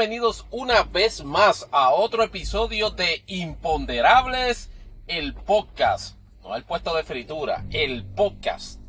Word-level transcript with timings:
Bienvenidos 0.00 0.46
una 0.50 0.84
vez 0.84 1.22
más 1.24 1.68
a 1.72 1.90
otro 1.90 2.22
episodio 2.22 2.88
de 2.88 3.22
Imponderables, 3.26 4.70
el 5.06 5.34
podcast. 5.34 6.16
No 6.42 6.56
el 6.56 6.64
puesto 6.64 6.96
de 6.96 7.02
fritura, 7.02 7.66
el 7.68 8.06
podcast. 8.06 8.80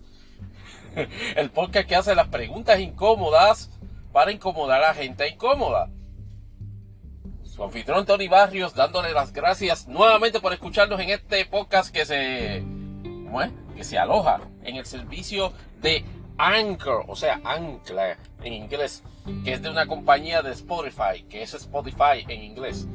El 1.36 1.50
podcast 1.52 1.90
que 1.90 1.98
hace 1.98 2.16
las 2.16 2.30
preguntas 2.30 2.80
incómodas 2.80 3.78
para 4.14 4.32
incomodar 4.32 4.82
a 4.82 4.88
la 4.88 4.94
gente 4.94 5.28
incómoda. 5.28 5.90
Su 7.44 7.62
anfitrión 7.62 8.06
Tony 8.06 8.30
Barrios 8.30 8.74
dándole 8.74 9.12
las 9.12 9.34
gracias 9.34 9.90
nuevamente 9.90 10.40
por 10.40 10.54
escucharnos 10.54 11.02
en 11.02 11.10
este 11.10 11.46
podcast 11.46 11.94
que 11.94 12.06
se, 12.06 12.64
¿cómo? 13.04 13.42
Que 13.76 13.84
se 13.84 13.98
aloja 13.98 14.40
en 14.64 14.78
el 14.78 14.86
servicio 14.86 15.52
de 15.82 16.06
Anchor, 16.38 17.04
o 17.10 17.18
sea, 17.18 17.42
Ancla 17.44 18.18
en 18.44 18.54
inglés, 18.54 19.04
que 19.44 19.54
es 19.54 19.62
de 19.62 19.70
una 19.70 19.88
compañía 19.88 20.42
de 20.42 20.52
Spotify, 20.52 21.24
que 21.30 21.44
es 21.44 21.54
Spotify 21.54 22.26
en 22.28 22.44
inglés. 22.44 22.88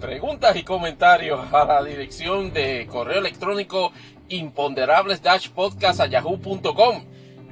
Preguntas 0.00 0.56
y 0.56 0.64
comentarios 0.64 1.40
a 1.52 1.64
la 1.64 1.82
dirección 1.82 2.52
de 2.52 2.86
correo 2.90 3.20
electrónico 3.20 3.92
imponderables-podcast. 4.28 6.00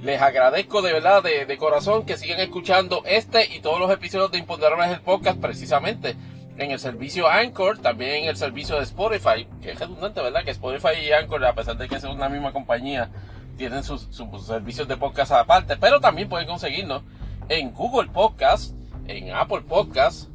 Les 0.03 0.21
agradezco 0.21 0.83
de 0.83 0.93
verdad, 0.93 1.23
de, 1.23 1.57
corazón, 1.59 2.05
que 2.05 2.17
sigan 2.17 2.41
escuchando 2.41 3.05
este 3.07 3.55
y 3.55 3.61
todos 3.61 3.79
los 3.79 3.89
episodios 3.91 4.33
de 4.33 4.39
Imponderables 4.39 4.91
el 4.91 5.01
podcast 5.01 5.39
precisamente 5.41 6.17
en 6.59 6.73
el 6.73 6.81
servicio 6.81 7.29
Anchor, 7.29 7.79
también 7.79 8.25
en 8.25 8.29
el 8.29 8.37
servicio 8.37 8.77
de 8.77 8.83
Spotify, 8.83 9.47
que 9.63 9.71
es 9.71 9.79
redundante, 9.79 10.21
¿verdad? 10.21 10.45
Que 10.45 10.51
Spotify 10.51 10.99
y 11.07 11.13
Anchor, 11.13 11.45
a 11.45 11.55
pesar 11.55 11.77
de 11.77 11.89
que 11.89 12.01
son 12.01 12.19
la 12.19 12.29
misma 12.29 12.53
compañía, 12.53 13.11
tienen 13.57 13.85
sus, 13.85 14.09
sus, 14.11 14.45
servicios 14.45 14.89
de 14.89 14.97
podcast 14.97 15.31
aparte, 15.31 15.77
pero 15.77 16.01
también 16.01 16.29
pueden 16.29 16.49
conseguirnos 16.49 17.03
en 17.53 17.75
Google 17.75 18.09
Podcast, 18.09 18.75
en 19.07 19.31
Apple 19.31 19.61
Podcast, 19.61 20.31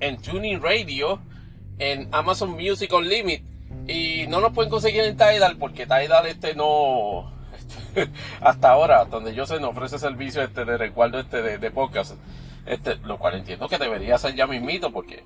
en 0.00 0.16
Tuning 0.16 0.62
Radio, 0.62 1.20
en 1.78 2.08
Amazon 2.12 2.52
Music 2.52 2.90
Unlimited. 2.92 3.44
Y 3.86 4.26
no 4.28 4.40
nos 4.40 4.52
pueden 4.52 4.70
conseguir 4.70 5.02
en 5.02 5.16
Tidal 5.18 5.58
porque 5.58 5.84
Tidal 5.84 6.26
este 6.26 6.54
no 6.54 7.30
hasta 8.40 8.70
ahora 8.70 9.04
donde 9.04 9.34
yo 9.34 9.44
sé 9.44 9.60
no 9.60 9.68
ofrece 9.68 9.98
servicio 9.98 10.42
este 10.42 10.64
de 10.64 10.78
recuerdo 10.78 11.20
este 11.20 11.42
de, 11.42 11.58
de 11.58 11.70
podcast. 11.70 12.14
Este 12.64 12.96
lo 12.96 13.18
cual 13.18 13.34
entiendo 13.34 13.68
que 13.68 13.76
debería 13.76 14.16
ser 14.16 14.34
ya 14.34 14.46
mismito 14.46 14.90
porque 14.92 15.24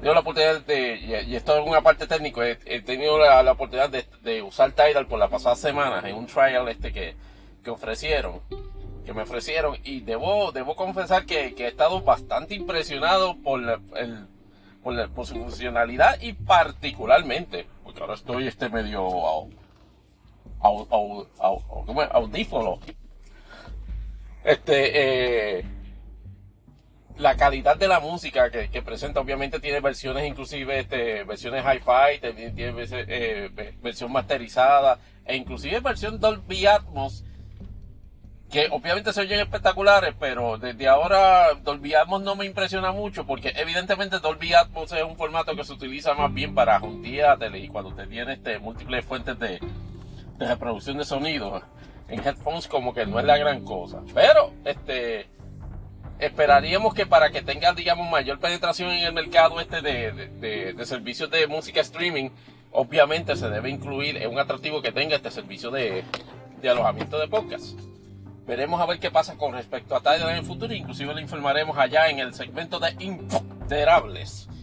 tengo 0.00 0.14
la 0.14 0.20
oportunidad 0.20 0.62
de, 0.62 1.24
y 1.26 1.36
esto 1.36 1.58
es 1.58 1.66
una 1.66 1.82
parte 1.82 2.06
técnica, 2.06 2.46
he, 2.46 2.58
he 2.64 2.80
tenido 2.80 3.18
la, 3.18 3.42
la 3.42 3.52
oportunidad 3.52 3.90
de, 3.90 4.06
de, 4.22 4.40
usar 4.42 4.72
Tidal 4.72 5.06
por 5.06 5.18
las 5.18 5.28
pasadas 5.28 5.58
semanas 5.58 6.04
en 6.04 6.14
un 6.14 6.26
trial 6.26 6.68
este 6.68 6.92
que, 6.92 7.16
que 7.64 7.70
ofrecieron, 7.70 8.40
que 9.08 9.14
me 9.14 9.22
ofrecieron, 9.22 9.78
y 9.84 10.00
debo, 10.00 10.52
debo 10.52 10.76
confesar 10.76 11.24
que, 11.24 11.54
que 11.54 11.64
he 11.64 11.68
estado 11.68 12.02
bastante 12.02 12.54
impresionado 12.54 13.38
por, 13.38 13.58
el, 13.96 14.26
por, 14.82 14.92
la, 14.92 15.06
su 15.24 15.34
funcionalidad 15.34 16.20
y 16.20 16.34
particularmente, 16.34 17.66
porque 17.84 18.02
ahora 18.02 18.12
estoy 18.12 18.46
este 18.46 18.68
medio 18.68 19.00
au, 19.00 19.48
audífono. 22.12 22.80
Este, 24.44 25.60
eh, 25.60 25.64
la 27.16 27.34
calidad 27.38 27.78
de 27.78 27.88
la 27.88 28.00
música 28.00 28.50
que, 28.50 28.68
que, 28.68 28.82
presenta, 28.82 29.20
obviamente 29.20 29.58
tiene 29.58 29.80
versiones, 29.80 30.28
inclusive 30.28 30.80
este, 30.80 31.24
versiones 31.24 31.64
hi-fi, 31.64 32.20
tiene, 32.20 32.50
tiene 32.50 32.74
eh, 32.90 33.74
versión 33.80 34.12
masterizada, 34.12 34.98
e 35.24 35.34
inclusive 35.34 35.80
versión 35.80 36.20
Dolby 36.20 36.66
Atmos, 36.66 37.24
que 38.50 38.68
obviamente 38.70 39.12
se 39.12 39.20
oyen 39.20 39.40
espectaculares, 39.40 40.14
pero 40.18 40.56
desde 40.56 40.88
ahora 40.88 41.54
Dolby 41.62 41.94
Atmos 41.94 42.22
no 42.22 42.34
me 42.34 42.46
impresiona 42.46 42.92
mucho, 42.92 43.26
porque 43.26 43.52
evidentemente 43.56 44.20
Dolby 44.20 44.54
Atmos 44.54 44.92
es 44.92 45.02
un 45.02 45.16
formato 45.16 45.54
que 45.54 45.64
se 45.64 45.72
utiliza 45.72 46.14
más 46.14 46.32
bien 46.32 46.54
para 46.54 46.80
theater 47.02 47.54
y 47.56 47.68
cuando 47.68 47.90
usted 47.90 48.08
tiene 48.08 48.34
este, 48.34 48.58
múltiples 48.58 49.04
fuentes 49.04 49.38
de, 49.38 49.60
de 50.38 50.46
reproducción 50.46 50.96
de 50.96 51.04
sonido, 51.04 51.62
en 52.08 52.26
headphones 52.26 52.68
como 52.68 52.94
que 52.94 53.06
no 53.06 53.18
es 53.20 53.26
la 53.26 53.36
gran 53.36 53.64
cosa. 53.64 54.00
Pero, 54.14 54.52
este, 54.64 55.28
esperaríamos 56.18 56.94
que 56.94 57.06
para 57.06 57.30
que 57.30 57.42
tenga, 57.42 57.72
digamos, 57.72 58.10
mayor 58.10 58.38
penetración 58.38 58.90
en 58.90 59.04
el 59.04 59.12
mercado 59.12 59.60
este 59.60 59.82
de, 59.82 60.74
de, 60.74 60.86
servicios 60.86 61.30
de 61.30 61.46
música 61.46 61.80
streaming, 61.80 62.30
obviamente 62.72 63.36
se 63.36 63.48
debe 63.48 63.70
incluir 63.70 64.16
en 64.16 64.30
un 64.30 64.38
atractivo 64.38 64.82
que 64.82 64.92
tenga 64.92 65.16
este 65.16 65.30
servicio 65.30 65.70
de, 65.70 66.04
alojamiento 66.62 67.18
de 67.18 67.28
podcast. 67.28 67.78
Veremos 68.48 68.80
a 68.80 68.86
ver 68.86 68.98
qué 68.98 69.10
pasa 69.10 69.36
con 69.36 69.52
respecto 69.52 69.94
a 69.94 70.00
Tidal 70.00 70.30
en 70.30 70.36
el 70.36 70.44
futuro, 70.44 70.72
inclusive 70.72 71.14
le 71.14 71.20
informaremos 71.20 71.76
allá 71.76 72.08
en 72.08 72.18
el 72.18 72.32
segmento 72.32 72.80
de 72.80 72.96
Imponderables. 72.98 74.48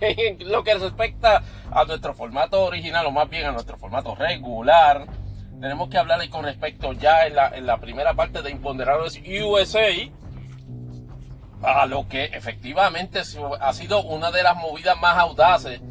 En 0.00 0.50
lo 0.50 0.64
que 0.64 0.72
respecta 0.74 1.42
a 1.70 1.84
nuestro 1.84 2.14
formato 2.14 2.64
original, 2.64 3.04
o 3.04 3.10
más 3.10 3.28
bien 3.28 3.44
a 3.44 3.52
nuestro 3.52 3.76
formato 3.76 4.14
regular, 4.14 5.06
tenemos 5.60 5.90
que 5.90 5.98
hablar 5.98 6.26
con 6.30 6.44
respecto 6.44 6.94
ya 6.94 7.26
en 7.26 7.34
la, 7.34 7.48
en 7.48 7.66
la 7.66 7.78
primera 7.78 8.14
parte 8.14 8.40
de 8.40 8.50
Imponderables 8.50 9.20
USA, 9.42 9.90
a 11.62 11.84
lo 11.84 12.08
que 12.08 12.26
efectivamente 12.26 13.20
ha 13.60 13.72
sido 13.74 14.02
una 14.04 14.30
de 14.30 14.42
las 14.42 14.56
movidas 14.56 14.98
más 14.98 15.18
audaces 15.18 15.82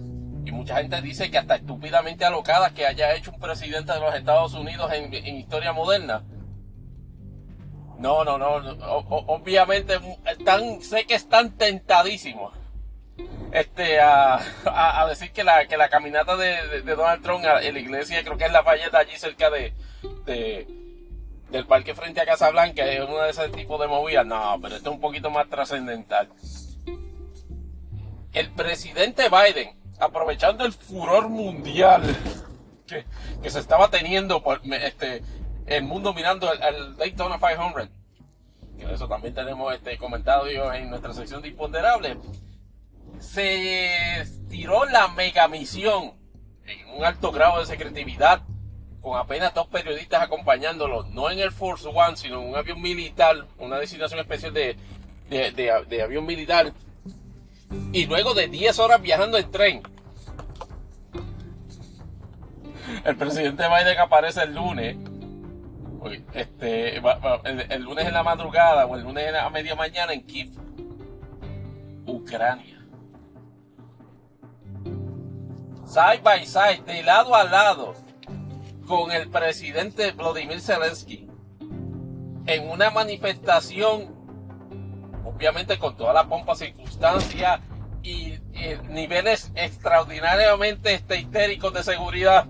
y 0.45 0.51
mucha 0.51 0.77
gente 0.77 0.99
dice 1.01 1.29
que 1.29 1.37
hasta 1.37 1.57
estúpidamente 1.57 2.25
alocadas 2.25 2.71
que 2.71 2.87
haya 2.87 3.13
hecho 3.13 3.31
un 3.31 3.39
presidente 3.39 3.93
de 3.93 3.99
los 3.99 4.15
Estados 4.15 4.53
Unidos 4.55 4.91
en, 4.93 5.13
en 5.13 5.35
historia 5.35 5.73
moderna. 5.73 6.23
No, 7.99 8.23
no, 8.23 8.37
no, 8.37 8.55
obviamente 9.27 9.99
están, 10.25 10.81
sé 10.81 11.05
que 11.05 11.15
están 11.15 11.51
tentadísimos 11.57 12.53
este, 13.51 13.99
a, 13.99 14.35
a, 14.65 15.01
a 15.01 15.07
decir 15.07 15.31
que 15.31 15.43
la, 15.43 15.67
que 15.67 15.75
la 15.77 15.89
caminata 15.89 16.37
de, 16.37 16.81
Donald 16.83 17.21
Trump 17.21 17.43
en 17.43 17.73
la 17.73 17.79
iglesia, 17.79 18.23
creo 18.23 18.37
que 18.37 18.45
es 18.45 18.51
la 18.51 18.63
falleta 18.63 18.99
allí 18.99 19.17
cerca 19.17 19.49
de, 19.49 19.73
de 20.25 20.67
del 21.51 21.65
parque 21.65 21.95
frente 21.95 22.21
a 22.21 22.25
Casa 22.25 22.51
Blanca 22.51 22.85
es 22.85 23.01
uno 23.01 23.21
de 23.21 23.31
ese 23.31 23.49
tipo 23.49 23.77
de 23.79 23.87
movidas. 23.87 24.25
No, 24.25 24.59
pero 24.61 24.75
esto 24.75 24.89
es 24.89 24.95
un 24.95 25.01
poquito 25.01 25.29
más 25.31 25.49
trascendental. 25.49 26.29
El 28.33 28.51
presidente 28.51 29.29
Biden, 29.29 29.75
aprovechando 29.99 30.65
el 30.65 30.73
furor 30.73 31.27
mundial 31.29 32.03
que, 32.87 33.05
que 33.41 33.49
se 33.49 33.59
estaba 33.59 33.89
teniendo 33.89 34.43
por 34.43 34.61
este, 34.63 35.23
el 35.69 35.83
mundo 35.83 36.13
mirando 36.13 36.51
el 36.51 36.97
Daytona 36.97 37.37
500, 37.37 37.89
que 38.77 38.93
eso 38.93 39.07
también 39.07 39.33
tenemos 39.33 39.73
este 39.73 39.97
comentarios 39.97 40.73
en 40.75 40.89
nuestra 40.89 41.13
sección 41.13 41.41
de 41.41 41.49
imponderables, 41.49 42.17
se 43.19 44.25
tiró 44.49 44.85
la 44.85 45.07
mega 45.09 45.47
misión 45.47 46.13
en 46.65 46.89
un 46.95 47.05
alto 47.05 47.31
grado 47.31 47.59
de 47.59 47.65
secretividad 47.65 48.41
con 49.01 49.17
apenas 49.17 49.53
dos 49.53 49.67
periodistas 49.67 50.21
acompañándolo, 50.23 51.03
no 51.03 51.29
en 51.29 51.39
el 51.39 51.51
Force 51.51 51.87
One, 51.87 52.17
sino 52.17 52.41
en 52.41 52.49
un 52.49 52.55
avión 52.55 52.81
militar, 52.81 53.45
una 53.57 53.77
designación 53.77 54.19
especial 54.19 54.53
de, 54.53 54.75
de, 55.29 55.51
de, 55.51 55.85
de 55.87 56.01
avión 56.01 56.25
militar, 56.25 56.73
y 57.93 58.05
luego 58.07 58.33
de 58.33 58.47
10 58.47 58.77
horas 58.79 59.01
viajando 59.01 59.37
en 59.37 59.51
tren. 59.51 59.83
El 63.05 63.15
presidente 63.15 63.63
Biden 63.67 63.99
aparece 63.99 64.43
el 64.43 64.55
lunes, 64.55 64.97
este, 66.33 66.97
el, 66.97 67.83
lunes 67.83 68.05
en 68.05 68.13
la 68.13 68.23
madrugada 68.23 68.85
o 68.85 68.95
el 68.95 69.03
lunes 69.03 69.33
a 69.33 69.49
media 69.49 69.75
mañana 69.75 70.13
en 70.13 70.23
Kiev, 70.23 70.49
Ucrania. 72.05 72.77
Side 75.85 76.21
by 76.23 76.45
side, 76.45 76.83
de 76.85 77.03
lado 77.03 77.35
a 77.35 77.43
lado, 77.43 77.95
con 78.87 79.11
el 79.11 79.29
presidente 79.29 80.11
Vladimir 80.11 80.61
Zelensky 80.61 81.29
en 82.45 82.69
una 82.69 82.89
manifestación, 82.89 84.15
obviamente 85.23 85.77
con 85.77 85.95
toda 85.95 86.13
la 86.13 86.27
pompa 86.27 86.55
circunstancia 86.55 87.61
y, 88.01 88.33
y 88.53 88.79
niveles 88.89 89.51
extraordinariamente 89.55 90.93
este, 90.93 91.19
histéricos 91.19 91.73
de 91.73 91.83
seguridad. 91.83 92.47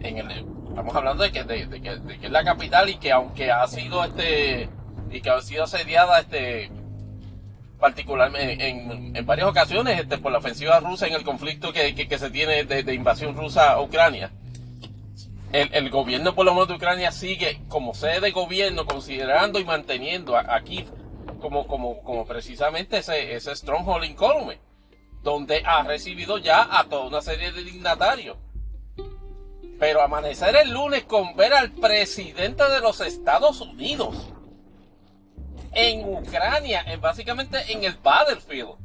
En 0.00 0.18
el, 0.18 0.51
estamos 0.72 0.94
hablando 0.96 1.22
de 1.22 1.30
que, 1.30 1.44
de, 1.44 1.66
de, 1.66 1.82
que, 1.82 1.96
de 1.96 2.18
que, 2.18 2.26
es 2.26 2.32
la 2.32 2.42
capital 2.42 2.88
y 2.88 2.96
que 2.96 3.12
aunque 3.12 3.50
ha 3.50 3.66
sido 3.66 4.02
este 4.04 4.70
y 5.10 5.20
que 5.20 5.30
ha 5.30 5.40
sido 5.42 5.64
asediada 5.64 6.20
este 6.20 6.70
particularmente 7.78 8.68
en, 8.68 9.14
en, 9.14 9.26
varias 9.26 9.48
ocasiones 9.48 10.00
este, 10.00 10.16
por 10.16 10.32
la 10.32 10.38
ofensiva 10.38 10.80
rusa 10.80 11.06
en 11.06 11.14
el 11.14 11.24
conflicto 11.24 11.72
que, 11.72 11.94
que, 11.94 12.18
se 12.18 12.30
tiene 12.30 12.64
de, 12.64 12.94
invasión 12.94 13.36
rusa 13.36 13.72
a 13.72 13.82
Ucrania 13.82 14.30
el, 15.52 15.90
gobierno 15.90 16.34
por 16.34 16.46
lo 16.46 16.54
menos 16.54 16.68
de 16.68 16.74
Ucrania 16.74 17.12
sigue 17.12 17.60
como 17.68 17.92
sede 17.92 18.20
de 18.20 18.30
gobierno 18.30 18.86
considerando 18.86 19.58
y 19.58 19.64
manteniendo 19.64 20.36
a, 20.36 20.56
a 20.56 20.62
Kiev 20.62 20.86
como, 21.42 21.66
como, 21.66 22.02
como 22.02 22.24
precisamente 22.24 22.98
ese, 22.98 23.34
ese 23.34 23.54
stronghold 23.54 24.04
incólume, 24.04 24.58
donde 25.22 25.62
ha 25.66 25.82
recibido 25.82 26.38
ya 26.38 26.78
a 26.78 26.84
toda 26.84 27.06
una 27.06 27.20
serie 27.20 27.52
de 27.52 27.64
dignatarios. 27.64 28.38
Pero 29.78 30.02
amanecer 30.02 30.54
el 30.56 30.70
lunes 30.70 31.04
con 31.04 31.34
ver 31.34 31.52
al 31.52 31.72
presidente 31.72 32.62
de 32.68 32.80
los 32.80 33.00
Estados 33.00 33.60
Unidos 33.60 34.32
en 35.72 36.08
Ucrania, 36.08 36.84
en 36.86 37.00
básicamente 37.00 37.72
en 37.72 37.84
el 37.84 37.94
battlefield 37.94 38.76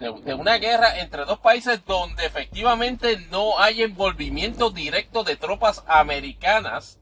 de, 0.00 0.34
una 0.34 0.56
guerra 0.56 0.98
entre 0.98 1.26
dos 1.26 1.38
países 1.38 1.84
donde 1.84 2.24
efectivamente 2.24 3.18
no 3.30 3.58
hay 3.58 3.82
envolvimiento 3.82 4.70
directo 4.70 5.24
de 5.24 5.36
tropas 5.36 5.84
americanas. 5.86 6.98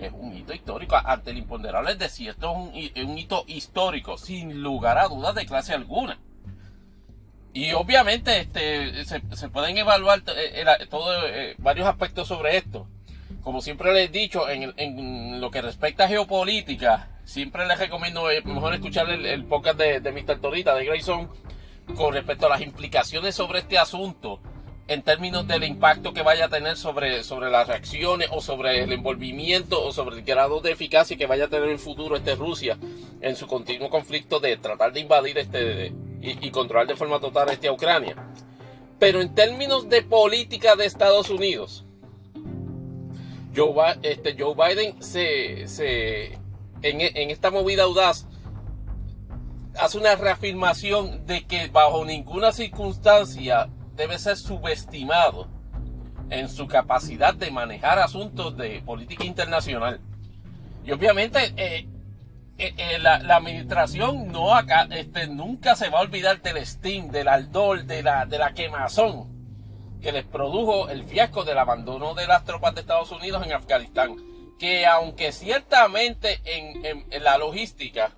Es 0.00 0.10
un 0.12 0.34
hito 0.34 0.54
histórico. 0.54 0.96
Ante 0.96 1.30
el 1.30 1.38
imponderable 1.38 1.94
desierto 1.94 2.50
es 2.74 3.04
un, 3.04 3.18
hito 3.18 3.44
histórico, 3.46 4.16
sin 4.16 4.62
lugar 4.62 4.98
a 4.98 5.08
dudas 5.08 5.34
de 5.34 5.46
clase 5.46 5.74
alguna. 5.74 6.18
Y 7.54 7.72
obviamente 7.72 8.40
este, 8.40 9.04
se, 9.04 9.48
pueden 9.50 9.76
evaluar 9.76 10.22
eh, 10.36 10.64
todo, 10.88 11.26
eh, 11.26 11.54
varios 11.58 11.86
aspectos 11.86 12.28
sobre 12.28 12.56
esto. 12.56 12.88
Como 13.42 13.60
siempre 13.60 13.92
les 13.92 14.08
he 14.08 14.12
dicho, 14.12 14.48
en, 14.48 15.40
lo 15.40 15.50
que 15.50 15.60
respecta 15.60 16.04
a 16.04 16.08
geopolítica, 16.08 17.08
siempre 17.24 17.66
les 17.66 17.78
recomiendo 17.78 18.30
eh, 18.30 18.42
mejor 18.44 18.74
escuchar 18.74 19.10
el, 19.10 19.44
podcast 19.44 19.78
de, 19.78 20.00
de 20.00 20.12
Mr. 20.12 20.40
Torita, 20.40 20.74
de 20.74 20.86
Grayson, 20.86 21.28
con 21.96 22.14
respecto 22.14 22.46
a 22.46 22.50
las 22.50 22.60
implicaciones 22.62 23.34
sobre 23.34 23.58
este 23.58 23.78
asunto 23.78 24.40
en 24.88 25.02
términos 25.02 25.46
del 25.46 25.64
impacto 25.64 26.12
que 26.12 26.22
vaya 26.22 26.46
a 26.46 26.48
tener 26.48 26.76
sobre, 26.76 27.22
sobre 27.22 27.50
las 27.50 27.68
reacciones 27.68 28.28
o 28.32 28.40
sobre 28.40 28.82
el 28.82 28.92
envolvimiento 28.92 29.82
o 29.82 29.92
sobre 29.92 30.16
el 30.16 30.22
grado 30.22 30.60
de 30.60 30.72
eficacia 30.72 31.16
que 31.16 31.26
vaya 31.26 31.44
a 31.44 31.48
tener 31.48 31.66
en 31.66 31.72
el 31.72 31.78
futuro 31.78 32.16
este 32.16 32.34
Rusia 32.34 32.78
en 33.20 33.36
su 33.36 33.46
continuo 33.46 33.88
conflicto 33.90 34.40
de 34.40 34.56
tratar 34.56 34.92
de 34.92 35.00
invadir 35.00 35.38
este 35.38 35.92
y, 36.20 36.50
controlar 36.50 36.86
de 36.86 36.96
forma 36.96 37.18
total 37.18 37.48
este 37.50 37.68
a 37.68 37.72
Ucrania. 37.72 38.14
Pero 38.98 39.20
en 39.20 39.34
términos 39.34 39.88
de 39.88 40.02
política 40.02 40.76
de 40.76 40.84
Estados 40.84 41.30
Unidos, 41.30 41.84
Joe, 43.54 43.74
este, 44.02 44.36
Joe 44.38 44.54
Biden 44.54 45.02
se, 45.02 45.66
se 45.66 46.34
en, 46.82 47.00
en 47.00 47.30
esta 47.30 47.50
movida 47.50 47.84
audaz 47.84 48.26
hace 49.78 49.98
una 49.98 50.14
reafirmación 50.14 51.26
de 51.26 51.44
que 51.44 51.68
bajo 51.68 52.04
ninguna 52.04 52.52
circunstancia 52.52 53.68
debe 53.94 54.18
ser 54.18 54.36
subestimado 54.36 55.48
en 56.30 56.48
su 56.48 56.66
capacidad 56.66 57.34
de 57.34 57.50
manejar 57.50 57.98
asuntos 57.98 58.56
de 58.56 58.82
política 58.82 59.24
internacional. 59.24 60.00
Y 60.84 60.92
obviamente 60.92 61.52
eh, 61.56 61.88
eh, 62.58 62.74
eh, 62.76 62.98
la, 62.98 63.16
administración 63.36 64.28
no 64.28 64.54
acá, 64.54 64.88
este, 64.90 65.26
nunca 65.26 65.76
se 65.76 65.90
va 65.90 65.98
a 65.98 66.02
olvidar 66.02 66.40
del 66.42 66.64
Steam, 66.64 67.10
del 67.10 67.28
ardor, 67.28 67.84
de 67.84 68.02
la, 68.02 68.26
de 68.26 68.38
la 68.38 68.54
quemazón 68.54 69.30
que 70.00 70.10
les 70.10 70.24
produjo 70.24 70.88
el 70.88 71.04
fiasco 71.04 71.44
del 71.44 71.58
abandono 71.58 72.14
de 72.14 72.26
las 72.26 72.44
tropas 72.44 72.74
de 72.74 72.80
Estados 72.80 73.12
Unidos 73.12 73.46
en 73.46 73.52
Afganistán. 73.52 74.16
Que 74.58 74.86
aunque 74.86 75.32
ciertamente 75.32 76.40
en 76.44 77.22
la 77.22 77.38
logística 77.38 78.12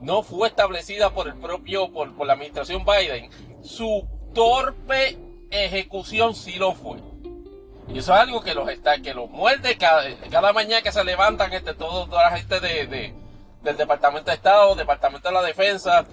no 0.00 0.22
fue 0.22 0.48
establecida 0.48 1.10
por 1.10 1.28
el 1.28 1.34
propio, 1.34 1.92
por, 1.92 2.24
la 2.24 2.34
administración 2.34 2.84
Biden, 2.84 3.30
su 3.62 4.06
torpe 4.34 5.18
ejecución 5.50 6.34
sí 6.34 6.54
lo 6.54 6.74
fue. 6.74 6.98
Y 7.88 7.98
eso 7.98 8.12
es 8.14 8.20
algo 8.20 8.42
que 8.42 8.54
los 8.54 8.68
está, 8.68 8.98
que 9.00 9.14
los 9.14 9.30
muerde 9.30 9.78
cada, 9.78 10.52
mañana 10.52 10.82
que 10.82 10.92
se 10.92 11.04
levantan 11.04 11.52
este, 11.52 11.74
todo, 11.74 12.06
toda 12.06 12.30
la 12.30 12.36
gente 12.36 12.60
de, 12.60 13.14
del 13.62 13.76
Departamento 13.76 14.30
de 14.30 14.36
Estado, 14.36 14.74
Departamento 14.74 15.28
de 15.28 15.34
la 15.34 15.42
Defensa, 15.42 16.06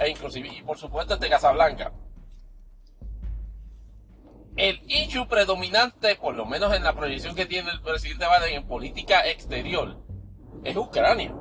e 0.00 0.08
inclusive, 0.08 0.48
y 0.48 0.62
por 0.62 0.78
supuesto 0.78 1.14
este 1.14 1.28
Casablanca. 1.28 1.92
El 4.56 4.80
issue 4.88 5.28
predominante, 5.28 6.16
por 6.16 6.34
lo 6.34 6.44
menos 6.44 6.74
en 6.74 6.82
la 6.82 6.94
proyección 6.94 7.36
que 7.36 7.46
tiene 7.46 7.70
el 7.70 7.80
presidente 7.80 8.26
Biden 8.26 8.56
en 8.56 8.66
política 8.66 9.28
exterior, 9.28 9.96
es 10.64 10.76
Ucrania. 10.76 11.32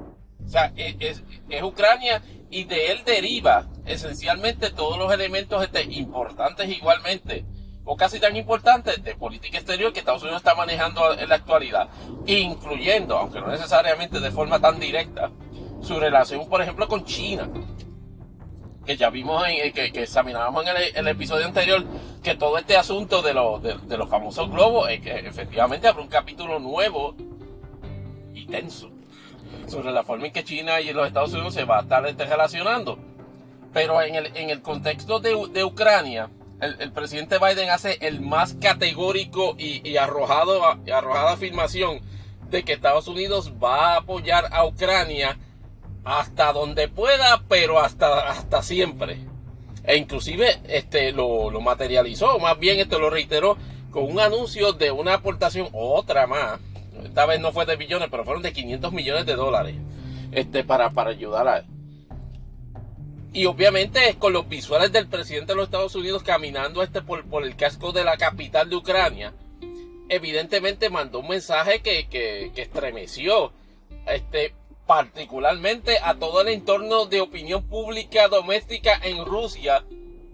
O 0.45 0.49
sea, 0.49 0.71
es, 0.75 1.23
Ucrania 1.63 2.21
y 2.49 2.63
de 2.63 2.91
él 2.91 3.03
deriva 3.05 3.65
esencialmente 3.85 4.71
todos 4.71 4.97
los 4.97 5.11
elementos 5.11 5.63
este, 5.63 5.83
importantes 5.83 6.69
igualmente, 6.69 7.45
o 7.83 7.95
casi 7.95 8.19
tan 8.19 8.35
importantes, 8.35 9.03
de 9.03 9.15
política 9.15 9.57
exterior 9.57 9.93
que 9.93 9.99
Estados 9.99 10.21
Unidos 10.21 10.41
está 10.41 10.55
manejando 10.55 11.17
en 11.17 11.29
la 11.29 11.35
actualidad, 11.35 11.89
incluyendo, 12.25 13.17
aunque 13.17 13.39
no 13.39 13.47
necesariamente 13.47 14.19
de 14.19 14.31
forma 14.31 14.59
tan 14.59 14.79
directa, 14.79 15.31
su 15.81 15.99
relación, 15.99 16.47
por 16.49 16.61
ejemplo, 16.61 16.87
con 16.87 17.05
China. 17.05 17.49
Que 18.85 18.97
ya 18.97 19.09
vimos, 19.09 19.43
en, 19.47 19.73
que, 19.73 19.91
que 19.91 20.03
examinábamos 20.03 20.65
en 20.65 20.75
el, 20.95 21.07
episodio 21.07 21.45
anterior, 21.45 21.85
que 22.23 22.35
todo 22.35 22.57
este 22.57 22.77
asunto 22.77 23.21
de, 23.21 23.33
de, 23.85 23.97
los 23.97 24.09
famosos 24.09 24.49
globos, 24.49 24.89
es 24.89 25.01
que 25.01 25.11
efectivamente 25.11 25.87
abre 25.87 26.01
un 26.01 26.07
capítulo 26.07 26.59
nuevo 26.59 27.15
y 28.33 28.45
tenso 28.47 28.96
sobre 29.67 29.91
la 29.91 30.03
forma 30.03 30.27
en 30.27 30.33
que 30.33 30.43
China 30.43 30.81
y 30.81 30.93
los 30.93 31.07
Estados 31.07 31.33
Unidos 31.33 31.53
se 31.53 31.65
va 31.65 31.79
a 31.79 31.81
estar 31.81 32.03
relacionando. 32.03 32.97
Pero 33.73 34.01
en 34.01 34.15
el, 34.15 34.25
en 34.35 34.49
el 34.49 34.61
contexto 34.61 35.19
de, 35.19 35.35
de 35.51 35.63
Ucrania, 35.63 36.29
el, 36.61 36.91
presidente 36.91 37.37
Biden 37.37 37.69
hace 37.69 37.97
el 38.01 38.21
más 38.21 38.55
categórico 38.55 39.55
y, 39.57 39.87
y 39.87 39.97
arrojado, 39.97 40.63
arrojada 40.91 41.33
afirmación 41.33 41.99
de 42.49 42.63
que 42.63 42.73
Estados 42.73 43.07
Unidos 43.07 43.53
va 43.61 43.93
a 43.93 43.97
apoyar 43.97 44.47
a 44.51 44.65
Ucrania 44.65 45.37
hasta 46.03 46.53
donde 46.53 46.87
pueda, 46.87 47.43
pero 47.47 47.79
hasta, 47.79 48.29
hasta 48.29 48.63
siempre. 48.63 49.17
E 49.83 49.97
inclusive 49.97 50.59
este, 50.67 51.11
lo, 51.11 51.51
lo 51.51 51.61
materializó, 51.61 52.39
más 52.39 52.57
bien 52.57 52.79
este 52.79 52.97
lo 52.97 53.09
reiteró 53.09 53.57
con 53.91 54.03
un 54.03 54.19
anuncio 54.19 54.73
de 54.73 54.91
una 54.91 55.15
aportación, 55.15 55.69
otra 55.73 56.27
más, 56.27 56.59
esta 57.03 57.25
vez 57.25 57.39
no 57.39 57.51
fue 57.51 57.65
de 57.65 57.75
billones, 57.75 58.09
pero 58.09 58.23
fueron 58.25 58.43
de 58.43 58.53
500 58.53 58.91
millones 58.91 59.25
de 59.25 59.35
dólares 59.35 59.75
este, 60.31 60.63
para, 60.63 60.91
para 60.91 61.11
ayudar 61.11 61.47
a... 61.47 61.65
Y 63.33 63.45
obviamente 63.45 64.15
con 64.17 64.33
los 64.33 64.47
visuales 64.47 64.91
del 64.91 65.07
presidente 65.07 65.53
de 65.53 65.57
los 65.57 65.65
Estados 65.65 65.95
Unidos 65.95 66.23
caminando 66.23 66.81
este 66.81 67.01
por, 67.01 67.43
el 67.43 67.55
casco 67.55 67.91
de 67.91 68.03
la 68.03 68.17
capital 68.17 68.69
de 68.69 68.75
Ucrania, 68.75 69.33
evidentemente 70.09 70.89
mandó 70.89 71.19
un 71.19 71.27
mensaje 71.27 71.81
que, 71.81 72.07
que, 72.07 72.51
que 72.55 72.63
estremeció 72.63 73.51
este, 74.07 74.53
particularmente 74.87 75.97
a 76.01 76.15
todo 76.15 76.41
el 76.41 76.47
entorno 76.47 77.05
de 77.05 77.21
opinión 77.21 77.63
pública 77.63 78.27
doméstica 78.29 78.99
en 79.03 79.25
Rusia, 79.25 79.83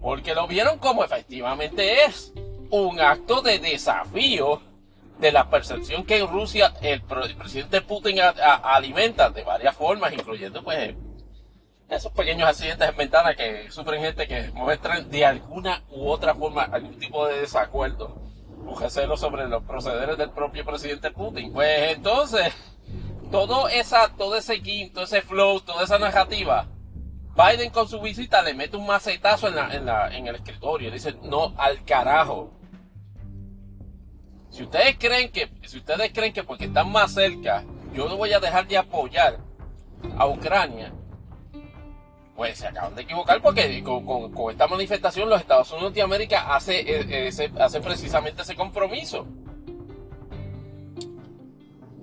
porque 0.00 0.34
lo 0.34 0.46
vieron 0.46 0.78
como 0.78 1.04
efectivamente 1.04 2.04
es 2.04 2.32
un 2.70 3.00
acto 3.00 3.42
de 3.42 3.58
desafío 3.58 4.62
de 5.24 5.32
la 5.32 5.48
percepción 5.48 6.04
que 6.04 6.18
en 6.18 6.28
Rusia 6.28 6.74
el, 6.82 7.00
presidente 7.00 7.80
Putin 7.80 8.18
alimenta 8.20 9.30
de 9.30 9.42
varias 9.42 9.74
formas, 9.74 10.12
incluyendo 10.12 10.62
pues 10.62 10.94
esos 11.88 12.12
pequeños 12.12 12.46
accidentes 12.46 12.86
en 12.86 12.94
ventana 12.94 13.34
que 13.34 13.70
sufren 13.70 14.02
gente 14.02 14.28
que 14.28 14.50
muestran 14.52 15.08
de 15.08 15.24
alguna 15.24 15.82
u 15.88 16.10
otra 16.10 16.34
forma 16.34 16.64
algún 16.64 16.98
tipo 16.98 17.26
de 17.26 17.40
desacuerdo 17.40 18.20
o 18.66 18.78
recelo 18.78 19.16
sobre 19.16 19.48
los 19.48 19.62
procederes 19.62 20.18
del 20.18 20.28
propio 20.28 20.62
presidente 20.62 21.10
Putin. 21.10 21.54
Pues 21.54 21.92
entonces, 21.92 22.52
todo 23.30 23.70
esa, 23.70 24.14
todo 24.18 24.36
ese 24.36 24.60
quinto, 24.60 25.04
ese 25.04 25.22
flow, 25.22 25.60
toda 25.60 25.84
esa 25.84 25.98
narrativa, 25.98 26.66
Biden 27.34 27.70
con 27.70 27.88
su 27.88 27.98
visita 27.98 28.42
le 28.42 28.52
mete 28.52 28.76
un 28.76 28.86
macetazo 28.86 29.48
en, 29.48 29.56
la, 29.56 29.74
en, 29.74 29.86
la, 29.86 30.14
en 30.14 30.26
el 30.26 30.34
escritorio. 30.34 30.90
Dice, 30.90 31.14
no, 31.22 31.54
al 31.56 31.82
carajo. 31.86 32.52
Si 34.54 34.62
ustedes 34.62 34.96
creen 35.00 35.32
que, 35.32 35.50
si 35.64 35.78
ustedes 35.78 36.12
creen 36.12 36.32
que 36.32 36.44
porque 36.44 36.66
están 36.66 36.92
más 36.92 37.12
cerca, 37.12 37.64
yo 37.92 38.08
no 38.08 38.16
voy 38.16 38.32
a 38.32 38.38
dejar 38.38 38.68
de 38.68 38.78
apoyar 38.78 39.40
a 40.16 40.28
Ucrania, 40.28 40.92
pues 42.36 42.58
se 42.58 42.68
acaban 42.68 42.94
de 42.94 43.02
equivocar 43.02 43.42
porque 43.42 43.82
con, 43.82 44.30
esta 44.52 44.68
manifestación 44.68 45.28
los 45.28 45.40
Estados 45.40 45.72
Unidos 45.72 45.94
de 45.94 46.02
América 46.02 46.54
hace, 46.54 46.78
eh, 46.82 47.04
eh, 47.08 47.52
hace 47.58 47.80
precisamente 47.80 48.42
ese 48.42 48.54
compromiso. 48.54 49.26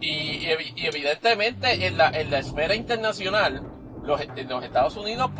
Y, 0.01 0.45
evidentemente 0.75 1.87
en 1.87 1.97
la, 1.97 2.09
en 2.09 2.31
la 2.31 2.39
esfera 2.39 2.75
internacional 2.75 3.65
los, 4.03 4.19
Estados 4.19 4.97
Unidos 4.97 5.31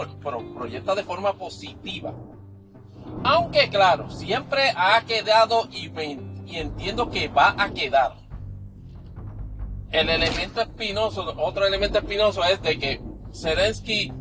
proyecta 0.55 0.95
de 0.95 1.03
forma 1.03 1.33
positiva. 1.33 2.13
Aunque 3.25 3.69
claro, 3.69 4.09
siempre 4.09 4.71
ha 4.77 5.01
quedado 5.01 5.67
y 5.71 5.89
y 6.51 6.57
entiendo 6.57 7.09
que 7.09 7.29
va 7.29 7.55
a 7.57 7.71
quedar. 7.71 8.15
El 9.91 10.09
elemento 10.09 10.61
espinoso, 10.61 11.33
otro 11.37 11.65
elemento 11.65 11.97
espinoso 11.97 12.43
es 12.43 12.61
de 12.61 12.79
que 12.79 13.01
Zelensky 13.33 14.13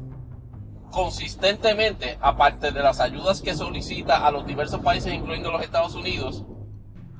consistentemente, 0.91 2.19
aparte 2.21 2.73
de 2.73 2.81
las 2.81 3.01
ayudas 3.01 3.41
que 3.41 3.55
solicita 3.55 4.27
a 4.27 4.31
los 4.31 4.47
diversos 4.47 4.81
países, 4.81 5.13
incluyendo 5.15 5.53
los 5.53 5.63
Estados 5.63 5.95
Unidos, 5.95 6.45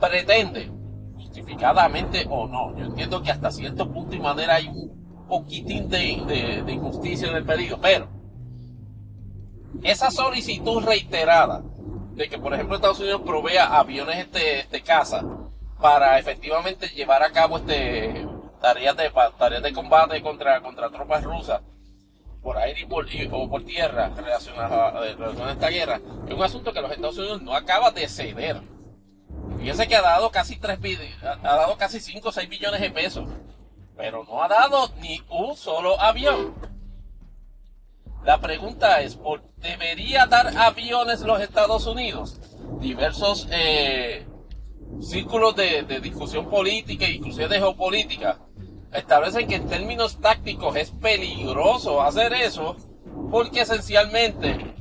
pretende, 0.01 0.71
justificadamente 1.15 2.27
o 2.29 2.49
no, 2.49 2.77
yo 2.77 2.87
entiendo 2.87 3.23
que 3.23 3.31
hasta 3.31 3.51
cierto 3.51 3.91
punto 3.93 4.17
y 4.17 4.21
manera 4.21 4.57
hay 4.57 4.67
un 4.67 5.27
poquitín 5.29 5.89
de, 5.89 6.63
de 6.67 6.73
injusticia 6.73 7.29
en 7.29 7.37
el 7.37 7.45
pedido, 7.45 7.79
pero 7.81 8.09
esa 9.85 10.11
solicitud 10.11 10.83
reiterada 10.83 11.63
de 12.13 12.29
que, 12.29 12.39
por 12.39 12.55
ejemplo, 12.55 12.77
Estados 12.77 13.01
Unidos 13.01 13.23
provea 13.25 13.79
aviones 13.79 14.19
este, 14.19 14.61
este 14.61 14.83
casa 14.83 15.25
para 15.81 16.19
efectivamente 16.19 16.89
llevar 16.89 17.23
a 17.23 17.33
cabo 17.33 17.59
este 17.59 18.27
tareas 18.61 18.97
de, 18.97 19.11
tareas 19.39 19.63
de 19.63 19.73
combate 19.73 20.21
contra, 20.23 20.61
contra 20.61 20.91
tropas 20.91 21.25
rusas 21.25 21.63
por 22.43 22.57
aire 22.59 22.87
o 23.31 23.49
por 23.49 23.65
tierra 23.65 24.11
relacionadas 24.17 24.73
a, 24.73 25.47
a, 25.47 25.53
esta 25.53 25.69
guerra, 25.69 26.01
es 26.27 26.35
un 26.35 26.43
asunto 26.43 26.73
que 26.73 26.81
los 26.81 26.91
Estados 26.91 27.19
Unidos 27.19 27.43
no 27.43 27.55
acaba 27.55 27.91
de 27.91 28.09
ceder. 28.09 28.63
Fíjense 29.59 29.87
que 29.87 29.97
ha 29.97 30.01
dado 30.01 30.31
casi 30.31 30.57
3 30.59 30.79
ha 31.23 31.37
dado 31.37 31.77
casi 31.77 32.01
5 32.01 32.29
o 32.29 32.33
6 32.33 32.49
billones 32.49 32.81
de 32.81 32.91
pesos, 32.91 33.29
pero 33.95 34.25
no 34.25 34.43
ha 34.43 34.49
dado 34.49 34.91
ni 35.01 35.23
un 35.29 35.55
solo 35.55 36.01
avión. 36.01 36.55
La 38.25 38.41
pregunta 38.41 39.01
es, 39.01 39.17
¿por 39.17 39.43
¿debería 39.57 40.27
dar 40.27 40.57
aviones 40.57 41.21
los 41.21 41.41
Estados 41.41 41.87
Unidos? 41.87 42.39
Diversos 42.81 43.49
eh, 43.51 44.27
círculos 45.01 45.57
de, 45.57 46.01
discusión 46.01 46.49
política 46.51 47.09
inclusive 47.09 47.49
de 47.49 47.59
geopolítica 47.59 48.39
establecen 48.93 49.47
que 49.47 49.55
en 49.57 49.69
términos 49.69 50.21
tácticos 50.21 50.77
es 50.77 50.91
peligroso 50.91 52.03
hacer 52.03 52.33
eso 52.33 52.77
porque 53.31 53.61
esencialmente 53.61 54.75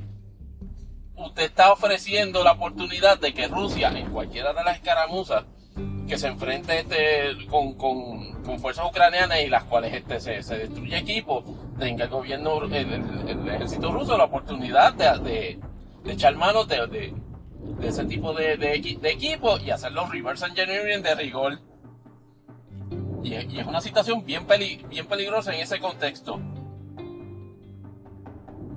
usted 1.16 1.44
está 1.44 1.72
ofreciendo 1.72 2.44
la 2.44 2.54
oportunidad 2.54 3.20
de 3.20 3.34
que 3.34 3.48
Rusia 3.48 3.90
en 3.90 4.12
cualquiera 4.12 4.54
de 4.54 4.64
las 4.64 4.78
escaramuzas 4.78 5.46
que 6.08 6.18
se 6.18 6.28
enfrente 6.28 6.80
este, 6.80 7.46
con, 7.48 7.76
con, 7.76 8.42
con, 8.44 8.60
fuerzas 8.60 8.86
ucranianas 8.88 9.42
y 9.42 9.48
las 9.48 9.64
cuales 9.66 9.94
este, 9.94 10.20
se, 10.20 10.42
se 10.42 10.58
destruye 10.58 10.98
equipo, 10.98 11.44
tenga 11.80 12.06
el 12.06 12.10
gobierno, 12.10 12.64
el, 12.64 13.50
ejército 13.50 13.92
ruso 13.92 14.18
la 14.18 14.26
oportunidad 14.26 14.94
de, 14.94 15.60
de, 16.04 16.12
echar 16.12 16.36
manos 16.36 16.68
de, 16.68 16.88
de, 16.88 17.88
ese 17.88 18.06
tipo 18.06 18.34
de, 18.34 18.58
de, 18.58 18.76
equipo 18.76 19.58
y 19.58 19.72
hacer 19.72 19.92
los 19.92 20.10
reverse 20.10 20.46
engineering 20.46 21.02
de 21.02 21.16
rigor. 21.16 21.60
Y, 23.24 23.34
y 23.34 23.60
es 23.60 23.66
una 23.66 23.82
situación 23.82 24.26
bien, 24.26 24.46
peli, 24.46 24.86
bien 24.90 25.08
peligrosa 25.08 25.54
en 25.54 25.62
ese 25.62 25.80
contexto 25.80 26.40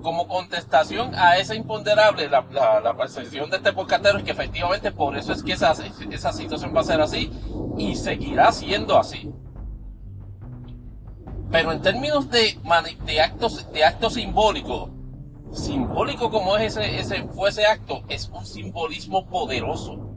como 0.02 0.26
contestación 0.26 1.14
a 1.14 1.38
esa 1.38 1.54
imponderable, 1.54 2.28
la, 2.28 2.44
la, 2.82 2.96
percepción 2.96 3.48
de 3.48 3.58
este 3.58 3.72
podcastero 3.72 4.18
es 4.18 4.24
que 4.24 4.32
efectivamente 4.32 4.90
por 4.90 5.16
eso 5.16 5.32
es 5.32 5.42
que 5.42 5.52
esa, 5.52 5.72
esa 6.10 6.32
situación 6.32 6.74
va 6.76 6.80
a 6.80 6.84
ser 6.84 7.00
así 7.00 7.30
y 7.78 7.94
seguirá 7.94 8.52
siendo 8.52 8.98
así. 8.98 9.32
Pero 11.52 11.70
en 11.70 11.82
términos 11.82 12.30
de, 12.30 12.58
actos, 13.20 13.66
de 13.72 14.10
simbólicos, 14.10 14.90
simbólico 15.52 16.30
como 16.30 16.56
es 16.56 16.78
ese, 16.78 17.24
fue 17.24 17.50
ese 17.50 17.66
acto, 17.66 18.02
es 18.08 18.30
un 18.30 18.46
simbolismo 18.46 19.26
poderoso. 19.26 20.16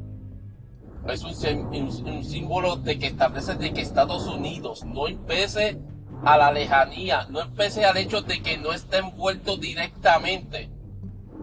Es 1.09 1.23
un, 1.23 2.23
símbolo 2.23 2.77
de 2.77 2.97
que 2.97 3.07
establece 3.07 3.55
de 3.55 3.73
que 3.73 3.81
Estados 3.81 4.25
Unidos 4.27 4.85
no 4.85 5.09
impese 5.09 5.77
a 6.23 6.37
la 6.37 6.53
lejanía, 6.53 7.27
no 7.29 7.41
empecé 7.41 7.85
al 7.85 7.97
hecho 7.97 8.21
de 8.21 8.41
que 8.41 8.57
no 8.57 8.71
está 8.71 8.99
envuelto 8.99 9.57
directamente. 9.57 10.71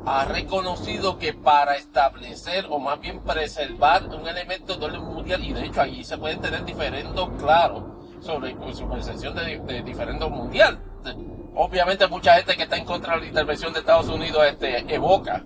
Ha 0.06 0.24
reconocido 0.24 1.18
que 1.18 1.34
para 1.34 1.76
establecer 1.76 2.66
o 2.70 2.78
más 2.78 2.98
bien 2.98 3.20
preservar 3.20 4.06
un 4.06 4.26
elemento 4.26 4.74
de 4.76 4.86
orden 4.86 5.04
mundial, 5.04 5.44
y 5.44 5.52
de 5.52 5.66
hecho 5.66 5.82
allí 5.82 6.02
se 6.02 6.16
pueden 6.16 6.40
tener 6.40 6.64
diferentes 6.64 7.14
claros 7.38 7.91
sobre 8.22 8.56
su 8.74 8.88
percepción 8.88 9.34
de, 9.34 9.58
de 9.58 9.82
diferendo 9.82 10.30
mundial. 10.30 10.78
Obviamente 11.54 12.06
mucha 12.06 12.34
gente 12.36 12.56
que 12.56 12.62
está 12.62 12.76
en 12.76 12.84
contra 12.84 13.14
de 13.14 13.22
la 13.22 13.26
intervención 13.26 13.72
de 13.72 13.80
Estados 13.80 14.08
Unidos 14.08 14.42
este, 14.46 14.94
evoca 14.94 15.44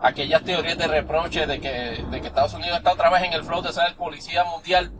aquellas 0.00 0.42
teorías 0.44 0.78
de 0.78 0.86
reproche 0.86 1.46
de 1.46 1.60
que, 1.60 2.04
de 2.10 2.20
que 2.20 2.26
Estados 2.28 2.54
Unidos 2.54 2.78
está 2.78 2.92
otra 2.92 3.10
vez 3.10 3.24
en 3.24 3.32
el 3.32 3.44
flow 3.44 3.60
de 3.60 3.72
ser 3.72 3.88
el 3.88 3.94
policía 3.96 4.44
mundial 4.44 4.92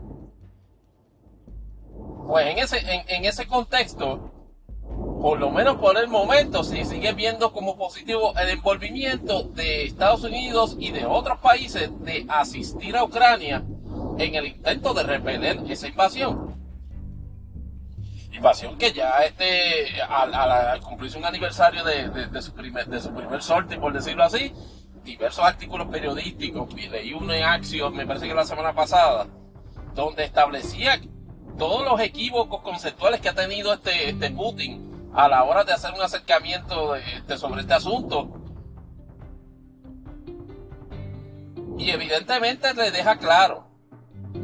pues 2.31 2.47
en 2.47 2.59
ese, 2.59 2.77
en, 3.09 3.25
ese 3.25 3.45
contexto, 3.45 4.31
por 5.21 5.37
lo 5.37 5.51
menos 5.51 5.75
por 5.75 5.97
el 5.97 6.07
momento, 6.07 6.63
se 6.63 6.85
sigue 6.85 7.11
viendo 7.11 7.51
como 7.51 7.77
positivo 7.77 8.33
el 8.39 8.49
envolvimiento 8.49 9.43
de 9.49 9.83
Estados 9.83 10.23
Unidos 10.23 10.77
y 10.79 10.91
de 10.91 11.05
otros 11.05 11.39
países 11.39 11.89
de 12.05 12.25
asistir 12.29 12.95
a 12.95 13.03
Ucrania 13.03 13.65
en 14.17 14.35
el 14.35 14.47
intento 14.47 14.93
de 14.93 15.03
repeler 15.03 15.59
esa 15.69 15.89
invasión. 15.89 16.50
Invasión 18.31 18.77
que 18.77 18.93
ya 18.93 19.19
este, 19.19 20.01
al, 20.01 20.79
cumplirse 20.81 21.17
un 21.17 21.25
aniversario 21.25 21.83
de, 21.83 22.41
su 22.41 22.53
primer, 22.53 22.87
de 22.87 23.01
su 23.01 23.13
primer 23.13 23.41
sorte, 23.43 23.77
por 23.77 23.91
decirlo 23.91 24.23
así, 24.23 24.53
diversos 25.03 25.43
artículos 25.43 25.87
periodísticos, 25.87 26.73
leí 26.73 27.13
uno 27.13 27.33
en 27.33 27.43
Axios, 27.43 27.93
me 27.93 28.05
parece 28.05 28.27
que 28.27 28.33
la 28.33 28.45
semana 28.45 28.73
pasada, 28.73 29.27
donde 29.93 30.23
establecía 30.23 30.99
todos 31.57 31.83
los 31.83 31.99
equívocos 31.99 32.61
conceptuales 32.61 33.19
que 33.19 33.29
ha 33.29 33.35
tenido 33.35 33.73
este, 33.73 34.09
este 34.09 34.31
Putin 34.31 35.09
a 35.13 35.27
la 35.27 35.43
hora 35.43 35.63
de 35.63 35.73
hacer 35.73 35.91
un 35.93 36.01
acercamiento 36.01 36.95
este, 36.95 37.37
sobre 37.37 37.61
este 37.61 37.73
asunto. 37.73 38.29
Y 41.77 41.89
evidentemente 41.89 42.73
le 42.73 42.91
deja 42.91 43.17
claro, 43.17 43.67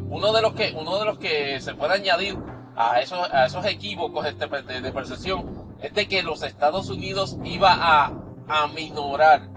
uno 0.10 0.34
de 0.34 0.42
los 0.42 0.54
que, 0.54 0.74
uno 0.76 1.00
de 1.00 1.06
los 1.06 1.18
que 1.20 1.60
se 1.62 1.74
puede 1.76 1.94
añadir 1.94 2.38
a 2.78 3.02
esos, 3.02 3.34
a 3.34 3.48
esos 3.48 3.66
equívocos 3.66 4.26
este, 4.26 4.48
de, 4.48 4.92
percepción 4.92 5.76
es 5.82 5.94
de 5.94 6.08
que 6.08 6.22
los 6.22 6.44
Estados 6.44 6.90
Unidos 6.90 7.38
iba 7.44 7.74
a 7.74 8.14
aminorar 8.48 9.50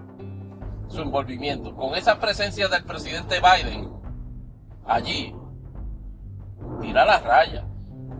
su 0.88 1.02
envolvimiento. 1.02 1.76
Con 1.76 1.94
esa 1.94 2.18
presencia 2.18 2.68
del 2.68 2.82
presidente 2.84 3.40
Biden 3.40 3.90
allí, 4.86 5.34
tira 6.80 7.04
la 7.04 7.18
raya 7.20 7.64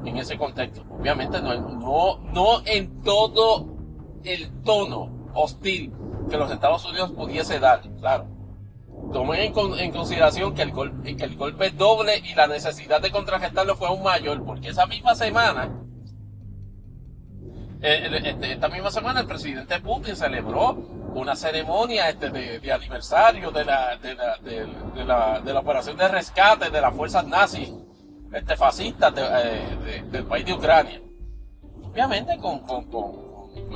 en 0.04 0.16
ese 0.19 0.37
contexto. 0.37 0.85
Obviamente 0.90 1.40
no, 1.40 1.54
no, 1.59 2.19
no 2.19 2.62
en 2.66 3.02
todo 3.02 3.66
el 4.23 4.50
tono 4.62 5.30
hostil 5.35 5.92
que 6.28 6.37
los 6.37 6.50
Estados 6.50 6.85
Unidos 6.85 7.12
pudiese 7.12 7.59
dar, 7.59 7.80
claro. 7.99 8.26
Tomen 9.12 9.52
en, 9.79 9.93
consideración 9.93 10.55
que 10.55 10.62
el, 10.62 10.71
golpe, 10.71 11.17
que 11.17 11.25
el 11.25 11.37
golpe 11.37 11.71
doble 11.71 12.19
y 12.19 12.35
la 12.35 12.47
necesidad 12.47 13.00
de 13.00 13.11
contrarrestarlo 13.11 13.75
fue 13.76 13.88
aún 13.88 14.02
mayor, 14.02 14.45
porque 14.45 14.69
esa 14.69 14.87
misma 14.87 15.14
semana, 15.14 15.69
eh, 17.83 18.23
este, 18.25 18.52
esta 18.52 18.69
misma 18.69 18.90
semana 18.90 19.21
el 19.21 19.26
presidente 19.26 19.81
Putin 19.81 20.14
celebró 20.14 20.73
una 21.14 21.35
ceremonia 21.35 22.09
este, 22.09 22.31
de, 22.31 22.73
aniversario 22.73 23.50
de 23.50 23.64
la, 23.64 25.43
operación 25.59 25.97
de 25.97 26.09
rescate 26.09 26.71
de 26.71 26.81
las 26.81 26.95
fuerzas 26.95 27.26
nazis 27.26 27.73
este 28.33 28.57
fascista 28.57 29.12
eh, 29.17 30.05
del 30.11 30.25
país 30.25 30.47
de 30.47 30.52
Ucrania. 30.52 31.00
Obviamente 31.83 32.38
con, 32.38 32.61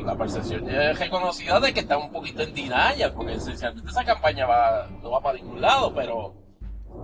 la 0.05 0.17
percepción 0.17 0.67
reconocida 0.99 1.61
de 1.61 1.73
que 1.73 1.81
está 1.81 1.97
un 1.97 2.13
poquito 2.13 2.43
en 2.43 2.55
dinaya, 2.55 3.13
porque 3.15 3.35
esencialmente 3.35 3.91
esa 3.91 4.05
campaña 4.05 4.47
va, 4.47 4.89
no 5.03 5.11
va 5.11 5.21
para 5.21 5.39
ningún 5.39 5.61
lado, 5.61 5.95
pero 5.95 6.35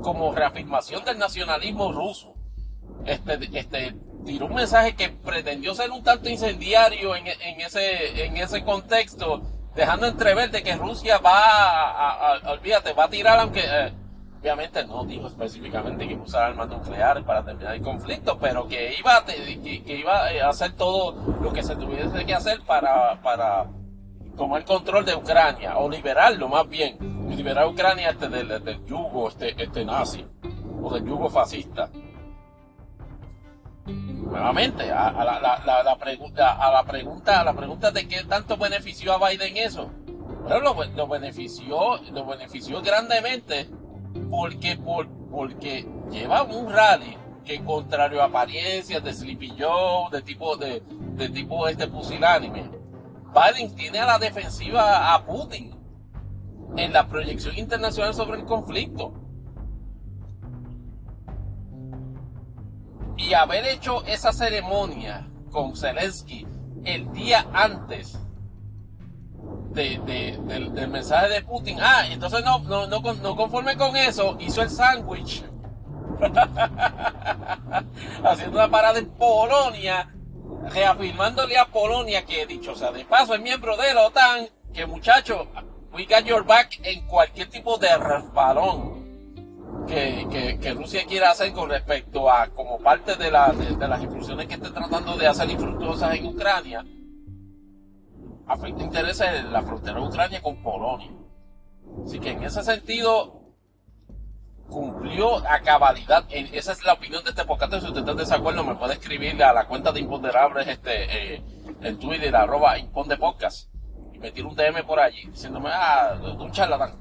como 0.02 0.32
reafirmación 0.34 1.04
del 1.04 1.18
nacionalismo 1.18 1.92
ruso, 1.92 2.34
este, 3.06 3.38
este 3.58 3.94
tiró 4.24 4.46
un 4.46 4.54
mensaje 4.54 4.94
que 4.94 5.08
pretendió 5.08 5.74
ser 5.74 5.90
un 5.90 6.02
tanto 6.02 6.28
incendiario 6.28 7.16
en, 7.16 7.26
en 7.26 7.60
ese, 7.60 8.24
en 8.24 8.36
ese 8.36 8.62
contexto, 8.64 9.42
dejando 9.74 10.06
entrever 10.06 10.50
de 10.50 10.62
que 10.62 10.76
Rusia 10.76 11.18
va 11.18 11.40
a, 11.40 12.34
a, 12.34 12.52
olvídate, 12.52 12.92
va 12.92 13.04
a 13.04 13.10
tirar 13.10 13.38
aunque 13.38 13.62
eh, 13.64 13.92
obviamente 14.40 14.86
no 14.86 15.04
dijo 15.04 15.26
específicamente 15.26 16.08
que 16.08 16.14
usar 16.14 16.44
armas 16.44 16.68
nucleares 16.68 17.22
para 17.24 17.44
terminar 17.44 17.74
el 17.74 17.82
conflicto, 17.82 18.38
pero 18.38 18.66
que 18.66 18.94
iba 18.98 19.22
iba 19.86 20.46
a 20.46 20.48
hacer 20.48 20.72
todo 20.72 21.14
lo 21.42 21.52
que 21.52 21.62
se 21.62 21.76
tuviese 21.76 22.24
que 22.24 22.34
hacer 22.34 22.60
para, 22.62 23.20
para 23.20 23.66
tomar 24.36 24.64
control 24.64 25.04
de 25.04 25.14
Ucrania, 25.14 25.76
o 25.76 25.90
liberarlo 25.90 26.48
más 26.48 26.66
bien, 26.68 26.96
liberar 27.28 27.64
a 27.64 27.68
Ucrania 27.68 28.10
este 28.10 28.28
del, 28.28 28.84
yugo 28.86 29.28
este, 29.28 29.62
este 29.62 29.84
nazi, 29.84 30.24
o 30.82 30.92
del 30.94 31.04
yugo 31.04 31.28
fascista. 31.28 31.90
Nuevamente, 33.84 34.90
a, 34.90 35.10
la, 35.12 35.82
la, 35.84 35.96
pregunta, 35.96 36.54
a 36.54 36.72
la 36.72 36.84
pregunta, 36.84 37.40
a 37.40 37.44
la 37.44 37.52
pregunta 37.52 37.90
de 37.90 38.06
qué 38.06 38.22
tanto 38.24 38.56
benefició 38.56 39.12
a 39.12 39.28
Biden 39.28 39.56
eso. 39.56 39.90
Pero 40.46 40.60
lo, 40.60 40.84
lo 40.84 41.08
benefició, 41.08 41.98
lo 42.12 42.24
benefició 42.24 42.80
grandemente 42.80 43.68
porque, 44.30 44.76
por, 44.76 45.08
porque 45.30 45.86
un 46.50 46.72
rally 46.72 47.16
que 47.44 47.64
contrario 47.64 48.22
a 48.22 48.26
apariencias 48.26 49.02
de 49.02 49.12
Sleepy 49.12 49.54
Joe, 49.58 50.10
de 50.10 50.22
tipo 50.22 50.56
de, 50.56 50.82
de 51.16 51.28
tipo 51.28 51.66
este 51.68 51.88
pusilánime, 51.88 52.70
Biden 53.32 53.74
tiene 53.74 54.00
a 54.00 54.06
la 54.06 54.18
defensiva 54.18 55.14
a 55.14 55.24
Putin 55.24 55.74
en 56.76 56.92
la 56.92 57.06
proyección 57.06 57.56
internacional 57.58 58.14
sobre 58.14 58.40
el 58.40 58.46
conflicto. 58.46 59.12
Y 63.16 63.34
haber 63.34 63.66
hecho 63.66 64.04
esa 64.06 64.32
ceremonia 64.32 65.28
con 65.50 65.76
Zelensky 65.76 66.46
el 66.84 67.12
día 67.12 67.46
antes 67.52 68.18
de, 69.70 70.38
del, 70.46 70.88
mensaje 70.88 71.28
de 71.28 71.42
Putin. 71.42 71.78
Ah, 71.80 72.06
entonces 72.08 72.44
no, 72.44 72.60
no, 72.60 72.86
no, 72.86 73.00
no 73.00 73.36
conforme 73.36 73.76
con 73.76 73.96
eso, 73.96 74.36
hizo 74.40 74.62
el 74.62 74.70
sándwich 74.70 75.44
haciendo 78.24 78.58
una 78.58 78.70
parada 78.70 78.98
en 78.98 79.08
Polonia, 79.10 80.12
reafirmándole 80.68 81.56
a 81.56 81.66
Polonia 81.66 82.24
que, 82.24 82.46
dicho 82.46 82.74
sea 82.74 82.92
de 82.92 83.04
paso, 83.04 83.34
es 83.34 83.40
miembro 83.40 83.76
de 83.76 83.94
la 83.94 84.06
OTAN, 84.06 84.48
que 84.72 84.86
muchacho, 84.86 85.46
we 85.92 86.04
got 86.04 86.24
your 86.24 86.44
back 86.44 86.80
en 86.82 87.06
cualquier 87.06 87.48
tipo 87.48 87.78
de 87.78 87.96
resbalón 87.96 89.00
que, 89.86 90.58
que, 90.60 90.74
Rusia 90.74 91.04
quiera 91.06 91.30
hacer 91.30 91.52
con 91.52 91.68
respecto 91.68 92.30
a, 92.30 92.48
como 92.48 92.78
parte 92.78 93.16
de, 93.16 93.30
la, 93.30 93.52
de, 93.52 93.88
las 93.88 94.02
inclusiones 94.02 94.46
que 94.46 94.54
esté 94.54 94.70
tratando 94.70 95.16
de 95.16 95.26
hacer 95.26 95.50
infructuosas 95.50 96.14
en 96.14 96.26
Ucrania, 96.26 96.84
afecta 98.50 98.82
intereses 98.82 99.28
en 99.28 99.52
la 99.52 99.62
frontera 99.62 100.00
de 100.00 100.06
Ucrania 100.06 100.42
con 100.42 100.60
Polonia. 100.60 101.08
Así 102.04 102.18
que 102.18 102.32
en 102.32 102.42
ese 102.42 102.62
sentido, 102.64 103.40
cumplió 104.68 105.36
a 105.48 105.60
cabalidad. 105.60 106.24
Esa 106.30 106.72
es 106.72 106.84
la 106.84 106.94
opinión 106.94 107.22
de 107.22 107.30
este 107.30 107.44
podcast. 107.44 107.74
Si 107.74 107.86
usted 107.86 108.00
está 108.00 108.10
en 108.10 108.16
desacuerdo, 108.16 108.64
me 108.64 108.74
puede 108.74 108.94
escribirle 108.94 109.44
a 109.44 109.52
la 109.52 109.68
cuenta 109.68 109.92
de 109.92 110.00
Imponderables 110.00 110.66
este, 110.66 111.34
eh, 111.34 111.42
en 111.80 111.98
Twitter, 111.98 112.34
arroba 112.34 112.74
Podcast. 113.18 113.72
Y 114.12 114.18
me 114.18 114.32
tira 114.32 114.48
un 114.48 114.56
DM 114.56 114.84
por 114.84 114.98
allí 114.98 115.26
diciéndome, 115.26 115.70
ah, 115.72 116.18
un 116.38 116.50
charlatán. 116.50 116.98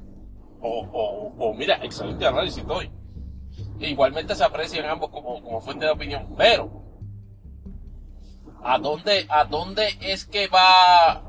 O, 0.62 0.82
o, 0.91 1.50
o 1.50 1.53
mira, 1.56 1.79
excelente 1.82 2.27
análisis 2.27 2.63
hoy. 2.68 2.91
E 3.79 3.89
igualmente 3.89 4.36
se 4.36 4.44
aprecian 4.44 4.86
ambos 4.86 5.10
como, 5.10 5.41
como 5.41 5.62
fuente 5.62 5.86
de 5.86 5.91
opinión. 5.91 6.36
Pero, 6.38 6.84
¿a 8.63 8.77
dónde, 8.77 9.25
¿a 9.29 9.46
dónde 9.46 9.98
es 10.01 10.25
que 10.25 10.48
va 10.48 11.29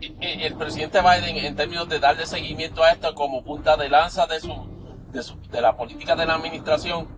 el 0.00 0.54
presidente 0.54 1.00
Biden 1.00 1.44
en 1.44 1.56
términos 1.56 1.88
de 1.88 1.98
darle 1.98 2.26
seguimiento 2.26 2.82
a 2.84 2.90
esto 2.90 3.14
como 3.14 3.42
punta 3.42 3.76
de 3.76 3.88
lanza 3.88 4.26
de 4.26 4.40
su 4.40 4.78
de, 5.12 5.60
la 5.60 5.76
política 5.76 6.14
de 6.14 6.26
la 6.26 6.34
administración 6.34 7.08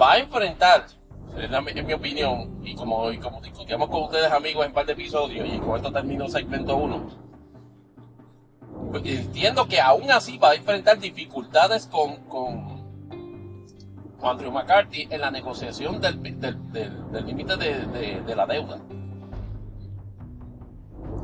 va 0.00 0.12
a 0.12 0.18
enfrentar, 0.18 0.86
en 1.36 1.86
mi 1.86 1.92
opinión, 1.92 2.60
y 2.64 2.74
como, 2.74 3.10
y 3.10 3.18
como 3.18 3.40
discutíamos 3.40 3.88
con 3.88 4.04
ustedes 4.04 4.30
amigos 4.30 4.64
en 4.64 4.72
par 4.72 4.86
de 4.86 4.92
episodios, 4.92 5.48
y 5.52 5.58
con 5.58 5.76
esto 5.76 5.92
termino 5.92 6.28
segmento 6.28 6.76
1, 6.76 7.08
pues, 8.90 9.02
entiendo 9.06 9.66
que 9.66 9.80
aún 9.80 10.10
así 10.10 10.38
va 10.38 10.50
a 10.50 10.54
enfrentar 10.54 10.98
dificultades 10.98 11.86
con, 11.86 12.16
con, 12.28 12.78
Andrew 14.20 14.50
McCarthy 14.50 15.06
en 15.10 15.20
la 15.20 15.30
negociación 15.30 16.00
del 16.00 16.20
límite 16.20 17.56
de, 17.56 18.20
de 18.26 18.36
la 18.36 18.46
deuda. 18.46 18.80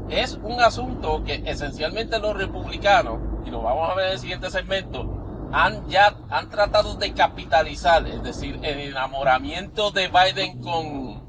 Es 0.09 0.39
un 0.43 0.61
asunto 0.61 1.25
que 1.25 1.43
esencialmente 1.47 2.19
los 2.19 2.37
republicanos 2.37 3.21
y 3.47 3.51
lo 3.51 3.63
vamos 3.63 3.91
a 3.91 3.95
ver 3.95 4.07
en 4.07 4.13
el 4.13 4.19
siguiente 4.19 4.51
segmento, 4.51 5.49
han 5.53 5.89
ya 5.89 6.15
han 6.31 6.49
tratado 6.51 6.97
de 6.97 7.13
capitalizar, 7.13 8.07
es 8.07 8.23
decir, 8.23 8.59
el 8.63 8.81
enamoramiento 8.81 9.91
de 9.91 10.09
Biden 10.09 10.61
con, 10.61 11.23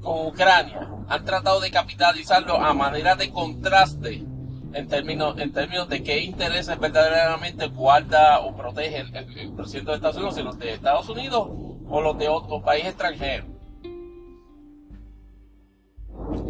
con 0.00 0.26
Ucrania, 0.26 0.88
han 1.08 1.24
tratado 1.24 1.60
de 1.60 1.70
capitalizarlo 1.70 2.56
a 2.56 2.74
manera 2.74 3.14
de 3.14 3.30
contraste 3.30 4.24
en 4.74 4.88
términos, 4.88 5.38
en 5.38 5.52
términos 5.52 5.88
de 5.88 6.02
qué 6.02 6.20
intereses 6.20 6.78
verdaderamente 6.78 7.68
guarda 7.68 8.40
o 8.40 8.56
protege 8.56 9.00
el, 9.00 9.14
el 9.16 9.52
presidente 9.52 9.90
de 9.90 9.96
Estados 9.96 10.16
Unidos, 10.16 10.34
si 10.34 10.42
los 10.42 10.58
de 10.58 10.72
Estados 10.72 11.08
Unidos 11.08 11.48
o 11.88 12.00
los 12.00 12.18
de 12.18 12.28
otro 12.28 12.62
país 12.62 12.86
extranjero 12.86 13.51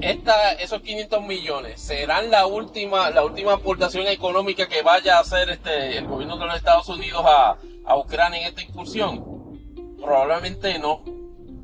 esta, 0.02 0.52
esos 0.54 0.82
500 0.82 1.22
millones 1.22 1.80
serán 1.80 2.30
la 2.30 2.46
última, 2.46 3.08
la 3.10 3.24
última 3.24 3.52
aportación 3.52 4.08
económica 4.08 4.68
que 4.68 4.82
vaya 4.82 5.16
a 5.16 5.20
hacer 5.20 5.48
este, 5.48 5.96
el 5.96 6.08
gobierno 6.08 6.36
de 6.38 6.46
los 6.46 6.56
Estados 6.56 6.88
Unidos 6.88 7.22
a, 7.24 7.56
Ucrania 7.96 8.40
en 8.40 8.46
esta 8.46 8.62
incursión? 8.62 9.60
Probablemente 10.00 10.78
no. 10.78 11.04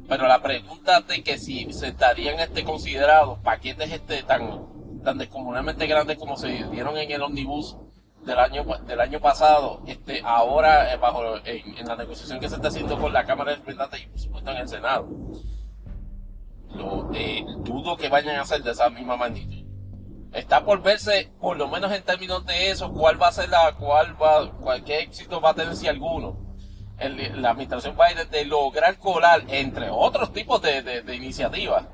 Pero 0.09 0.27
la 0.27 0.41
pregunta 0.43 1.01
de 1.01 1.23
que 1.23 1.39
si 1.39 1.73
se 1.73 1.89
estarían 1.89 2.39
este, 2.39 2.65
considerados 2.65 3.39
paquetes 3.41 3.91
este, 3.91 4.23
tan, 4.23 5.03
tan 5.03 5.19
descomunalmente 5.19 5.87
grandes 5.87 6.17
como 6.17 6.37
se 6.37 6.49
dieron 6.71 6.97
en 6.97 7.11
el 7.11 7.23
omnibus 7.23 7.77
del 8.25 8.39
año 8.39 8.65
del 8.87 9.01
año 9.01 9.21
pasado, 9.21 9.83
este, 9.87 10.21
ahora 10.23 10.93
eh, 10.93 10.97
bajo 10.97 11.37
en, 11.45 11.87
la 11.87 11.97
negociación 11.97 12.41
que 12.41 12.49
se 12.49 12.57
está 12.57 12.69
haciendo 12.69 12.99
con 12.99 13.13
la 13.13 13.25
Cámara 13.25 13.53
de 13.53 13.57
Representantes 13.57 14.03
y 14.03 14.07
por 14.07 14.21
supuesto 14.21 14.51
en 14.51 14.57
el 14.59 14.69
Senado 14.69 15.09
lo, 16.75 17.11
eh, 17.15 17.45
dudo 17.59 17.97
que 17.97 18.09
vayan 18.09 18.37
a 18.37 18.45
ser 18.45 18.63
de 18.63 18.73
esa 18.73 18.91
misma 18.91 19.17
magnitud. 19.17 19.67
Está 20.33 20.65
por 20.65 20.83
verse, 20.83 21.31
por 21.41 21.57
lo 21.57 21.69
menos 21.69 21.91
en 21.93 22.03
términos 22.03 22.45
de 22.45 22.71
eso, 22.71 22.93
cuál 22.93 23.21
va 23.21 23.29
a 23.29 23.33
ser 23.33 23.49
la, 23.49 23.73
cuál 23.73 24.15
va, 24.21 24.81
qué 24.85 25.01
éxito 25.01 25.41
va 25.41 25.51
a 25.51 25.55
tener 25.55 25.75
si 25.75 25.89
alguno. 25.89 26.37
la 26.99 27.51
administración 27.51 27.97
Biden 27.97 28.31
de 28.31 28.45
lograr 28.45 28.99
colar, 28.99 29.45
entre 29.49 29.89
otros 29.91 30.33
tipos 30.33 30.61
de, 30.61 30.83
de, 30.83 31.17
iniciativas, 31.17 31.87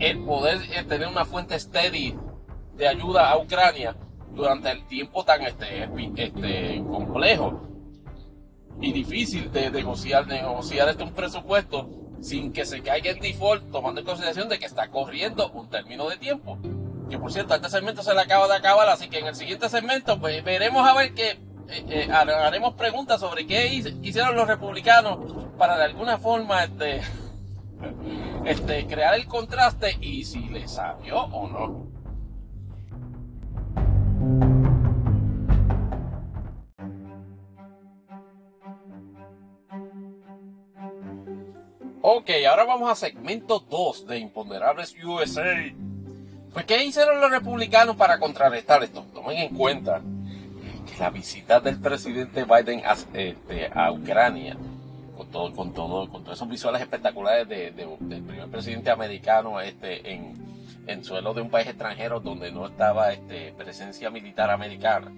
el 0.00 0.24
poder 0.24 0.60
eh, 0.70 0.84
tener 0.84 1.08
una 1.08 1.24
fuente 1.24 1.58
steady 1.58 2.14
de 2.74 2.88
ayuda 2.88 3.30
a 3.30 3.38
Ucrania 3.38 3.96
durante 4.34 4.70
el 4.70 4.86
tiempo 4.86 5.24
tan 5.24 5.42
este, 5.42 5.88
este 6.16 6.84
complejo 6.84 7.62
y 8.82 8.92
difícil 8.92 9.50
de 9.50 9.70
negociar, 9.70 10.26
negociar 10.26 10.90
este 10.90 11.02
un 11.02 11.14
presupuesto 11.14 11.88
sin 12.20 12.52
que 12.52 12.64
se 12.64 12.82
caiga 12.82 13.10
el 13.10 13.20
default, 13.20 13.70
tomando 13.70 14.00
en 14.00 14.06
consideración 14.06 14.48
de 14.48 14.58
que 14.58 14.66
está 14.66 14.88
corriendo 14.88 15.50
un 15.52 15.68
término 15.68 16.08
de 16.08 16.16
tiempo. 16.16 16.58
Que 17.10 17.18
por 17.18 17.32
cierto, 17.32 17.54
este 17.54 17.70
segmento 17.70 18.02
se 18.02 18.14
le 18.14 18.20
acaba 18.20 18.48
de 18.48 18.56
acabar, 18.56 18.88
así 18.88 19.08
que 19.08 19.18
en 19.18 19.26
el 19.26 19.36
siguiente 19.36 19.68
segmento, 19.68 20.18
pues 20.18 20.42
veremos 20.42 20.88
a 20.88 20.94
ver 20.94 21.14
qué, 21.14 21.38
eh, 21.68 21.84
eh, 21.88 22.08
haremos 22.12 22.74
preguntas 22.74 23.20
sobre 23.20 23.46
qué 23.46 23.66
hicieron 24.02 24.36
los 24.36 24.46
republicanos 24.46 25.18
para 25.58 25.76
de 25.76 25.84
alguna 25.84 26.18
forma 26.18 26.64
este, 26.64 27.02
este, 28.44 28.86
crear 28.86 29.14
el 29.14 29.26
contraste 29.26 29.96
y 30.00 30.24
si 30.24 30.48
les 30.48 30.72
salió 30.72 31.22
o 31.24 31.48
no. 31.48 31.95
Ok, 42.08 42.30
ahora 42.48 42.64
vamos 42.64 42.88
a 42.88 42.94
segmento 42.94 43.58
2 43.68 44.06
de 44.06 44.18
Imponderables 44.20 44.94
USA. 45.04 45.42
Pues, 46.52 46.64
¿qué 46.64 46.84
hicieron 46.84 47.20
los 47.20 47.32
republicanos 47.32 47.96
para 47.96 48.20
contrarrestar 48.20 48.84
esto? 48.84 49.04
Tomen 49.12 49.38
en 49.38 49.56
cuenta 49.56 50.00
que 50.86 51.00
la 51.00 51.10
visita 51.10 51.58
del 51.58 51.80
presidente 51.80 52.44
Biden 52.44 52.84
a, 52.86 52.92
este, 52.92 53.72
Ucrania, 53.90 54.56
con 55.16 55.32
todo, 55.32 55.52
con 55.52 55.74
todo, 55.74 56.08
con 56.08 56.22
todos 56.22 56.38
esos 56.38 56.48
visuales 56.48 56.80
espectaculares 56.80 57.48
de, 57.48 57.72
del 57.72 58.22
primer 58.22 58.46
presidente 58.52 58.92
americano 58.92 59.60
este, 59.60 60.12
en, 60.12 60.36
en 60.86 61.02
suelo 61.02 61.34
de 61.34 61.40
un 61.40 61.50
país 61.50 61.66
extranjero 61.66 62.20
donde 62.20 62.52
no 62.52 62.68
estaba 62.68 63.12
este, 63.12 63.52
presencia 63.58 64.10
militar 64.10 64.48
americana, 64.50 65.10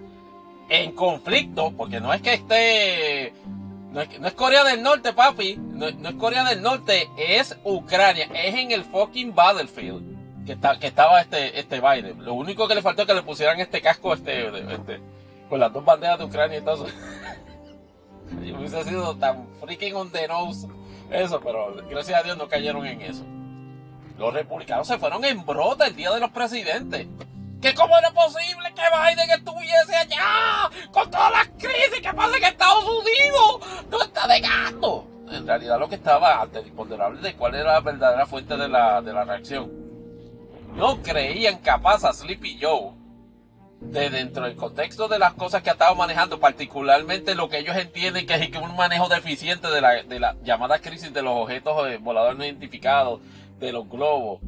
en 0.71 0.93
conflicto, 0.93 1.71
porque 1.77 2.01
no 2.01 2.15
es 2.15 2.23
que 2.23 2.33
esté 2.33 3.35
no 3.93 4.01
es, 4.01 4.35
Corea 4.35 4.65
del 4.65 4.83
Norte, 4.83 5.13
papi. 5.13 5.57
No, 5.57 5.87
es 5.87 6.15
Corea 6.15 6.45
del 6.45 6.63
Norte, 6.63 7.09
es 7.17 7.57
Ucrania. 7.65 8.29
Es 8.35 8.55
en 8.55 8.71
el 8.71 8.85
fucking 8.85 9.35
battlefield 9.35 10.45
que, 10.47 10.53
está, 10.53 10.79
que 10.79 10.87
estaba 10.87 11.21
este, 11.21 11.59
este 11.59 11.81
Biden. 11.81 12.25
Lo 12.25 12.35
único 12.35 12.69
que 12.69 12.75
le 12.75 12.83
faltó 12.83 13.03
es 13.03 13.09
que 13.09 13.15
le 13.15 13.23
pusieran 13.23 13.61
este 13.61 13.81
casco 13.81 14.15
este, 14.15 14.49
este 14.75 15.01
con 15.49 15.61
las 15.61 15.73
dos 15.73 15.85
banderas 15.85 16.19
de 16.19 16.25
Ucrania 16.25 16.59
y 16.59 16.63
todo 16.63 16.87
eso. 16.87 16.97
hubiese 18.59 18.85
sido 18.85 19.17
tan 19.17 19.47
freaking 19.61 19.95
on 19.95 20.11
the 20.11 20.29
nose 20.29 20.69
eso, 21.11 21.41
pero 21.41 21.75
gracias 21.89 22.21
a 22.21 22.23
Dios 22.23 22.37
no 22.37 22.49
cayeron 22.49 22.87
en 22.87 23.01
eso. 23.01 23.25
Los 24.19 24.35
republicanos 24.35 24.87
se 24.87 24.99
fueron 24.99 25.25
en 25.25 25.45
brota 25.47 25.87
el 25.87 25.97
día 25.97 26.11
de 26.11 26.21
los 26.21 26.31
presidentes 26.31 27.07
que 27.61 27.75
cómo 27.75 27.99
era 27.99 28.11
posible 28.13 28.73
que 28.75 28.83
Biden 28.83 29.31
estuviese 29.31 29.97
allá 29.97 30.71
con 30.93 31.11
todas 31.11 31.33
las 31.33 31.49
crisis 31.59 32.01
que 32.01 32.13
pasa 32.13 32.37
en 32.37 32.45
Estados 32.45 32.85
Unidos. 32.85 33.87
No 33.91 34.03
está 34.03 34.27
de 34.29 34.41
gato. 34.41 35.07
En 35.31 35.47
realidad 35.47 35.79
lo 35.79 35.89
que 35.89 35.97
estaba 35.97 36.41
ante 36.41 36.61
el 36.61 36.69
imponderable 36.69 37.21
de 37.21 37.35
cuál 37.35 37.55
era 37.55 37.75
la 37.75 37.81
verdadera 37.81 38.27
fuente 38.27 38.57
de 38.57 38.69
la, 38.69 39.03
de 39.03 39.13
la 39.13 39.25
reacción. 39.25 39.71
No 40.75 41.03
creían 41.03 41.59
capaz 41.59 42.05
a 42.05 42.13
Sleepy 42.13 42.59
Joe 42.61 42.93
de 43.81 44.11
dentro 44.11 44.45
del 44.45 44.57
contexto 44.57 45.07
de 45.09 45.19
las 45.19 45.35
cosas 45.35 45.63
que 45.63 45.71
ha 45.71 45.75
estado 45.75 45.95
manejando, 45.95 46.41
particularmente 46.41 47.35
lo 47.35 47.49
que 47.49 47.59
ellos 47.59 47.77
entienden 47.77 48.27
que 48.27 48.35
es 48.35 48.57
un 48.57 48.77
manejo 48.77 49.09
deficiente 49.09 49.69
de 49.69 49.81
la, 49.81 50.03
de 50.03 50.19
la 50.19 50.37
llamada 50.43 50.81
crisis 50.81 51.13
de 51.13 51.23
los 51.23 51.35
objetos 51.35 51.89
eh, 51.89 51.99
voladores 51.99 52.39
no 52.39 52.45
identificados, 52.45 53.21
de 53.59 53.73
los 53.73 53.89
globos 53.89 54.41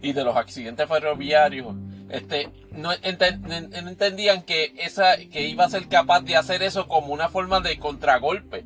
y 0.00 0.12
de 0.12 0.24
los 0.24 0.36
accidentes 0.36 0.88
ferroviarios 0.88 1.74
este, 2.10 2.50
no, 2.72 2.90
entendían 2.92 4.42
que, 4.42 4.74
esa, 4.78 5.16
que 5.16 5.46
iba 5.46 5.64
a 5.64 5.70
ser 5.70 5.88
capaz 5.88 6.22
de 6.22 6.36
hacer 6.36 6.62
eso 6.62 6.88
como 6.88 7.12
una 7.12 7.28
forma 7.28 7.60
de 7.60 7.78
contragolpe 7.78 8.64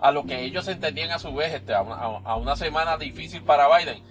a 0.00 0.12
lo 0.12 0.24
que 0.24 0.44
ellos 0.44 0.68
entendían 0.68 1.10
a 1.10 1.18
su 1.18 1.34
vez 1.34 1.54
este, 1.54 1.74
a, 1.74 1.82
una, 2.36 2.56
semana 2.56 2.96
difícil 2.96 3.42
para 3.42 3.66
Biden. 3.76 4.02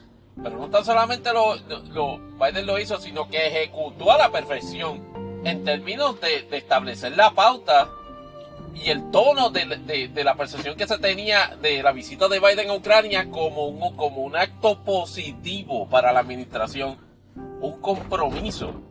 Pero 0.41 0.58
no 0.58 0.70
tan 0.70 0.86
solamente 0.86 1.32
lo, 1.34 1.56
lo, 1.56 2.17
Biden 2.38 2.65
lo 2.65 2.80
hizo, 2.80 3.00
sino 3.00 3.28
que 3.30 3.48
ejecutó 3.48 4.12
a 4.12 4.17
la 4.17 4.32
perfección 4.32 5.02
en 5.43 5.63
términos 5.63 6.20
de, 6.20 6.48
establecer 6.52 7.15
la 7.15 7.32
pauta 7.32 7.89
y 8.76 8.89
el 8.89 9.10
tono 9.12 9.50
de, 9.50 9.65
la 10.24 10.36
percepción 10.36 10.76
que 10.76 10.88
se 10.88 10.98
tenía 11.00 11.56
de 11.62 11.82
la 11.82 11.91
visita 11.91 12.28
de 12.28 12.39
Biden 12.39 12.70
a 12.70 12.74
Ucrania 12.74 13.30
como 13.32 13.67
un, 13.67 13.96
como 13.96 14.22
un 14.22 14.36
acto 14.36 14.84
positivo 14.84 15.88
para 15.89 16.12
la 16.12 16.20
administración, 16.20 16.98
un 17.62 17.82
compromiso 17.82 18.82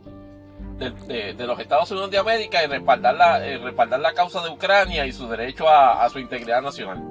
de, 0.77 1.33
los 1.39 1.59
Estados 1.59 1.89
Unidos 1.91 2.11
de 2.11 2.17
América 2.17 2.61
en 2.63 2.71
respaldar 2.71 3.15
la, 3.15 3.39
respaldar 3.39 3.99
la 3.99 4.13
causa 4.13 4.41
de 4.43 4.49
Ucrania 4.49 5.05
y 5.05 5.11
su 5.11 5.27
derecho 5.27 5.67
a, 5.69 6.07
su 6.09 6.19
integridad 6.19 6.61
nacional. 6.61 7.01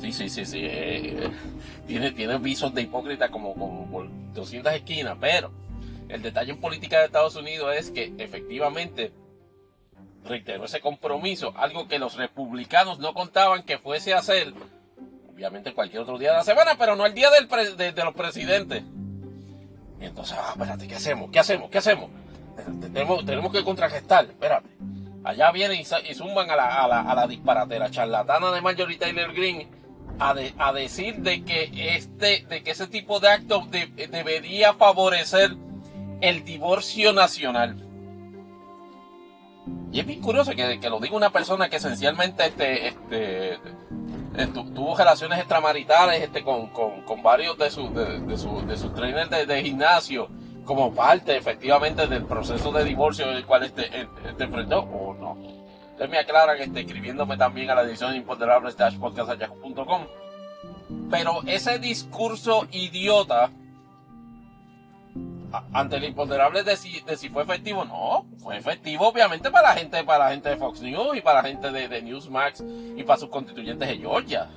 Sí, 0.00 0.12
sí, 0.12 0.28
sí, 0.28 0.44
sí. 0.44 0.60
Eh, 0.62 1.30
tiene, 1.86 2.12
tiene 2.12 2.38
visos 2.38 2.74
de 2.74 2.82
hipócrita 2.82 3.30
como, 3.30 3.54
como 3.54 3.90
por 3.90 4.08
200 4.34 4.72
esquinas, 4.72 5.16
pero 5.20 5.50
el 6.08 6.22
detalle 6.22 6.52
en 6.52 6.60
política 6.60 6.98
de 6.98 7.06
Estados 7.06 7.36
Unidos 7.36 7.74
es 7.76 7.90
que 7.90 8.12
efectivamente 8.18 9.12
reitero 10.24 10.64
ese 10.64 10.80
compromiso, 10.80 11.52
algo 11.56 11.88
que 11.88 11.98
los 11.98 12.16
republicanos 12.16 12.98
no 12.98 13.14
contaban 13.14 13.62
que 13.62 13.78
fuese 13.78 14.14
a 14.14 14.18
hacer, 14.18 14.52
obviamente 15.32 15.74
cualquier 15.74 16.02
otro 16.02 16.18
día 16.18 16.30
de 16.30 16.38
la 16.38 16.44
semana, 16.44 16.76
pero 16.78 16.96
no 16.96 17.06
el 17.06 17.14
día 17.14 17.28
del 17.30 17.48
de, 17.76 18.04
los 18.04 18.14
presidentes. 18.14 18.82
Y 20.02 20.06
entonces, 20.06 20.36
ah, 20.38 20.50
espérate, 20.50 20.88
¿qué 20.88 20.96
hacemos? 20.96 21.30
¿Qué 21.30 21.38
hacemos? 21.38 21.70
¿Qué 21.70 21.78
hacemos? 21.78 22.10
Tenemos, 23.24 23.52
que 23.52 23.62
contragestar, 23.64 24.24
espérate. 24.24 24.68
Allá 25.24 25.52
vienen 25.52 25.80
y, 25.80 26.14
zumban 26.14 26.50
a 26.50 26.56
la, 26.56 26.82
a, 26.82 26.88
la, 26.88 27.00
a 27.02 27.14
la 27.14 27.26
disparatera 27.28 27.90
charlatana 27.90 28.50
de 28.50 28.60
Marjorie 28.60 28.98
Taylor 28.98 29.32
Green 29.32 29.68
a, 30.18 30.72
decir 30.72 31.16
de 31.16 31.44
que 31.44 31.70
este, 31.96 32.44
de 32.48 32.62
que 32.62 32.72
ese 32.72 32.86
tipo 32.88 33.20
de 33.20 33.28
actos 33.28 33.70
debería 33.70 34.74
favorecer 34.74 35.56
el 36.20 36.44
divorcio 36.44 37.12
nacional. 37.12 37.76
Y 39.92 40.00
es 40.00 40.06
bien 40.06 40.20
curioso 40.20 40.52
que, 40.52 40.78
lo 40.88 41.00
diga 41.00 41.16
una 41.16 41.30
persona 41.30 41.68
que 41.68 41.76
esencialmente 41.76 42.46
este, 42.46 42.88
este, 42.88 43.58
eh, 44.34 44.46
tuvo 44.46 44.96
relaciones 44.96 45.38
extramaritales 45.38 46.22
este, 46.22 46.42
con, 46.42 46.70
varios 47.22 47.58
de 47.58 47.70
sus 47.70 47.94
de, 47.94 48.38
su, 48.38 48.66
de 48.66 48.76
sus 48.76 48.94
trainers 48.94 49.30
de, 49.30 49.62
gimnasio 49.62 50.28
como 50.64 50.94
parte 50.94 51.36
efectivamente 51.36 52.06
del 52.06 52.24
proceso 52.24 52.72
de 52.72 52.84
divorcio 52.84 53.28
en 53.30 53.36
el 53.36 53.44
cual 53.44 53.64
este, 53.64 53.86
este, 53.86 54.28
este 54.30 54.44
enfrentó 54.44 54.80
o 54.80 55.14
no. 55.14 55.32
Ustedes 55.90 56.10
me 56.10 56.18
aclaran 56.18 56.58
este, 56.60 56.80
escribiéndome 56.80 57.36
también 57.36 57.70
a 57.70 57.74
la 57.74 57.82
edición 57.82 58.14
imponderable 58.14 58.72
podcast.com. 58.72 60.06
Pero 61.10 61.42
ese 61.46 61.78
discurso 61.78 62.66
idiota 62.70 63.50
ante 65.72 65.96
el 65.96 66.04
imponderable 66.04 66.62
de 66.62 66.76
si, 66.76 67.00
de 67.00 67.16
si 67.16 67.28
fue 67.28 67.42
efectivo, 67.42 67.84
no, 67.84 68.26
fue 68.38 68.56
efectivo 68.56 69.08
obviamente 69.08 69.50
para 69.50 69.70
la 69.70 69.74
gente, 69.74 70.02
para 70.04 70.24
la 70.24 70.30
gente 70.30 70.48
de 70.48 70.56
Fox 70.56 70.80
News 70.80 71.16
y 71.16 71.20
para 71.20 71.42
la 71.42 71.48
gente 71.48 71.70
de, 71.70 71.88
de 71.88 72.02
Newsmax 72.02 72.62
y 72.96 73.02
para 73.04 73.18
sus 73.18 73.28
constituyentes 73.28 73.88
de 73.88 73.98
Georgia. 73.98 74.48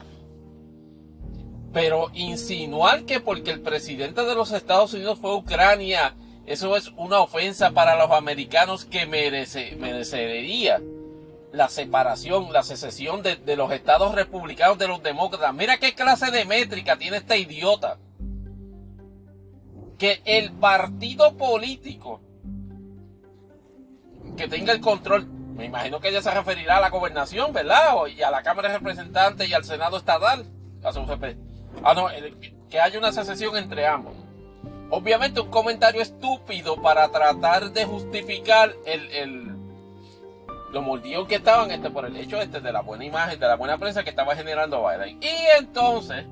Pero 1.74 2.10
insinuar 2.14 3.04
que 3.04 3.20
porque 3.20 3.52
el 3.52 3.62
presidente 3.62 4.24
de 4.24 4.36
los 4.36 4.52
Estados 4.52 4.94
Unidos 4.94 5.20
fue 5.20 5.36
Ucrania, 5.36 6.16
eso 6.46 6.76
es 6.78 6.92
una 6.96 7.20
ofensa 7.20 7.72
para 7.72 7.96
los 7.98 8.12
americanos 8.12 8.86
que 8.86 9.06
merece, 9.06 9.76
merecería 9.76 10.82
la 11.52 11.70
separación, 11.70 12.52
la 12.54 12.64
secesión 12.64 13.24
de, 13.24 13.36
de 13.36 13.56
los 13.56 13.72
estados 13.72 14.14
republicanos 14.16 14.78
de 14.78 14.88
los 14.88 15.04
demócratas. 15.04 15.54
Mira 15.54 15.78
qué 15.78 15.94
clase 15.94 16.32
de 16.32 16.46
métrica 16.46 16.98
tiene 16.98 17.18
esta 17.18 17.36
idiota 17.36 17.98
que 19.98 20.22
el 20.26 20.52
partido 20.52 21.36
político 21.38 22.22
que 24.36 24.48
tenga 24.48 24.74
el 24.74 24.82
control, 24.82 25.26
me 25.28 25.66
imagino 25.66 26.00
que 26.00 26.10
ella 26.10 26.22
se 26.22 26.32
referirá 26.32 26.78
a 26.78 26.82
la 26.82 26.90
gobernación, 26.90 27.54
¿verdad? 27.54 27.96
y 28.08 28.22
a 28.22 28.32
la 28.32 28.44
Cámara 28.44 28.70
de 28.70 28.78
Representantes 28.80 29.50
y 29.50 29.54
al 29.54 29.64
Senado 29.64 29.98
Estatal. 29.98 30.46
Ah, 31.84 31.94
no, 31.94 32.08
que 32.70 32.80
haya 32.80 33.00
una 33.00 33.12
secesión 33.12 33.56
entre 33.58 33.88
ambos. 33.88 34.14
Obviamente 34.92 35.40
un 35.40 35.50
comentario 35.50 36.02
estúpido 36.02 36.82
para 36.82 37.10
tratar 37.10 37.72
de 37.72 37.86
justificar 37.86 38.76
el, 38.86 39.10
el 39.12 39.56
los 40.72 40.84
moldeos 40.84 41.28
que 41.28 41.36
estaban 41.36 41.72
este, 41.72 41.90
por 41.90 42.06
el 42.06 42.16
hecho 42.18 42.40
este, 42.42 42.60
de 42.60 42.72
la 42.72 42.82
buena 42.82 43.06
imagen, 43.06 43.40
de 43.40 43.48
la 43.48 43.56
buena 43.56 43.78
prensa 43.78 44.04
que 44.04 44.10
estaba 44.10 44.36
generando 44.36 44.86
Biden. 44.86 45.18
Y 45.22 45.58
entonces, 45.58 46.26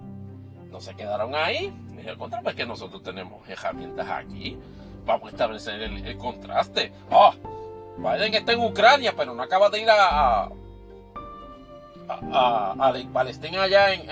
no 0.70 0.82
se 0.82 0.94
quedaron 0.96 1.34
ahí, 1.34 1.74
al 2.08 2.18
contrario, 2.18 2.50
es 2.50 2.56
que 2.56 2.66
nosotros 2.66 3.04
tenemos 3.04 3.48
herramientas 3.48 4.08
aquí. 4.10 4.58
Vamos 5.06 5.28
a 5.28 5.32
establecer 5.32 5.82
el, 5.82 6.18
contraste. 6.18 6.92
Ah, 7.12 7.34
Biden 7.98 8.34
está 8.34 8.54
en 8.54 8.62
Ucrania, 8.62 9.14
pero 9.16 9.34
no 9.34 9.44
acaba 9.44 9.70
de 9.70 9.82
ir 9.82 9.90
a, 9.90 10.46
a, 10.46 10.52
a, 12.10 12.94
Palestina 13.12 13.64
allá 13.64 13.94
en, 13.94 14.10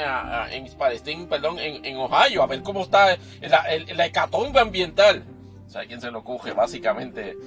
en 0.52 0.78
Palestina, 0.78 1.28
perdón, 1.30 1.58
en, 1.60 1.98
Ohio, 1.98 2.44
a 2.44 2.48
ver 2.48 2.62
cómo 2.62 2.82
está 2.82 3.18
la, 3.42 3.66
la 3.96 4.06
hecatombe 4.06 4.60
ambiental. 4.60 5.24
O 5.66 5.70
sea, 5.70 5.86
quién 5.86 6.02
se 6.02 6.12
lo 6.12 6.24
coge, 6.24 6.52
básicamente, 6.52 7.38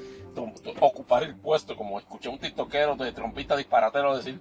ocupar 0.81 1.23
el 1.23 1.37
puesto, 1.37 1.77
como 1.77 1.99
escuché 1.99 2.29
un 2.29 2.39
tiktokero 2.39 2.97
de 2.97 3.13
trompista 3.13 3.57
disparatero 3.57 4.17
decir, 4.17 4.41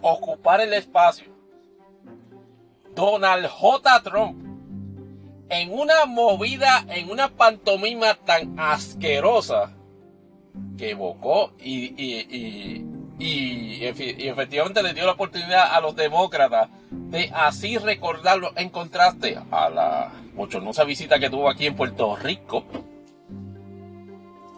ocupar 0.00 0.60
el 0.60 0.72
espacio. 0.72 1.34
Donald 2.94 3.46
J. 3.46 4.02
Trump 4.02 4.45
en 5.48 5.72
una 5.72 6.06
movida, 6.06 6.84
en 6.88 7.10
una 7.10 7.28
pantomima 7.28 8.14
tan 8.14 8.58
asquerosa 8.58 9.72
que 10.76 10.90
evocó 10.90 11.52
y, 11.58 11.94
y, 12.02 12.84
y, 13.18 13.84
efectivamente 13.84 14.82
le 14.82 14.94
dio 14.94 15.06
la 15.06 15.12
oportunidad 15.12 15.74
a 15.74 15.80
los 15.80 15.94
demócratas 15.96 16.68
de 16.90 17.30
así 17.34 17.78
recordarlo 17.78 18.52
en 18.56 18.68
contraste 18.68 19.38
a 19.50 19.70
la 19.70 20.12
bochornosa 20.34 20.84
visita 20.84 21.18
que 21.18 21.30
tuvo 21.30 21.48
aquí 21.48 21.66
en 21.66 21.76
Puerto 21.76 22.16
Rico. 22.16 22.64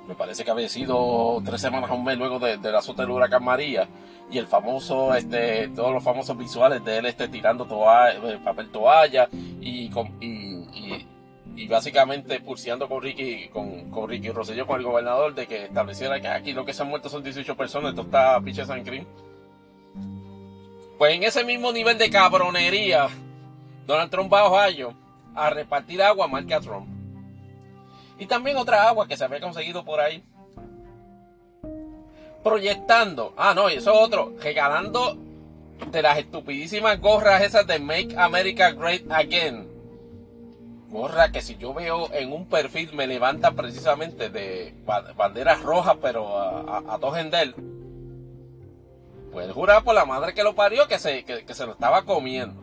Me 0.09 0.14
parece 0.14 0.44
que 0.44 0.51
había 0.51 0.68
sido 0.68 1.40
tres 1.44 1.61
semanas 1.61 1.90
o 1.90 1.94
un 1.94 2.05
mes 2.05 2.18
luego 2.18 2.38
de, 2.38 2.57
la 2.57 2.79
azota 2.79 3.03
del 3.03 3.11
huracán 3.11 3.44
María 3.44 3.87
y 4.31 4.38
el 4.38 4.47
famoso, 4.47 5.14
este, 5.14 5.68
todos 5.68 5.92
los 5.92 6.03
famosos 6.03 6.37
visuales 6.37 6.85
de 6.85 6.99
él 6.99 7.07
este, 7.07 7.29
tirando 7.29 7.66
toalla, 7.66 8.18
eh, 8.31 8.40
papel 8.42 8.71
toalla 8.71 9.29
y, 9.61 9.90
y 10.21 11.07
y 11.59 11.66
básicamente 11.66 12.38
pulseando 12.38 12.88
con 12.88 13.03
Ricky, 13.03 13.49
con, 13.49 13.90
con 13.90 14.09
Ricky 14.09 14.31
Rosselló, 14.31 14.64
con 14.64 14.79
el 14.79 14.87
gobernador, 14.87 15.35
de 15.35 15.49
que 15.49 15.64
estableciera 15.64 16.21
que 16.21 16.29
aquí 16.29 16.53
lo 16.53 16.64
que 16.64 16.73
se 16.73 16.83
han 16.83 16.88
muerto 16.88 17.09
son 17.09 17.25
18 17.25 17.57
personas, 17.57 17.90
esto 17.90 18.03
está 18.03 18.40
piche 18.40 18.64
San. 18.64 18.85
Pues 20.97 21.14
en 21.14 21.25
ese 21.25 21.44
mismo 21.44 21.73
nivel 21.73 21.99
de 21.99 22.11
cabronería, 22.11 23.09
Donald 23.87 24.11
Trump 24.11 24.33
va 24.33 24.40
a 24.42 24.44
Ohio 24.44 24.94
a 25.35 25.51
repartir 25.51 26.01
agua 26.01 26.29
marca 26.29 26.61
Trump. 26.61 26.97
Y 28.18 28.26
también 28.26 28.57
otra 28.57 28.88
agua 28.88 29.07
que 29.07 29.16
se 29.16 29.24
había 29.24 29.40
conseguido 29.40 29.85
por 29.85 30.00
ahí. 30.00 30.22
Proyectando, 32.42 33.35
ah 33.37 33.54
no, 33.54 33.68
eso 33.68 33.92
es 33.92 33.98
otro, 34.00 34.35
regalando 34.40 35.16
de 35.90 36.02
las 36.02 36.18
estupidísimas 36.18 37.00
gorras 37.00 37.42
esas 37.42 37.66
de 37.66 37.78
Make 37.78 38.16
America 38.16 38.70
Great 38.72 39.11
Again 39.11 39.78
gorra 40.88 41.31
que 41.31 41.42
si 41.42 41.57
yo 41.57 41.74
veo 41.74 42.12
en 42.12 42.33
un 42.33 42.46
perfil 42.46 42.92
me 42.94 43.07
levanta 43.07 43.52
precisamente 43.52 44.31
de 44.31 44.74
banderas 45.16 45.62
rojas, 45.62 45.96
pero 46.00 46.38
a, 46.38 46.61
a, 46.78 46.94
a 46.94 46.98
Puede 49.33 49.52
jurar 49.52 49.85
por 49.85 49.94
la 49.94 50.07
madre 50.07 50.33
que 50.33 50.42
lo 50.42 50.54
parió 50.54 50.88
que 50.88 50.98
se, 50.98 51.24
que, 51.24 51.54
se 51.54 51.66
lo 51.66 51.72
estaba 51.72 52.04
comiendo. 52.04 52.62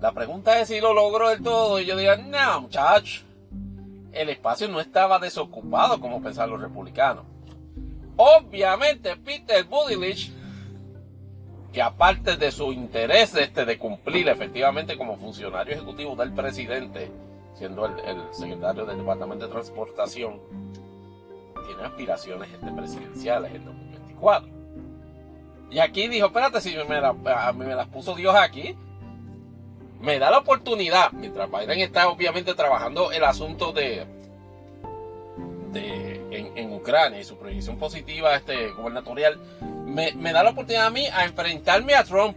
La 0.00 0.12
pregunta 0.12 0.60
es 0.60 0.68
si 0.68 0.80
lo 0.80 0.94
logró 0.94 1.30
del 1.30 1.42
todo. 1.42 1.80
Y 1.80 1.86
yo 1.86 1.96
diría, 1.96 2.16
no, 2.16 2.62
muchacho. 2.62 3.22
El 4.12 4.28
espacio 4.28 4.68
no 4.68 4.80
estaba 4.80 5.18
desocupado 5.18 6.00
como 6.00 6.22
pensaban 6.22 6.50
los 6.50 6.60
republicanos. 6.60 7.24
Obviamente, 8.16 9.16
Peter 9.16 9.64
Buttigieg 9.64 10.42
que 11.72 11.80
aparte 11.80 12.36
de 12.36 12.52
su 12.52 12.72
interés 12.72 13.34
este 13.34 13.64
de 13.64 13.78
cumplir 13.78 14.28
efectivamente 14.28 14.98
como 14.98 15.16
funcionario 15.16 15.74
ejecutivo 15.74 16.14
del 16.14 16.32
presidente, 16.32 17.10
siendo 17.54 17.86
el, 17.86 17.94
secretario 18.32 18.84
del 18.84 18.98
Departamento 18.98 19.46
de 19.46 19.52
Transportación, 19.52 20.38
tiene 21.66 21.82
aspiraciones 21.82 22.50
este, 22.52 22.70
presidenciales 22.72 23.54
en 23.54 23.64
2024. 23.64 24.48
Y 25.70 25.78
aquí 25.78 26.08
dijo, 26.08 26.26
espérate, 26.26 26.60
si 26.60 26.76
a 26.76 27.52
mí 27.52 27.64
me 27.64 27.74
las 27.74 27.88
puso 27.88 28.14
Dios 28.14 28.34
aquí, 28.34 28.76
me 30.02 30.18
da 30.18 30.30
la 30.30 30.38
oportunidad, 30.38 31.12
mientras 31.12 31.48
Biden 31.50 31.80
está 31.80 32.08
obviamente 32.08 32.54
trabajando 32.54 33.12
el 33.12 33.22
asunto 33.22 33.72
de, 33.72 34.04
de 35.70 36.52
en, 36.56 36.72
Ucrania 36.72 37.20
y 37.20 37.24
su 37.24 37.36
proyección 37.36 37.78
positiva 37.78 38.34
este, 38.34 38.70
gubernatorial, 38.70 39.38
me, 39.86 40.32
da 40.32 40.42
la 40.42 40.50
oportunidad 40.50 40.86
a 40.86 40.90
mí 40.90 41.06
a 41.06 41.24
enfrentarme 41.24 41.94
a 41.94 42.02
Trump 42.02 42.36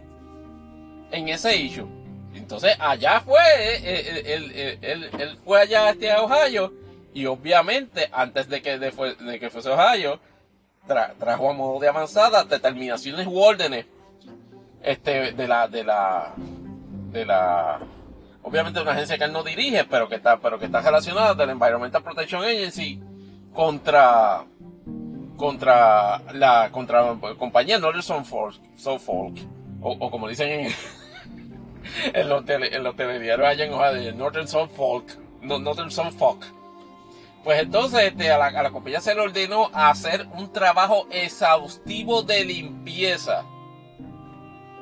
en 1.10 1.28
ese 1.28 1.56
issue. 1.56 1.88
Entonces 2.34 2.76
allá 2.78 3.20
fue, 3.20 3.40
eh, 3.58 3.80
eh, 3.82 4.48
eh, 4.54 4.78
él, 4.82 5.38
fue 5.44 5.60
allá 5.60 5.90
este, 5.90 6.12
a 6.12 6.22
Ohio 6.22 6.72
y 7.14 7.26
obviamente 7.26 8.08
antes 8.12 8.48
de 8.48 8.62
que, 8.62 8.78
de, 8.78 9.40
que 9.40 9.50
fuese 9.50 9.70
Ohio, 9.70 10.20
trajo 10.86 11.50
a 11.50 11.52
modo 11.52 11.80
de 11.80 11.88
avanzada 11.88 12.44
determinaciones 12.44 13.26
u 13.26 13.40
órdenes 13.40 13.86
este, 14.82 15.32
de 15.32 15.48
la, 15.48 15.66
de 15.66 15.82
la, 15.82 16.34
de 17.16 17.24
la, 17.24 17.80
obviamente 18.42 18.80
una 18.80 18.92
agencia 18.92 19.16
que 19.16 19.24
él 19.24 19.32
no 19.32 19.42
dirige, 19.42 19.84
pero 19.84 20.08
que 20.08 20.16
está, 20.16 20.38
pero 20.38 20.58
que 20.58 20.66
está 20.66 20.82
relacionada 20.82 21.34
del 21.34 21.50
Environmental 21.50 22.02
Protection 22.02 22.44
Agency 22.44 23.00
contra, 23.52 24.44
contra 25.36 26.18
la, 26.32 26.70
contra 26.70 27.14
la 27.14 27.34
compañía 27.38 27.78
Northern 27.78 28.24
Folk, 28.24 28.60
o, 29.80 29.90
o 29.90 30.10
como 30.10 30.28
dicen 30.28 30.48
en, 30.66 30.72
en 32.14 32.28
los, 32.28 32.44
tele, 32.44 32.74
en 32.74 32.82
los 32.82 32.94
telediarios 32.96 33.48
allá 33.48 33.64
en 33.64 33.72
Ohio, 33.72 34.12
Northern 34.14 34.48
Folk, 34.48 35.18
Northern 35.40 35.90
Folk. 36.12 36.44
Pues 37.42 37.62
entonces 37.62 38.00
este, 38.02 38.30
a, 38.30 38.38
la, 38.38 38.46
a 38.46 38.62
la 38.62 38.70
compañía 38.70 39.00
se 39.00 39.14
le 39.14 39.20
ordenó 39.22 39.70
hacer 39.72 40.26
un 40.34 40.52
trabajo 40.52 41.06
exhaustivo 41.10 42.22
de 42.22 42.44
limpieza 42.44 43.44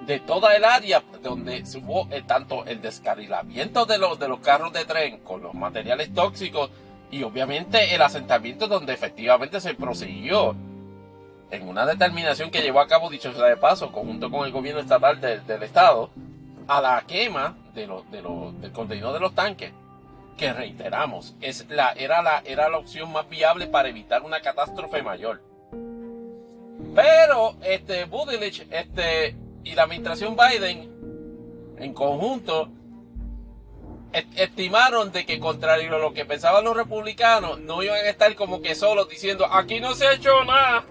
de 0.06 0.20
toda 0.20 0.54
el 0.54 0.64
área 0.64 1.02
donde 1.22 1.62
hubo 1.82 2.08
eh, 2.10 2.22
tanto 2.26 2.64
el 2.66 2.80
descarrilamiento 2.80 3.86
de 3.86 3.98
los, 3.98 4.18
de 4.18 4.28
los 4.28 4.40
carros 4.40 4.72
de 4.72 4.84
tren 4.84 5.18
con 5.18 5.42
los 5.42 5.54
materiales 5.54 6.12
tóxicos 6.12 6.70
y 7.10 7.22
obviamente 7.22 7.94
el 7.94 8.02
asentamiento 8.02 8.66
donde 8.66 8.92
efectivamente 8.92 9.60
se 9.60 9.74
prosiguió 9.74 10.54
en 11.50 11.68
una 11.68 11.86
determinación 11.86 12.50
que 12.50 12.62
llevó 12.62 12.80
a 12.80 12.88
cabo, 12.88 13.10
dicho 13.10 13.32
sea 13.32 13.46
de 13.46 13.56
paso, 13.56 13.92
conjunto 13.92 14.30
con 14.30 14.44
el 14.44 14.52
gobierno 14.52 14.80
estatal 14.80 15.20
del 15.20 15.62
estado, 15.62 16.10
a 16.66 16.80
la 16.80 17.04
quema 17.06 17.56
de 17.74 17.86
de 17.86 18.22
del 18.60 18.72
contenido 18.72 19.12
de 19.12 19.20
los 19.20 19.34
tanques. 19.34 19.72
Que 20.36 20.52
reiteramos, 20.52 21.36
es 21.40 21.68
la, 21.68 21.92
era, 21.92 22.20
la, 22.20 22.42
era 22.44 22.68
la 22.68 22.78
opción 22.78 23.12
más 23.12 23.28
viable 23.28 23.68
para 23.68 23.88
evitar 23.88 24.22
una 24.22 24.40
catástrofe 24.40 25.00
mayor. 25.00 25.40
Pero 26.92 27.54
este 27.62 28.04
Budilich 28.06 28.66
este, 28.70 29.36
y 29.64 29.74
la 29.74 29.84
administración 29.84 30.36
Biden 30.36 31.74
en 31.78 31.92
conjunto 31.94 32.70
estimaron 34.36 35.10
de 35.10 35.26
que 35.26 35.40
contrario 35.40 35.96
a 35.96 35.98
lo 35.98 36.12
que 36.12 36.24
pensaban 36.24 36.64
los 36.64 36.76
republicanos, 36.76 37.58
no 37.60 37.82
iban 37.82 37.96
a 37.96 38.08
estar 38.08 38.34
como 38.36 38.62
que 38.62 38.74
solos 38.74 39.08
diciendo 39.08 39.46
aquí 39.50 39.80
no 39.80 39.94
se 39.94 40.06
ha 40.06 40.12
hecho 40.12 40.44
nada. 40.44 40.84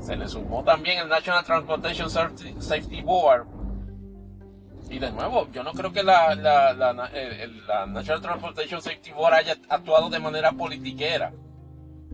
Se 0.00 0.16
le 0.16 0.28
sumó 0.28 0.64
también 0.64 0.98
el 0.98 1.08
National 1.08 1.44
Transportation 1.44 2.10
Safety 2.10 3.02
Board. 3.02 3.46
Y 4.88 4.98
de 4.98 5.10
nuevo, 5.10 5.48
yo 5.52 5.64
no 5.64 5.72
creo 5.72 5.92
que 5.92 6.02
la, 6.02 6.34
la, 6.36 6.72
la 6.72 7.86
National 7.86 8.20
Transportation 8.20 8.80
Safety 8.80 9.12
Board 9.12 9.34
haya 9.34 9.56
actuado 9.68 10.08
de 10.10 10.18
manera 10.18 10.52
politiquera. 10.52 11.32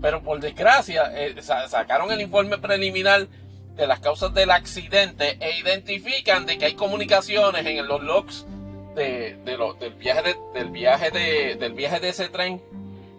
Pero 0.01 0.23
por 0.23 0.41
desgracia, 0.41 1.13
eh, 1.15 1.41
sacaron 1.43 2.11
el 2.11 2.21
informe 2.21 2.59
preliminar 2.59 3.29
de 3.77 3.87
las 3.87 4.01
causas 4.01 4.35
del 4.35 4.51
accidente 4.51 5.39
e 5.41 5.59
identifican 5.59 6.47
de 6.47 6.59
que 6.59 6.67
hay 6.67 6.75
comunicaciones 6.75 7.65
en 7.65 7.87
los 7.87 8.03
logs 8.03 8.47
de, 8.95 9.39
del 9.45 9.95
viaje 9.95 10.23
de, 10.23 10.37
del 10.55 10.71
viaje 10.71 11.11
de, 11.11 11.57
del 11.57 11.73
viaje 11.73 12.01
de 12.01 12.11
ese 12.11 12.29
tren 12.29 12.61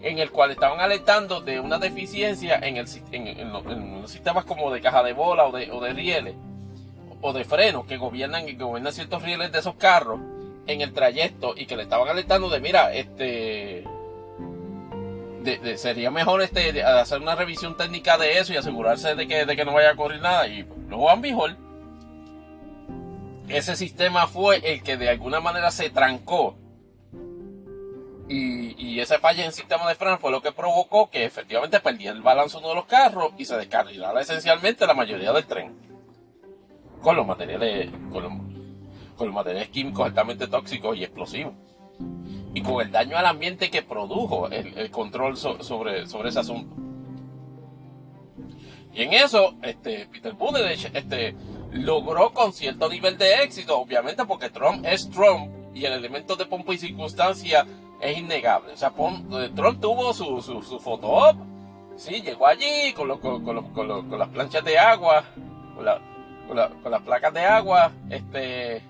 en 0.02 0.20
el 0.20 0.32
cual 0.32 0.52
estaban 0.52 0.80
alertando 0.80 1.42
de 1.42 1.60
una 1.60 1.80
deficiencia 1.80 2.60
en, 2.62 2.78
el, 2.78 2.88
en, 3.12 3.52
los, 3.52 4.12
sistemas 4.12 4.46
como 4.46 4.72
de 4.72 4.82
caja 4.82 5.02
de 5.02 5.14
bola 5.14 5.46
o 5.46 5.52
de, 5.52 5.72
o 5.72 5.82
de 5.82 5.94
rieles 5.94 6.36
o 7.22 7.34
de 7.34 7.46
freno 7.46 7.88
que 7.88 7.98
gobiernan 7.98 8.46
que 8.46 8.54
gobiernan 8.54 8.94
ciertos 8.94 9.24
rieles 9.24 9.52
de 9.52 9.60
esos 9.60 9.76
carros 9.76 10.20
en 10.68 10.82
el 10.82 10.94
trayecto 10.94 11.54
y 11.58 11.66
que 11.66 11.76
le 11.76 11.84
estaban 11.84 12.08
alertando 12.08 12.50
de 12.50 12.60
mira 12.60 12.94
este 12.94 13.86
sería 15.78 16.12
mejor 16.12 16.42
este 16.42 16.84
hacer 16.84 17.22
una 17.22 17.36
revisión 17.36 17.78
técnica 17.78 18.18
de 18.18 18.40
eso 18.40 18.54
y 18.54 18.58
asegurarse 18.58 19.16
de 19.16 19.28
que, 19.28 19.46
de 19.46 19.56
que 19.56 19.66
no 19.66 19.74
vaya 19.74 19.92
a 19.92 19.94
ocurrir 19.94 20.22
nada 20.22 20.48
y 20.48 20.64
luego 20.88 21.10
han 21.10 21.22
mejor 21.22 21.58
ese 23.50 23.76
sistema 23.76 24.28
fue 24.28 24.62
el 24.64 24.84
que 24.84 24.98
de 24.98 25.10
alguna 25.10 25.40
manera 25.40 25.72
se 25.72 25.90
trancó. 25.90 26.56
Y, 28.30 28.74
y 28.82 29.00
ese 29.00 29.20
falla 29.20 29.42
en 29.42 29.48
el 29.48 29.54
sistema 29.54 29.88
de 29.88 29.96
freno 29.96 30.18
fue 30.18 30.32
lo 30.32 30.42
que 30.42 30.52
provocó 30.52 31.10
que 31.10 31.26
efectivamente 31.26 31.80
perdiera 31.80 32.16
el 32.16 32.22
balance 32.22 32.58
uno 32.58 32.70
de 32.70 32.76
los 32.76 32.86
carros 32.86 33.34
y 33.38 33.46
se 33.46 33.58
descarrilara 33.58 34.22
esencialmente 34.22 34.88
la 34.88 34.94
mayoría 34.94 35.34
del 35.34 35.46
tren. 35.46 35.76
Con 37.02 37.18
los 37.18 37.28
materiales, 37.28 37.92
con 38.12 38.24
los, 39.20 39.34
materiales 39.34 39.70
químicos 39.70 40.06
altamente 40.06 40.48
tóxicos 40.48 40.98
y 40.98 41.04
explosivos. 41.04 41.54
Y 42.54 42.62
con 42.62 42.82
el 42.82 42.92
daño 42.92 43.18
al 43.18 43.26
ambiente 43.26 43.70
que 43.70 43.82
produjo 43.82 44.48
el, 44.50 44.90
control 44.92 45.38
sobre, 45.38 46.08
sobre 46.08 46.30
ese 46.30 46.40
asunto. 46.40 46.76
Y 48.94 49.02
en 49.02 49.14
eso, 49.14 49.56
este, 49.64 50.08
Peter 50.12 50.34
Buttigieg, 50.34 50.96
este, 50.96 51.36
logró 51.72 52.32
con 52.32 52.54
cierto 52.54 52.88
nivel 52.90 53.18
de 53.18 53.44
éxito, 53.44 53.80
obviamente 53.80 54.24
porque 54.26 54.52
Trump 54.52 54.86
es 54.86 55.10
Trump 55.10 55.52
y 55.74 55.86
el 55.86 55.94
elemento 55.94 56.36
de 56.36 56.46
pompa 56.46 56.74
y 56.74 56.78
circunstancia 56.78 57.66
es 58.00 58.18
innegable. 58.18 58.74
O 58.74 58.78
sea, 58.78 58.92
Trump 58.92 59.82
tuvo 59.82 60.14
su, 60.14 60.42
su, 60.44 60.62
su 60.62 60.80
foto 60.80 61.08
op, 61.08 61.38
sí, 61.96 62.22
llegó 62.22 62.46
allí 62.46 62.94
con, 62.94 63.18
con, 63.20 63.44
con, 63.44 64.20
las 64.20 64.30
planchas 64.30 64.64
de 64.64 64.78
agua, 64.78 65.24
con, 65.76 66.92
las 66.92 67.02
placas 67.02 67.34
de 67.34 67.46
agua, 67.46 67.92
este, 68.12 68.84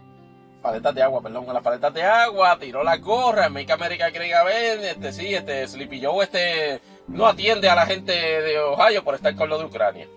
paletas 0.64 0.96
de 0.96 1.04
agua, 1.04 1.22
perdón, 1.22 1.46
con 1.46 1.54
las 1.54 1.62
paletas 1.62 1.94
de 1.94 2.02
agua, 2.02 2.58
tiró 2.60 2.84
la 2.84 2.98
gorra, 2.98 3.50
Make 3.50 3.72
America 3.72 4.10
Great 4.10 4.34
Again, 4.34 4.84
este, 4.86 5.12
sí, 5.12 5.36
este, 5.36 5.68
Sleepy 5.68 6.04
Joe, 6.04 6.24
este, 6.24 6.80
no 7.08 7.28
atiende 7.28 7.70
a 7.70 7.76
la 7.76 7.86
gente 7.86 8.14
de 8.14 8.58
Ohio 8.60 9.04
por 9.04 9.14
estar 9.14 9.36
con 9.36 9.50
lo 9.50 9.60
de 9.60 9.66
Ucrania. 9.66 10.08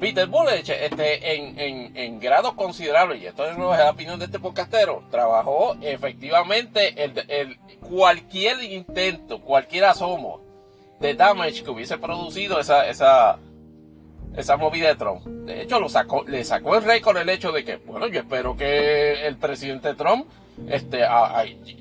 Peter 0.00 0.26
Bullich, 0.26 0.68
este, 0.68 1.36
en, 1.36 1.58
en, 1.58 1.96
en 1.96 2.20
grado 2.20 2.56
considerable, 2.56 3.18
y 3.18 3.26
esto 3.26 3.44
es 3.44 3.58
la 3.58 3.90
opinión 3.90 4.18
de 4.18 4.24
este 4.26 4.38
podcastero, 4.38 5.04
trabajó 5.10 5.76
efectivamente 5.80 7.04
el, 7.04 7.24
el, 7.28 7.58
cualquier 7.80 8.62
intento, 8.62 9.40
cualquier 9.40 9.84
asomo 9.84 10.40
de 10.98 11.14
damage 11.14 11.62
que 11.62 11.70
hubiese 11.70 11.98
producido 11.98 12.58
esa, 12.60 12.88
esa, 12.88 13.38
esa 14.36 14.56
movida 14.56 14.88
de 14.88 14.96
Trump. 14.96 15.24
De 15.24 15.62
hecho, 15.62 15.80
lo 15.80 15.88
sacó, 15.88 16.24
le 16.24 16.44
sacó 16.44 16.76
el 16.76 16.84
récord 16.84 17.16
el 17.18 17.28
hecho 17.28 17.52
de 17.52 17.64
que, 17.64 17.76
bueno, 17.76 18.06
yo 18.08 18.20
espero 18.20 18.56
que 18.56 19.26
el 19.26 19.36
presidente 19.36 19.94
Trump, 19.94 20.26
este, 20.68 21.00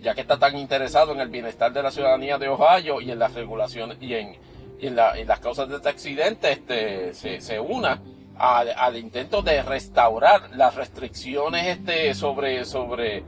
ya 0.02 0.16
que 0.16 0.22
está 0.22 0.40
tan 0.40 0.58
interesado 0.58 1.14
en 1.14 1.20
el 1.20 1.30
bienestar 1.30 1.72
de 1.72 1.84
la 1.84 1.92
ciudadanía 1.92 2.38
de 2.38 2.48
Ohio 2.48 3.02
y 3.02 3.12
en 3.12 3.20
las 3.20 3.34
regulaciones 3.34 3.98
y 4.02 4.16
en 4.16 4.52
y 4.82 4.88
en, 4.88 4.96
las 4.96 5.40
causas 5.40 5.70
de 5.70 5.76
este 5.76 5.90
accidente 5.90 6.52
este, 6.52 7.14
se, 7.14 7.60
una 7.60 8.02
al, 8.36 8.98
intento 8.98 9.44
de 9.44 9.62
restaurar 9.62 10.50
las 10.56 10.74
restricciones 10.74 11.78
este, 11.78 12.16
sobre, 12.16 12.66
sobre, 12.66 13.24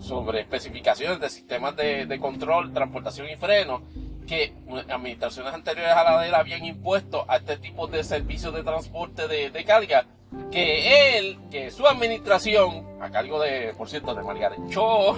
sobre 0.00 0.40
especificaciones 0.40 1.20
de 1.20 1.30
sistemas 1.30 1.76
de, 1.76 2.18
control, 2.20 2.72
transportación 2.72 3.28
y 3.30 3.36
freno 3.36 3.82
que 4.30 4.54
administraciones 4.88 5.52
anteriores 5.52 5.92
a 5.92 6.04
la 6.04 6.20
de 6.20 6.28
él 6.28 6.34
habían 6.36 6.64
impuesto 6.64 7.24
a 7.26 7.38
este 7.38 7.56
tipo 7.56 7.88
de 7.88 8.04
servicios 8.04 8.54
de 8.54 8.62
transporte 8.62 9.26
de, 9.26 9.64
carga, 9.64 10.06
que 10.52 11.18
él, 11.18 11.36
que 11.50 11.72
su 11.72 11.84
administración, 11.84 12.86
a 13.02 13.10
cargo 13.10 13.40
de, 13.40 13.74
por 13.76 13.88
cierto, 13.88 14.14
de 14.14 14.22
Margaret 14.22 14.60
Cho, 14.68 15.16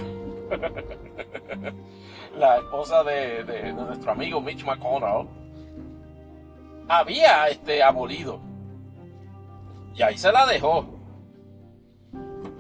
la 2.39 2.57
esposa 2.57 3.05
de, 3.05 3.45
de, 3.45 3.75
nuestro 3.75 4.13
amigo 4.13 4.41
Mitch 4.41 4.65
McConnell, 4.65 5.29
había 6.89 7.49
este, 7.49 7.83
abolido. 7.83 8.41
Y 9.95 10.01
ahí 10.01 10.17
se 10.17 10.33
la 10.33 10.47
dejó. 10.47 10.87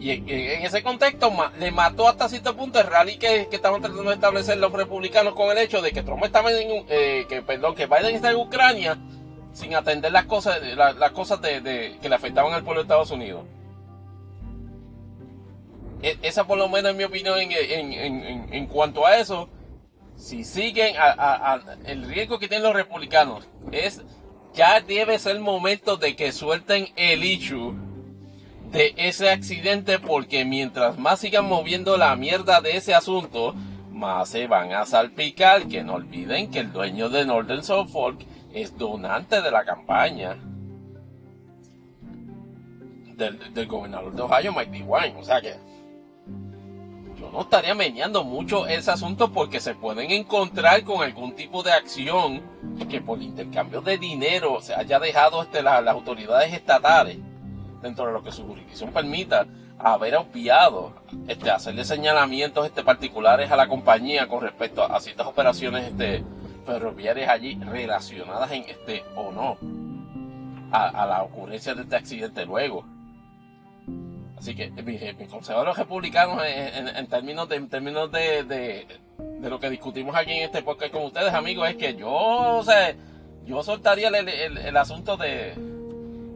Y 0.02 0.10
en, 0.10 0.66
ese 0.66 0.82
contexto 0.82 1.32
le 1.60 1.70
mató 1.70 2.08
hasta 2.08 2.28
cierto 2.28 2.56
punto 2.56 2.80
el 2.80 2.88
rally 2.88 3.18
que, 3.18 3.46
que 3.48 3.54
estaban 3.54 3.80
tratando 3.80 4.10
de 4.10 4.16
establecer 4.16 4.58
los 4.58 4.72
republicanos 4.72 5.32
con 5.34 5.48
el 5.52 5.58
hecho 5.58 5.80
de 5.80 5.92
que 5.92 6.02
Trump 6.02 6.24
estaba 6.24 6.50
en, 6.50 6.84
eh, 6.88 7.24
que, 7.28 7.40
perdón, 7.40 7.76
que 7.76 7.86
Biden 7.86 8.16
está 8.16 8.32
en 8.32 8.38
Ucrania 8.38 8.98
sin 9.52 9.76
atender 9.76 10.10
las 10.10 10.24
cosas, 10.24 10.60
las 10.74 11.10
cosas 11.12 11.40
de, 11.40 11.98
que 12.02 12.08
le 12.08 12.16
afectaban 12.16 12.52
al 12.52 12.64
pueblo 12.64 12.80
de 12.80 12.86
Estados 12.86 13.12
Unidos. 13.12 13.44
E, 16.02 16.18
esa 16.22 16.48
por 16.48 16.58
lo 16.58 16.68
menos 16.68 16.90
es 16.90 16.96
mi 16.96 17.04
opinión 17.04 17.38
en, 17.38 18.52
en 18.52 18.66
cuanto 18.66 19.06
a 19.06 19.18
eso 19.18 19.48
si 20.16 20.42
siguen 20.42 20.96
el 21.86 22.08
riesgo 22.08 22.40
que 22.40 22.48
tienen 22.48 22.66
los 22.66 22.74
republicanos 22.74 23.46
es 23.70 24.02
ya 24.52 24.80
debe 24.80 25.16
ser 25.20 25.36
el 25.36 25.42
momento 25.42 25.96
de 25.96 26.16
que 26.16 26.32
suelten 26.32 26.88
el 26.96 27.22
issue 27.22 27.91
de 28.72 28.94
ese 28.96 29.30
accidente 29.30 29.98
porque 29.98 30.44
mientras 30.44 30.98
más 30.98 31.20
sigan 31.20 31.46
moviendo 31.46 31.98
la 31.98 32.16
mierda 32.16 32.60
de 32.60 32.78
ese 32.78 32.94
asunto 32.94 33.54
más 33.90 34.30
se 34.30 34.46
van 34.46 34.72
a 34.72 34.86
salpicar. 34.86 35.68
Que 35.68 35.84
no 35.84 35.94
olviden 35.94 36.50
que 36.50 36.60
el 36.60 36.72
dueño 36.72 37.08
de 37.10 37.24
Northern 37.24 37.62
Suffolk 37.62 38.20
es 38.52 38.76
donante 38.76 39.42
de 39.42 39.50
la 39.50 39.64
campaña. 39.64 40.36
Del, 43.14 43.66
gobernador 43.68 44.14
de 44.14 44.22
Ohio 44.22 44.52
Mike 44.52 44.78
DeWine. 44.78 45.14
O 45.18 45.22
sea 45.22 45.40
que 45.40 45.54
yo 47.20 47.30
no 47.30 47.42
estaría 47.42 47.74
meneando 47.74 48.24
mucho 48.24 48.66
ese 48.66 48.90
asunto 48.90 49.30
porque 49.32 49.60
se 49.60 49.74
pueden 49.74 50.10
encontrar 50.10 50.82
con 50.82 51.02
algún 51.02 51.36
tipo 51.36 51.62
de 51.62 51.72
acción 51.72 52.40
que 52.88 53.00
por 53.02 53.22
intercambio 53.22 53.82
de 53.82 53.98
dinero 53.98 54.60
se 54.60 54.74
haya 54.74 54.98
dejado 54.98 55.42
este, 55.42 55.62
las 55.62 55.86
autoridades 55.86 56.52
estatales 56.52 57.18
dentro 57.82 58.06
de 58.06 58.12
lo 58.12 58.22
que 58.22 58.32
su 58.32 58.46
jurisdicción 58.46 58.92
permita 58.92 59.46
haber 59.78 60.16
obviado 60.16 60.92
este, 61.26 61.50
hacerle 61.50 61.84
señalamientos 61.84 62.66
este, 62.66 62.82
particulares 62.82 63.50
a 63.50 63.56
la 63.56 63.66
compañía 63.68 64.28
con 64.28 64.42
respecto 64.42 64.84
a, 64.84 65.00
ciertas 65.00 65.26
operaciones 65.26 65.88
este, 65.88 66.24
ferroviarias 66.64 67.28
allí 67.28 67.58
relacionadas 67.60 68.50
en 68.52 68.64
este 68.68 69.02
o 69.16 69.32
no 69.32 69.58
a, 70.72 71.06
la 71.06 71.22
ocurrencia 71.22 71.74
de 71.74 71.82
este 71.82 71.96
accidente 71.96 72.46
luego. 72.46 72.84
Así 74.38 74.54
que 74.54 74.70
mi, 74.70 74.98
mi 75.18 75.26
consejo 75.26 75.60
a 75.60 75.64
los 75.64 75.76
republicanos 75.76 76.42
en, 76.44 77.06
términos, 77.06 77.48
de, 77.48 77.60
términos 77.60 78.10
de, 78.10 78.86
lo 79.40 79.60
que 79.60 79.70
discutimos 79.70 80.16
aquí 80.16 80.32
en 80.32 80.44
este 80.44 80.62
podcast 80.62 80.92
con 80.92 81.04
ustedes, 81.04 81.32
amigos, 81.32 81.68
es 81.68 81.76
que 81.76 81.94
yo, 81.94 82.10
o 82.10 82.64
sea, 82.64 82.94
yo 83.44 83.62
soltaría 83.62 84.08
el, 84.08 84.76
asunto 84.76 85.16
de... 85.16 85.54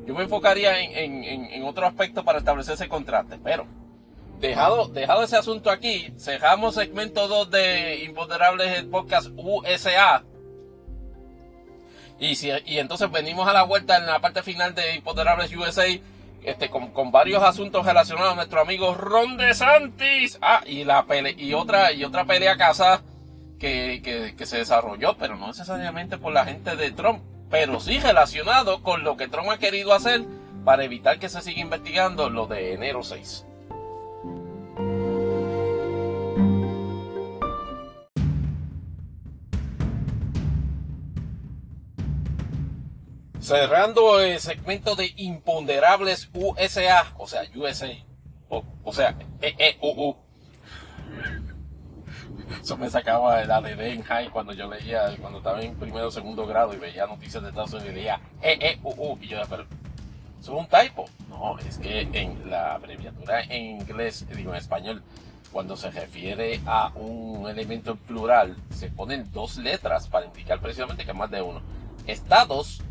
Yo 0.06 0.14
me 0.14 0.22
enfocaría 0.22 0.80
en, 0.80 1.24
en, 1.24 1.64
otro 1.64 1.84
aspecto 1.84 2.24
para 2.24 2.38
establecer 2.38 2.74
ese 2.74 2.88
contraste, 2.88 3.38
pero 3.42 3.66
dejado, 4.38 4.86
dejado 4.86 5.24
ese 5.24 5.36
asunto 5.36 5.68
aquí, 5.68 6.12
cerramos 6.16 6.76
segmento 6.76 7.26
2 7.26 7.50
de 7.50 8.04
Imponderables 8.04 8.84
Podcast 8.84 9.30
USA. 9.36 10.22
Y, 12.20 12.36
si, 12.36 12.50
y 12.66 12.78
entonces 12.78 13.10
venimos 13.10 13.48
a 13.48 13.52
la 13.52 13.64
vuelta 13.64 13.96
en 13.96 14.06
la 14.06 14.20
parte 14.20 14.44
final 14.44 14.74
de 14.74 14.94
Imponderables 14.94 15.54
USA 15.54 15.86
este, 16.44 16.70
con, 16.70 16.92
con, 16.92 17.10
varios 17.10 17.42
asuntos 17.42 17.84
relacionados 17.84 18.32
a 18.32 18.36
nuestro 18.36 18.60
amigo 18.60 18.94
Ron 18.94 19.36
DeSantis. 19.36 20.38
Ah, 20.40 20.62
y, 20.64 20.84
la 20.84 21.04
pele 21.04 21.34
y, 21.36 21.52
otra, 21.52 21.92
y 21.92 22.04
otra 22.04 22.24
pelea 22.24 22.56
casa 22.56 23.02
que, 23.58 24.00
que, 24.04 24.36
que, 24.36 24.46
se 24.46 24.58
desarrolló, 24.58 25.16
pero 25.18 25.36
no 25.36 25.48
necesariamente 25.48 26.16
por 26.16 26.32
la 26.32 26.44
gente 26.44 26.76
de 26.76 26.92
Trump, 26.92 27.22
pero 27.50 27.80
sí 27.80 27.98
relacionado 27.98 28.82
con 28.82 29.04
lo 29.04 29.16
que 29.16 29.28
Trump 29.28 29.50
ha 29.50 29.58
querido 29.58 29.94
hacer 29.94 30.24
para 30.64 30.84
evitar 30.84 31.18
que 31.18 31.28
se 31.28 31.40
siga 31.42 31.60
investigando 31.60 32.28
lo 32.28 32.46
de 32.46 32.74
enero 32.74 33.02
6. 33.02 33.44
Cerrando 43.40 44.18
el 44.18 44.40
segmento 44.40 44.96
de 44.96 45.12
imponderables 45.16 46.28
USA, 46.34 47.14
o 47.16 47.28
sea, 47.28 47.42
USA, 47.54 47.86
o, 48.48 48.92
sea, 48.92 49.16
EEUU. 49.40 50.25
Eso 52.62 52.76
me 52.76 52.90
sacaba 52.90 53.42
el 53.42 53.50
ADD 53.50 53.80
en 53.80 54.02
high 54.02 54.28
cuando 54.30 54.52
yo 54.52 54.68
leía, 54.68 55.14
cuando 55.20 55.38
estaba 55.38 55.60
en 55.62 55.74
primero 55.74 56.08
o 56.08 56.10
segundo 56.10 56.46
grado 56.46 56.74
y 56.74 56.78
veía 56.78 57.06
noticias 57.06 57.42
de 57.42 57.50
Estados 57.50 57.72
Unidos 57.72 57.92
y 57.92 57.94
leía 57.94 58.20
EEUU. 58.42 59.18
Y 59.20 59.28
yo, 59.28 59.38
pero, 59.48 59.64
¿eso 60.40 60.54
es 60.54 60.60
un 60.60 60.68
typo? 60.68 61.06
No, 61.28 61.58
es 61.58 61.78
que 61.78 62.02
en 62.12 62.50
la 62.50 62.74
abreviatura 62.74 63.42
en 63.42 63.80
inglés, 63.80 64.26
digo 64.34 64.52
en 64.52 64.58
español, 64.58 65.02
cuando 65.52 65.76
se 65.76 65.90
refiere 65.90 66.60
a 66.66 66.92
un 66.94 67.48
elemento 67.48 67.92
en 67.92 67.98
plural, 67.98 68.56
se 68.70 68.90
ponen 68.90 69.30
dos 69.32 69.56
letras 69.56 70.08
para 70.08 70.26
indicar 70.26 70.60
precisamente 70.60 71.04
que 71.04 71.12
más 71.12 71.30
de 71.30 71.42
uno. 71.42 71.60
Estados 72.06 72.82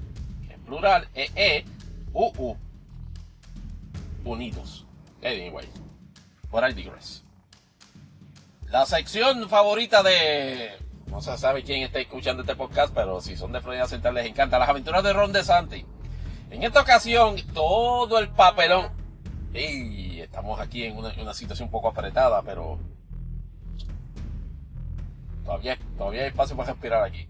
plural, 0.66 1.08
E, 1.14 1.30
E, 1.36 1.66
U. 2.14 2.58
Unidos. 4.26 4.86
Anyway, 5.24 5.68
por 6.50 6.64
I 6.64 6.74
digress. 6.74 7.25
La 8.70 8.86
sección 8.86 9.48
favorita 9.48 10.04
de. 10.04 10.72
No 11.08 11.22
se 11.22 11.38
sabe 11.38 11.64
quién 11.64 11.84
está 11.84 12.00
escuchando 12.00 12.42
este 12.42 12.56
podcast, 12.56 12.94
pero 12.94 13.22
si 13.22 13.38
son 13.38 13.52
de 13.52 13.62
Florida 13.62 13.88
Central 13.88 14.16
les 14.16 14.26
encanta. 14.26 14.60
Las 14.60 14.70
aventuras 14.70 15.04
de 15.04 15.14
Ron 15.14 15.32
DeSantis. 15.32 15.86
En 16.50 16.64
esta 16.64 16.82
ocasión, 16.82 17.36
todo 17.54 18.20
el 18.20 18.30
papelón. 18.30 18.90
Y 19.54 20.20
estamos 20.20 20.60
aquí 20.60 20.84
en 20.84 20.98
una, 20.98 21.34
situación 21.34 21.68
un 21.68 21.72
poco 21.72 21.90
apretada, 21.90 22.42
pero. 22.42 22.80
Todavía, 25.46 25.78
todavía 25.98 26.22
hay 26.24 26.28
espacio 26.30 26.58
para 26.58 26.72
respirar 26.72 27.04
aquí. 27.04 27.30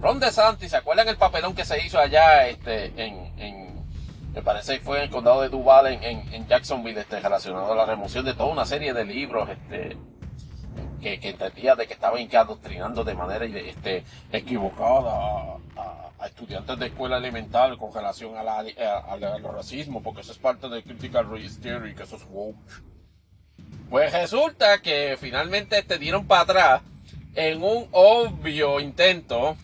Ron 0.00 0.20
DeSantis, 0.20 0.70
¿se 0.70 0.76
acuerdan 0.76 1.08
el 1.08 1.16
papelón 1.16 1.54
que 1.54 1.64
se 1.64 1.84
hizo 1.84 1.98
allá 1.98 2.46
este, 2.46 2.92
en 2.96 3.67
me 4.38 4.44
parece 4.44 4.78
que 4.78 4.84
fue 4.84 4.98
en 4.98 5.02
el 5.02 5.10
condado 5.10 5.42
de 5.42 5.48
Duval, 5.48 5.88
en, 5.88 6.32
en, 6.32 6.46
Jacksonville, 6.46 7.00
este, 7.00 7.18
relacionado 7.18 7.72
a 7.72 7.74
la 7.74 7.86
remoción 7.86 8.24
de 8.24 8.34
toda 8.34 8.52
una 8.52 8.64
serie 8.64 8.94
de 8.94 9.04
libros, 9.04 9.48
este, 9.48 9.96
que, 11.02 11.18
que 11.18 11.30
entendía 11.30 11.74
de 11.74 11.88
que 11.88 11.94
estaban 11.94 12.28
adoctrinando 12.32 13.02
de 13.02 13.14
manera 13.14 13.44
este, 13.46 14.04
equivocada 14.30 15.56
a, 15.76 16.26
estudiantes 16.26 16.78
de 16.78 16.86
escuela 16.86 17.16
elemental 17.16 17.76
con 17.78 17.92
relación 17.92 18.36
a 18.36 18.44
la, 18.44 18.58
al 18.58 19.42
racismo, 19.42 20.04
porque 20.04 20.20
eso 20.20 20.30
es 20.30 20.38
parte 20.38 20.68
del 20.68 20.84
critical 20.84 21.28
race 21.28 21.60
theory, 21.60 21.96
que 21.96 22.04
eso 22.04 22.14
es 22.14 22.24
woke. 22.30 22.84
Pues 23.90 24.12
resulta 24.12 24.78
que 24.78 25.16
finalmente 25.20 25.82
te 25.82 25.98
dieron 25.98 26.28
para 26.28 26.42
atrás 26.42 26.82
en 27.34 27.60
un 27.60 27.88
obvio 27.90 28.78
intento 28.78 29.56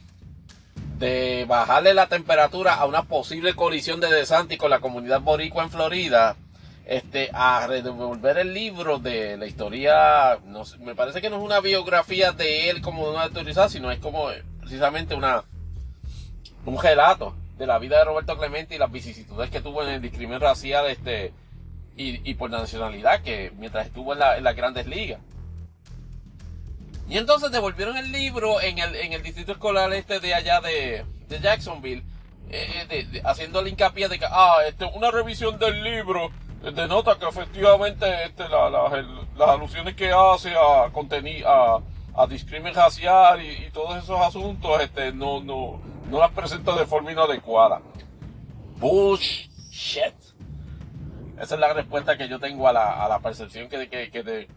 de 0.99 1.45
bajarle 1.49 1.95
la 1.95 2.07
temperatura 2.07 2.75
a 2.75 2.87
una 2.87 3.03
posible 3.03 3.55
colisión 3.55 4.01
de 4.01 4.09
DeSantis 4.09 4.59
con 4.59 4.71
la 4.71 4.81
comunidad 4.81 5.21
boricua 5.21 5.65
en 5.65 5.71
Florida, 5.71 6.37
este, 6.87 7.31
a 7.33 7.67
redevolver 7.67 8.39
el 8.39 8.53
libro 8.53 8.99
de 8.99 9.37
la 9.37 9.47
historia, 9.47 10.39
no 10.45 10.65
me 10.81 10.95
parece 10.95 11.21
que 11.21 11.31
no 11.31 11.37
es 11.37 11.43
una 11.43 11.61
biografía 11.61 12.33
de 12.33 12.71
él 12.71 12.83
como 12.83 13.09
una 13.09 13.25
autorizada, 13.25 13.69
sino 13.69 13.91
es 13.91 13.99
como 13.99 14.31
eh, 14.31 14.45
precisamente 14.61 15.15
una, 15.15 15.45
un 16.67 16.81
relato 16.81 17.35
de 17.59 17.67
la 17.67 17.79
vida 17.79 17.99
de 17.99 18.05
Roberto 18.05 18.37
Clemente 18.37 18.75
y 18.75 18.79
las 18.79 18.93
vicisitudes 18.93 19.51
que 19.51 19.61
tuvo 19.61 19.83
en 19.83 19.91
el 19.91 20.03
discrimen 20.03 20.41
racial, 20.41 20.87
este, 20.87 21.33
y, 21.97 22.29
y 22.29 22.35
por 22.35 22.51
nacionalidad, 22.51 23.23
que 23.23 23.53
mientras 23.57 23.87
estuvo 23.87 24.13
en, 24.13 24.19
la, 24.19 24.37
en 24.37 24.45
las 24.45 24.57
grandes 24.57 24.87
ligas. 24.87 25.21
Y 27.09 27.19
entonces 27.19 27.51
devolvieron 27.51 27.97
el 27.97 28.11
libro 28.13 28.61
en 28.61 28.79
el, 28.79 28.95
en 28.97 29.13
el 29.13 29.23
distrito 29.23 29.53
escolar 29.53 29.93
este 29.93 30.21
de 30.21 30.35
allá 30.35 30.61
de, 30.61 31.05
de 31.29 31.41
Jacksonville, 31.41 32.03
eh, 32.51 33.07
de, 33.13 33.23
haciéndole 33.25 33.71
hincapié 33.71 34.09
de 34.09 34.19
que, 34.19 34.27
ah, 34.29 34.59
este, 34.67 34.85
una 34.87 35.11
revisión 35.11 35.59
del 35.59 35.83
libro 35.83 36.31
denota 36.73 37.19
que 37.19 37.29
efectivamente 37.29 38.07
este, 38.25 38.49
la, 38.49 38.71
las 38.71 39.49
alusiones 39.49 39.95
que 39.95 40.11
hace 40.13 40.55
a 40.55 40.91
contenir, 40.93 41.45
a, 41.47 41.79
a 42.17 42.27
discrimen 42.27 42.75
racial 42.75 43.43
y, 43.43 43.71
todos 43.71 44.03
esos 44.03 44.19
asuntos, 44.21 44.81
este, 44.81 45.13
no, 45.13 45.41
no, 45.43 45.81
no 46.09 46.19
las 46.19 46.31
presenta 46.31 46.75
de 46.75 46.87
forma 46.87 47.13
inadecuada. 47.13 47.83
Bullshit. 48.79 50.15
Esa 51.41 51.55
es 51.55 51.61
la 51.61 51.73
respuesta 51.73 52.17
que 52.17 52.29
yo 52.29 52.39
tengo 52.39 52.69
a 52.69 52.73
la, 52.73 53.05
a 53.05 53.09
la 53.09 53.19
percepción 53.19 53.69
que, 53.69 53.89
que, 53.89 54.11
que, 54.11 54.49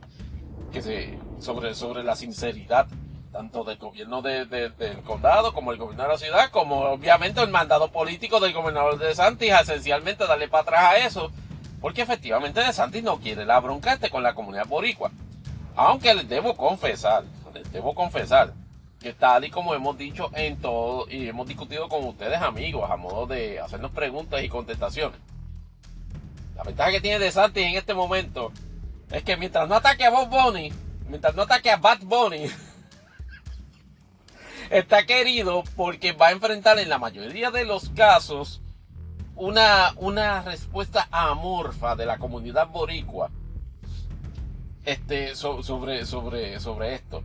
que 0.72 0.82
se, 0.82 1.18
sobre, 1.39 1.74
sobre 1.76 2.03
la 2.03 2.15
sinceridad 2.15 2.88
tanto 3.32 3.63
del 3.63 3.78
gobierno 3.78 4.22
del 4.24 4.74
condado 5.05 5.53
como 5.53 5.72
el 5.72 5.78
gobierno 5.78 6.03
de 6.03 6.09
la 6.09 6.18
ciudad, 6.18 6.49
como 6.49 6.80
obviamente 6.80 7.41
el 7.41 7.49
mandado 7.49 7.91
político 7.91 8.39
del 8.39 8.53
gobernador 8.53 8.97
de 8.97 9.13
Santis, 9.13 9.53
esencialmente 9.61 10.26
darle 10.26 10.47
para 10.47 10.63
atrás 10.63 10.84
a 10.86 10.97
eso, 10.97 11.32
porque 11.80 12.01
efectivamente 12.01 12.61
de 12.61 12.74
Santis 12.74 13.03
no 13.03 13.20
quiere 13.20 13.45
la 13.45 13.59
bronca 13.59 13.93
este 13.93 14.09
con 14.09 14.24
la 14.24 14.34
comunidad 14.34 14.65
boricua. 14.65 15.11
Aunque 15.76 16.15
les 16.15 16.28
debo 16.28 16.55
confesar, 16.55 17.26
les 17.53 17.72
debo 17.72 17.93
confesar, 17.93 18.53
que 18.99 19.13
tal 19.13 19.45
y 19.45 19.51
como 19.51 19.76
hemos 19.76 19.95
dicho 19.97 20.32
en 20.34 20.59
todo 20.59 21.07
y 21.07 21.28
hemos 21.28 21.47
discutido 21.47 21.88
con 21.88 22.03
ustedes 22.05 22.41
amigos 22.41 22.89
a 22.89 22.97
modo 22.97 23.28
de 23.28 23.59
hacernos 23.59 23.91
preguntas 23.91 24.43
y 24.43 24.49
contestaciones. 24.49 25.20
La 26.55 26.63
ventaja 26.63 26.89
que 26.89 27.01
tiene 27.01 27.20
de 27.20 27.32
Santis 27.32 27.63
en 27.63 27.76
este 27.76 27.93
momento 27.93 28.51
es 29.12 29.24
que 29.24 29.38
mientras 29.38 29.68
no 29.68 29.76
ataque 29.76 30.05
a 30.05 30.10
Bob 30.10 30.30
Bunny, 30.30 30.72
mientras 31.08 31.36
no 31.36 31.43
ataque 31.43 31.72
a 31.72 31.78
Bad 31.78 31.99
Bunny, 32.01 32.45
está 34.70 35.05
querido 35.05 35.64
porque 35.76 36.12
va 36.12 36.28
a 36.28 36.32
enfrentar 36.32 36.80
en 36.80 36.89
la 36.89 36.97
mayoría 36.97 37.51
de 37.51 37.64
los 37.64 37.89
casos 37.89 38.62
una, 39.36 39.93
una 39.97 40.41
respuesta 40.41 41.08
amorfa 41.12 41.95
de 41.95 42.05
la 42.05 42.18
comunidad 42.18 42.68
boricua 42.68 43.30
este, 44.84 45.36
sobre, 45.36 46.05
sobre, 46.05 46.60
sobre 46.60 46.95
esto. 46.95 47.24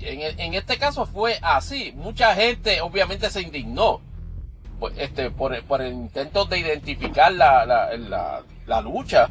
En, 0.00 0.38
en, 0.38 0.54
este 0.54 0.76
caso 0.76 1.06
fue 1.06 1.38
así. 1.40 1.92
Mucha 1.96 2.34
gente 2.34 2.82
obviamente 2.82 3.30
se 3.30 3.40
indignó 3.40 4.00
pues, 4.78 4.94
este, 4.98 5.30
por, 5.30 5.62
por 5.64 5.80
el 5.80 5.92
intento 5.92 6.44
de 6.44 6.58
identificar 6.58 7.32
la, 7.32 7.64
la, 7.64 7.96
la, 7.96 8.42
la 8.66 8.80
lucha 8.82 9.30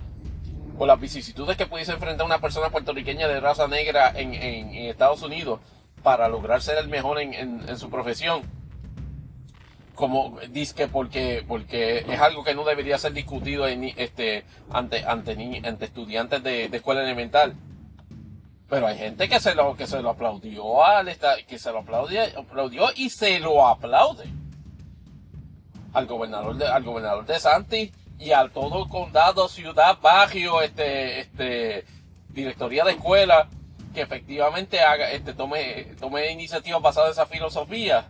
o 0.77 0.85
las 0.85 0.99
vicisitudes 0.99 1.57
que 1.57 1.65
pudiese 1.65 1.93
enfrentar 1.93 2.25
una 2.25 2.39
persona 2.39 2.69
puertorriqueña 2.69 3.27
de 3.27 3.39
raza 3.39 3.67
negra 3.67 4.11
en, 4.15 4.33
Estados 4.75 5.21
Unidos 5.21 5.59
para 6.03 6.27
lograr 6.27 6.61
ser 6.61 6.77
el 6.77 6.87
mejor 6.87 7.19
en, 7.19 7.77
su 7.77 7.89
profesión. 7.89 8.43
Como 9.95 10.37
dice 10.49 10.89
porque, 10.89 11.45
porque 11.47 11.99
es 11.99 12.19
algo 12.19 12.43
que 12.43 12.53
no 12.53 12.65
debería 12.65 12.97
ser 12.97 13.13
discutido 13.13 13.67
en, 13.67 13.85
este, 13.95 14.43
ante, 14.69 15.05
ante, 15.05 15.61
ante 15.63 15.85
estudiantes 15.85 16.43
de, 16.43 16.65
escuela 16.65 17.01
elemental. 17.01 17.55
Pero 18.69 18.87
hay 18.87 18.97
gente 18.97 19.29
que 19.29 19.39
se 19.39 19.55
lo, 19.55 19.75
que 19.77 19.87
se 19.87 20.01
lo 20.01 20.09
aplaudió 20.09 20.83
al 20.83 21.15
que 21.47 21.59
se 21.59 21.71
lo 21.71 21.79
aplaudió, 21.79 22.89
y 22.95 23.09
se 23.09 23.39
lo 23.39 23.65
aplaude 23.65 24.25
al 25.93 26.07
gobernador 26.07 26.61
al 26.61 26.83
gobernador 26.83 27.25
de 27.25 27.39
Santi 27.39 27.91
y 28.19 28.31
a 28.31 28.47
todo 28.49 28.87
condado, 28.87 29.47
ciudad, 29.47 29.99
barrio, 30.01 30.61
este, 30.61 31.19
este, 31.19 31.85
directoría 32.29 32.85
de 32.85 32.91
escuela, 32.91 33.49
que 33.93 34.01
efectivamente 34.01 34.79
haga, 34.81 35.11
este, 35.11 35.33
tome, 35.33 35.95
tome 35.99 36.31
iniciativas 36.31 36.81
basadas 36.81 37.09
en 37.09 37.11
esa 37.13 37.25
filosofía. 37.25 38.09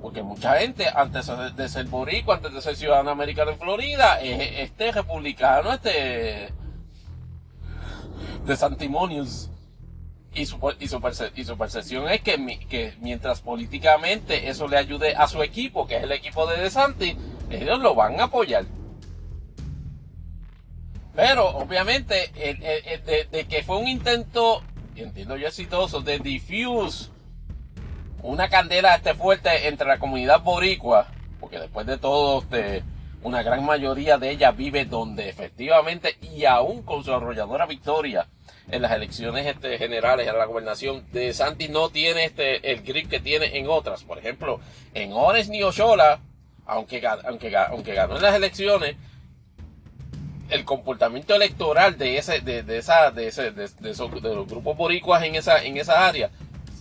Porque 0.00 0.22
mucha 0.22 0.58
gente, 0.60 0.86
antes 0.94 1.26
de 1.56 1.68
ser 1.68 1.86
boricua, 1.86 2.36
antes 2.36 2.52
de 2.52 2.62
ser 2.62 2.76
ciudadano 2.76 3.10
americano 3.10 3.50
en 3.50 3.58
Florida, 3.58 4.20
es 4.20 4.68
este 4.70 4.92
republicano, 4.92 5.72
este 5.72 6.52
de 8.44 8.56
Santimonius. 8.56 9.50
Y 10.34 10.46
su, 10.46 10.56
y, 10.78 10.86
su 10.86 11.00
y 11.34 11.44
su 11.44 11.58
percepción 11.58 12.08
es 12.08 12.20
que, 12.20 12.60
que, 12.68 12.94
mientras 13.00 13.40
políticamente 13.40 14.48
eso 14.48 14.68
le 14.68 14.76
ayude 14.76 15.16
a 15.16 15.26
su 15.26 15.42
equipo, 15.42 15.86
que 15.86 15.96
es 15.96 16.02
el 16.04 16.12
equipo 16.12 16.46
de 16.46 16.58
DeSantis, 16.58 17.16
ellos 17.50 17.78
lo 17.80 17.94
van 17.94 18.20
a 18.20 18.24
apoyar. 18.24 18.64
Pero 21.14 21.48
obviamente 21.48 22.30
de, 22.34 23.46
que 23.48 23.62
fue 23.64 23.78
un 23.78 23.88
intento, 23.88 24.62
entiendo 24.94 25.36
yo 25.36 25.48
exitoso, 25.48 26.00
de 26.00 26.18
diffuse 26.18 27.10
una 28.22 28.48
candela 28.48 28.94
este 28.94 29.14
fuerte 29.14 29.68
entre 29.68 29.86
la 29.86 29.98
comunidad 29.98 30.42
boricua, 30.42 31.08
porque 31.40 31.58
después 31.58 31.86
de 31.86 31.98
todo, 31.98 32.40
este, 32.40 32.82
una 33.22 33.42
gran 33.42 33.64
mayoría 33.64 34.18
de 34.18 34.30
ella 34.30 34.52
vive 34.52 34.84
donde 34.84 35.28
efectivamente 35.28 36.16
y 36.20 36.44
aún 36.44 36.82
con 36.82 37.02
su 37.04 37.12
arrolladora 37.12 37.66
victoria 37.66 38.28
en 38.70 38.82
las 38.82 38.92
elecciones 38.92 39.46
este, 39.46 39.78
generales 39.78 40.28
a 40.28 40.32
la 40.34 40.44
gobernación 40.44 41.04
de 41.12 41.32
Santi 41.32 41.68
no 41.68 41.88
tiene 41.90 42.24
este 42.24 42.70
el 42.70 42.82
grip 42.82 43.08
que 43.08 43.20
tiene 43.20 43.58
en 43.58 43.68
otras. 43.68 44.04
Por 44.04 44.18
ejemplo, 44.18 44.60
en 44.94 45.12
Orange 45.12 45.50
ni 45.50 45.62
Oshola, 45.62 46.20
aunque, 46.68 47.04
aunque, 47.24 47.56
aunque 47.56 47.94
ganó 47.94 48.16
en 48.16 48.22
las 48.22 48.34
elecciones, 48.34 48.96
el 50.50 50.64
comportamiento 50.64 51.34
electoral 51.34 51.98
de 51.98 52.18
ese, 52.18 52.40
de, 52.40 52.62
de 52.62 52.78
esa, 52.78 53.10
de 53.10 53.26
ese, 53.26 53.50
de, 53.50 53.68
de, 53.68 54.34
los 54.34 54.46
grupos 54.46 54.76
boricuas 54.76 55.22
en 55.24 55.34
esa, 55.34 55.62
en 55.64 55.76
esa 55.76 56.06
área 56.06 56.30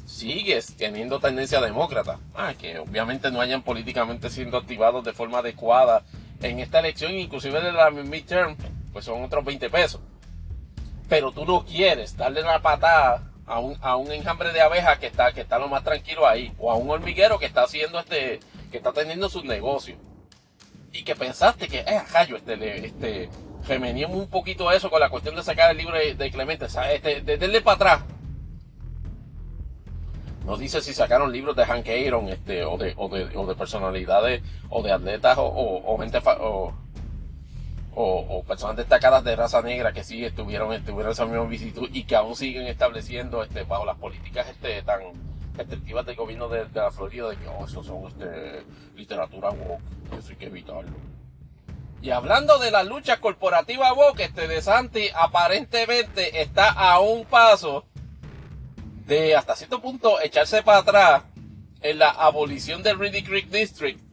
sigue 0.06 0.60
teniendo 0.78 1.20
tendencia 1.20 1.60
demócrata. 1.60 2.20
Ah, 2.36 2.54
que 2.58 2.78
obviamente 2.78 3.32
no 3.32 3.42
hayan 3.42 3.64
políticamente 3.64 4.30
siendo 4.30 4.58
activados 4.58 5.04
de 5.04 5.14
forma 5.14 5.40
adecuada 5.40 6.04
en 6.42 6.60
esta 6.60 6.80
elección, 6.80 7.14
inclusive 7.14 7.60
de 7.60 7.72
la 7.72 7.90
midterm, 7.90 8.56
pues 8.94 9.06
son 9.06 9.24
otros 9.24 9.44
20 9.44 9.70
pesos 9.70 10.00
pero 11.10 11.32
tú 11.32 11.46
no 11.46 11.66
quieres 11.66 12.18
darle 12.18 12.42
una 12.42 12.62
patada 12.62 13.24
a 13.46 13.60
un, 13.60 13.78
a 13.82 13.96
un 13.96 14.12
enjambre 14.12 14.52
de 14.52 14.62
abejas 14.62 15.00
que 15.00 15.08
está, 15.08 15.32
que 15.32 15.42
está 15.42 15.58
lo 15.58 15.70
más 15.70 15.84
tranquilo 15.84 16.28
ahí, 16.28 16.52
o 16.58 16.72
a 16.72 16.76
un 16.76 16.90
hormiguero 16.90 17.40
que 17.40 17.46
está 17.46 17.64
haciendo 17.64 18.00
este, 18.00 18.40
está 18.78 18.94
teniendo 18.94 19.30
sus 19.30 19.44
negocios. 19.44 19.98
Y 20.92 21.04
que 21.04 21.16
pensaste 21.16 21.68
que, 21.68 21.80
eh, 21.80 22.02
rayo, 22.12 22.38
este, 22.38 22.86
este, 22.86 23.30
femeníamos 23.64 24.18
un 24.18 24.30
poquito 24.30 24.72
eso 24.72 24.90
con 24.90 25.00
la 25.00 25.10
cuestión 25.10 25.36
de 25.36 25.44
sacar 25.44 25.72
el 25.72 25.78
libro 25.78 25.96
de, 25.98 26.32
Clemente, 26.32 26.66
este, 26.66 27.22
de, 27.22 27.62
para 27.62 27.76
atrás. 27.76 28.02
No 30.46 30.56
dice 30.56 30.82
si 30.82 30.94
sacaron 30.94 31.32
libros 31.32 31.56
de 31.58 31.66
Hank 31.66 31.88
Aaron, 31.90 32.30
este, 32.30 32.64
o 32.64 32.78
de, 32.78 32.94
o 32.96 33.10
de, 33.10 33.38
o 33.38 33.46
de 33.46 33.56
personalidades, 33.56 34.42
o 34.70 34.82
de 34.82 34.94
atletas, 34.94 35.38
o, 35.38 35.44
o, 35.44 35.98
gente, 36.00 36.20
o, 36.40 36.74
o, 38.00 38.44
personas 38.44 38.78
destacadas 38.78 39.24
de 39.24 39.36
raza 39.36 39.62
negra 39.62 39.92
que 39.92 40.04
sí 40.04 40.24
estuvieron, 40.24 40.72
estuvieron 40.72 41.12
esa 41.12 41.26
misma 41.26 41.46
visitud 41.46 41.90
y 41.92 42.04
que 42.04 42.16
aún 42.16 42.36
siguen 42.36 42.68
estableciendo 42.68 43.44
este, 43.44 43.64
bajo 43.64 43.86
las 43.86 43.98
políticas 43.98 44.48
este, 44.48 44.84
tan 44.84 45.02
restrictivas 45.58 46.06
del 46.06 46.16
gobierno 46.16 46.48
de, 46.50 46.68
la 46.74 46.92
Florida 46.92 47.30
de 47.30 47.38
que 47.38 47.48
oh, 47.48 47.66
eso 47.66 47.84
son 47.84 48.08
este, 48.08 48.64
literatura 48.96 49.50
woke, 49.50 49.82
eso 50.18 50.30
hay 50.30 50.36
que 50.36 50.46
evitarlo. 50.46 50.96
Y 52.02 52.12
hablando 52.12 52.60
de 52.60 52.72
la 52.72 52.84
lucha 52.84 53.20
corporativa 53.20 53.92
woke, 53.94 54.22
este 54.22 54.48
de 54.48 54.62
Santi 54.62 55.10
aparentemente 55.16 56.42
está 56.42 56.70
a 56.70 57.00
un 57.00 57.26
paso 57.26 57.86
de 59.06 59.36
hasta 59.36 59.56
cierto 59.56 59.82
punto 59.82 60.22
echarse 60.22 60.62
para 60.64 60.80
atrás 60.80 61.24
en 61.82 62.00
la 62.00 62.10
abolición 62.10 62.84
del 62.84 63.00
Reedy 63.00 63.24
Creek 63.24 63.48
District 63.50 64.08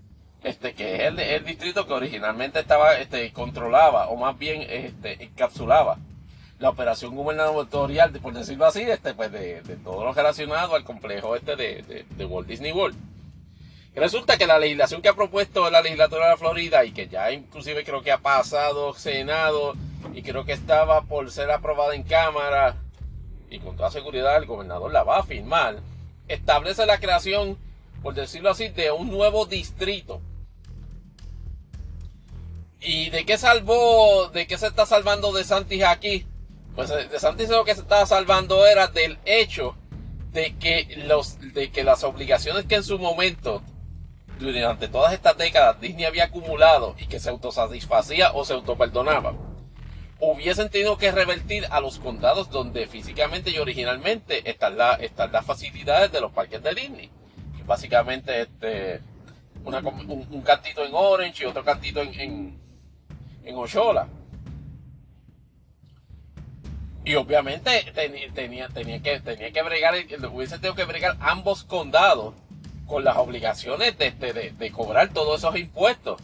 este, 0.44 0.74
que 0.74 1.06
es 1.06 1.18
el, 1.18 1.44
distrito 1.44 1.86
que 1.86 1.94
originalmente 1.94 2.60
estaba, 2.60 2.98
este, 2.98 3.32
controlaba, 3.32 4.08
o 4.08 4.16
más 4.16 4.38
bien, 4.38 4.62
este, 4.68 5.24
encapsulaba 5.24 5.96
la 6.64 6.70
operación 6.70 7.14
gubernatorial, 7.14 8.10
por 8.22 8.32
decirlo 8.32 8.64
así, 8.64 8.80
este, 8.80 9.12
pues 9.12 9.30
de, 9.30 9.60
todo 9.84 10.02
lo 10.02 10.14
relacionado 10.14 10.74
al 10.74 10.82
complejo 10.82 11.36
este 11.36 11.56
de, 11.56 12.06
de, 12.08 12.24
Walt 12.24 12.48
Disney 12.48 12.72
World. 12.72 12.96
resulta 13.94 14.38
que 14.38 14.46
la 14.46 14.58
legislación 14.58 15.02
que 15.02 15.10
ha 15.10 15.14
propuesto 15.14 15.68
la 15.68 15.82
legislatura 15.82 16.30
de 16.30 16.38
Florida 16.38 16.82
y 16.86 16.92
que 16.92 17.06
ya 17.06 17.30
inclusive 17.32 17.84
creo 17.84 18.02
que 18.02 18.12
ha 18.12 18.16
pasado 18.16 18.94
Senado 18.94 19.74
y 20.14 20.22
creo 20.22 20.46
que 20.46 20.54
estaba 20.54 21.02
por 21.02 21.30
ser 21.30 21.50
aprobada 21.50 21.94
en 21.94 22.02
Cámara 22.02 22.76
y 23.50 23.58
con 23.58 23.76
toda 23.76 23.90
seguridad 23.90 24.38
el 24.38 24.46
gobernador 24.46 24.90
la 24.90 25.02
va 25.02 25.18
a 25.18 25.22
firmar, 25.22 25.80
establece 26.28 26.86
la 26.86 26.98
creación, 26.98 27.58
por 28.02 28.14
decirlo 28.14 28.48
así, 28.48 28.68
de 28.68 28.90
un 28.90 29.10
nuevo 29.10 29.44
distrito 29.44 30.22
¿Y 32.80 33.10
de 33.10 33.26
qué 33.26 33.36
salvó, 33.36 34.28
de 34.28 34.46
qué 34.46 34.56
se 34.56 34.66
está 34.66 34.84
salvando 34.84 35.32
de 35.32 35.44
Santis 35.44 35.84
aquí? 35.84 36.26
Pues 36.74 36.90
eh, 36.90 37.08
de 37.08 37.18
Santis 37.18 37.48
que 37.64 37.74
se 37.74 37.80
estaba 37.80 38.06
salvando 38.06 38.66
era 38.66 38.88
del 38.88 39.18
hecho 39.24 39.76
de 40.32 40.56
que, 40.56 41.04
los, 41.06 41.38
de 41.54 41.70
que 41.70 41.84
las 41.84 42.02
obligaciones 42.02 42.64
que 42.64 42.74
en 42.74 42.82
su 42.82 42.98
momento, 42.98 43.62
durante 44.38 44.88
todas 44.88 45.12
estas 45.12 45.36
décadas, 45.36 45.80
Disney 45.80 46.04
había 46.04 46.24
acumulado 46.24 46.96
y 46.98 47.06
que 47.06 47.20
se 47.20 47.30
autosatisfacía 47.30 48.32
o 48.32 48.44
se 48.44 48.54
autoperdonaba, 48.54 49.34
hubiesen 50.18 50.70
tenido 50.70 50.98
que 50.98 51.12
revertir 51.12 51.66
a 51.70 51.80
los 51.80 51.98
condados 51.98 52.50
donde 52.50 52.88
físicamente 52.88 53.50
y 53.50 53.58
originalmente 53.58 54.48
están, 54.50 54.76
están 55.00 55.30
las 55.30 55.44
facilidades 55.44 56.10
de 56.10 56.20
los 56.20 56.32
parques 56.32 56.62
de 56.62 56.74
Disney. 56.74 57.10
básicamente 57.66 58.42
este, 58.42 59.00
un, 59.64 60.42
cantito 60.42 60.84
en 60.84 60.90
Orange 60.92 61.44
y 61.44 61.46
otro 61.46 61.64
cantito 61.64 62.00
en 62.00 62.58
en 63.44 63.56
Oshola. 63.56 64.08
Y 67.04 67.16
obviamente 67.16 67.92
tenía, 67.94 68.68
tenía, 68.68 69.02
que, 69.02 69.20
tenía 69.20 69.52
que 69.52 69.62
bregar, 69.62 69.94
hubiese 70.32 70.56
tenido 70.56 70.74
que 70.74 70.84
bregar 70.84 71.16
ambos 71.20 71.64
condados 71.64 72.34
con 72.86 73.04
las 73.04 73.16
obligaciones 73.18 73.98
de, 73.98 74.10
de, 74.10 74.72
cobrar 74.72 75.10
todos 75.10 75.40
esos 75.40 75.56
impuestos. 75.56 76.20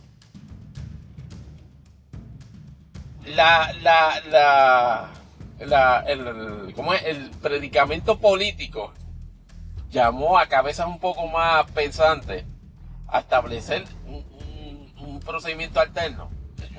La, 3.26 3.72
la, 3.82 5.10
la, 5.58 6.04
el, 6.06 6.72
¿cómo 6.74 6.94
es? 6.94 7.02
el 7.04 7.30
predicamento 7.42 8.18
político 8.18 8.94
llamó 9.90 10.38
a 10.38 10.46
cabezas 10.46 10.86
un 10.86 10.98
poco 10.98 11.26
más 11.26 11.70
pensantes 11.72 12.44
a 13.06 13.20
establecer 13.20 13.84
un 14.06 15.20
procedimiento 15.20 15.80
alterno 15.80 16.30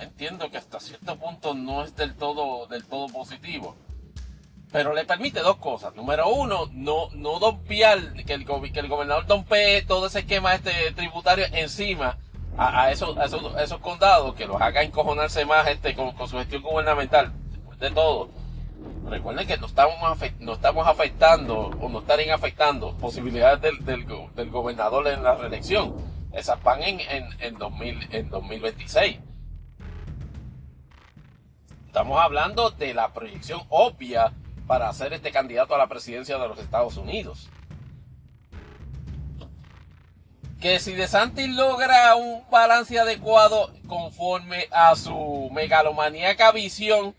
entiendo 0.02 0.50
que 0.50 0.58
hasta 0.58 0.80
cierto 0.80 1.16
punto 1.18 1.54
no 1.54 1.84
es 1.84 1.96
del 1.96 2.16
todo, 2.16 2.68
del 2.68 2.86
todo 2.86 3.08
positivo. 3.08 3.76
Pero 4.72 4.94
le 4.94 5.06
permite 5.06 5.42
dos 5.42 5.58
cosas. 5.58 5.94
Número 5.96 6.30
uno, 6.30 6.70
no, 6.72 7.10
no 7.14 7.40
dompear, 7.40 8.14
que 8.26 8.34
el, 8.34 8.46
que 8.46 8.80
el 8.80 8.88
gobernador 8.88 9.26
dompee 9.26 9.82
todo 9.82 10.08
ese 10.08 10.20
esquema 10.20 10.56
este 10.56 10.92
tributario 10.94 11.46
encima 11.52 12.18
a, 12.58 12.92
esos, 12.92 13.18
esos, 13.18 13.80
condados, 13.80 14.36
que 14.36 14.46
los 14.46 14.62
haga 14.62 14.82
encojonarse 14.84 15.46
más 15.46 15.68
este 15.68 15.96
con, 15.96 16.16
su 16.28 16.38
gestión 16.38 16.62
gubernamental. 16.62 17.34
De 17.80 17.90
todo, 17.90 18.30
recuerden 19.10 19.48
que 19.48 19.58
no 19.58 19.66
estamos, 19.66 19.96
no 20.40 20.54
estamos 20.54 20.88
afectando 20.88 21.72
o 21.82 21.90
no 21.90 22.00
estarían 22.00 22.32
afectando 22.32 22.96
posibilidades 22.98 23.62
del, 23.62 24.06
del, 24.36 24.50
gobernador 24.52 25.08
en 25.08 25.24
la 25.24 25.36
reelección. 25.36 25.96
Esas 26.32 26.62
van 26.64 26.84
en, 26.84 27.00
en, 27.02 27.26
en, 27.40 27.58
2000, 27.58 28.08
en 28.12 28.30
2026. 28.30 29.20
Estamos 31.88 32.22
hablando 32.22 32.70
de 32.70 32.94
la 32.94 33.12
proyección 33.12 33.62
obvia 33.70 34.32
para 34.72 34.94
ser 34.94 35.12
este 35.12 35.34
candidato 35.34 35.76
a 35.76 35.78
la 35.78 35.88
presidencia 35.88 36.38
de 36.38 36.48
los 36.48 36.58
Estados 36.58 36.96
Unidos. 36.96 37.50
Que 40.62 40.80
si 40.80 40.94
DeSantis 40.94 41.50
logra 41.50 42.16
un 42.16 42.50
balance 42.50 42.98
adecuado 42.98 43.70
conforme 43.86 44.70
a 44.72 44.96
su 44.96 45.50
megalomaníaca 45.52 46.54
visión 46.54 47.14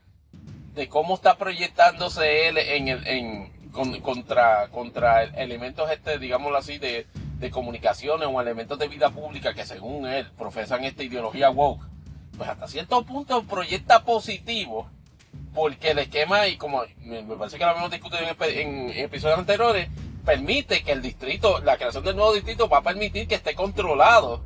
de 0.75 0.89
cómo 0.89 1.17
está 1.17 1.37
proyectándose 1.37 2.49
él 2.49 2.57
en 2.57 2.89
el, 2.89 3.07
en, 3.07 3.53
contra, 4.01 4.69
contra 4.69 5.23
elementos, 5.23 5.91
este, 5.91 6.19
digámoslo 6.19 6.57
así, 6.57 6.79
de, 6.79 7.07
de 7.39 7.51
comunicaciones 7.51 8.29
o 8.33 8.41
elementos 8.41 8.79
de 8.79 8.89
vida 8.89 9.11
pública 9.11 9.53
que 9.53 9.67
según 9.67 10.07
él 10.07 10.27
profesan 10.39 10.85
esta 10.85 11.03
ideología 11.03 11.51
woke 11.51 11.85
pues 12.39 12.49
hasta 12.49 12.67
cierto 12.67 13.05
punto 13.05 13.43
proyecta 13.43 14.05
positivo, 14.05 14.89
porque 15.55 15.91
el 15.91 15.99
esquema, 15.99 16.47
y 16.49 16.57
como 16.57 16.83
me, 16.99 17.23
parece 17.23 17.59
que 17.59 17.65
lo 17.65 17.71
habíamos 17.71 17.91
discutido 17.91 18.23
en, 18.23 18.91
episodios 18.91 19.39
anteriores, 19.39 19.89
permite 20.25 20.83
que 20.83 20.93
el 20.93 21.03
distrito, 21.03 21.61
la 21.61 21.77
creación 21.77 22.05
del 22.05 22.17
nuevo 22.17 22.33
distrito 22.33 22.69
va 22.69 22.79
a 22.79 22.83
permitir 22.83 23.29
que 23.29 23.35
esté 23.35 23.55
controlado 23.55 24.45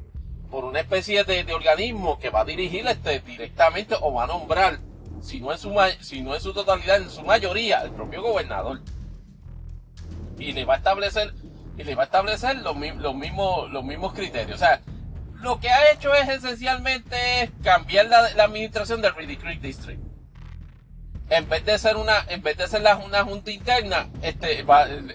por 0.51 0.65
una 0.65 0.81
especie 0.81 1.25
de, 1.25 1.45
de 1.45 1.55
organismo 1.55 2.19
que 2.19 2.31
va 2.31 2.41
a 2.41 2.45
dirigir 2.45 2.87
este, 2.87 3.21
directamente 3.21 3.95
o 4.01 4.13
va 4.13 4.25
a 4.25 4.27
nombrar, 4.27 4.81
si 5.21 5.41
no, 5.41 5.53
en 5.53 5.59
su, 5.59 5.75
si 6.01 6.23
no 6.23 6.35
en 6.35 6.41
su 6.41 6.53
totalidad, 6.53 6.97
en 6.97 7.11
su 7.11 7.23
mayoría, 7.23 7.83
el 7.83 7.93
propio 7.93 8.23
gobernador. 8.23 8.81
Y 10.39 10.53
le 10.53 10.65
va 10.65 10.75
a 10.75 10.79
establecer, 10.79 11.35
y 11.79 11.85
le 11.85 11.95
va 11.95 12.03
a 12.03 12.07
establecer 12.07 12.57
los, 12.57 12.77
los, 12.77 13.15
mismos, 13.15 13.71
los 13.71 13.85
mismos 13.85 14.13
criterios. 14.13 14.57
O 14.57 14.59
sea, 14.59 14.81
lo 15.35 15.61
que 15.61 15.69
ha 15.69 15.93
hecho 15.93 16.15
es 16.15 16.29
esencialmente 16.29 17.51
cambiar 17.63 18.07
la, 18.07 18.31
la 18.35 18.45
administración 18.45 19.01
del 19.01 19.15
Reedy 19.15 19.37
Creek 19.37 19.61
District 19.61 20.16
en 21.29 21.49
vez 21.49 21.65
de 21.65 21.79
ser 21.79 21.97
una, 21.97 22.25
en 22.29 22.43
vez 22.43 22.57
de 22.57 22.69
ser 22.69 22.83
una 23.05 23.25
junta 23.25 23.51
interna, 23.51 24.09
este, 24.23 24.65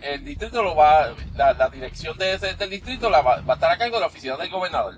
el, 0.02 0.26
distrito 0.26 0.62
lo 0.62 0.76
va, 0.76 1.14
la, 1.36 1.70
dirección 1.70 2.18
de 2.18 2.34
ese, 2.34 2.54
del 2.56 2.70
distrito 2.70 3.10
la 3.10 3.22
va, 3.22 3.36
a 3.36 3.54
estar 3.54 3.72
a 3.72 3.78
cargo 3.78 3.96
de 3.96 4.02
la 4.02 4.08
oficina 4.08 4.36
del 4.36 4.50
gobernador. 4.50 4.98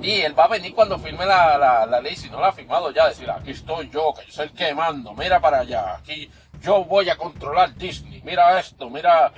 Y 0.00 0.20
él 0.20 0.38
va 0.38 0.44
a 0.44 0.48
venir 0.48 0.74
cuando 0.74 0.98
firme 0.98 1.26
la, 1.26 1.86
la, 1.86 2.00
ley, 2.00 2.14
si 2.14 2.30
no 2.30 2.40
la 2.40 2.48
ha 2.48 2.52
firmado 2.52 2.90
ya, 2.92 3.08
decir, 3.08 3.28
aquí 3.30 3.50
estoy 3.50 3.90
yo, 3.90 4.12
que 4.14 4.26
yo 4.26 4.32
soy 4.32 4.46
el 4.46 4.52
que 4.52 4.74
mando, 4.74 5.12
mira 5.14 5.40
para 5.40 5.60
allá, 5.60 5.96
aquí 5.96 6.30
yo 6.60 6.84
voy 6.84 7.10
a 7.10 7.16
controlar 7.16 7.74
Disney, 7.74 8.22
mira 8.22 8.58
esto, 8.58 8.88
mira... 8.90 9.32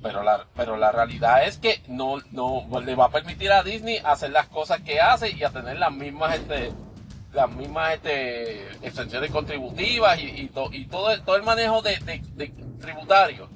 Pero 0.00 0.22
la, 0.22 0.46
pero 0.54 0.76
la 0.76 0.92
realidad 0.92 1.42
es 1.42 1.58
que 1.58 1.82
no, 1.88 2.18
no 2.30 2.64
le 2.80 2.94
va 2.94 3.06
a 3.06 3.10
permitir 3.10 3.50
a 3.50 3.64
Disney 3.64 3.98
hacer 4.04 4.30
las 4.30 4.46
cosas 4.46 4.80
que 4.82 5.00
hace 5.00 5.32
y 5.32 5.42
a 5.42 5.50
tener 5.50 5.76
las 5.76 5.90
mismas, 5.90 6.36
este, 6.36 6.72
las 7.32 7.50
mismas 7.50 7.94
este, 7.94 8.68
exenciones 8.86 9.30
contributivas 9.30 10.18
y, 10.18 10.24
y, 10.24 10.48
todo, 10.48 10.70
el, 11.10 11.22
todo 11.22 11.36
el 11.36 11.42
manejo 11.42 11.82
de, 11.82 12.22
tributario, 12.80 13.48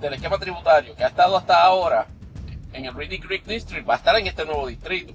del 0.00 0.14
esquema 0.14 0.38
tributario 0.38 0.94
que 0.94 1.04
ha 1.04 1.08
estado 1.08 1.36
hasta 1.36 1.62
ahora 1.62 2.06
en 2.72 2.84
el 2.84 2.94
Reedy 2.94 3.18
Creek 3.18 3.44
District, 3.44 3.88
va 3.88 3.94
a 3.94 3.96
estar 3.96 4.16
en 4.16 4.26
este 4.26 4.44
nuevo 4.44 4.66
distrito. 4.66 5.12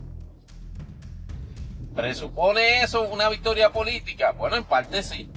¿Presupone 1.96 2.82
eso 2.82 3.02
una 3.04 3.30
victoria 3.30 3.72
política? 3.72 4.32
Bueno, 4.32 4.56
en 4.56 4.64
parte 4.64 5.04
sí, 5.04 5.30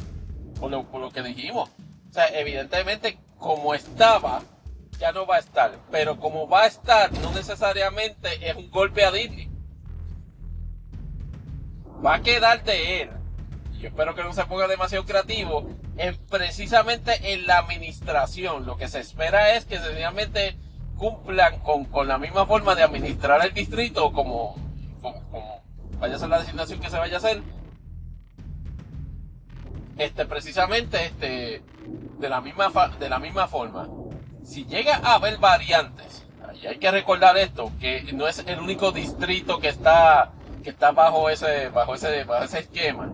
por 0.58 0.70
lo, 0.70 0.84
por 0.84 1.00
lo 1.00 1.10
que 1.10 1.22
dijimos. 1.22 1.68
O 2.10 2.12
sea, 2.12 2.28
evidentemente, 2.28 3.18
como 3.38 3.74
estaba, 3.74 4.42
ya 4.98 5.12
no 5.12 5.26
va 5.26 5.36
a 5.36 5.40
estar. 5.40 5.72
Pero 5.90 6.18
como 6.18 6.48
va 6.48 6.62
a 6.62 6.66
estar, 6.66 7.12
no 7.12 7.32
necesariamente 7.32 8.48
es 8.48 8.56
un 8.56 8.70
golpe 8.70 9.04
a 9.04 9.10
Disney 9.10 9.53
va 12.04 12.16
a 12.16 12.22
quedar 12.22 12.62
de 12.64 13.02
él. 13.02 13.10
Yo 13.78 13.88
espero 13.88 14.14
que 14.14 14.22
no 14.22 14.32
se 14.32 14.44
ponga 14.44 14.66
demasiado 14.66 15.04
creativo 15.04 15.68
en 15.96 16.16
precisamente 16.30 17.32
en 17.32 17.46
la 17.46 17.58
administración. 17.58 18.66
Lo 18.66 18.76
que 18.76 18.88
se 18.88 19.00
espera 19.00 19.54
es 19.56 19.64
que 19.64 19.78
sencillamente 19.78 20.56
cumplan 20.96 21.60
con, 21.60 22.08
la 22.08 22.18
misma 22.18 22.46
forma 22.46 22.74
de 22.74 22.82
administrar 22.82 23.44
el 23.44 23.52
distrito 23.52 24.12
como, 24.12 24.56
como, 25.02 25.62
vaya 25.98 26.16
a 26.16 26.18
ser 26.18 26.28
la 26.28 26.38
designación 26.38 26.80
que 26.80 26.90
se 26.90 26.98
vaya 26.98 27.14
a 27.14 27.18
hacer. 27.18 27.42
Este, 29.98 30.26
precisamente, 30.26 31.06
este, 31.06 31.62
de 32.18 32.28
la 32.28 32.40
misma, 32.40 32.70
de 32.98 33.08
la 33.08 33.18
misma 33.18 33.48
forma. 33.48 33.88
Si 34.44 34.64
llega 34.66 34.96
a 34.96 35.14
haber 35.14 35.38
variantes, 35.38 36.26
y 36.60 36.66
hay 36.66 36.78
que 36.78 36.90
recordar 36.90 37.36
esto, 37.36 37.70
que 37.80 38.02
no 38.12 38.26
es 38.26 38.38
el 38.46 38.60
único 38.60 38.92
distrito 38.92 39.58
que 39.58 39.68
está 39.68 40.32
que 40.64 40.70
está 40.70 40.90
bajo 40.90 41.28
ese, 41.30 41.68
bajo 41.68 41.94
ese, 41.94 42.24
bajo 42.24 42.44
ese 42.44 42.60
esquema. 42.60 43.12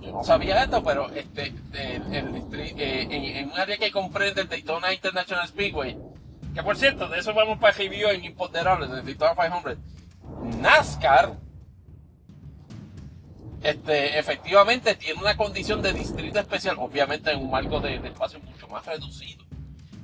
Yo 0.00 0.10
no 0.10 0.24
sabía 0.24 0.64
esto, 0.64 0.82
pero 0.82 1.08
este, 1.10 1.54
eh, 1.74 2.00
en, 2.10 3.50
un 3.50 3.58
área 3.58 3.76
que 3.76 3.92
comprende 3.92 4.40
el 4.40 4.48
Daytona 4.48 4.92
International 4.92 5.46
Speedway, 5.46 5.96
que 6.54 6.62
por 6.62 6.76
cierto, 6.76 7.08
de 7.08 7.20
eso 7.20 7.32
vamos 7.34 7.58
para 7.58 7.76
review 7.76 8.08
en 8.08 8.24
Imponderables, 8.24 8.90
del 8.90 9.04
Daytona 9.04 9.34
500, 9.36 9.76
NASCAR, 10.58 11.34
este, 13.62 14.18
efectivamente 14.18 14.96
tiene 14.96 15.20
una 15.20 15.36
condición 15.36 15.82
de 15.82 15.92
distrito 15.92 16.40
especial, 16.40 16.76
obviamente 16.80 17.30
en 17.30 17.38
un 17.38 17.50
marco 17.50 17.78
de, 17.78 17.94
espacio 17.96 18.40
mucho 18.40 18.66
más 18.66 18.84
reducido, 18.84 19.44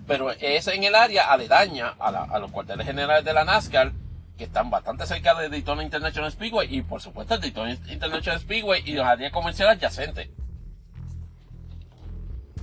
pero 0.07 0.31
es 0.31 0.69
en 0.69 0.85
el 0.85 0.95
área 0.95 1.33
aledaña 1.33 1.95
a, 1.99 2.09
a 2.09 2.39
los 2.39 2.53
cuarteles 2.53 2.87
generales 2.87 3.25
de 3.25 3.33
la 3.33 3.45
NASCAR, 3.45 3.93
que 4.39 4.45
están 4.45 4.71
bastante 4.71 5.05
cerca 5.05 5.35
de 5.35 5.51
Daytona 5.51 5.83
International 5.83 6.31
Speedway 6.31 6.75
y 6.75 6.83
por 6.83 7.03
supuesto 7.03 7.35
el 7.35 7.41
Daytona 7.41 7.73
International 7.73 8.41
Speedway 8.41 8.83
y 8.87 8.93
los 8.93 9.05
áreas 9.05 9.33
comerciales 9.33 9.77
adyacentes. 9.77 10.31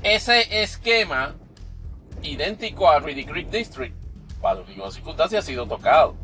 Ese 0.01 0.63
esquema 0.63 1.35
idéntico 2.23 2.89
a 2.89 2.99
Reedy 2.99 3.25
Creek 3.25 3.49
District, 3.49 3.93
para 4.41 4.61
las 4.77 4.93
circunstancias, 4.93 5.43
ha 5.43 5.47
sido 5.47 5.67
tocado. 5.67 6.15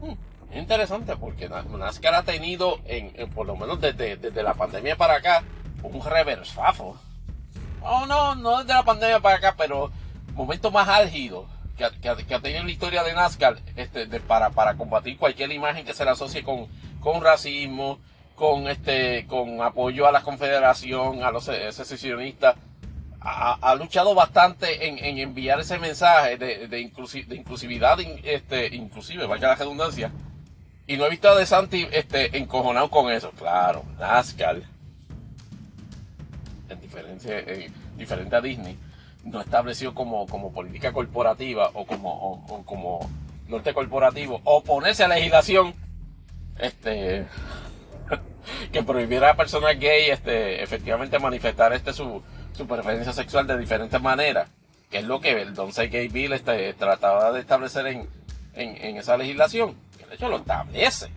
Hmm, 0.00 0.56
interesante 0.56 1.16
porque 1.16 1.48
NASCAR 1.48 2.14
ha 2.14 2.22
tenido, 2.22 2.78
en, 2.84 3.28
por 3.30 3.46
lo 3.46 3.56
menos 3.56 3.80
desde, 3.80 4.16
desde, 4.16 4.42
la 4.42 4.54
pandemia 4.54 4.96
para 4.96 5.16
acá, 5.16 5.42
un 5.82 6.04
reversafo. 6.04 6.96
Oh, 7.82 8.06
no, 8.06 8.34
no 8.34 8.58
desde 8.58 8.74
la 8.74 8.84
pandemia 8.84 9.20
para 9.20 9.36
acá, 9.36 9.54
pero 9.56 9.90
momento 10.34 10.70
más 10.70 10.88
álgido 10.88 11.55
que, 11.76 11.84
ha 12.34 12.40
tenido 12.40 12.64
la 12.64 12.70
historia 12.70 13.02
de 13.02 13.12
NASCAR 13.12 13.58
este, 13.76 14.06
para, 14.20 14.50
para 14.50 14.76
combatir 14.76 15.16
cualquier 15.18 15.52
imagen 15.52 15.84
que 15.84 15.94
se 15.94 16.04
le 16.04 16.10
asocie 16.10 16.42
con, 16.42 16.66
con 17.00 17.22
racismo, 17.22 17.98
con 18.34 18.68
este 18.68 19.26
con 19.26 19.60
apoyo 19.62 20.06
a 20.06 20.12
la 20.12 20.22
confederación, 20.22 21.22
a 21.22 21.30
los 21.30 21.44
secesionistas. 21.44 22.56
Ha, 23.28 23.74
luchado 23.74 24.14
bastante 24.14 24.86
en, 24.86 25.18
enviar 25.18 25.58
ese 25.58 25.80
mensaje 25.80 26.36
de, 26.36 26.68
de, 26.68 26.80
inclusividad, 26.80 27.98
este, 28.22 28.72
inclusive, 28.72 29.26
vaya 29.26 29.48
la 29.48 29.56
redundancia. 29.56 30.12
Y 30.86 30.96
no 30.96 31.06
he 31.06 31.10
visto 31.10 31.28
a 31.28 31.34
De 31.34 31.44
Santi 31.44 31.88
este, 31.90 32.38
encojonado 32.38 32.88
con 32.88 33.10
eso. 33.10 33.32
Claro, 33.32 33.84
NASCAR, 33.98 34.62
en 36.68 36.80
diferencia, 36.80 37.40
en, 37.40 37.72
diferente 37.96 38.36
a 38.36 38.40
Disney, 38.40 38.78
no 39.26 39.40
estableció 39.40 39.94
como, 39.94 40.26
como 40.26 40.52
política 40.52 40.92
corporativa 40.92 41.70
o 41.74 41.84
como, 41.84 42.64
como 42.64 43.10
norte 43.48 43.74
corporativo 43.74 44.40
oponerse 44.44 45.04
a 45.04 45.08
legislación 45.08 45.74
este 46.58 47.26
que 48.72 48.82
prohibiera 48.82 49.30
a 49.30 49.36
personas 49.36 49.78
gay 49.78 50.10
este 50.10 50.62
efectivamente 50.62 51.18
manifestar 51.18 51.72
este 51.72 51.92
su, 51.92 52.22
su 52.52 52.66
preferencia 52.66 53.12
sexual 53.12 53.46
de 53.46 53.58
diferentes 53.58 54.00
maneras 54.00 54.48
que 54.90 54.98
es 54.98 55.04
lo 55.04 55.20
que 55.20 55.42
el 55.42 55.54
Don't 55.54 55.72
Say 55.72 55.88
Gay 55.88 56.06
Bill 56.06 56.32
este, 56.32 56.72
trataba 56.74 57.32
de 57.32 57.40
establecer 57.40 57.86
en, 57.88 58.08
en, 58.54 58.96
esa 58.96 59.16
legislación 59.16 59.76
de 60.08 60.14
hecho 60.14 60.28
lo 60.28 60.36
establece 60.36 61.08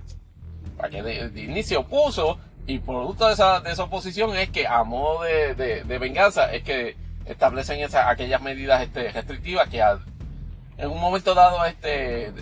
para 0.77 0.89
que 0.89 1.29
Disney 1.29 1.61
se 1.61 1.77
opuso 1.77 2.39
y 2.65 2.79
producto 2.79 3.27
de 3.27 3.33
esa, 3.33 3.59
de 3.61 3.71
esa 3.71 3.83
oposición 3.83 4.35
es 4.35 4.49
que 4.49 4.65
a 4.65 4.83
modo 4.83 5.23
de, 5.23 5.83
de 5.83 5.97
venganza 5.99 6.51
es 6.51 6.63
que 6.63 6.95
establecen 7.29 7.79
esas, 7.79 8.07
aquellas 8.07 8.41
medidas 8.41 8.81
este, 8.81 9.11
restrictivas 9.11 9.69
que 9.69 9.79
en 9.79 10.89
un 10.89 10.99
momento 10.99 11.35
dado 11.35 11.63
este 11.65 12.33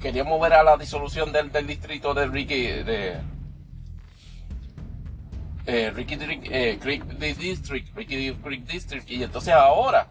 querían 0.00 0.26
mover 0.26 0.54
a 0.54 0.62
la 0.62 0.76
disolución 0.76 1.32
del, 1.32 1.52
distrito 1.66 2.14
de 2.14 2.26
Ricky 2.26 2.66
de 2.66 3.20
eh, 5.66 5.90
Ricky 5.94 6.18
eh, 6.50 6.78
Creek 6.80 7.04
District, 7.04 7.94
Ricky 7.94 8.32
Creek 8.42 8.64
District 8.64 9.10
y 9.10 9.22
entonces 9.22 9.52
ahora 9.52 10.08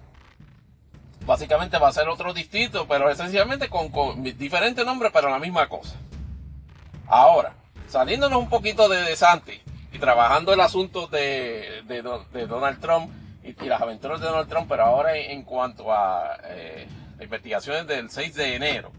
básicamente 1.26 1.80
va 1.80 1.90
a 1.90 1.94
ser 1.94 2.08
otro 2.08 2.34
distrito 2.34 2.88
pero 2.88 3.10
esencialmente 3.10 3.70
con, 3.70 3.90
con 3.90 4.24
diferente 4.24 4.86
nombre 4.86 5.10
pero 5.12 5.30
la 5.30 5.40
misma 5.40 5.68
cosa. 5.68 5.96
Ahora 7.08 7.56
saliéndonos 7.88 8.40
un 8.40 8.50
poquito 8.50 8.88
de, 8.88 9.02
de 9.02 9.16
Santi 9.16 9.60
y 9.92 9.98
trabajando 9.98 10.54
el 10.54 10.60
asunto 10.60 11.08
de, 11.08 11.84
de 11.88 12.46
Donald 12.46 12.80
Trump 12.80 13.10
y, 13.48 13.66
las 13.66 13.82
aventuras 13.82 14.20
de 14.20 14.28
Donald 14.28 14.50
Trump, 14.50 14.68
pero 14.70 14.84
ahora 14.84 15.16
en, 15.16 15.44
cuanto 15.44 15.92
a 15.92 16.38
eh, 16.46 16.88
investigaciones 17.22 17.88
del 17.88 18.10
6 18.10 18.34
de 18.36 18.56
enero. 18.56 18.92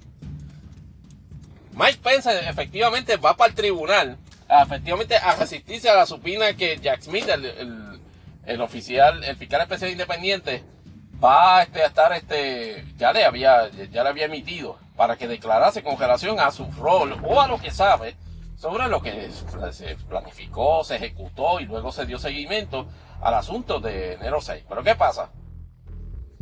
Mike 1.73 2.01
Pence 2.03 2.31
efectivamente 2.49 3.17
va 3.17 3.37
para 3.37 3.51
el 3.51 3.55
tribunal, 3.55 4.17
efectivamente 4.49 5.17
a 5.17 5.37
resistirse 5.37 5.89
a 5.89 5.95
la 5.95 6.07
supina 6.07 6.55
que 6.55 6.79
Jack 6.79 7.03
Smith, 7.03 7.29
el, 7.29 8.61
oficial, 8.61 9.23
el 9.23 9.37
fiscal 9.37 9.61
especial 9.61 9.91
independiente, 9.91 10.65
va 11.23 11.63
este, 11.63 11.83
a 11.83 11.87
estar, 11.87 12.13
este, 12.13 12.85
ya 12.97 13.13
le 13.13 13.25
había, 13.25 13.69
ya 13.69 14.03
le 14.03 14.09
había 14.09 14.25
emitido 14.25 14.79
para 14.97 15.17
que 15.17 15.29
declarase 15.29 15.83
con 15.83 15.99
relación 15.99 16.41
a 16.41 16.51
su 16.51 16.69
rol 16.73 17.17
o 17.23 17.41
a 17.41 17.47
lo 17.47 17.61
que 17.61 17.71
sabe 17.71 18.17
sobre 18.57 18.89
lo 18.89 19.01
que 19.01 19.31
se 19.71 19.97
planificó, 20.09 20.83
se 20.83 20.97
ejecutó 20.97 21.61
y 21.61 21.67
luego 21.67 21.93
se 21.93 22.07
dio 22.07 22.19
seguimiento 22.19 22.89
al 23.21 23.35
asunto 23.35 23.81
de 23.81 24.15
enero 24.15 24.41
6. 24.41 24.65
Pero 24.69 24.83
¿qué 24.83 24.95
pasa? 24.95 25.31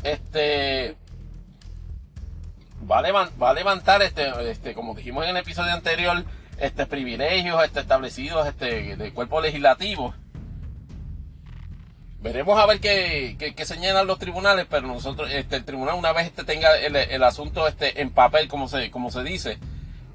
Este 0.03 0.97
va 2.91 2.99
a, 2.99 3.55
levantar, 3.55 4.03
este, 4.03 4.51
este, 4.51 4.75
como 4.75 4.95
dijimos 4.95 5.25
en 5.25 5.31
el 5.31 5.37
episodio 5.39 5.73
anterior, 5.73 6.25
este, 6.59 6.87
privilegios 6.87 7.63
este, 7.65 7.81
establecidos 7.81 8.47
este, 8.47 8.97
del 8.97 9.13
cuerpo 9.13 9.41
legislativo. 9.41 10.15
Veremos 12.21 12.59
a 12.59 12.67
ver 12.67 12.81
qué, 12.81 13.55
señalan 13.65 14.07
los 14.07 14.19
tribunales, 14.19 14.67
pero 14.69 14.87
nosotros, 14.87 15.31
este, 15.33 15.57
el 15.57 15.65
tribunal 15.65 15.97
una 15.97 16.13
vez 16.13 16.27
este, 16.27 16.45
tenga 16.45 16.77
el, 16.77 17.23
asunto 17.23 17.67
este, 17.69 18.01
en 18.01 18.11
papel, 18.11 18.49
como 18.49 18.69
se, 18.69 18.91
como 18.91 19.11
se 19.11 19.23
dice, 19.23 19.59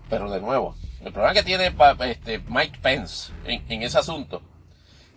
pero 0.09 0.29
de 0.29 0.41
nuevo, 0.41 0.75
el 1.01 1.13
problema 1.13 1.33
que 1.33 1.43
tiene 1.43 1.73
este, 2.05 2.39
Mike 2.47 2.79
Pence 2.81 3.31
en, 3.45 3.63
en 3.69 3.83
ese 3.83 3.97
asunto 3.97 4.41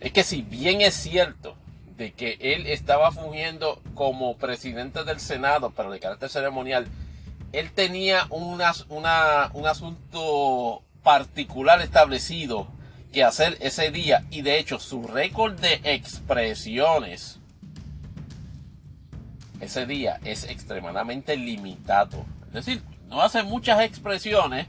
es 0.05 0.13
que 0.13 0.23
si 0.23 0.43
bien 0.43 0.81
es 0.81 0.93
cierto 0.93 1.55
de 1.97 2.13
que 2.13 2.37
él 2.39 2.67
estaba 2.67 3.11
fungiendo 3.11 3.81
como 3.95 4.37
presidente 4.37 5.03
del 5.03 5.19
Senado, 5.19 5.73
pero 5.75 5.89
de 5.89 5.99
carácter 5.99 6.29
ceremonial, 6.29 6.85
él 7.53 7.71
tenía 7.71 8.27
un 8.29 8.61
asunto 8.61 10.83
particular 11.01 11.81
establecido 11.81 12.67
que 13.11 13.23
hacer 13.23 13.57
ese 13.61 13.89
día 13.89 14.25
y 14.29 14.43
de 14.43 14.59
hecho 14.59 14.77
su 14.77 15.07
récord 15.07 15.59
de 15.59 15.81
expresiones 15.83 17.39
ese 19.59 19.87
día 19.87 20.19
es 20.23 20.43
extremadamente 20.43 21.35
limitado. 21.35 22.23
Es 22.49 22.53
decir, 22.53 22.83
no 23.07 23.23
hace 23.23 23.41
muchas 23.41 23.81
expresiones 23.81 24.67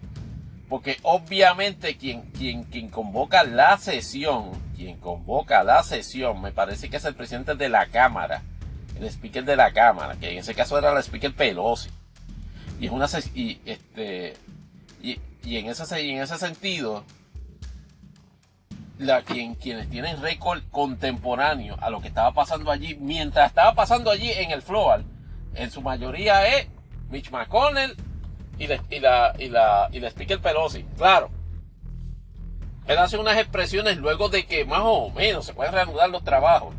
porque 0.70 0.96
obviamente 1.02 1.98
quien 1.98 2.88
convoca 2.88 3.44
la 3.44 3.76
sesión, 3.76 4.64
quien 4.76 4.98
convoca 4.98 5.64
la 5.64 5.82
sesión, 5.82 6.40
me 6.40 6.52
parece 6.52 6.90
que 6.90 6.98
es 6.98 7.04
el 7.04 7.14
presidente 7.14 7.54
de 7.54 7.68
la 7.68 7.86
Cámara, 7.86 8.42
el 8.98 9.06
speaker 9.06 9.44
de 9.44 9.56
la 9.56 9.72
Cámara, 9.72 10.16
que 10.20 10.30
en 10.30 10.38
ese 10.38 10.54
caso 10.54 10.78
era 10.78 10.92
el 10.92 10.98
speaker 10.98 11.34
Pelosi. 11.34 11.90
Y 12.78 12.86
es 12.86 12.92
una 12.92 13.06
y 13.34 13.60
este 13.64 14.34
y, 15.02 15.18
en 15.56 15.66
ese 15.66 16.02
y 16.02 16.10
en 16.10 16.22
ese 16.22 16.36
sentido 16.38 17.04
la, 18.98 19.22
quien, 19.22 19.54
quienes 19.54 19.88
tienen 19.88 20.20
récord 20.20 20.62
contemporáneo 20.70 21.76
a 21.80 21.90
lo 21.90 22.00
que 22.00 22.08
estaba 22.08 22.32
pasando 22.32 22.70
allí, 22.70 22.96
mientras 22.96 23.48
estaba 23.48 23.74
pasando 23.74 24.10
allí 24.10 24.30
en 24.32 24.50
el 24.50 24.62
floor, 24.62 25.04
en 25.54 25.70
su 25.70 25.82
mayoría 25.82 26.46
es 26.46 26.68
Mitch 27.10 27.30
McConnell 27.30 27.94
y 28.58 28.66
la, 28.66 28.82
y 28.90 29.00
la, 29.00 29.34
y 29.38 29.48
la, 29.48 29.88
y 29.92 30.00
la 30.00 30.08
speaker 30.08 30.40
Pelosi. 30.40 30.84
Claro. 30.96 31.35
Él 32.86 32.98
hace 32.98 33.18
unas 33.18 33.36
expresiones 33.36 33.96
luego 33.96 34.28
de 34.28 34.46
que 34.46 34.64
más 34.64 34.82
o 34.82 35.10
menos 35.10 35.46
se 35.46 35.54
pueden 35.54 35.72
reanudar 35.72 36.08
los 36.08 36.22
trabajos. 36.22 36.74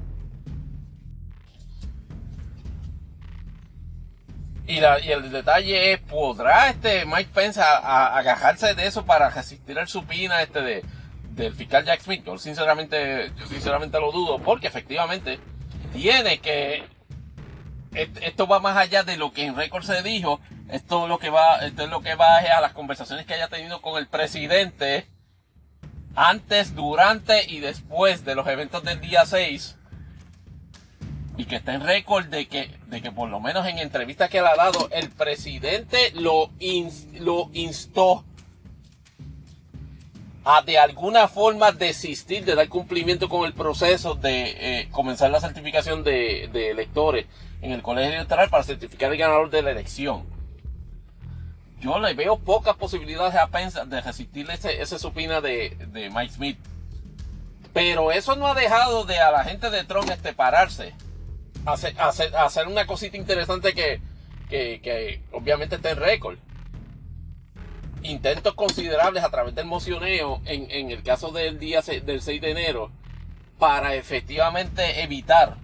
Y, 4.65 4.81
la, 4.81 4.99
y 4.99 5.11
el 5.11 5.31
detalle 5.31 5.93
es, 5.93 5.99
¿podrá 6.01 6.69
este 6.69 7.05
Mike 7.05 7.29
Pence 7.33 7.61
agajarse 7.61 8.73
de 8.73 8.87
eso 8.87 9.05
para 9.05 9.29
resistir 9.29 9.77
el 9.77 9.87
supina 9.87 10.41
este 10.41 10.61
de, 10.61 10.85
del 11.31 11.53
fiscal 11.53 11.85
Jack 11.85 12.01
Smith? 12.01 12.25
Yo 12.25 12.37
sinceramente, 12.37 13.31
yo 13.37 13.47
sinceramente 13.47 13.99
lo 13.99 14.11
dudo, 14.11 14.39
porque 14.39 14.67
efectivamente 14.67 15.39
tiene 15.93 16.39
que 16.39 16.83
esto 17.93 18.47
va 18.47 18.59
más 18.59 18.77
allá 18.77 19.03
de 19.03 19.17
lo 19.17 19.31
que 19.31 19.45
en 19.45 19.55
récord 19.55 19.83
se 19.83 20.01
dijo. 20.03 20.39
Esto 20.69 21.07
lo 21.07 21.17
que 21.17 21.29
va, 21.29 21.57
esto 21.65 21.83
es 21.83 21.89
lo 21.89 22.01
que 22.01 22.15
va 22.15 22.37
a 22.37 22.61
las 22.61 22.73
conversaciones 22.73 23.25
que 23.25 23.33
haya 23.33 23.47
tenido 23.47 23.81
con 23.81 23.97
el 23.97 24.07
presidente 24.07 25.07
antes, 26.17 26.75
durante 26.75 27.45
y 27.49 27.59
después 27.59 28.25
de 28.25 28.33
los 28.33 28.47
eventos 28.47 28.83
del 28.83 28.99
día 28.99 29.25
6. 29.25 29.77
Y 31.37 31.45
que 31.45 31.57
está 31.57 31.75
en 31.75 31.81
récord 31.81 32.25
de 32.25 32.47
que, 32.47 32.75
de 32.87 33.01
que 33.03 33.11
por 33.11 33.29
lo 33.29 33.39
menos 33.39 33.67
en 33.67 33.77
entrevistas 33.77 34.27
que 34.31 34.41
le 34.41 34.47
ha 34.47 34.55
dado, 34.55 34.89
el 34.91 35.11
presidente 35.11 36.11
lo, 36.15 36.49
instó 37.53 38.25
a 40.43 40.63
de 40.63 40.79
alguna 40.79 41.27
forma 41.27 41.71
desistir 41.71 42.43
de 42.43 42.55
dar 42.55 42.67
cumplimiento 42.67 43.29
con 43.29 43.45
el 43.45 43.53
proceso 43.53 44.15
de 44.15 44.55
eh, 44.59 44.89
comenzar 44.89 45.29
la 45.29 45.39
certificación 45.39 46.03
de, 46.03 46.45
electores 46.71 47.27
en 47.61 47.73
el 47.73 47.83
colegio 47.83 48.15
electoral 48.15 48.49
para 48.49 48.63
certificar 48.63 49.11
el 49.11 49.19
ganador 49.19 49.51
de 49.51 49.61
la 49.61 49.69
elección. 49.69 50.36
Yo 51.79 51.99
le 51.99 52.13
veo 52.13 52.39
pocas 52.39 52.75
posibilidades 52.75 53.35
a 53.35 53.47
pensar 53.47 53.87
de 53.87 54.01
resistir 54.01 54.49
ese, 54.49 54.81
ese 54.81 54.97
supina 54.97 55.41
de, 55.41 55.77
de, 55.91 56.09
Mike 56.09 56.33
Smith. 56.33 56.57
Pero 57.73 58.11
eso 58.11 58.35
no 58.35 58.47
ha 58.47 58.55
dejado 58.55 59.05
de 59.05 59.19
a 59.19 59.31
la 59.31 59.43
gente 59.43 59.69
de 59.69 59.83
Trump 59.83 60.09
este 60.09 60.33
pararse. 60.33 60.95
Hacer, 61.65 61.99
hacer, 61.99 62.35
hacer 62.35 62.67
una 62.67 62.87
cosita 62.87 63.17
interesante 63.17 63.73
que, 63.73 64.01
que, 64.49 64.79
que 64.81 65.21
obviamente 65.31 65.75
está 65.75 65.91
en 65.91 65.97
récord 65.97 66.37
intentos 68.03 68.53
considerables 68.53 69.23
a 69.23 69.29
través 69.29 69.55
del 69.55 69.65
mocioneo 69.65 70.41
en, 70.45 70.69
en 70.71 70.91
el 70.91 71.03
caso 71.03 71.31
del 71.31 71.59
día 71.59 71.81
del 71.81 72.21
6 72.21 72.41
de 72.41 72.51
enero 72.51 72.91
para 73.59 73.95
efectivamente 73.95 75.03
evitar 75.03 75.57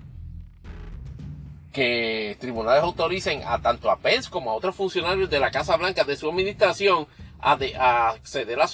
que 1.73 2.37
tribunales 2.39 2.83
autoricen 2.83 3.41
a 3.45 3.61
tanto 3.61 3.91
a 3.91 3.97
Pence 3.97 4.29
como 4.29 4.51
a 4.51 4.53
otros 4.53 4.75
funcionarios 4.75 5.29
de 5.29 5.39
la 5.39 5.51
Casa 5.51 5.75
Blanca 5.75 6.05
de 6.05 6.15
su 6.15 6.29
administración 6.29 7.07
a, 7.41 7.57
de, 7.57 7.75
a 7.75 8.09
acceder 8.09 8.61
a 8.61 8.67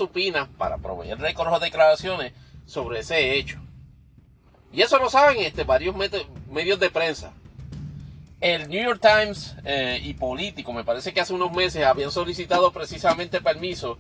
para 0.58 0.78
proveer 0.78 1.18
récords 1.18 1.52
o 1.52 1.60
declaraciones 1.60 2.34
sobre 2.68 3.00
ese 3.00 3.36
hecho. 3.36 3.60
Y 4.72 4.82
eso 4.82 5.00
lo 5.00 5.10
saben 5.10 5.40
este, 5.40 5.64
varios 5.64 5.96
medios 6.52 6.80
de 6.80 6.92
prensa 6.92 7.34
el 8.42 8.70
New 8.70 8.82
York 8.82 9.02
Times 9.02 9.56
eh, 9.66 10.00
y 10.02 10.14
Político, 10.14 10.72
me 10.72 10.84
parece 10.84 11.14
que 11.14 11.20
hace 11.20 11.34
unos 11.34 11.52
meses 11.52 11.84
habían 11.84 12.12
solicitado 12.12 12.72
precisamente 12.72 13.42
permiso 13.42 13.98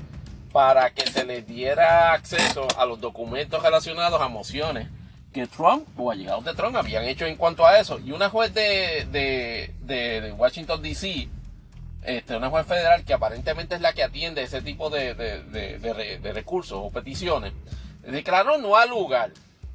para 0.51 0.91
que 0.91 1.09
se 1.09 1.25
les 1.25 1.45
diera 1.45 2.13
acceso 2.13 2.65
a 2.77 2.85
los 2.85 3.01
documentos 3.01 3.61
relacionados 3.61 4.21
a 4.21 4.29
mociones 4.29 4.87
que 5.33 5.47
Trump 5.47 5.87
o 5.97 6.11
allegados 6.11 6.45
de 6.45 6.53
Trump 6.53 6.75
habían 6.75 7.03
hecho 7.05 7.25
en 7.25 7.35
cuanto 7.35 7.65
a 7.65 7.79
eso. 7.79 7.99
Y 7.99 8.11
una 8.11 8.29
juez 8.29 8.53
de, 8.53 9.07
de, 9.11 9.73
de, 9.81 10.31
Washington, 10.31 10.81
D.C., 10.81 11.29
este, 12.03 12.35
una 12.35 12.49
juez 12.49 12.65
federal 12.65 13.03
que 13.03 13.13
aparentemente 13.13 13.75
es 13.75 13.81
la 13.81 13.93
que 13.93 14.03
atiende 14.03 14.43
ese 14.43 14.61
tipo 14.61 14.89
de, 14.89 15.13
de 15.13 16.33
recursos 16.33 16.79
o 16.81 16.91
peticiones, 16.91 17.53
declaró 18.03 18.57
no 18.57 18.75
al 18.75 18.89
lugar. 18.89 19.31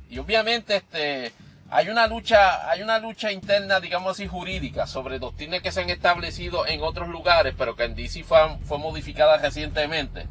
Y 0.09 0.19
obviamente 0.19 0.77
este, 0.77 1.33
hay 1.71 1.89
una 1.89 2.07
lucha, 2.07 2.71
hay 2.71 2.83
una 2.83 2.99
lucha 2.99 3.33
interna, 3.33 3.81
digamos 3.81 4.13
así, 4.13 4.27
jurídica 4.27 4.87
sobre 4.87 5.19
doctrinas 5.19 5.63
que 5.63 5.73
se 5.73 5.81
han 5.81 5.91
establecido 5.91 6.67
en 6.67 6.83
otros 6.83 7.09
lugares, 7.09 7.55
pero 7.57 7.75
que 7.75 7.85
en 7.85 7.95
DC 7.95 8.23
fue, 8.25 8.39
fue 8.65 8.79
modificada 8.79 9.39
recientemente. 9.39 10.27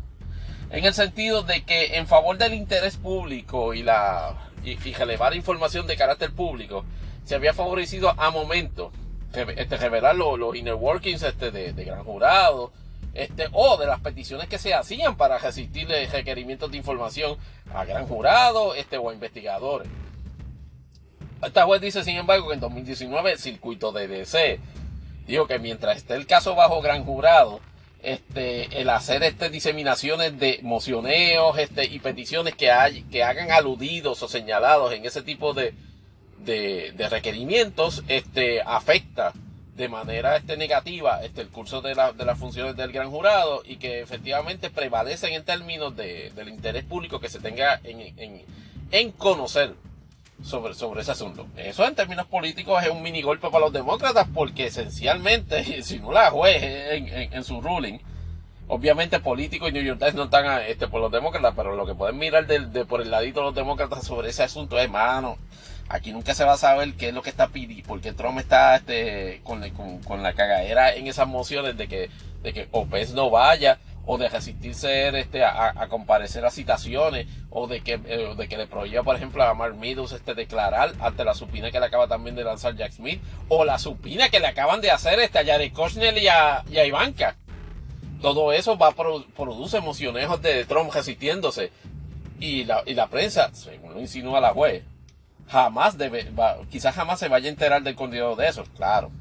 En 0.69 0.85
el 0.85 0.93
sentido 0.93 1.43
de 1.43 1.63
que 1.63 1.97
en 1.97 2.07
favor 2.07 2.37
del 2.37 2.53
interés 2.53 2.97
público 2.97 3.73
y 3.73 3.83
la 3.83 4.35
y, 4.63 4.75
relevar 4.93 5.35
información 5.35 5.87
de 5.87 5.97
carácter 5.97 6.31
público, 6.31 6.85
se 7.25 7.35
había 7.35 7.53
favorecido 7.53 8.13
a 8.17 8.31
momento 8.31 8.91
este, 9.33 9.77
revelar 9.77 10.15
los, 10.15 10.55
inner 10.55 10.75
workings 10.75 11.23
este, 11.23 11.51
de, 11.51 11.73
de, 11.73 11.83
gran 11.83 12.03
jurado, 12.03 12.71
este, 13.13 13.47
o 13.51 13.77
de 13.77 13.85
las 13.85 13.99
peticiones 13.99 14.47
que 14.47 14.57
se 14.57 14.73
hacían 14.73 15.15
para 15.17 15.37
resistir 15.37 15.87
requerimientos 15.87 16.71
de 16.71 16.77
información 16.77 17.37
a 17.73 17.85
gran 17.85 18.07
jurado 18.07 18.75
este, 18.75 18.97
o 18.97 19.09
a 19.09 19.13
investigadores. 19.13 19.87
Esta 21.43 21.65
juez 21.65 21.81
dice, 21.81 22.03
sin 22.03 22.15
embargo, 22.15 22.47
que 22.47 22.53
en 22.53 22.59
2019 22.61 23.33
el 23.33 23.39
circuito 23.39 23.91
de 23.91 24.07
DC 24.07 24.59
dijo 25.27 25.45
que 25.45 25.59
mientras 25.59 25.97
esté 25.97 26.15
el 26.15 26.25
caso 26.25 26.55
bajo 26.55 26.81
gran 26.81 27.03
jurado, 27.03 27.59
este, 28.03 28.81
el 28.81 28.89
hacer 28.89 29.23
este 29.23 29.49
diseminaciones 29.49 30.37
de 30.37 30.59
mocioneos 30.61 31.57
este, 31.57 31.85
y 31.85 31.99
peticiones 31.99 32.55
que, 32.55 32.69
hay, 32.69 33.03
que 33.03 33.23
hagan 33.23 33.51
aludidos 33.51 34.21
o 34.21 34.27
señalados 34.27 34.93
en 34.93 35.05
ese 35.05 35.21
tipo 35.21 35.53
de, 35.53 35.73
de, 36.45 37.07
requerimientos 37.09 38.03
este, 38.07 38.61
afecta 38.61 39.33
de 39.75 39.89
manera 39.89 40.35
este, 40.35 40.57
negativa 40.57 41.23
este, 41.23 41.41
el 41.41 41.47
curso 41.47 41.81
de, 41.81 41.95
de, 42.15 42.25
las 42.25 42.37
funciones 42.37 42.75
del 42.75 42.91
gran 42.91 43.09
jurado 43.09 43.63
y 43.65 43.77
que 43.77 44.01
efectivamente 44.01 44.69
prevalecen 44.69 45.33
en 45.33 45.45
términos 45.45 45.95
de, 45.95 46.31
del 46.35 46.49
interés 46.49 46.83
público 46.83 47.19
que 47.19 47.29
se 47.29 47.39
tenga 47.39 47.79
en, 47.83 48.01
en, 48.19 48.41
en 48.91 49.11
conocer 49.11 49.73
sobre, 50.41 50.73
sobre 50.73 51.01
ese 51.01 51.11
asunto. 51.11 51.47
Eso 51.57 51.85
en 51.85 51.95
términos 51.95 52.25
políticos 52.27 52.83
es 52.83 52.89
un 52.89 53.01
mini 53.01 53.21
golpe 53.21 53.49
para 53.49 53.65
los 53.65 53.73
demócratas 53.73 54.27
porque 54.33 54.67
esencialmente, 54.67 55.81
si 55.83 55.99
no 55.99 56.11
la 56.11 56.31
juez 56.31 56.61
en, 56.61 57.43
su 57.43 57.61
ruling, 57.61 57.99
obviamente 58.67 59.19
políticos 59.19 59.69
y 59.69 59.73
New 59.73 59.83
York 59.83 59.99
Times 59.99 60.15
no 60.15 60.23
están 60.23 60.61
este, 60.63 60.87
por 60.87 61.01
los 61.01 61.11
demócratas, 61.11 61.53
pero 61.55 61.75
lo 61.75 61.85
que 61.85 61.95
pueden 61.95 62.17
mirar 62.17 62.47
de, 62.47 62.85
por 62.85 63.01
el 63.01 63.11
ladito 63.11 63.41
de 63.41 63.47
los 63.47 63.55
demócratas 63.55 64.05
sobre 64.05 64.29
ese 64.29 64.43
asunto 64.43 64.79
es, 64.79 64.89
mano, 64.89 65.37
aquí 65.89 66.11
nunca 66.11 66.33
se 66.33 66.45
va 66.45 66.53
a 66.53 66.57
saber 66.57 66.93
qué 66.93 67.09
es 67.09 67.13
lo 67.13 67.21
que 67.21 67.29
está 67.29 67.47
pidiendo, 67.49 67.87
porque 67.87 68.13
Trump 68.13 68.39
está 68.39 68.75
este, 68.75 69.41
con, 69.43 69.67
con, 69.71 69.99
con 69.99 70.23
la 70.23 70.33
cagadera 70.33 70.95
en 70.95 71.07
esas 71.07 71.27
mociones 71.27 71.77
de 71.77 71.87
que, 71.87 72.09
de 72.41 72.53
que 72.53 72.67
Opez 72.71 73.13
no 73.13 73.29
vaya 73.29 73.79
o 74.05 74.17
de 74.17 74.27
resistirse 74.27 75.17
este, 75.17 75.43
a, 75.43 75.87
comparecer 75.89 76.45
a 76.45 76.51
citaciones, 76.51 77.27
o 77.49 77.67
de 77.67 77.81
que, 77.81 77.93
eh, 78.05 78.33
de 78.37 78.47
que 78.47 78.57
le 78.57 78.67
prohíba, 78.67 79.03
por 79.03 79.15
ejemplo, 79.15 79.43
a 79.43 79.53
Mark 79.53 79.75
Meadows 79.75 80.11
este, 80.11 80.33
declarar 80.33 80.93
ante 80.99 81.23
la 81.23 81.33
supina 81.33 81.71
que 81.71 81.79
le 81.79 81.85
acaba 81.85 82.07
también 82.07 82.35
de 82.35 82.43
lanzar 82.43 82.75
Jack 82.75 82.91
Smith, 82.91 83.21
o 83.47 83.63
la 83.63 83.79
supina 83.79 84.29
que 84.29 84.39
le 84.39 84.47
acaban 84.47 84.81
de 84.81 84.91
hacer 84.91 85.19
este, 85.19 85.39
a 85.39 85.45
Jared 85.45 85.71
Kushner 85.71 86.17
y 86.17 86.27
a, 86.27 86.63
Ivanka. 86.85 87.37
todo 88.21 88.51
eso 88.51 88.77
va 88.77 88.91
produce 88.91 89.77
emocionejos 89.77 90.41
de 90.41 90.65
Trump 90.65 90.91
resistiéndose. 90.93 91.71
Y 92.39 92.65
la, 92.65 92.83
y 92.85 92.93
la 92.93 93.07
prensa, 93.07 93.51
según 93.53 93.93
lo 93.93 94.01
insinúa 94.01 94.41
la 94.41 94.53
juez, 94.53 94.83
jamás 95.47 95.97
debe, 95.97 96.29
quizás 96.69 96.95
jamás 96.95 97.19
se 97.19 97.29
vaya 97.29 97.47
a 97.47 97.51
enterar 97.51 97.83
del 97.83 97.95
contenido 97.95 98.35
de 98.35 98.47
eso, 98.47 98.63
claro. 98.75 99.11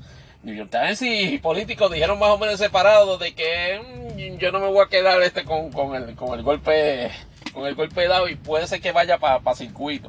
New 0.43 0.55
York 0.55 0.71
Times 0.71 1.03
y 1.03 1.39
políticos 1.39 1.91
dijeron 1.93 2.19
más 2.19 2.31
o 2.31 2.39
menos 2.39 2.59
separados 2.59 3.19
de 3.21 3.35
que 3.35 3.81
mm, 4.17 4.39
yo 4.39 4.53
no 4.53 4.61
me 4.61 4.67
voy 4.67 4.85
a 4.85 4.89
quedar 4.89 5.23
este 5.23 5.45
con, 5.45 5.71
con, 5.71 5.95
el, 5.95 6.15
con 6.15 6.37
el 6.39 6.43
golpe 6.43 7.11
con 7.53 7.67
el 7.67 7.75
golpe 7.75 8.09
dado 8.09 8.29
y 8.29 8.35
puede 8.35 8.67
ser 8.67 8.81
que 8.81 8.93
vaya 8.93 9.19
para 9.19 9.55
circuito 9.55 10.09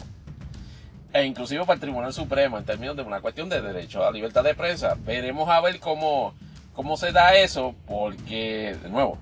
e 1.14 1.26
inclusive 1.26 1.62
para 1.62 1.76
el 1.76 1.80
Tribunal 1.80 2.12
Supremo 2.12 2.58
en 2.58 2.66
términos 2.66 2.96
de 2.96 3.04
una 3.04 3.22
cuestión 3.22 3.48
de 3.48 3.62
derecho 3.62 4.04
a 4.04 4.12
libertad 4.12 4.44
de 4.44 4.56
prensa. 4.56 4.98
Veremos 5.06 5.48
a 5.48 5.62
ver 5.62 5.80
cómo, 5.80 6.34
cómo 6.74 6.98
se 6.98 7.12
da 7.12 7.36
eso 7.36 7.76
porque, 7.86 8.76
de 8.82 8.90
nuevo, 8.90 9.20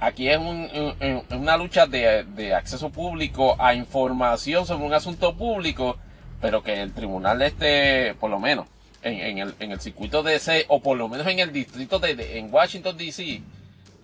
aquí 0.00 0.28
es 0.28 0.38
una 0.38 1.56
lucha 1.56 1.86
de, 1.86 2.52
acceso 2.52 2.90
público 2.90 3.54
a 3.60 3.74
información 3.74 4.66
sobre 4.66 4.84
un 4.84 4.92
asunto 4.92 5.36
público, 5.36 5.96
pero 6.40 6.64
que 6.64 6.82
el 6.82 6.92
tribunal 6.92 7.42
este, 7.42 8.14
por 8.14 8.30
lo 8.30 8.40
menos, 8.40 8.66
en, 9.08 9.72
el, 9.72 9.80
circuito 9.80 10.22
DC, 10.22 10.66
o 10.68 10.80
por 10.80 10.96
lo 10.96 11.08
menos 11.08 11.26
en 11.26 11.38
el 11.38 11.52
distrito 11.52 11.98
de, 11.98 12.38
en 12.38 12.52
Washington 12.52 12.96
DC, 12.96 13.42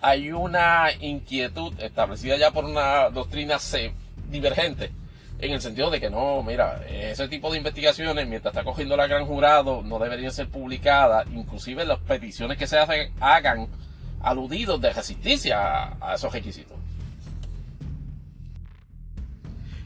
hay 0.01 0.33
una 0.33 0.89
inquietud 1.01 1.73
establecida 1.81 2.37
ya 2.37 2.51
por 2.51 2.65
una 2.65 3.11
doctrina 3.11 3.59
divergente, 4.29 4.91
en 5.39 5.53
el 5.53 5.61
sentido 5.61 5.91
de 5.91 6.01
que 6.01 6.11
no, 6.11 6.43
mira, 6.43 6.85
ese 6.89 7.29
tipo 7.29 7.51
de 7.51 7.59
investigaciones, 7.59 8.27
mientras 8.27 8.53
está 8.53 8.65
cogiendo 8.65 8.97
la 8.97 9.07
gran 9.07 9.27
jurado, 9.27 9.83
no 9.83 9.99
deberían 9.99 10.33
ser 10.33 10.49
publicadas, 10.49 11.27
inclusive 11.33 11.85
las 11.85 11.99
peticiones 12.01 12.59
que 12.59 12.67
se 12.67 12.79
hacen, 12.79 13.13
hagan 13.21 13.69
aludidos 14.23 14.81
de 14.81 14.93
resistencia 14.93 15.97
a, 16.01 16.15
esos 16.15 16.33
requisitos. 16.33 16.77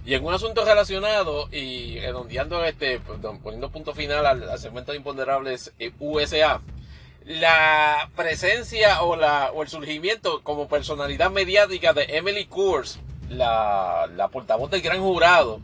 Y 0.09 0.14
en 0.14 0.24
un 0.24 0.32
asunto 0.32 0.64
relacionado 0.64 1.50
y 1.52 2.00
redondeando 2.00 2.64
este, 2.64 2.98
poniendo 2.98 3.70
punto 3.70 3.92
final 3.92 4.24
al, 4.24 4.59
segmento 4.59 4.92
de 4.92 4.96
imponderables 4.96 5.74
eh, 5.78 5.92
USA, 5.98 6.62
la 7.26 8.09
presencia 8.16 9.02
o, 9.02 9.16
la, 9.16 9.50
o 9.52 9.62
el 9.62 9.68
surgimiento 9.68 10.42
como 10.42 10.66
personalidad 10.66 11.30
mediática 11.30 11.92
de 11.92 12.04
Emily 12.16 12.46
Coors, 12.46 12.98
la, 13.28 14.09
la 14.16 14.28
portavoz 14.28 14.70
del 14.70 14.80
gran 14.80 15.02
jurado, 15.02 15.61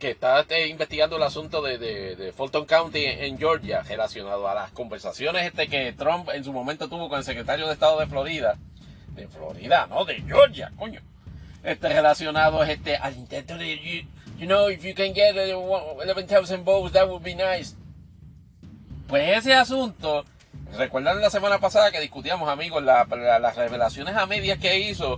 que 0.00 0.10
está 0.10 0.40
este, 0.40 0.66
investigando 0.66 1.14
el 1.14 1.22
asunto 1.22 1.62
de, 1.62 1.78
de, 1.78 2.32
Fulton 2.32 2.66
County 2.66 3.04
en, 3.04 3.38
Georgia 3.38 3.84
relacionado 3.84 4.48
a 4.48 4.54
las 4.54 4.72
conversaciones 4.72 5.46
este 5.46 5.68
que 5.68 5.92
Trump 5.92 6.30
en 6.34 6.42
su 6.42 6.52
momento 6.52 6.88
tuvo 6.88 7.08
con 7.08 7.18
el 7.18 7.24
secretario 7.24 7.68
de 7.68 7.74
Estado 7.74 8.00
de 8.00 8.08
Florida. 8.08 8.58
De 9.10 9.28
Florida, 9.28 9.86
no, 9.86 10.04
de 10.04 10.16
Georgia, 10.22 10.72
coño. 10.76 11.00
Este 11.64 11.88
relacionado 11.88 12.62
este 12.62 12.96
al 12.96 13.16
intento 13.16 13.56
de 13.56 13.78
you, 13.78 14.08
you 14.38 14.46
know 14.46 14.68
if 14.68 14.84
you 14.84 14.94
can 14.94 15.14
get 15.14 15.34
11,000 15.34 16.64
votes 16.64 16.92
that 16.92 17.08
would 17.08 17.24
be 17.24 17.34
nice. 17.34 17.74
Pues 19.08 19.38
ese 19.38 19.54
asunto, 19.54 20.24
recuerdan 20.76 21.20
la 21.20 21.30
semana 21.30 21.58
pasada 21.58 21.90
que 21.90 22.00
discutíamos 22.00 22.48
amigos 22.48 22.82
las 22.82 23.56
revelaciones 23.56 24.14
a 24.14 24.26
medias 24.26 24.58
que 24.58 24.78
hizo 24.78 25.16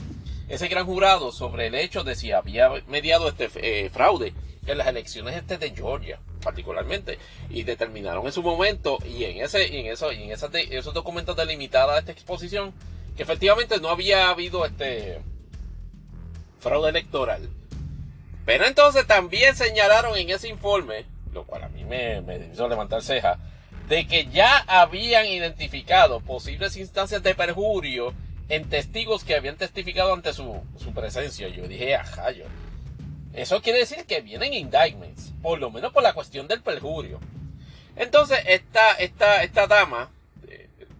ese 0.48 0.68
gran 0.68 0.86
jurado 0.86 1.32
sobre 1.32 1.66
el 1.66 1.74
hecho 1.74 2.04
de 2.04 2.14
si 2.14 2.32
había 2.32 2.70
mediado 2.86 3.28
este 3.28 3.48
eh, 3.56 3.90
fraude 3.90 4.32
en 4.66 4.78
las 4.78 4.86
elecciones 4.86 5.36
este 5.36 5.58
de 5.58 5.70
Georgia, 5.70 6.20
particularmente, 6.42 7.18
y 7.50 7.62
determinaron 7.62 8.26
en 8.26 8.32
su 8.32 8.42
momento 8.42 8.98
y 9.04 9.24
en 9.24 9.38
ese, 9.44 9.78
en 9.78 9.86
eso, 9.86 10.12
y 10.12 10.24
en 10.24 10.30
esos 10.30 10.94
documentos 10.94 11.36
delimitados 11.36 11.94
a 11.94 11.98
esta 11.98 12.12
exposición 12.12 12.72
que 13.16 13.22
efectivamente 13.22 13.80
no 13.80 13.88
había 13.88 14.28
habido 14.28 14.64
este 14.66 15.20
fraude 16.66 16.90
electoral. 16.90 17.48
Pero 18.44 18.66
entonces 18.66 19.06
también 19.06 19.54
señalaron 19.54 20.16
en 20.16 20.30
ese 20.30 20.48
informe, 20.48 21.04
lo 21.32 21.44
cual 21.44 21.64
a 21.64 21.68
mí 21.68 21.84
me, 21.84 22.20
me 22.22 22.48
hizo 22.52 22.68
levantar 22.68 23.02
ceja, 23.02 23.38
de 23.88 24.06
que 24.06 24.26
ya 24.26 24.58
habían 24.66 25.26
identificado 25.26 26.20
posibles 26.20 26.76
instancias 26.76 27.22
de 27.22 27.34
perjurio 27.34 28.14
en 28.48 28.68
testigos 28.68 29.24
que 29.24 29.34
habían 29.34 29.56
testificado 29.56 30.12
ante 30.12 30.32
su, 30.32 30.60
su 30.76 30.92
presencia. 30.92 31.48
Yo 31.48 31.68
dije, 31.68 31.94
ajá, 31.94 32.30
yo 32.32 32.44
eso 33.36 33.60
quiere 33.60 33.80
decir 33.80 34.06
que 34.06 34.22
vienen 34.22 34.54
indictments, 34.54 35.32
por 35.42 35.58
lo 35.58 35.70
menos 35.70 35.92
por 35.92 36.02
la 36.02 36.14
cuestión 36.14 36.48
del 36.48 36.62
perjurio. 36.62 37.20
Entonces, 37.94 38.38
esta, 38.46 38.92
esta, 38.92 39.42
esta 39.42 39.66
dama, 39.66 40.10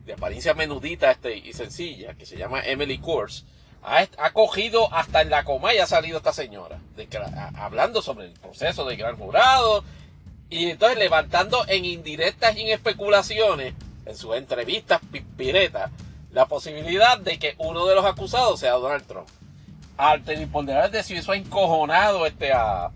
de, 0.04 0.12
apariencia 0.12 0.52
menudita 0.52 1.10
este, 1.10 1.34
y 1.34 1.54
sencilla, 1.54 2.14
que 2.14 2.26
se 2.26 2.36
llama 2.36 2.60
Emily 2.60 2.98
Coors, 2.98 3.46
ha, 3.87 4.32
cogido 4.32 4.93
hasta 4.93 5.22
en 5.22 5.30
la 5.30 5.45
coma 5.45 5.72
y 5.72 5.78
ha 5.78 5.87
salido 5.87 6.18
esta 6.18 6.32
señora, 6.32 6.80
hablando 7.57 8.03
sobre 8.03 8.26
el 8.26 8.32
proceso 8.32 8.84
del 8.84 8.97
gran 8.97 9.16
jurado, 9.16 9.84
y 10.51 10.70
entonces 10.70 10.99
levantando 10.99 11.64
en 11.68 11.84
indirectas 11.84 12.57
y 12.57 12.62
en 12.62 12.68
especulaciones, 12.72 13.74
en 14.05 14.16
sus 14.16 14.34
entrevistas 14.34 15.01
piretas, 15.37 15.91
la 16.32 16.47
posibilidad 16.47 17.16
de 17.18 17.39
que 17.39 17.55
uno 17.59 17.87
de 17.87 17.95
los 17.95 18.05
acusados 18.05 18.59
sea 18.61 18.72
Donald 18.72 19.07
Trump. 19.07 19.28
Al 19.97 20.22
ponderar 20.49 20.91
de 20.91 21.03
si 21.03 21.14
eso 21.14 21.32
ha 21.32 21.37
encojonado 21.37 22.26
este 22.26 22.53
a, 22.53 22.91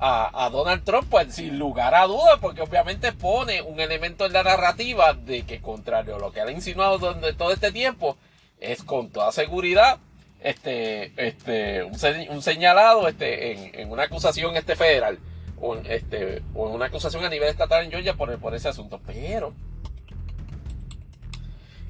a, 0.00 0.50
Donald 0.50 0.82
Trump, 0.82 1.08
pues 1.10 1.34
sin 1.34 1.58
lugar 1.58 1.94
a 1.94 2.06
dudas, 2.06 2.38
porque 2.40 2.62
obviamente 2.62 3.12
pone 3.12 3.60
un 3.62 3.80
elemento 3.80 4.24
en 4.24 4.32
la 4.32 4.42
narrativa 4.42 5.12
de 5.12 5.44
que 5.44 5.60
contrario 5.60 6.16
a 6.16 6.18
lo 6.18 6.32
que 6.32 6.40
ha 6.40 6.50
insinuado 6.50 6.98
durante 6.98 7.34
todo 7.34 7.52
este 7.52 7.70
tiempo, 7.70 8.16
es 8.58 8.82
con 8.82 9.10
toda 9.10 9.30
seguridad 9.32 9.98
este, 10.46 11.12
este, 11.16 11.82
un, 11.82 12.40
señalado 12.40 13.08
este, 13.08 13.52
en, 13.52 13.80
en, 13.80 13.90
una 13.90 14.04
acusación 14.04 14.56
este 14.56 14.76
federal 14.76 15.18
o, 15.60 15.74
este, 15.74 16.40
o 16.54 16.68
en 16.68 16.74
una 16.74 16.86
acusación 16.86 17.24
a 17.24 17.28
nivel 17.28 17.48
estatal 17.48 17.84
en 17.84 17.90
Georgia 17.90 18.14
por, 18.14 18.38
por 18.38 18.54
ese 18.54 18.68
asunto. 18.68 19.00
Pero 19.04 19.54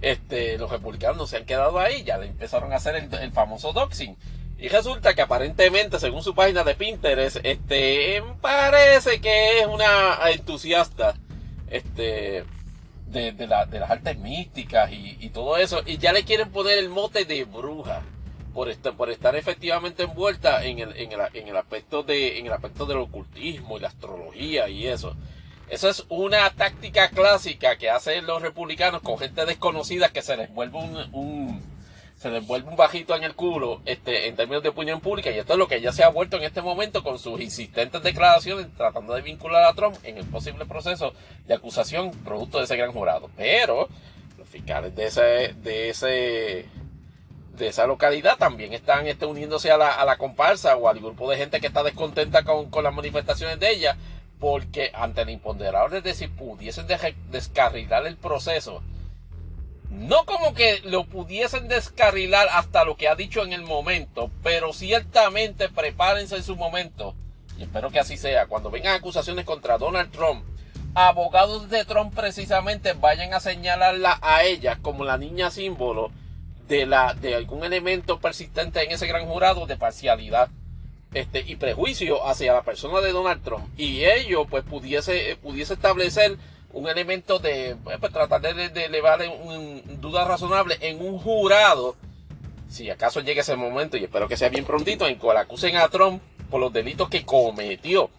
este, 0.00 0.57
los 0.57 0.70
republicanos 0.70 1.28
se 1.28 1.36
han 1.36 1.44
quedado 1.44 1.78
ahí, 1.78 2.02
ya 2.02 2.16
le 2.16 2.28
empezaron 2.28 2.72
a 2.72 2.76
hacer 2.76 2.96
el, 2.96 3.32
famoso 3.32 3.74
doxing. 3.74 4.16
Y 4.57 4.68
resulta 4.68 5.14
que 5.14 5.20
aparentemente, 5.20 6.00
según 6.00 6.22
su 6.22 6.34
página 6.34 6.64
de 6.64 6.74
Pinterest, 6.74 7.36
este, 7.42 8.22
parece 8.40 9.20
que 9.20 9.61
es 9.61 9.66
una 9.66 10.18
entusiasta, 10.30 11.14
este, 11.68 12.44
de, 13.07 13.32
de, 13.32 13.46
las 13.46 13.90
artes 13.90 14.18
místicas 14.18 14.90
y, 14.90 15.28
todo 15.28 15.59
eso. 15.59 15.82
Y 15.84 15.98
ya 15.98 16.14
le 16.14 16.24
quieren 16.24 16.50
poner 16.50 16.78
el 16.78 16.88
mote 16.88 17.26
de 17.26 17.44
bruja 17.44 18.02
por 18.57 19.11
estar, 19.11 19.36
efectivamente 19.36 20.04
envuelta 20.04 20.64
en 20.64 20.78
el, 20.78 20.96
en 20.96 21.12
el, 21.12 21.20
en 21.34 21.48
el 21.48 21.57
aspecto 21.59 22.02
de, 22.02 22.38
en 22.38 22.46
el 22.46 22.52
aspecto 22.54 22.86
del 22.86 22.96
ocultismo 22.96 23.76
y 23.76 23.80
la 23.80 23.88
astrología 23.88 24.66
y 24.70 24.86
eso. 24.86 25.14
Eso 25.68 25.90
es 25.90 26.07
una 26.09 26.48
táctica 26.48 27.11
clásica 27.11 27.76
que 27.76 27.90
hacen 27.90 28.26
los 28.26 28.40
republicanos 28.40 29.02
con 29.02 29.18
gente 29.18 29.44
desconocida 29.44 30.09
que 30.09 30.22
se 30.22 30.38
les 30.38 30.54
vuelve 30.54 30.78
un, 30.78 31.61
se 32.16 32.30
les 32.30 32.46
vuelve 32.46 32.70
un 32.70 32.76
bajito 32.76 33.14
en 33.14 33.24
el 33.24 33.34
culo 33.34 33.82
este, 33.84 34.26
en 34.26 34.36
términos 34.36 34.62
de 34.62 34.70
opinión 34.70 35.00
pública 35.00 35.30
y 35.30 35.38
esto 35.38 35.52
es 35.52 35.59
lo 35.59 35.68
que 35.68 35.82
ya 35.82 35.92
se 35.92 36.02
ha 36.02 36.09
vuelto 36.09 36.38
en 36.38 36.44
este 36.44 36.62
momento 36.62 37.02
con 37.02 37.18
sus 37.18 37.38
insistentes 37.40 38.02
declaraciones 38.02 38.68
tratando 38.74 39.12
de 39.12 39.20
vincular 39.20 39.64
a 39.64 39.74
Trump 39.74 39.96
en 40.02 40.16
el 40.16 40.24
posible 40.24 40.64
proceso 40.64 41.12
de 41.46 41.52
acusación 41.52 42.11
producto 42.24 42.57
de 42.57 42.64
ese 42.64 42.76
gran 42.78 42.92
jurado. 42.92 43.28
Pero 43.36 43.88
los 44.38 44.48
fiscales 44.48 44.96
de 44.96 45.04
ese, 45.04 45.54
de 45.62 45.90
ese 45.90 46.86
de 47.57 47.68
esa 47.68 47.86
localidad 47.86 48.36
también 48.36 48.72
están 48.72 49.07
este, 49.07 49.26
uniéndose 49.26 49.70
a 49.70 49.76
la, 49.76 49.90
a 49.90 50.04
la 50.04 50.16
comparsa 50.16 50.76
o 50.76 50.88
al 50.88 51.00
grupo 51.00 51.30
de 51.30 51.36
gente 51.36 51.61
que 51.61 51.66
está 51.66 51.82
descontenta 51.82 52.44
con, 52.44 52.70
con 52.70 52.84
las 52.84 52.94
manifestaciones 52.94 53.59
de 53.59 53.70
ella 53.70 53.96
porque 54.38 54.90
ante 54.94 55.22
el 55.22 55.30
imponderable 55.30 56.02
de 56.02 56.14
si 56.14 56.28
pudiesen 56.28 56.86
descarrilar 57.30 58.07
el 58.07 58.16
proceso, 58.16 58.82
no 59.90 60.26
como 60.26 60.52
que 60.52 60.80
lo 60.84 61.04
pudiesen 61.04 61.68
descarrilar 61.68 62.48
hasta 62.52 62.84
lo 62.84 62.96
que 62.96 63.09
ha 63.09 63.14
dicho 63.14 63.42
en 63.42 63.52
el 63.52 63.62
momento, 63.62 64.30
pero 64.42 64.72
ciertamente 64.72 65.68
prepárense 65.70 66.36
en 66.36 66.42
su 66.42 66.54
momento, 66.54 67.14
y 67.59 67.62
espero 67.62 67.90
que 67.90 68.00
así 68.00 68.18
sea, 68.18 68.46
cuando 68.46 68.70
vengan 68.70 68.94
acusaciones 68.94 69.46
contra 69.46 69.78
Donald 69.78 70.11
Trump, 70.12 70.44
abogados 70.94 71.70
de 71.70 71.84
Trump 71.84 72.14
precisamente 72.14 72.92
vayan 72.92 73.32
a 73.32 73.40
señalarla 73.40 74.18
a 74.20 74.44
ella 74.44 74.78
como 74.82 75.04
la 75.04 75.16
niña 75.16 75.50
símbolo 75.50 76.11
de, 76.68 76.86
la, 76.86 77.14
de 77.14 77.34
algún 77.34 77.64
elemento 77.64 78.18
persistente 78.18 78.82
en 78.82 78.92
ese 78.92 79.06
gran 79.06 79.26
jurado 79.26 79.66
de 79.66 79.76
parcialidad 79.76 80.48
este, 81.14 81.44
y 81.46 81.56
prejuicio 81.56 82.26
hacia 82.26 82.52
la 82.52 82.62
persona 82.62 83.00
de 83.00 83.12
Donald 83.12 83.42
Trump. 83.42 83.66
Y 83.78 84.04
ello 84.04 84.44
pues 84.46 84.64
pudiese, 84.64 85.38
pudiese 85.42 85.74
establecer 85.74 86.36
un 86.72 86.88
elemento 86.88 87.38
de 87.38 87.76
pues, 87.82 87.98
pues 87.98 88.12
tratar 88.12 88.40
de, 88.42 88.84
elevar 88.84 89.22
un, 89.42 89.82
duda 90.00 90.24
razonable 90.24 90.76
en 90.80 91.00
un 91.00 91.18
jurado 91.18 91.96
si 92.68 92.90
acaso 92.90 93.20
llegue 93.20 93.40
ese 93.40 93.56
momento 93.56 93.96
y 93.96 94.04
espero 94.04 94.28
que 94.28 94.36
sea 94.36 94.48
bien 94.48 94.64
prontito 94.64 95.06
en 95.06 95.16
cual 95.16 95.36
acusen 95.36 95.76
a 95.76 95.88
Trump 95.88 96.20
por 96.50 96.60
los 96.60 96.72
delitos 96.72 97.08
que 97.08 97.24
cometió. 97.24 98.10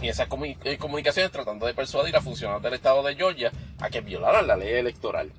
Y 0.00 0.08
esas 0.08 0.26
eh, 0.64 0.78
comunicaciones 0.78 1.30
tratando 1.30 1.66
de 1.66 1.74
persuadir 1.74 2.16
a 2.16 2.22
funcionarios 2.22 2.62
del 2.62 2.74
estado 2.74 3.02
de 3.02 3.14
Georgia 3.14 3.52
a 3.78 3.90
que 3.90 4.00
violaran 4.00 4.46
la 4.46 4.56
ley 4.56 4.72
electoral 4.72 5.30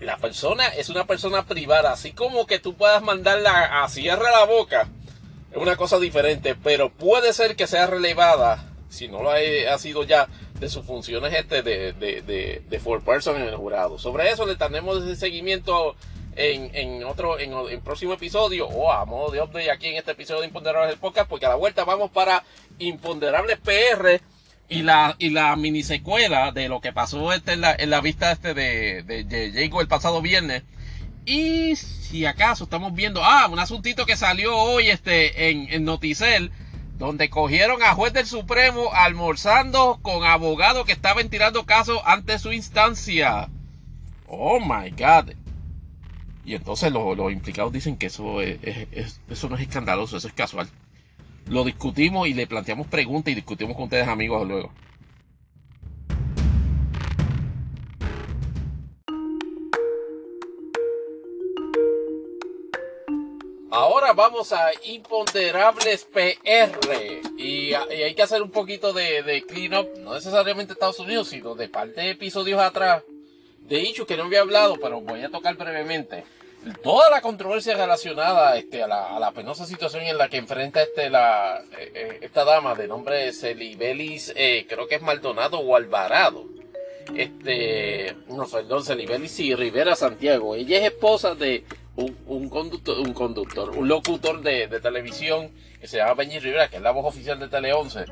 la 0.00 0.16
persona 0.18 0.68
es 0.68 0.88
una 0.88 1.06
persona 1.06 1.46
privada, 1.46 1.92
así 1.92 2.12
como 2.12 2.46
que 2.46 2.58
tú 2.58 2.74
puedas 2.74 3.02
mandarla 3.02 3.82
a 3.82 3.88
cierre 3.88 4.30
la 4.30 4.44
boca, 4.44 4.88
es 5.50 5.56
una 5.56 5.76
cosa 5.76 5.98
diferente, 5.98 6.54
pero 6.54 6.90
puede 6.90 7.32
ser 7.32 7.56
que 7.56 7.66
sea 7.66 7.86
relevada, 7.86 8.72
si 8.88 9.08
no 9.08 9.22
lo 9.22 9.30
ha, 9.30 9.78
sido 9.78 10.04
ya, 10.04 10.28
de 10.58 10.68
sus 10.68 10.84
funciones 10.84 11.32
este 11.34 11.62
de, 11.62 11.92
de, 11.92 12.22
de, 12.22 12.62
de 12.68 12.80
four 12.80 13.02
person 13.02 13.36
en 13.36 13.48
el 13.48 13.56
jurado. 13.56 13.98
Sobre 13.98 14.30
eso 14.30 14.46
le 14.46 14.56
tenemos 14.56 15.02
ese 15.02 15.16
seguimiento 15.16 15.96
en, 16.36 16.74
en 16.74 17.04
otro, 17.04 17.38
en 17.38 17.52
el 17.52 17.80
próximo 17.80 18.14
episodio, 18.14 18.66
o 18.66 18.92
a 18.92 19.04
modo 19.04 19.30
de 19.30 19.42
update 19.42 19.70
aquí 19.70 19.88
en 19.88 19.96
este 19.96 20.12
episodio 20.12 20.40
de 20.40 20.48
Imponderables 20.48 20.90
del 20.90 20.98
Podcast, 20.98 21.28
porque 21.28 21.46
a 21.46 21.50
la 21.50 21.54
vuelta 21.54 21.84
vamos 21.84 22.10
para 22.10 22.44
Imponderables 22.78 23.58
PR 23.58 24.20
y 24.68 24.82
la, 24.82 25.16
y 25.18 25.30
la 25.30 25.54
mini 25.56 25.82
secuela 25.82 26.52
de 26.52 26.68
lo 26.68 26.80
que 26.80 26.92
pasó 26.92 27.32
este 27.32 27.52
en, 27.52 27.60
la, 27.60 27.74
en 27.74 27.90
la 27.90 28.00
vista 28.00 28.32
este 28.32 28.54
de, 28.54 29.02
de, 29.02 29.24
de 29.24 29.64
el 29.64 29.88
pasado 29.88 30.22
viernes. 30.22 30.62
Y 31.26 31.76
si 31.76 32.26
acaso 32.26 32.64
estamos 32.64 32.94
viendo, 32.94 33.24
ah, 33.24 33.48
un 33.50 33.58
asuntito 33.58 34.04
que 34.04 34.16
salió 34.16 34.56
hoy 34.56 34.88
este 34.88 35.50
en, 35.50 35.68
en 35.70 35.84
Noticel, 35.84 36.50
donde 36.98 37.30
cogieron 37.30 37.82
a 37.82 37.94
juez 37.94 38.12
del 38.12 38.26
Supremo 38.26 38.90
almorzando 38.92 39.98
con 40.02 40.24
abogado 40.24 40.84
que 40.84 40.92
estaban 40.92 41.28
tirando 41.28 41.64
casos 41.64 41.98
ante 42.04 42.38
su 42.38 42.52
instancia. 42.52 43.48
Oh 44.26 44.60
my 44.60 44.90
god. 44.90 45.34
Y 46.44 46.54
entonces 46.54 46.92
los, 46.92 47.32
implicados 47.32 47.72
dicen 47.72 47.96
que 47.96 48.06
eso, 48.06 48.42
eso 48.42 49.48
no 49.48 49.56
es 49.56 49.62
escandaloso, 49.62 50.18
eso 50.18 50.28
es 50.28 50.34
casual. 50.34 50.68
Lo 51.48 51.64
discutimos 51.64 52.26
y 52.26 52.34
le 52.34 52.46
planteamos 52.46 52.86
preguntas 52.86 53.32
y 53.32 53.34
discutimos 53.34 53.76
con 53.76 53.84
ustedes 53.84 54.08
amigos 54.08 54.46
luego. 54.46 54.72
Ahora 63.70 64.12
vamos 64.12 64.52
a 64.52 64.70
Imponderables 64.84 66.06
PR. 66.12 66.78
Y, 67.36 67.74
hay 67.74 68.14
que 68.14 68.22
hacer 68.22 68.40
un 68.40 68.50
poquito 68.50 68.92
de, 68.92 69.22
de 69.22 69.42
clean 69.42 69.74
up, 69.74 69.88
no 69.98 70.14
necesariamente 70.14 70.72
Estados 70.72 71.00
Unidos, 71.00 71.28
sino 71.28 71.54
de 71.54 71.68
parte 71.68 72.00
de 72.00 72.10
episodios 72.10 72.60
atrás 72.60 73.02
de 73.68 73.80
hecho 73.80 74.06
que 74.06 74.16
no 74.16 74.24
había 74.24 74.40
hablado, 74.40 74.76
pero 74.80 75.00
voy 75.00 75.22
a 75.22 75.30
tocar 75.30 75.56
brevemente. 75.56 76.24
Toda 76.82 77.10
la 77.10 77.20
controversia 77.20 77.74
relacionada 77.74 78.56
este, 78.56 78.82
a, 78.82 78.86
la, 78.86 79.32
penosa 79.32 79.66
situación 79.66 80.02
en 80.04 80.16
la 80.16 80.28
que 80.28 80.38
enfrenta 80.38 80.82
este, 80.82 81.10
la, 81.10 81.62
eh, 81.78 81.92
eh, 81.94 82.18
esta 82.22 82.44
dama 82.44 82.74
de 82.74 82.88
nombre 82.88 83.32
Celibelis, 83.32 84.32
eh, 84.34 84.64
creo 84.68 84.88
que 84.88 84.94
es 84.94 85.02
Maldonado 85.02 85.58
o 85.58 85.76
Alvarado. 85.76 86.46
Este, 87.14 88.16
no, 88.28 88.46
perdón, 88.46 88.82
Celibelis 88.82 89.38
y 89.40 89.54
Rivera 89.54 89.94
Santiago. 89.94 90.54
Ella 90.54 90.78
es 90.78 90.84
esposa 90.84 91.34
de 91.34 91.64
un, 91.96 92.48
conductor, 92.48 92.98
un 92.98 93.12
conductor, 93.12 93.70
un 93.70 93.86
locutor 93.86 94.40
de, 94.40 94.68
televisión 94.80 95.50
que 95.80 95.86
se 95.86 95.98
llama 95.98 96.14
Benji 96.14 96.38
Rivera, 96.38 96.68
que 96.68 96.76
es 96.76 96.82
la 96.82 96.92
voz 96.92 97.04
oficial 97.04 97.38
de 97.38 97.48
Tele 97.48 97.74
11 97.74 98.06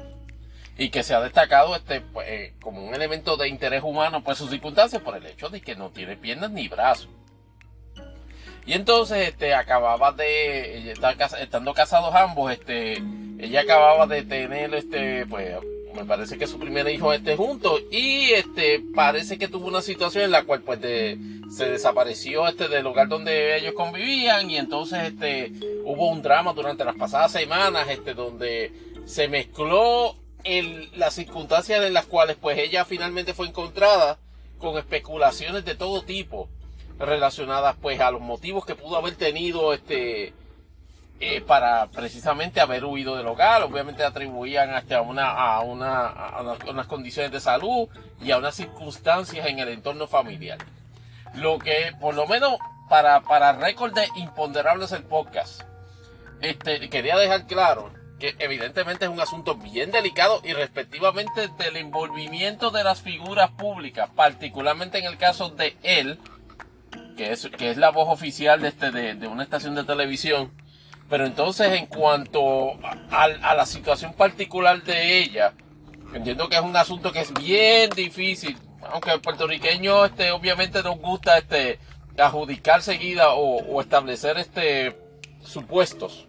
y 0.77 0.91
que 0.91 1.03
se 1.03 1.15
ha 1.15 1.21
destacado 1.21 1.75
este 1.77 2.01
pues, 2.01 2.53
como 2.61 2.85
un 2.85 2.95
elemento 2.95 3.37
de 3.37 3.49
interés 3.49 3.83
humano 3.83 4.25
pues 4.25 4.39
sus 4.39 4.51
circunstancias 4.51 5.03
por 5.03 5.17
el 5.17 5.27
hecho 5.27 5.49
de 5.49 5.61
que 5.61 5.75
no 5.75 5.91
tiene 5.91 6.17
piernas 6.17 6.51
ni 6.51 6.69
brazos. 6.69 7.09
Y 8.65 8.75
entonces 8.75 9.29
este 9.29 9.55
acababa 9.55 10.13
de 10.13 10.93
estando 11.41 11.75
casados 11.75 12.15
ambos, 12.15 12.53
este 12.53 13.03
ella 13.39 13.63
acababa 13.63 14.07
de 14.07 14.23
tener 14.23 14.73
este 14.75 15.27
pues 15.27 15.57
me 15.95 16.05
parece 16.05 16.39
que 16.39 16.47
su 16.47 16.59
primer 16.59 16.89
hijo 16.89 17.13
este 17.13 17.37
junto 17.37 17.79
y 17.91 18.31
este 18.31 18.83
parece 18.95 19.37
que 19.37 19.49
tuvo 19.49 19.67
una 19.67 19.83
situación 19.83 20.25
en 20.25 20.31
la 20.31 20.45
cual 20.45 20.63
pues 20.63 20.81
se 20.81 21.71
desapareció 21.71 22.47
este 22.47 22.69
del 22.69 22.85
lugar 22.85 23.09
donde 23.09 23.57
ellos 23.57 23.75
convivían 23.75 24.49
y 24.49 24.57
entonces 24.57 25.03
este 25.05 25.53
hubo 25.85 26.09
un 26.09 26.23
drama 26.23 26.53
durante 26.53 26.85
las 26.85 26.97
pasadas 26.97 27.33
semanas 27.33 27.89
este 27.89 28.15
donde 28.15 28.73
se 29.05 29.29
mezcló 29.29 30.17
en 30.45 30.89
las 30.99 31.15
circunstancias 31.15 31.85
en 31.85 31.93
las 31.93 32.07
cuales 32.07 32.37
pues 32.41 32.59
ella 32.59 32.85
finalmente 32.85 33.35
fue 33.35 33.49
encontrada 33.49 34.19
con 34.59 34.79
especulaciones 34.79 35.65
de 35.65 35.75
todo 35.75 36.03
tipo 36.03 36.49
relacionadas 36.99 37.77
pues 37.81 38.01
a 38.01 38.11
los 38.11 38.21
motivos 38.21 38.65
que 38.65 38.75
pudo 38.75 38.97
haber 38.97 39.15
tenido 39.17 39.73
este 39.73 40.33
eh, 41.21 41.41
para 41.41 41.87
precisamente 41.87 42.61
haber 42.61 42.85
huido 42.85 43.17
del 43.17 43.27
hogar. 43.27 43.63
Obviamente 43.63 44.05
atribuían 44.05 44.71
hasta 44.75 45.01
una 45.03 45.31
a 45.31 45.61
una 45.61 46.07
a 46.07 46.57
unas 46.69 46.87
condiciones 46.87 47.31
de 47.33 47.41
salud 47.41 47.89
y 48.21 48.31
a 48.31 48.39
unas 48.39 48.55
circunstancias 48.55 49.47
en 49.47 49.59
el 49.59 49.69
entorno 49.69 50.07
familiar. 50.07 50.59
Lo 51.35 51.59
que 51.59 51.93
por 52.01 52.15
lo 52.15 52.27
menos 52.27 52.59
para 52.89 53.21
para 53.21 53.53
récord 53.53 53.95
de 53.95 54.07
imponderables 54.17 54.93
el 54.93 55.05
podcast 55.05 55.63
este 56.41 56.91
quería 56.91 57.17
dejar 57.17 57.47
claro 57.47 57.91
que 58.23 58.37
evidentemente 58.39 59.05
es 59.05 59.11
un 59.11 59.21
asunto 59.21 59.57
bien 59.57 59.91
delicado 59.91 60.41
y 60.45 60.53
respectivamente 60.53 61.49
del 61.59 61.77
envolvimiento 61.77 62.71
de 62.71 62.85
las 62.85 63.01
figuras 63.01 63.51
públicas, 63.51 64.09
particularmente 64.15 64.99
en 64.99 65.07
el 65.07 65.19
caso 65.19 65.49
de 65.49 65.77
él, 65.83 66.21
que 67.15 67.33
es, 67.33 67.77
la 67.77 67.91
voz 67.91 68.09
oficial 68.09 68.61
de, 68.61 68.69
este, 68.69 68.91
de, 68.91 69.27
una 69.27 69.43
estación 69.43 69.75
de 69.75 69.85
televisión. 69.85 70.53
Pero 71.09 71.27
entonces 71.27 71.73
en 71.73 71.87
cuanto 71.87 72.73
a, 73.11 73.55
la 73.55 73.67
situación 73.67 74.15
particular 74.15 74.83
de 74.83 75.19
ella, 75.19 75.53
entiendo 76.15 76.49
que 76.49 76.57
es 76.57 76.63
un 76.63 76.77
asunto 76.77 77.13
que 77.13 77.21
es 77.21 77.33
bien 77.35 77.91
difícil, 77.91 78.57
aunque 78.91 79.13
el 79.13 79.21
puertorriqueño 79.21 80.05
este, 80.05 80.31
obviamente 80.31 80.83
nos 80.83 80.99
gusta 80.99 81.39
este, 81.39 81.79
adjudicar 82.19 82.83
seguida 82.83 83.35
o, 83.35 83.81
establecer 83.81 84.39
este, 84.39 84.97
supuestos 85.43 86.29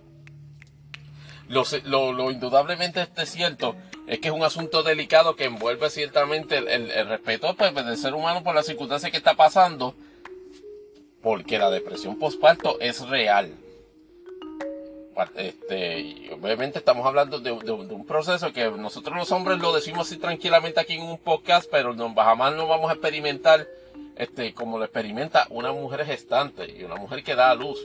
lo, 1.48 2.32
indudablemente 2.32 3.02
este 3.02 3.26
cierto 3.26 3.76
es 4.08 4.20
que 4.20 4.28
es 4.28 4.34
un 4.34 4.44
asunto 4.44 4.84
delicado 4.84 5.36
que 5.36 5.46
envuelve 5.46 5.90
ciertamente 5.90 6.58
el, 6.58 7.08
respeto 7.08 7.56
pues, 7.56 7.74
del 7.74 7.98
ser 7.98 8.14
humano 8.14 8.44
por 8.44 8.54
las 8.54 8.66
circunstancias 8.66 9.12
que 9.12 9.18
está 9.18 9.36
pasando, 9.36 9.96
porque 11.24 11.58
la 11.58 11.72
depresión 11.72 12.20
postparto 12.20 12.80
es 12.80 13.08
real. 13.08 13.56
Este, 15.36 16.32
obviamente 16.34 16.80
estamos 16.80 17.06
hablando 17.06 17.40
de, 17.40 17.52
un 17.52 18.06
proceso 18.06 18.52
que 18.52 18.70
nosotros 18.72 19.16
los 19.16 19.32
hombres 19.32 19.60
lo 19.60 19.74
decimos 19.74 20.08
así 20.08 20.18
tranquilamente 20.18 20.80
aquí 20.80 20.94
en 20.94 21.04
un 21.04 21.18
podcast, 21.18 21.70
pero 21.72 21.94
no, 21.94 22.14
jamás 22.14 22.54
no 22.56 22.68
vamos 22.68 22.90
a 22.90 22.94
experimentar 22.94 23.68
este, 24.18 24.54
como 24.54 24.78
lo 24.78 24.84
experimenta 24.84 25.48
una 25.50 25.72
mujer 25.72 26.06
gestante 26.06 26.70
y 26.78 26.84
una 26.84 26.96
mujer 26.96 27.24
que 27.24 27.36
da 27.36 27.52
a 27.52 27.56
luz 27.56 27.80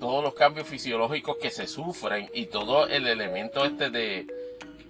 todos 0.00 0.24
los 0.24 0.34
cambios 0.34 0.66
fisiológicos 0.66 1.36
que 1.36 1.50
se 1.50 1.66
sufren 1.66 2.28
y 2.34 2.46
todo 2.46 2.88
el 2.88 3.06
elemento 3.06 3.64
este 3.64 3.90
de, 3.90 4.26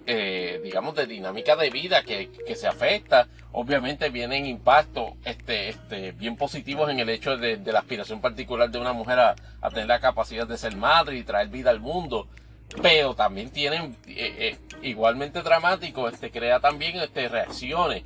eh, 0.07 0.59
digamos, 0.63 0.95
de 0.95 1.05
dinámica 1.05 1.55
de 1.55 1.69
vida 1.69 2.03
que, 2.03 2.29
se 2.55 2.67
afecta, 2.67 3.27
obviamente 3.51 4.09
vienen 4.09 4.45
impactos 4.45 5.13
este, 5.25 5.69
este, 5.69 6.11
bien 6.13 6.35
positivos 6.35 6.89
en 6.89 6.99
el 6.99 7.09
hecho 7.09 7.37
de, 7.37 7.57
la 7.57 7.79
aspiración 7.79 8.19
particular 8.19 8.69
de 8.71 8.79
una 8.79 8.93
mujer 8.93 9.19
a, 9.19 9.35
tener 9.69 9.87
la 9.87 9.99
capacidad 9.99 10.47
de 10.47 10.57
ser 10.57 10.75
madre 10.75 11.17
y 11.17 11.23
traer 11.23 11.49
vida 11.49 11.69
al 11.69 11.79
mundo. 11.79 12.27
Pero 12.81 13.15
también 13.15 13.49
tienen, 13.49 13.97
eh, 14.07 14.57
eh, 14.57 14.57
igualmente 14.81 15.41
dramático, 15.41 16.07
este, 16.07 16.31
crea 16.31 16.59
también 16.59 16.97
este, 16.99 17.27
reacciones 17.27 18.03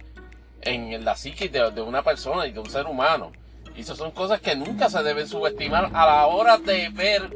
en 0.61 1.05
la 1.05 1.15
psique 1.15 1.49
de, 1.49 1.71
de 1.71 1.81
una 1.81 2.01
persona 2.01 2.47
y 2.47 2.51
de 2.51 2.59
un 2.59 2.69
ser 2.69 2.87
humano. 2.87 3.31
Y 3.75 3.81
esas 3.81 3.97
son 3.97 4.11
cosas 4.11 4.41
que 4.41 4.55
nunca 4.55 4.89
se 4.89 5.03
deben 5.03 5.27
subestimar 5.27 5.91
a 5.93 6.05
la 6.05 6.27
hora 6.27 6.57
de 6.57 6.89
ver 6.89 7.29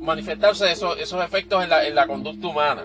manifestarse 0.00 0.70
esos, 0.72 0.98
esos 0.98 1.24
efectos 1.24 1.62
en 1.62 1.70
la, 1.70 1.86
en 1.86 1.94
la 1.94 2.06
conducta 2.06 2.46
humana. 2.48 2.84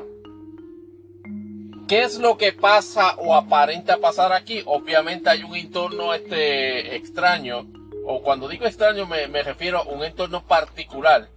¿Qué 1.88 2.02
es 2.02 2.18
lo 2.18 2.38
que 2.38 2.52
pasa 2.52 3.16
o 3.18 3.36
aparenta 3.36 3.98
pasar 3.98 4.34
aquí? 4.34 4.64
Obviamente 4.66 5.30
hay 5.30 5.44
un 5.44 5.56
entorno 5.56 6.16
este, 6.16 6.96
extraño, 6.96 7.68
o 8.06 8.24
cuando 8.24 8.48
digo 8.48 8.66
extraño 8.66 9.06
me, 9.06 9.28
me 9.28 9.44
refiero 9.44 9.80
a 9.80 9.84
un 9.84 10.04
entorno 10.04 10.44
particular, 10.48 11.30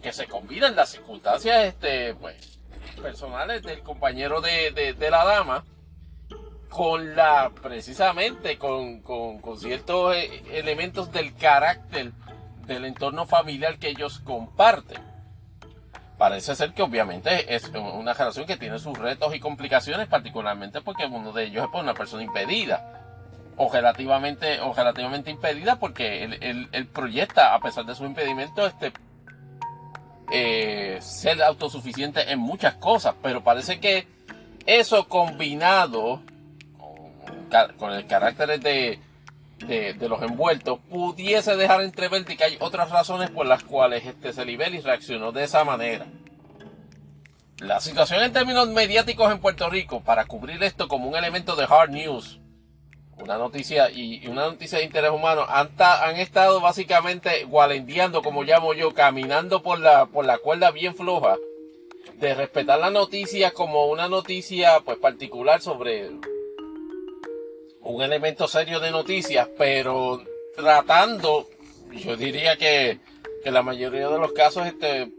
que 0.00 0.12
se 0.12 0.26
combinan 0.28 0.76
las 0.76 0.90
circunstancias 0.90 1.64
este, 1.64 2.14
pues, 2.14 2.60
personales 3.02 3.62
del 3.64 3.80
compañero 3.82 4.40
de, 4.40 4.70
de, 4.70 4.92
de 4.92 5.10
la 5.10 5.24
dama, 5.24 5.64
con 6.68 7.16
la, 7.16 7.50
precisamente, 7.60 8.56
con, 8.56 9.02
ciertos 9.58 10.14
eh, 10.14 10.42
elementos 10.52 11.10
del 11.10 11.34
carácter 11.34 12.12
del 12.66 12.84
entorno 12.84 13.26
familiar 13.26 13.78
que 13.78 13.88
ellos 13.88 14.20
comparten. 14.20 15.09
Parece 16.20 16.54
ser 16.54 16.74
que 16.74 16.82
obviamente 16.82 17.54
es 17.54 17.70
una 17.70 18.12
relación 18.12 18.44
que 18.44 18.58
tiene 18.58 18.78
sus 18.78 18.98
retos 18.98 19.34
y 19.34 19.40
complicaciones, 19.40 20.06
particularmente 20.06 20.82
porque 20.82 21.06
uno 21.06 21.32
de 21.32 21.44
ellos 21.44 21.64
es 21.64 21.70
por 21.70 21.82
una 21.82 21.94
persona 21.94 22.22
impedida. 22.22 22.92
O 23.56 23.72
relativamente, 23.72 24.60
o 24.60 24.74
relativamente 24.74 25.30
impedida 25.30 25.76
porque 25.76 26.24
él, 26.24 26.88
proyecta, 26.92 27.54
a 27.54 27.60
pesar 27.60 27.86
de 27.86 27.94
su 27.94 28.04
impedimento, 28.04 28.66
este, 28.66 28.92
eh, 30.30 30.98
ser 31.00 31.42
autosuficiente 31.42 32.30
en 32.30 32.38
muchas 32.38 32.74
cosas. 32.74 33.14
Pero 33.22 33.42
parece 33.42 33.80
que 33.80 34.06
eso 34.66 35.08
combinado 35.08 36.20
con 37.78 37.94
el 37.94 38.06
carácter 38.06 38.60
de, 38.60 39.00
de, 39.66 40.08
los 40.08 40.22
envueltos 40.22 40.78
pudiese 40.88 41.56
dejar 41.56 41.82
entrever 41.82 42.24
que 42.24 42.42
hay 42.42 42.56
otras 42.60 42.90
razones 42.90 43.30
por 43.30 43.46
las 43.46 43.62
cuales 43.62 44.04
este 44.06 44.32
Celibeli 44.32 44.80
reaccionó 44.80 45.32
de 45.32 45.44
esa 45.44 45.64
manera. 45.64 46.06
La 47.58 47.80
situación 47.80 48.22
en 48.22 48.32
términos 48.32 48.68
mediáticos 48.68 49.30
en 49.30 49.38
Puerto 49.38 49.68
Rico, 49.68 50.00
para 50.00 50.24
cubrir 50.24 50.62
esto 50.62 50.88
como 50.88 51.08
un 51.08 51.16
elemento 51.16 51.56
de 51.56 51.66
hard 51.68 51.90
news, 51.90 52.40
una 53.18 53.36
noticia 53.36 53.90
y, 53.90 54.26
una 54.28 54.46
noticia 54.46 54.78
de 54.78 54.84
interés 54.84 55.10
humano, 55.10 55.44
han, 55.46 55.68
han 55.78 56.16
estado 56.16 56.60
básicamente 56.60 57.44
gualendeando, 57.44 58.22
como 58.22 58.44
llamo 58.44 58.72
yo, 58.72 58.94
caminando 58.94 59.62
por 59.62 59.78
la, 59.78 60.06
por 60.06 60.24
la 60.24 60.38
cuerda 60.38 60.70
bien 60.70 60.94
floja, 60.94 61.36
de 62.18 62.34
respetar 62.34 62.78
la 62.78 62.90
noticia 62.90 63.50
como 63.50 63.86
una 63.86 64.08
noticia 64.08 64.80
pues 64.80 64.98
particular 64.98 65.60
sobre 65.60 66.10
un 67.82 68.02
elemento 68.02 68.46
serio 68.46 68.80
de 68.80 68.90
noticias, 68.90 69.48
pero 69.56 70.22
tratando, 70.54 71.48
yo 71.92 72.16
diría 72.16 72.56
que, 72.56 72.98
que 73.42 73.50
la 73.50 73.62
mayoría 73.62 74.08
de 74.08 74.18
los 74.18 74.32
casos, 74.32 74.66
este, 74.66 75.10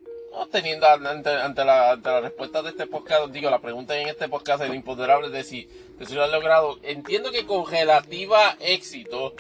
teniendo 0.52 0.88
ante, 0.88 1.32
la, 1.64 1.92
ante, 1.92 2.10
la, 2.10 2.22
respuesta 2.22 2.62
de 2.62 2.70
este 2.70 2.88
podcast, 2.88 3.32
digo, 3.32 3.50
la 3.50 3.60
pregunta 3.60 3.98
en 3.98 4.08
este 4.08 4.30
podcast 4.30 4.64
es 4.64 4.74
imponderable 4.74 5.30
de 5.30 5.44
si, 5.44 5.68
de 5.98 6.06
si 6.06 6.14
lo 6.14 6.24
han 6.24 6.32
logrado. 6.32 6.80
Entiendo 6.84 7.32
que 7.32 7.46
con 7.46 7.70
relativa 7.70 8.56
éxito 8.60 9.34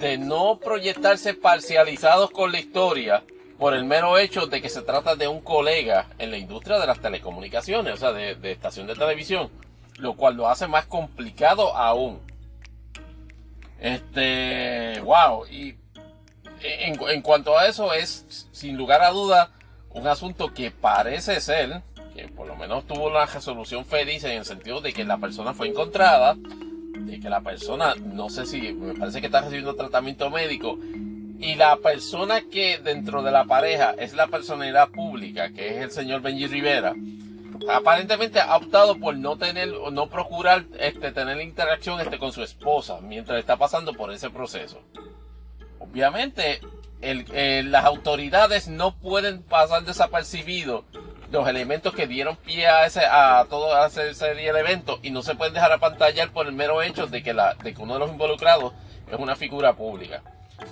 de 0.00 0.18
no 0.18 0.58
proyectarse 0.58 1.34
parcializados 1.34 2.30
con 2.30 2.52
la 2.52 2.60
historia 2.60 3.24
por 3.58 3.74
el 3.74 3.84
mero 3.84 4.18
hecho 4.18 4.46
de 4.46 4.60
que 4.60 4.68
se 4.68 4.82
trata 4.82 5.16
de 5.16 5.26
un 5.26 5.40
colega 5.40 6.10
en 6.18 6.30
la 6.30 6.38
industria 6.38 6.78
de 6.78 6.86
las 6.86 7.00
telecomunicaciones, 7.00 7.94
o 7.94 7.96
sea, 7.96 8.12
de, 8.12 8.34
de 8.36 8.52
estación 8.52 8.86
de 8.86 8.94
televisión 8.94 9.50
lo 9.98 10.14
cual 10.14 10.36
lo 10.36 10.48
hace 10.48 10.66
más 10.66 10.86
complicado 10.86 11.76
aún. 11.76 12.20
Este, 13.80 15.00
wow, 15.00 15.46
y 15.46 15.76
en, 16.60 17.22
cuanto 17.22 17.56
a 17.56 17.66
eso 17.66 17.92
es 17.92 18.48
sin 18.50 18.76
lugar 18.76 19.02
a 19.02 19.10
duda 19.10 19.50
un 19.90 20.06
asunto 20.06 20.52
que 20.52 20.70
parece 20.70 21.40
ser, 21.40 21.82
que 22.14 22.28
por 22.28 22.46
lo 22.46 22.56
menos 22.56 22.86
tuvo 22.86 23.08
una 23.08 23.26
resolución 23.26 23.84
feliz 23.84 24.24
en 24.24 24.32
el 24.32 24.44
sentido 24.44 24.80
de 24.80 24.92
que 24.92 25.04
la 25.04 25.18
persona 25.18 25.54
fue 25.54 25.68
encontrada, 25.68 26.36
de 26.36 27.20
que 27.20 27.28
la 27.28 27.40
persona, 27.40 27.94
no 27.94 28.28
sé 28.28 28.46
si, 28.46 28.72
me 28.72 28.94
parece 28.94 29.20
que 29.20 29.26
está 29.26 29.40
recibiendo 29.40 29.74
tratamiento 29.74 30.30
médico, 30.30 30.78
y 31.40 31.54
la 31.54 31.76
persona 31.76 32.42
que 32.50 32.78
dentro 32.78 33.22
de 33.22 33.30
la 33.30 33.44
pareja 33.44 33.94
es 33.96 34.12
la 34.14 34.26
personalidad 34.26 34.88
pública, 34.88 35.50
que 35.52 35.76
es 35.76 35.82
el 35.84 35.90
señor 35.92 36.20
Benji 36.20 36.48
Rivera, 36.48 36.94
aparentemente 37.68 38.40
ha 38.40 38.56
optado 38.56 38.98
por 38.98 39.16
no 39.16 39.36
tener 39.36 39.70
o 39.70 39.90
no 39.90 40.08
procurar 40.08 40.64
este, 40.78 41.12
tener 41.12 41.40
interacción 41.40 42.00
este, 42.00 42.18
con 42.18 42.32
su 42.32 42.42
esposa 42.42 43.00
mientras 43.00 43.38
está 43.38 43.56
pasando 43.56 43.92
por 43.94 44.12
ese 44.12 44.30
proceso. 44.30 44.80
Obviamente, 45.78 46.60
el, 47.00 47.70
las 47.70 47.84
autoridades 47.84 48.68
no 48.68 48.94
pueden 48.94 49.42
pasar 49.42 49.84
desapercibidos 49.84 50.84
los 51.30 51.46
elementos 51.46 51.94
que 51.94 52.06
dieron 52.06 52.36
pie 52.36 52.66
a 52.68 52.86
ese 52.86 53.04
a 53.04 53.44
todo 53.48 53.86
ese, 53.86 54.14
serie 54.14 54.52
de 54.52 54.60
eventos 54.60 54.98
y 55.02 55.10
no 55.10 55.22
se 55.22 55.34
pueden 55.34 55.52
dejar 55.52 55.72
a 55.72 55.78
pantallar 55.78 56.30
por 56.30 56.46
el 56.46 56.52
mero 56.52 56.82
hecho 56.82 57.06
de 57.06 57.22
que 57.22 57.32
uno 57.78 57.94
de 57.94 58.00
los 58.00 58.10
involucrados 58.10 58.72
es 59.10 59.18
una 59.18 59.36
figura 59.36 59.74
pública 59.74 60.22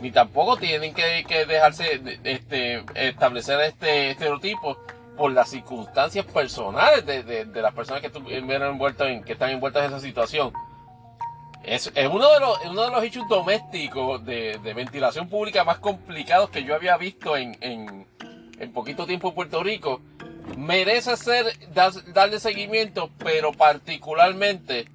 ni 0.01 0.11
tampoco 0.11 0.57
tienen 0.57 0.95
que, 0.95 1.25
que 1.29 1.47
dejarse 1.47 2.01
este 2.25 2.85
establecer 2.95 3.61
este 3.61 4.11
estereotipo 4.11 4.79
por 5.17 5.33
las 5.33 5.51
circunstancias 5.51 6.25
personales 6.27 7.05
de, 7.07 7.23
de, 7.23 7.63
las 7.63 7.75
personas 7.75 8.01
que 8.01 8.09
estuvieron 8.09 8.51
envueltas 8.51 9.09
en, 9.09 9.25
que 9.25 9.33
están 9.33 9.51
envueltas 9.51 9.85
en 9.85 9.91
esa 9.91 10.01
situación. 10.01 10.53
Es, 11.63 11.91
es 11.95 12.09
uno 12.09 12.33
de 12.33 12.41
los, 12.41 12.65
uno 12.67 12.85
de 12.85 12.91
los 12.91 13.03
hechos 13.03 13.27
domésticos 13.29 14.25
de, 14.25 14.59
de, 14.63 14.75
ventilación 14.75 15.29
pública 15.29 15.65
más 15.65 15.79
complicados 15.79 16.51
que 16.51 16.63
yo 16.63 16.75
había 16.75 16.97
visto 16.97 17.37
en, 17.37 17.57
en, 17.61 18.07
en 18.59 18.73
poquito 18.73 19.07
tiempo 19.07 19.29
en 19.29 19.35
Puerto 19.35 19.63
Rico. 19.63 20.01
Merece 20.57 21.17
ser, 21.17 21.47
darle 22.13 22.39
seguimiento, 22.39 23.11
pero 23.19 23.53
particularmente 23.53 24.87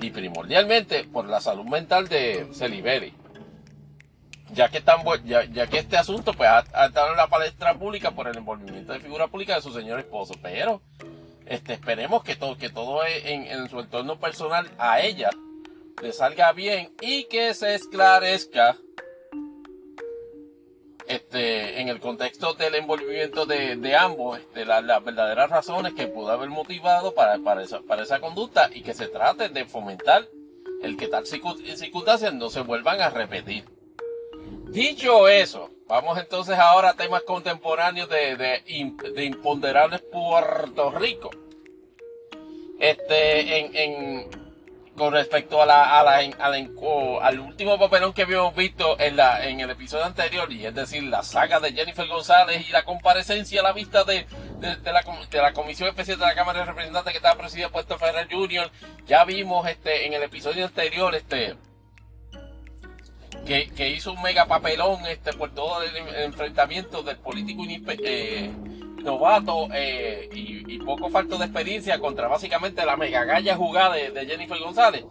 y 0.00 0.10
primordialmente 0.10 1.04
por 1.04 1.26
la 1.26 1.40
salud 1.40 1.64
mental 1.64 2.08
de 2.08 2.46
Celiberi 2.52 3.14
ya 4.52 4.68
que, 4.68 4.78
están, 4.78 5.00
ya, 5.24 5.44
ya, 5.44 5.66
que 5.66 5.78
este 5.78 5.96
asunto 5.96 6.32
pues, 6.32 6.48
ha, 6.48 6.86
estado 6.86 7.10
en 7.10 7.16
la 7.16 7.28
palestra 7.28 7.74
pública 7.74 8.12
por 8.12 8.28
el 8.28 8.36
envolvimiento 8.36 8.92
de 8.92 9.00
figura 9.00 9.28
pública 9.28 9.54
de 9.54 9.62
su 9.62 9.72
señor 9.72 9.98
esposo. 9.98 10.34
Pero 10.42 10.82
este, 11.46 11.74
esperemos 11.74 12.22
que 12.22 12.36
todo, 12.36 12.56
que 12.56 12.70
todo 12.70 13.04
en, 13.06 13.44
en 13.44 13.68
su 13.68 13.80
entorno 13.80 14.18
personal 14.18 14.70
a 14.78 15.00
ella 15.00 15.30
le 16.02 16.12
salga 16.12 16.52
bien 16.52 16.92
y 17.00 17.24
que 17.24 17.54
se 17.54 17.74
esclarezca 17.74 18.76
este, 21.08 21.80
en 21.80 21.88
el 21.88 22.00
contexto 22.00 22.52
del 22.52 22.74
envolvimiento 22.74 23.46
de, 23.46 23.76
de 23.76 23.96
ambos, 23.96 24.38
este, 24.38 24.66
las 24.66 25.02
verdaderas 25.02 25.48
razones 25.48 25.94
que 25.94 26.06
pudo 26.06 26.30
haber 26.30 26.50
motivado 26.50 27.14
para, 27.14 27.38
para, 27.38 27.62
esa, 27.62 27.80
para 27.80 28.02
esa 28.02 28.20
conducta 28.20 28.68
y 28.72 28.82
que 28.82 28.92
se 28.92 29.08
trate 29.08 29.48
de 29.48 29.64
fomentar 29.64 30.28
el 30.82 30.96
que 30.96 31.08
tal 31.08 31.26
circunstancias 31.26 32.34
no 32.34 32.50
se 32.50 32.60
vuelvan 32.60 33.00
a 33.00 33.08
repetir. 33.08 33.64
Dicho 34.68 35.28
eso, 35.28 35.70
vamos 35.86 36.18
entonces 36.18 36.58
ahora 36.58 36.90
a 36.90 36.94
temas 36.94 37.22
contemporáneos 37.22 38.08
de, 38.08 38.36
de, 38.36 39.24
imponderables 39.24 40.02
Puerto 40.02 40.90
Rico. 40.90 41.30
Este, 42.78 43.58
en, 43.58 43.74
en, 43.74 44.30
con 44.94 45.14
respecto 45.14 45.62
a 45.62 45.66
la, 45.66 45.98
a 45.98 46.02
la, 46.02 46.18
al 46.38 47.40
último 47.40 47.78
papelón 47.78 48.12
que 48.12 48.22
habíamos 48.22 48.54
visto 48.54 49.00
en, 49.00 49.16
la, 49.16 49.46
en 49.46 49.60
el 49.60 49.70
episodio 49.70 50.04
anterior, 50.04 50.52
y 50.52 50.66
es 50.66 50.74
decir, 50.74 51.02
la 51.04 51.22
saga 51.22 51.60
de 51.60 51.72
Jennifer 51.72 52.06
González 52.06 52.68
y 52.68 52.72
la 52.72 52.84
comparecencia 52.84 53.60
a 53.60 53.64
la 53.64 53.72
vista 53.72 54.04
de, 54.04 54.26
de, 54.58 54.92
la, 54.92 55.02
de 55.30 55.38
la 55.38 55.52
Comisión 55.54 55.88
Especial 55.88 56.18
de 56.18 56.26
la 56.26 56.34
Cámara 56.34 56.60
de 56.60 56.66
Representantes 56.66 57.12
que 57.12 57.18
estaba 57.18 57.40
presidida 57.40 57.68
por 57.68 57.86
Puesto 57.86 57.98
Ferrer 57.98 58.28
Jr., 58.30 58.70
ya 59.06 59.24
vimos 59.24 59.66
este, 59.66 60.06
en 60.06 60.12
el 60.12 60.22
episodio 60.22 60.66
anterior 60.66 61.14
este, 61.14 61.56
que, 63.48 63.88
hizo 63.88 64.12
un 64.12 64.22
mega 64.22 64.46
papelón 64.46 65.06
este, 65.06 65.32
por 65.32 65.50
todo 65.50 65.82
el, 65.82 65.96
enfrentamiento 66.22 67.02
del 67.02 67.16
político 67.16 67.64
eh, 68.04 68.50
novato 69.02 69.68
eh, 69.72 70.28
y, 70.32 70.78
poco 70.80 71.10
falto 71.10 71.36
de 71.36 71.44
experiencia 71.44 71.98
contra 71.98 72.28
básicamente 72.28 72.84
la 72.86 72.96
mega 72.96 73.22
galla 73.24 73.56
jugada 73.56 73.94
de, 73.94 74.26
Jennifer 74.26 74.58
González. 74.58 75.04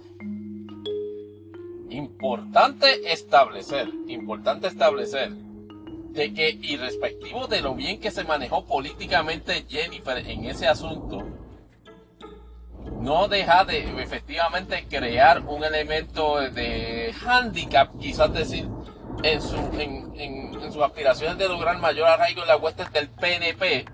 Importante 1.89 3.11
establecer, 3.11 3.89
importante 4.07 4.67
establecer 4.67 5.31
de 5.31 6.33
que, 6.33 6.49
irrespectivo 6.49 7.47
de 7.47 7.61
lo 7.61 7.75
bien 7.75 7.99
que 7.99 8.09
se 8.09 8.23
manejó 8.23 8.65
políticamente 8.65 9.65
Jennifer 9.67 10.17
en 10.17 10.45
ese 10.45 10.67
asunto, 10.67 11.23
no 12.99 13.27
deja 13.27 13.63
de 13.65 14.01
efectivamente 14.01 14.85
crear 14.89 15.41
un 15.41 15.63
elemento 15.63 16.39
de 16.39 17.13
handicap, 17.25 17.89
quizás 17.99 18.33
decir, 18.33 18.67
en, 19.23 19.41
su, 19.41 19.57
en, 19.79 20.71
sus 20.71 20.83
aspiraciones 20.83 21.37
de 21.37 21.47
lograr 21.47 21.77
mayor 21.79 22.07
arraigo 22.07 22.41
en 22.41 22.47
la 22.47 22.57
huestes 22.57 22.91
del 22.91 23.09
PNP, 23.09 23.85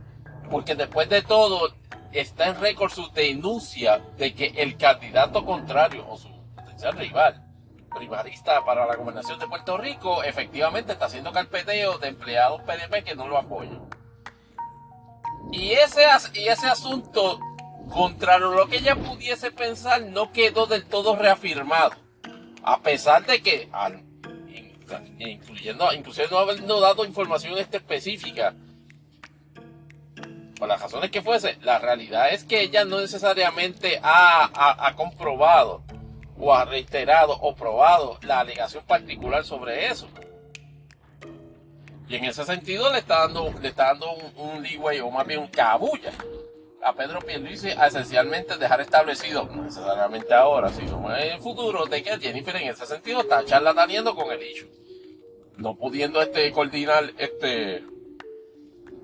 porque 0.49 0.75
después 0.75 1.09
de 1.09 1.21
todo 1.21 1.73
está 2.11 2.47
en 2.47 2.59
récord 2.59 2.91
su 2.91 3.11
denuncia 3.11 4.01
de 4.17 4.33
que 4.33 4.47
el 4.57 4.77
candidato 4.77 5.45
contrario 5.45 6.05
o 6.07 6.17
su 6.17 6.29
potencial 6.55 6.93
rival 6.93 7.43
primarista 7.93 8.65
para 8.65 8.85
la 8.85 8.95
gobernación 8.95 9.39
de 9.39 9.47
Puerto 9.47 9.77
Rico 9.77 10.23
efectivamente 10.23 10.93
está 10.93 11.05
haciendo 11.05 11.31
carpeteo 11.31 11.99
de 11.99 12.09
empleados 12.09 12.61
PNP 12.63 13.03
que 13.03 13.15
no 13.15 13.27
lo 13.27 13.37
apoyan. 13.37 13.87
Y 15.51 15.73
ese 15.73 16.05
asunto 16.05 17.39
Contrario 17.93 18.51
a 18.51 18.55
lo 18.55 18.67
que 18.67 18.77
ella 18.77 18.95
pudiese 18.95 19.51
pensar, 19.51 20.01
no 20.01 20.31
quedó 20.31 20.65
del 20.65 20.83
todo 20.85 21.15
reafirmado. 21.15 21.91
A 22.63 22.81
pesar 22.81 23.23
de 23.23 23.39
que, 23.43 23.69
incluyendo, 25.19 25.93
inclusive 25.93 26.27
no 26.31 26.39
habiendo 26.39 26.79
dado 26.79 27.05
información 27.05 27.55
específica, 27.59 28.55
por 30.57 30.67
las 30.67 30.81
razones 30.81 31.11
que 31.11 31.21
fuese, 31.21 31.57
la 31.61 31.77
realidad 31.77 32.33
es 32.33 32.43
que 32.43 32.61
ella 32.61 32.83
no 32.83 32.99
necesariamente 32.99 33.99
ha, 34.01 34.87
ha 34.87 34.95
comprobado 34.95 35.83
o 36.39 36.51
ha 36.51 36.65
reiterado 36.65 37.33
o 37.33 37.53
probado 37.53 38.17
la 38.23 38.39
alegación 38.39 38.83
particular 38.85 39.43
sobre 39.43 39.85
eso. 39.85 40.07
Y 42.09 42.15
en 42.15 42.25
ese 42.25 42.43
sentido 42.43 42.91
le 42.91 42.99
está 42.99 43.19
dando, 43.19 43.53
le 43.61 43.67
está 43.67 43.87
dando 43.87 44.13
un, 44.13 44.33
un 44.35 44.63
leeway 44.63 44.99
o 44.99 45.11
más 45.11 45.27
bien 45.27 45.41
un 45.41 45.47
cabulla 45.47 46.11
a 46.83 46.93
Pedro 46.93 47.19
Pierluisi 47.19 47.69
a 47.71 47.87
esencialmente 47.87 48.57
dejar 48.57 48.81
establecido, 48.81 49.49
no 49.51 49.63
necesariamente 49.63 50.33
ahora, 50.33 50.69
sino 50.69 51.15
en 51.15 51.33
el 51.33 51.39
futuro, 51.39 51.85
de 51.85 52.03
que 52.03 52.19
Jennifer 52.19 52.55
en 52.55 52.69
ese 52.69 52.85
sentido 52.85 53.21
está 53.21 53.43
charlataneando 53.45 54.15
con 54.15 54.31
el 54.31 54.41
hecho. 54.41 54.65
No 55.57 55.75
pudiendo 55.75 56.21
este 56.21 56.51
coordinar, 56.51 57.13
este, 57.17 57.83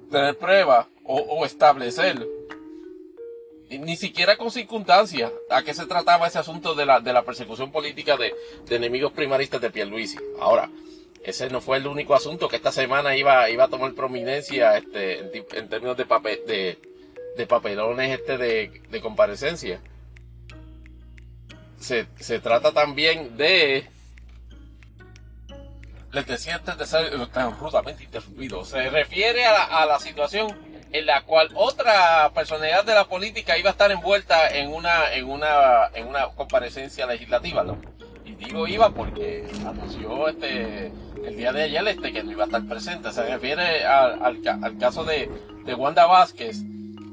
tener 0.09 0.37
pruebas 0.37 0.87
o, 1.03 1.45
establecer 1.45 2.27
ni 3.69 3.95
siquiera 3.95 4.35
con 4.35 4.51
circunstancias 4.51 5.31
a 5.49 5.61
qué 5.63 5.73
se 5.73 5.85
trataba 5.85 6.27
ese 6.27 6.39
asunto 6.39 6.73
de 6.73 6.85
la, 6.85 6.99
de 6.99 7.13
la 7.13 7.23
persecución 7.23 7.71
política 7.71 8.17
de, 8.17 8.33
enemigos 8.69 9.11
primaristas 9.13 9.61
de 9.61 9.69
Pierluisi. 9.69 10.17
Ahora, 10.39 10.69
ese 11.23 11.49
no 11.49 11.61
fue 11.61 11.77
el 11.77 11.87
único 11.87 12.15
asunto 12.15 12.47
que 12.47 12.55
esta 12.55 12.71
semana 12.71 13.15
iba, 13.15 13.49
iba 13.49 13.65
a 13.65 13.67
tomar 13.67 13.93
prominencia 13.93 14.77
este, 14.77 15.19
en, 15.57 15.69
términos 15.69 15.97
de, 15.97 16.05
papel, 16.05 16.39
de, 16.47 16.77
papelones 17.47 18.19
este 18.19 18.37
de, 18.37 19.01
comparecencia. 19.01 19.79
Se, 21.79 22.07
se 22.19 22.39
trata 22.39 22.71
también 22.71 23.37
de 23.37 23.87
les 26.11 26.25
decía 26.25 26.55
antes 26.55 26.77
de 26.77 26.85
ser 26.87 27.27
tan 27.27 27.57
rudamente 27.59 28.03
interrumpido, 28.03 28.65
se 28.65 28.89
refiere 28.89 29.45
a 29.45 29.51
la, 29.51 29.63
a 29.63 29.85
la 29.85 29.99
situación 29.99 30.53
en 30.91 31.05
la 31.05 31.21
cual 31.21 31.49
otra 31.55 32.31
personalidad 32.33 32.83
de 32.83 32.95
la 32.95 33.05
política 33.05 33.57
iba 33.57 33.69
a 33.69 33.71
estar 33.73 33.91
envuelta 33.91 34.49
en 34.49 34.73
una, 34.73 35.13
en 35.13 35.29
una, 35.29 35.87
en 35.93 36.07
una 36.07 36.29
comparecencia 36.29 37.05
legislativa, 37.05 37.63
¿no? 37.63 37.77
Y 38.25 38.33
digo 38.33 38.67
iba 38.67 38.89
porque 38.89 39.47
anunció 39.65 40.27
este, 40.27 40.91
el 41.23 41.37
día 41.37 41.51
de 41.51 41.63
ayer 41.63 41.87
este 41.87 42.11
que 42.11 42.23
no 42.23 42.31
iba 42.31 42.43
a 42.43 42.47
estar 42.47 42.65
presente. 42.67 43.11
Se 43.11 43.23
refiere 43.23 43.85
al, 43.85 44.41
al, 44.63 44.77
caso 44.79 45.03
de, 45.03 45.29
de, 45.65 45.75
Wanda 45.75 46.05
Vázquez, 46.05 46.63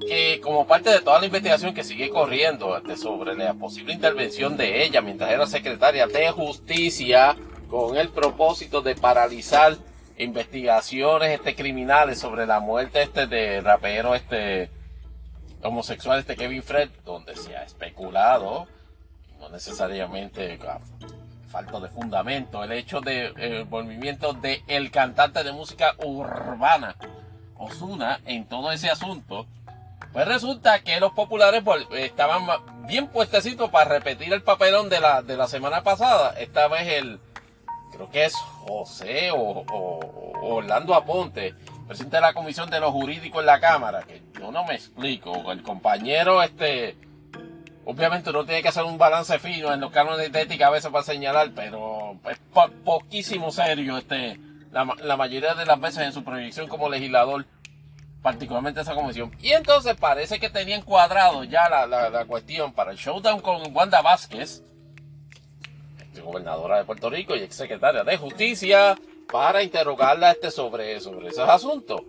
que 0.06 0.40
como 0.40 0.66
parte 0.66 0.90
de 0.90 1.00
toda 1.00 1.20
la 1.20 1.26
investigación 1.26 1.74
que 1.74 1.84
sigue 1.84 2.10
corriendo 2.10 2.80
sobre 2.96 3.34
la 3.34 3.54
posible 3.54 3.92
intervención 3.92 4.56
de 4.56 4.84
ella 4.84 5.00
mientras 5.00 5.30
era 5.30 5.46
secretaria 5.46 6.06
de 6.06 6.30
justicia, 6.30 7.36
con 7.68 7.96
el 7.96 8.08
propósito 8.10 8.80
de 8.80 8.94
paralizar 8.94 9.76
investigaciones 10.18 11.30
este, 11.30 11.54
criminales 11.54 12.18
sobre 12.18 12.46
la 12.46 12.60
muerte 12.60 13.02
este 13.02 13.26
de 13.26 13.60
rapero 13.60 14.14
este 14.14 14.70
homosexual 15.62 16.20
este 16.20 16.36
Kevin 16.36 16.62
Fred, 16.62 16.90
donde 17.04 17.34
se 17.36 17.56
ha 17.56 17.64
especulado, 17.64 18.66
no 19.38 19.48
necesariamente 19.50 20.58
falta 21.48 21.80
de 21.80 21.88
fundamento, 21.88 22.62
el 22.64 22.72
hecho 22.72 23.00
de 23.00 23.32
el 23.36 23.66
movimiento 23.66 24.32
de 24.32 24.62
el 24.68 24.90
cantante 24.90 25.42
de 25.44 25.52
música 25.52 25.94
urbana 26.04 26.96
Osuna 27.58 28.20
en 28.26 28.46
todo 28.46 28.70
ese 28.72 28.90
asunto, 28.90 29.46
pues 30.12 30.26
resulta 30.26 30.80
que 30.80 31.00
los 31.00 31.12
populares 31.12 31.62
estaban 31.92 32.46
bien 32.86 33.08
puestecitos 33.08 33.70
para 33.70 33.90
repetir 33.90 34.32
el 34.32 34.42
papelón 34.42 34.88
de 34.88 35.00
la, 35.00 35.22
de 35.22 35.36
la 35.36 35.48
semana 35.48 35.82
pasada, 35.82 36.34
esta 36.38 36.68
vez 36.68 36.88
el 36.88 37.20
creo 37.96 38.10
que 38.10 38.24
es 38.26 38.34
José 38.34 39.30
o, 39.32 39.64
Orlando 40.42 40.94
Aponte, 40.94 41.54
presidente 41.86 42.16
de 42.16 42.22
la 42.22 42.34
Comisión 42.34 42.70
de 42.70 42.80
los 42.80 42.92
Jurídicos 42.92 43.40
en 43.40 43.46
la 43.46 43.60
Cámara, 43.60 44.02
que 44.02 44.22
yo 44.38 44.52
no 44.52 44.64
me 44.64 44.74
explico, 44.74 45.50
el 45.50 45.62
compañero 45.62 46.42
este, 46.42 46.96
obviamente 47.84 48.30
uno 48.30 48.44
tiene 48.44 48.62
que 48.62 48.68
hacer 48.68 48.84
un 48.84 48.98
balance 48.98 49.38
fino 49.38 49.72
en 49.72 49.80
los 49.80 49.90
cánones 49.90 50.30
de 50.30 50.42
ética 50.42 50.66
a 50.66 50.70
veces 50.70 50.90
para 50.90 51.04
señalar, 51.04 51.50
pero 51.54 52.18
es 52.30 52.38
poquísimo 52.84 53.50
serio 53.50 53.96
este, 53.98 54.38
la, 54.72 55.16
mayoría 55.16 55.54
de 55.54 55.64
las 55.64 55.80
veces 55.80 56.02
en 56.02 56.12
su 56.12 56.22
proyección 56.22 56.68
como 56.68 56.88
legislador, 56.88 57.46
particularmente 58.26 58.80
esa 58.80 58.96
comisión. 58.96 59.30
Y 59.40 59.52
entonces 59.52 59.94
parece 59.94 60.40
que 60.40 60.50
tenían 60.50 60.82
cuadrado 60.82 61.44
ya 61.44 61.68
la, 61.68 61.86
la 61.86 62.24
cuestión 62.24 62.72
para 62.72 62.90
el 62.90 62.96
showdown 62.96 63.40
con 63.40 63.72
Wanda 63.72 64.02
Vázquez, 64.02 64.64
gobernadora 66.24 66.78
de 66.78 66.84
Puerto 66.84 67.08
Rico 67.08 67.36
y 67.36 67.44
ex 67.44 67.54
secretaria 67.54 68.02
de 68.02 68.16
Justicia, 68.16 68.98
para 69.30 69.62
interrogarla 69.62 70.32
este 70.32 70.50
sobre, 70.50 70.98
sobre 70.98 71.28
esos 71.28 71.48
asuntos. 71.48 72.00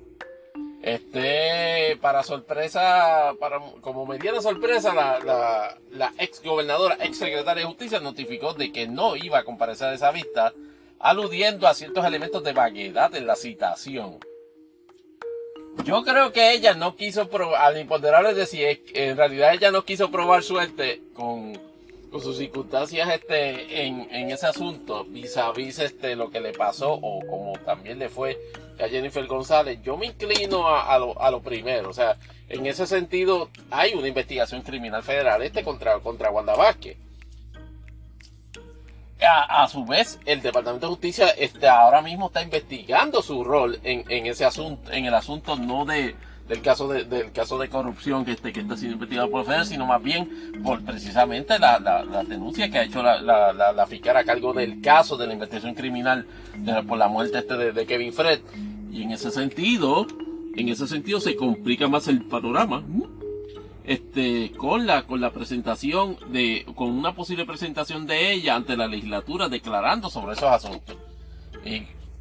Este, 0.82 2.00
para 2.02 2.24
sorpresa, 2.24 3.36
para, 3.40 3.60
como 3.82 4.08
mediana 4.08 4.42
sorpresa, 4.42 4.96
la, 4.96 5.20
la, 5.20 5.78
la 5.92 6.14
ex 6.18 6.42
gobernadora, 6.42 6.98
ex 7.00 7.20
secretaria 7.20 7.62
de 7.62 7.68
Justicia 7.68 8.00
notificó 8.00 8.56
de 8.56 8.72
que 8.72 8.88
no 8.88 9.16
iba 9.16 9.38
a 9.38 9.44
comparecer 9.44 9.90
a 9.90 9.94
esa 9.94 10.10
vista, 10.10 10.52
aludiendo 11.00 11.68
a 11.68 11.76
ciertos 11.76 12.04
elementos 12.04 12.44
de 12.44 12.54
vaguedad 12.54 13.14
en 13.14 13.28
la 13.28 13.36
citación. 13.36 14.18
Yo 15.84 16.04
creo 16.04 16.34
que 16.34 16.54
ella 16.54 16.74
no 16.74 16.96
quiso 16.96 17.30
probar, 17.30 17.62
al 17.62 17.80
imponderable 17.80 18.34
decir, 18.34 18.84
en 18.94 19.16
realidad 19.16 19.54
ella 19.54 19.72
no 19.72 19.86
quiso 19.86 20.12
probar 20.12 20.44
suerte 20.44 21.02
con 21.14 21.54
con 22.10 22.22
sus 22.22 22.38
circunstancias 22.38 23.10
este, 23.14 23.86
en, 23.86 24.08
en 24.12 24.32
ese 24.32 24.48
asunto, 24.48 25.06
vis 25.06 25.36
a 25.38 25.52
vis 25.52 25.80
este, 25.80 26.16
lo 26.16 26.30
que 26.30 26.40
le 26.40 26.54
pasó, 26.54 26.94
o 26.94 27.20
como 27.28 27.54
también 27.66 28.00
le 28.00 28.10
fue 28.10 28.38
a 28.80 28.88
Jennifer 28.88 29.26
González, 29.26 29.80
yo 29.84 29.98
me 29.98 30.08
inclino 30.08 30.68
a, 30.68 30.98
lo, 31.00 31.20
a 31.22 31.32
lo 31.32 31.42
primero. 31.42 31.90
O 31.90 31.94
sea, 31.94 32.18
en 32.50 32.66
ese 32.66 32.88
sentido, 32.88 33.50
hay 33.72 33.94
una 33.94 34.08
investigación 34.08 34.62
criminal 34.62 35.04
federal 35.04 35.42
este 35.42 35.64
contra, 35.64 36.00
contra 36.00 36.32
Wanda 36.32 36.56
Vázquez. 36.56 36.98
A, 39.20 39.64
a, 39.64 39.68
su 39.68 39.84
vez, 39.84 40.20
el 40.26 40.42
Departamento 40.42 40.86
de 40.86 40.92
Justicia 40.92 41.30
este, 41.30 41.68
ahora 41.68 42.02
mismo 42.02 42.28
está 42.28 42.44
investigando 42.44 43.22
su 43.22 43.44
rol 43.44 43.80
en, 43.84 44.04
en 44.10 44.28
ese 44.28 44.46
asunto, 44.46 44.92
en 44.92 45.06
el 45.06 45.14
asunto 45.14 45.56
no 45.56 45.86
de, 45.86 46.16
del 46.48 46.62
caso 46.62 46.88
de, 46.88 47.04
del 47.04 47.32
caso 47.32 47.58
de 47.58 47.70
corrupción 47.70 48.24
que, 48.24 48.32
este, 48.32 48.54
que 48.54 48.62
está 48.62 48.78
siendo 48.78 48.94
investigado 48.94 49.30
por 49.30 49.46
FEDER, 49.46 49.66
sino 49.66 49.86
más 49.86 50.02
bien 50.02 50.62
por 50.64 50.84
precisamente 50.84 51.60
la, 51.60 51.80
la, 51.80 52.24
denuncia 52.24 52.70
que 52.70 52.78
ha 52.78 52.84
hecho 52.84 53.04
la, 53.04 53.22
la, 53.22 53.74
la, 53.74 53.88
fiscal 53.88 54.16
a 54.18 54.24
cargo 54.24 54.54
del 54.54 54.82
caso 54.82 55.18
de 55.18 55.28
la 55.28 55.34
investigación 55.34 55.74
criminal 55.74 56.26
por 56.88 56.98
la 56.98 57.08
muerte 57.08 57.40
este 57.40 57.58
de, 57.58 57.86
Kevin 57.86 58.14
Fred. 58.14 58.40
Y 58.92 59.04
en 59.04 59.12
ese 59.12 59.32
sentido, 59.32 60.08
en 60.56 60.70
ese 60.70 60.88
sentido 60.88 61.20
se 61.20 61.36
complica 61.36 61.88
más 61.88 62.08
el 62.08 62.24
panorama. 62.24 62.84
Este, 63.88 64.52
con 64.52 64.86
la, 64.86 65.04
con 65.04 65.22
la 65.22 65.32
presentación 65.32 66.18
de, 66.34 66.66
con 66.76 66.90
una 66.90 67.16
posible 67.16 67.46
presentación 67.46 68.06
de 68.06 68.34
ella 68.34 68.56
ante 68.56 68.76
la 68.76 68.86
legislatura 68.86 69.48
declarando 69.48 70.10
sobre 70.10 70.34
esos 70.34 70.50
asuntos. 70.52 70.98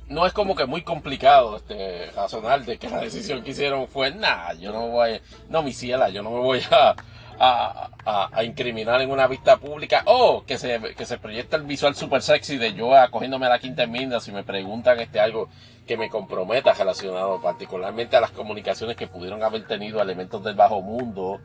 No 0.09 0.27
es 0.27 0.33
como 0.33 0.55
que 0.55 0.67
muy 0.67 0.83
complicado 0.83 1.57
este 1.57 2.11
razonar 2.15 2.65
de 2.65 2.79
que 2.79 2.89
la 2.89 3.01
decisión 3.01 3.43
que 3.43 3.51
hicieron 3.51 3.89
fue 3.89 4.11
nada, 4.13 4.55
yo 4.55 4.73
no 4.73 4.89
voy, 4.89 5.21
no 5.49 5.63
mi 5.63 5.73
ciela, 5.73 6.09
yo 6.11 6.23
no 6.23 6.31
me 6.31 6.39
voy 6.39 6.61
a, 6.71 6.95
a, 7.39 8.31
a, 8.33 8.45
incriminar 8.45 9.01
en 9.01 9.11
una 9.11 9.27
vista 9.27 9.57
pública. 9.57 10.03
O 10.07 10.45
que 10.45 10.59
se, 10.59 10.81
que 10.97 11.07
se 11.07 11.19
proyecta 11.19 11.57
el 11.57 11.65
visual 11.65 11.95
super 11.95 12.23
sexy 12.23 12.57
de 12.57 12.75
yo 12.75 12.95
acogiéndome 12.95 13.47
a 13.47 13.51
la 13.51 13.59
quinta 13.59 13.83
enmienda 13.83 14.21
si 14.21 14.33
me 14.33 14.45
preguntan 14.45 15.01
este 15.01 15.21
algo 15.21 15.49
que 15.87 15.97
me 15.97 16.09
comprometa 16.09 16.73
relacionado 16.73 17.41
particularmente 17.41 18.17
a 18.17 18.21
las 18.21 18.31
comunicaciones 18.31 18.97
que 18.97 19.07
pudieron 19.07 19.43
haber 19.43 19.67
tenido 19.67 20.01
elementos 20.01 20.43
del 20.43 20.55
bajo 20.55 20.83
mundo 20.83 21.41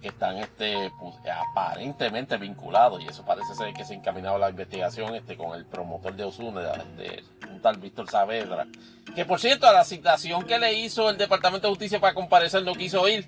que 0.00 0.08
están 0.08 0.38
este 0.38 0.90
pues, 1.00 1.16
aparentemente 1.32 2.36
vinculados 2.36 3.02
y 3.02 3.06
eso 3.06 3.24
parece 3.24 3.54
ser 3.54 3.72
que 3.72 3.84
se 3.84 3.94
ha 3.94 3.96
encaminado 3.96 4.38
la 4.38 4.50
investigación 4.50 5.14
este 5.14 5.36
con 5.36 5.56
el 5.56 5.64
promotor 5.64 6.14
de 6.14 6.24
Osuna 6.24 6.72
de, 6.96 7.24
un 7.50 7.60
tal 7.60 7.78
Víctor 7.78 8.08
Saavedra 8.10 8.66
que 9.14 9.24
por 9.24 9.40
cierto 9.40 9.66
a 9.66 9.72
la 9.72 9.84
citación 9.84 10.44
que 10.44 10.58
le 10.58 10.74
hizo 10.74 11.08
el 11.08 11.16
Departamento 11.16 11.66
de 11.66 11.72
Justicia 11.72 12.00
para 12.00 12.14
comparecer 12.14 12.62
no 12.62 12.74
quiso 12.74 13.08
ir. 13.08 13.26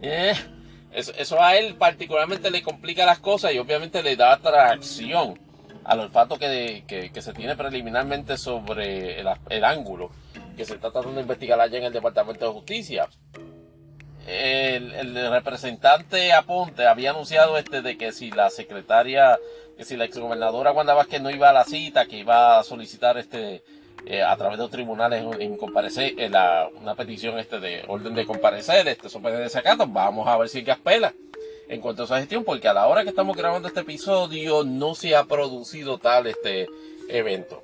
Eh, 0.00 0.34
eso, 0.92 1.42
a 1.42 1.56
él 1.56 1.76
particularmente 1.76 2.50
le 2.50 2.62
complica 2.62 3.06
las 3.06 3.18
cosas 3.18 3.54
y 3.54 3.58
obviamente 3.58 4.02
le 4.02 4.16
da 4.16 4.32
atracción 4.32 5.38
al 5.84 6.00
olfato 6.00 6.38
que, 6.38 6.84
que, 6.86 7.22
se 7.22 7.32
tiene 7.32 7.56
preliminarmente 7.56 8.36
sobre 8.36 9.20
el 9.20 9.64
ángulo 9.64 10.10
que 10.56 10.64
se 10.64 10.74
está 10.74 10.90
tratando 10.90 11.16
de 11.16 11.22
investigar 11.22 11.60
allá 11.60 11.78
en 11.78 11.84
el 11.84 11.92
Departamento 11.92 12.46
de 12.46 12.52
Justicia 12.52 13.08
el, 14.26 15.30
representante 15.30 16.32
Aponte 16.32 16.86
había 16.86 17.10
anunciado 17.10 17.58
este 17.58 17.82
de 17.82 17.96
que 17.96 18.12
si 18.12 18.30
la 18.30 18.50
secretaria, 18.50 19.38
que 19.76 19.84
si 19.84 19.96
la 19.96 20.04
exgobernadora 20.04 20.72
Wanda 20.72 20.94
Vázquez 20.94 21.20
no 21.20 21.30
iba 21.30 21.50
a 21.50 21.52
la 21.52 21.64
cita, 21.64 22.06
que 22.06 22.18
iba 22.18 22.58
a 22.58 22.64
solicitar 22.64 23.18
este 23.18 23.62
eh, 24.06 24.22
a 24.22 24.36
través 24.36 24.58
de 24.58 24.64
los 24.64 24.70
tribunales 24.70 25.24
en, 25.38 25.56
comparecer, 25.56 26.14
en 26.18 26.32
la, 26.32 26.68
una 26.80 26.94
petición 26.94 27.38
este 27.38 27.60
de 27.60 27.84
orden 27.86 28.14
de 28.14 28.26
comparecer, 28.26 28.86
este 28.88 29.08
sobre 29.08 29.32
de 29.32 29.42
desacato, 29.42 29.86
vamos 29.86 30.26
a 30.26 30.36
ver 30.36 30.48
si 30.48 30.62
gaspela 30.62 31.14
en 31.68 31.80
cuanto 31.80 32.02
a 32.02 32.04
esa 32.06 32.18
gestión, 32.18 32.44
porque 32.44 32.68
a 32.68 32.74
la 32.74 32.86
hora 32.88 33.02
que 33.02 33.10
estamos 33.10 33.36
grabando 33.36 33.68
este 33.68 33.80
episodio 33.80 34.64
no 34.64 34.94
se 34.94 35.14
ha 35.16 35.24
producido 35.24 35.98
tal 35.98 36.26
este 36.26 36.66
evento. 37.08 37.62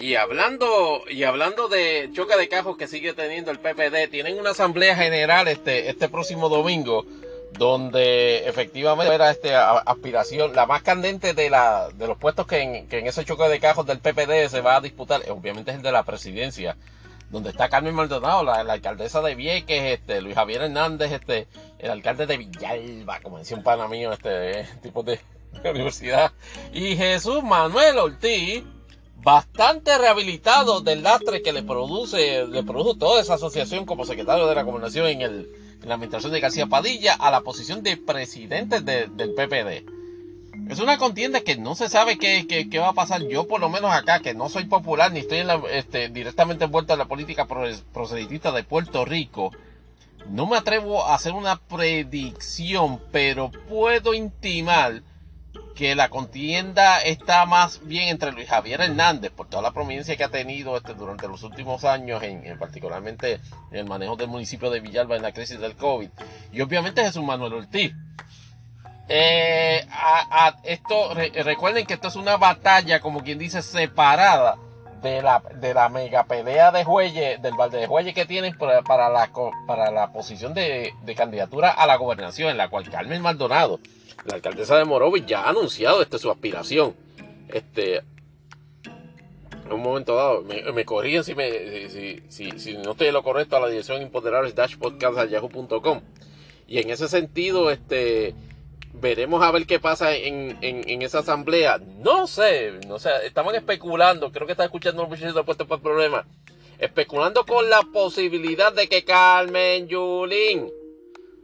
Y 0.00 0.14
hablando, 0.14 1.02
y 1.10 1.24
hablando 1.24 1.68
de 1.68 2.08
choque 2.14 2.34
de 2.38 2.48
cajos 2.48 2.78
que 2.78 2.88
sigue 2.88 3.12
teniendo 3.12 3.50
el 3.50 3.58
PPD, 3.58 4.10
tienen 4.10 4.38
una 4.38 4.50
asamblea 4.50 4.96
general 4.96 5.46
este, 5.46 5.90
este 5.90 6.08
próximo 6.08 6.48
domingo, 6.48 7.04
donde 7.52 8.48
efectivamente 8.48 9.14
era 9.14 9.30
este 9.30 9.54
aspiración, 9.54 10.54
la 10.54 10.64
más 10.64 10.80
candente 10.82 11.34
de 11.34 11.50
la, 11.50 11.90
de 11.90 12.06
los 12.06 12.16
puestos 12.16 12.46
que 12.46 12.62
en, 12.62 12.88
que 12.88 13.00
en 13.00 13.08
ese 13.08 13.26
choque 13.26 13.46
de 13.50 13.60
cajos 13.60 13.84
del 13.84 13.98
PPD 13.98 14.48
se 14.48 14.62
va 14.62 14.76
a 14.76 14.80
disputar, 14.80 15.20
obviamente 15.28 15.70
es 15.70 15.76
el 15.76 15.82
de 15.82 15.92
la 15.92 16.02
presidencia, 16.02 16.78
donde 17.28 17.50
está 17.50 17.68
Carmen 17.68 17.94
Maldonado, 17.94 18.42
la, 18.42 18.54
alcaldesa 18.54 19.20
de 19.20 19.34
Vieques, 19.34 19.98
este, 19.98 20.22
Luis 20.22 20.34
Javier 20.34 20.62
Hernández, 20.62 21.12
este, 21.12 21.46
el 21.78 21.90
alcalde 21.90 22.24
de 22.24 22.38
Villalba, 22.38 23.20
como 23.20 23.38
decía 23.38 23.58
un 23.58 23.62
pana 23.62 23.86
mío, 23.86 24.14
este, 24.14 24.66
tipo 24.82 25.02
de, 25.02 25.20
de 25.62 25.70
universidad, 25.70 26.32
y 26.72 26.96
Jesús 26.96 27.42
Manuel 27.42 27.98
Ortiz, 27.98 28.64
bastante 29.22 29.96
rehabilitado 29.98 30.80
del 30.80 31.02
lastre 31.02 31.42
que 31.42 31.52
le 31.52 31.62
produce, 31.62 32.46
le 32.46 32.62
produjo 32.62 32.94
toda 32.94 33.20
esa 33.20 33.34
asociación 33.34 33.84
como 33.84 34.04
secretario 34.04 34.46
de 34.46 34.54
la 34.54 34.64
comunicación 34.64 35.06
en 35.08 35.20
el, 35.22 35.50
en 35.82 35.88
la 35.88 35.94
administración 35.94 36.32
de 36.32 36.40
García 36.40 36.66
Padilla 36.66 37.14
a 37.14 37.30
la 37.30 37.42
posición 37.42 37.82
de 37.82 37.96
presidente 37.96 38.80
del 38.80 39.34
PPD. 39.34 40.00
Es 40.70 40.78
una 40.78 40.98
contienda 40.98 41.40
que 41.40 41.56
no 41.56 41.74
se 41.74 41.88
sabe 41.88 42.16
qué, 42.16 42.46
qué, 42.46 42.78
va 42.78 42.90
a 42.90 42.92
pasar. 42.92 43.26
Yo 43.26 43.48
por 43.48 43.60
lo 43.60 43.68
menos 43.68 43.92
acá, 43.92 44.20
que 44.20 44.34
no 44.34 44.48
soy 44.48 44.66
popular 44.66 45.12
ni 45.12 45.20
estoy 45.20 45.42
este, 45.72 46.08
directamente 46.08 46.64
envuelto 46.64 46.92
en 46.92 47.00
la 47.00 47.06
política 47.06 47.46
proselitista 47.92 48.52
de 48.52 48.62
Puerto 48.62 49.04
Rico, 49.04 49.50
no 50.28 50.46
me 50.46 50.56
atrevo 50.56 51.04
a 51.04 51.14
hacer 51.14 51.32
una 51.32 51.56
predicción, 51.56 53.00
pero 53.10 53.50
puedo 53.68 54.14
intimar 54.14 55.02
que 55.74 55.94
la 55.94 56.08
contienda 56.08 57.00
está 57.00 57.46
más 57.46 57.80
bien 57.86 58.08
entre 58.08 58.32
Luis 58.32 58.48
Javier 58.48 58.80
Hernández, 58.80 59.30
por 59.30 59.48
toda 59.48 59.62
la 59.62 59.72
prominencia 59.72 60.16
que 60.16 60.24
ha 60.24 60.28
tenido 60.28 60.76
este, 60.76 60.94
durante 60.94 61.28
los 61.28 61.42
últimos 61.42 61.84
años, 61.84 62.22
en, 62.22 62.58
particularmente 62.58 63.40
en 63.70 63.78
el 63.78 63.84
manejo 63.86 64.16
del 64.16 64.28
municipio 64.28 64.70
de 64.70 64.80
Villalba 64.80 65.16
en 65.16 65.22
la 65.22 65.32
crisis 65.32 65.60
del 65.60 65.76
COVID, 65.76 66.10
y 66.52 66.60
obviamente 66.60 67.04
Jesús 67.04 67.24
Manuel 67.24 67.54
Ortiz. 67.54 67.92
Eh, 69.08 69.84
esto, 70.62 71.14
recuerden 71.14 71.84
que 71.84 71.94
esto 71.94 72.08
es 72.08 72.16
una 72.16 72.36
batalla, 72.36 73.00
como 73.00 73.22
quien 73.22 73.38
dice, 73.38 73.60
separada 73.60 74.56
de 75.02 75.22
la, 75.22 75.42
de 75.54 75.74
la 75.74 75.88
mega 75.88 76.24
pelea 76.24 76.70
de 76.70 76.84
Jueyes, 76.84 77.42
del 77.42 77.54
balde 77.54 77.78
de 77.78 77.86
Jueyes 77.86 78.14
que 78.14 78.26
tienen 78.26 78.56
para, 78.56 78.82
para, 78.82 79.08
la, 79.08 79.30
para 79.66 79.90
la 79.90 80.12
posición 80.12 80.54
de 80.54 80.92
candidatura 81.16 81.70
a 81.70 81.86
la 81.86 81.96
gobernación, 81.96 82.50
en 82.50 82.58
la 82.58 82.68
cual 82.68 82.88
Carmen 82.88 83.20
Maldonado 83.20 83.80
la 84.24 84.34
alcaldesa 84.34 84.76
de 84.76 84.84
Morovis 84.84 85.26
ya 85.26 85.42
ha 85.42 85.50
anunciado 85.50 86.02
este, 86.02 86.18
su 86.18 86.30
aspiración. 86.30 86.94
Este, 87.48 88.02
en 89.64 89.72
un 89.72 89.82
momento 89.82 90.14
dado, 90.14 90.42
me, 90.42 90.62
me 90.72 90.84
corrigen 90.84 91.24
si, 91.24 91.34
me, 91.34 91.88
si, 92.28 92.76
no 92.78 92.92
estoy 92.92 93.08
en 93.08 93.14
lo 93.14 93.22
correcto 93.22 93.56
a 93.56 93.60
la 93.60 93.68
dirección 93.68 94.02
imponderables 94.02 94.54
yahoo.com. 94.54 96.00
Y 96.66 96.78
en 96.78 96.90
ese 96.90 97.08
sentido, 97.08 97.70
este, 97.70 98.34
veremos 98.92 99.42
a 99.42 99.50
ver 99.50 99.66
qué 99.66 99.80
pasa 99.80 100.14
en, 100.14 100.58
en, 100.60 101.02
esa 101.02 101.20
asamblea. 101.20 101.78
No 101.78 102.26
sé, 102.26 102.72
no 102.86 102.98
sé, 102.98 103.10
estaban 103.24 103.54
especulando, 103.54 104.30
creo 104.30 104.46
que 104.46 104.52
está 104.52 104.64
escuchando 104.64 105.02
un 105.02 105.08
muchachos 105.08 105.34
de 105.34 105.44
puesto 105.44 105.66
por 105.66 105.80
problema, 105.80 106.26
especulando 106.78 107.44
con 107.44 107.68
la 107.68 107.82
posibilidad 107.92 108.72
de 108.72 108.88
que 108.88 109.04
Carmen 109.04 109.88
Yulín 109.88 110.70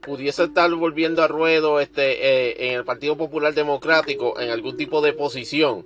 pudiese 0.06 0.44
estar 0.44 0.72
volviendo 0.72 1.22
a 1.22 1.28
ruedo 1.28 1.80
este, 1.80 2.12
eh, 2.12 2.68
en 2.68 2.74
el 2.74 2.84
Partido 2.84 3.16
Popular 3.16 3.52
Democrático 3.52 4.40
en 4.40 4.50
algún 4.50 4.76
tipo 4.76 5.00
de 5.00 5.12
posición. 5.12 5.84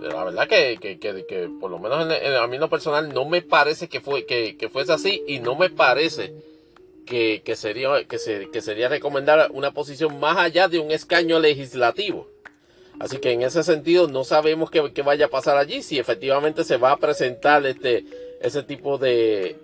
La 0.00 0.24
verdad 0.24 0.48
que, 0.48 0.78
que, 0.80 0.98
que, 0.98 1.50
por 1.60 1.70
lo 1.70 1.78
menos 1.78 2.08
en, 2.10 2.34
a 2.34 2.46
mí 2.46 2.56
lo 2.56 2.70
personal 2.70 3.12
no 3.12 3.26
me 3.26 3.42
parece 3.42 3.88
que, 3.88 4.00
fue, 4.00 4.24
que, 4.24 4.68
fuese 4.72 4.92
así 4.94 5.22
y 5.28 5.40
no 5.40 5.54
me 5.54 5.68
parece 5.68 6.32
que, 7.04 7.42
sería, 7.54 8.02
que, 8.04 8.18
se, 8.18 8.50
que 8.50 8.62
sería 8.62 8.88
recomendar 8.88 9.50
una 9.52 9.72
posición 9.72 10.18
más 10.18 10.38
allá 10.38 10.66
de 10.68 10.78
un 10.78 10.90
escaño 10.90 11.38
legislativo. 11.38 12.26
Así 12.98 13.18
que 13.18 13.32
en 13.32 13.42
ese 13.42 13.62
sentido 13.62 14.08
no 14.08 14.24
sabemos 14.24 14.70
qué, 14.70 14.90
qué, 14.94 15.02
vaya 15.02 15.26
a 15.26 15.30
pasar 15.30 15.58
allí, 15.58 15.82
si 15.82 15.98
efectivamente 15.98 16.64
se 16.64 16.78
va 16.78 16.92
a 16.92 16.96
presentar 16.96 17.66
este, 17.66 18.04
ese 18.40 18.62
tipo 18.62 18.96
de, 18.96 19.56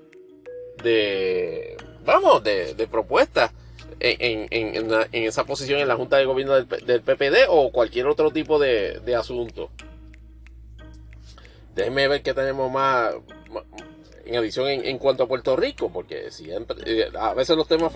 de 0.82 1.76
vamos, 2.08 2.42
de, 2.42 2.72
de 2.72 2.86
propuestas 2.86 3.52
en, 4.00 4.48
en, 4.50 4.90
en, 5.12 5.24
esa 5.24 5.44
posición 5.44 5.80
en 5.80 5.88
la 5.88 5.96
Junta 5.96 6.16
de 6.16 6.24
Gobierno 6.24 6.54
del, 6.54 7.02
PPD 7.02 7.48
o 7.48 7.70
cualquier 7.70 8.06
otro 8.06 8.30
tipo 8.30 8.58
de, 8.58 9.00
de 9.00 9.14
asunto. 9.14 9.70
Déjenme 11.74 12.08
ver 12.08 12.22
que 12.22 12.32
tenemos 12.32 12.72
más, 12.72 13.14
en 14.24 14.36
adición 14.36 14.68
en, 14.68 14.98
cuanto 14.98 15.24
a 15.24 15.28
Puerto 15.28 15.54
Rico, 15.54 15.92
porque 15.92 16.30
siempre, 16.30 16.76
eh, 16.86 17.10
a 17.14 17.34
veces 17.34 17.56
los 17.56 17.68
temas 17.68 17.92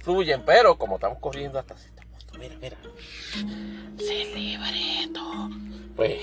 fluyen, 0.00 0.42
pero 0.44 0.76
como 0.76 0.96
estamos 0.96 1.18
corriendo 1.20 1.60
hasta 1.60 1.76
cierto 1.76 2.02
punto, 2.02 2.38
mira, 2.40 2.56
mira, 2.60 2.76
pues, 5.94 6.20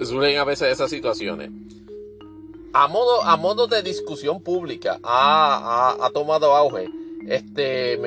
suelen 0.08 0.38
a 0.38 0.44
veces 0.44 0.68
esas 0.68 0.90
situaciones 0.90 1.50
a 2.72 2.88
modo, 2.88 3.22
a 3.22 3.36
modo 3.36 3.66
de 3.66 3.82
discusión 3.82 4.42
pública 4.42 4.98
ha, 5.02 6.10
tomado 6.12 6.54
auge 6.54 6.88
este, 7.26 7.98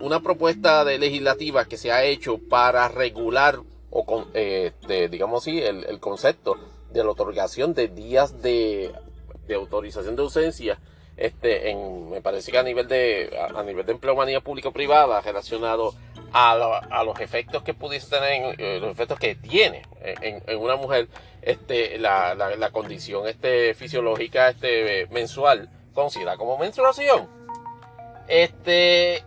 una 0.00 0.20
propuesta 0.20 0.84
de 0.84 0.98
legislativa 0.98 1.66
que 1.66 1.76
se 1.76 1.92
ha 1.92 2.04
hecho 2.04 2.38
para 2.38 2.88
regular 2.88 3.60
o 3.90 4.04
con, 4.04 4.26
este, 4.34 5.08
digamos 5.08 5.42
así, 5.42 5.60
el, 5.60 5.98
concepto 6.00 6.56
de 6.92 7.04
la 7.04 7.10
otorgación 7.10 7.74
de 7.74 7.88
días 7.88 8.42
de, 8.42 8.92
autorización 9.54 10.14
de 10.14 10.22
ausencia 10.22 10.78
este, 11.16 11.70
en, 11.70 12.08
me 12.08 12.22
parece 12.22 12.52
que 12.52 12.58
a 12.58 12.62
nivel 12.62 12.88
de, 12.88 13.36
a, 13.54 13.62
nivel 13.62 13.84
de 13.84 13.92
empleomanía 13.92 14.40
público-privada 14.40 15.20
relacionado 15.20 15.88
a, 15.88 15.92
los 16.32 17.20
efectos 17.20 17.62
que 17.62 17.74
pudiese 17.74 18.08
tener, 18.10 18.60
eh, 18.60 18.78
los 18.80 18.90
efectos 18.90 19.18
que 19.18 19.34
tiene 19.34 19.82
en, 20.00 20.58
una 20.58 20.76
mujer 20.76 21.08
este, 21.42 21.98
la, 21.98 22.70
condición 22.72 23.26
este, 23.28 23.74
fisiológica 23.74 24.50
este, 24.50 25.06
mensual, 25.10 25.68
considerada 25.94 26.36
como 26.36 26.58
menstruación. 26.58 27.28
Este, 28.28 29.24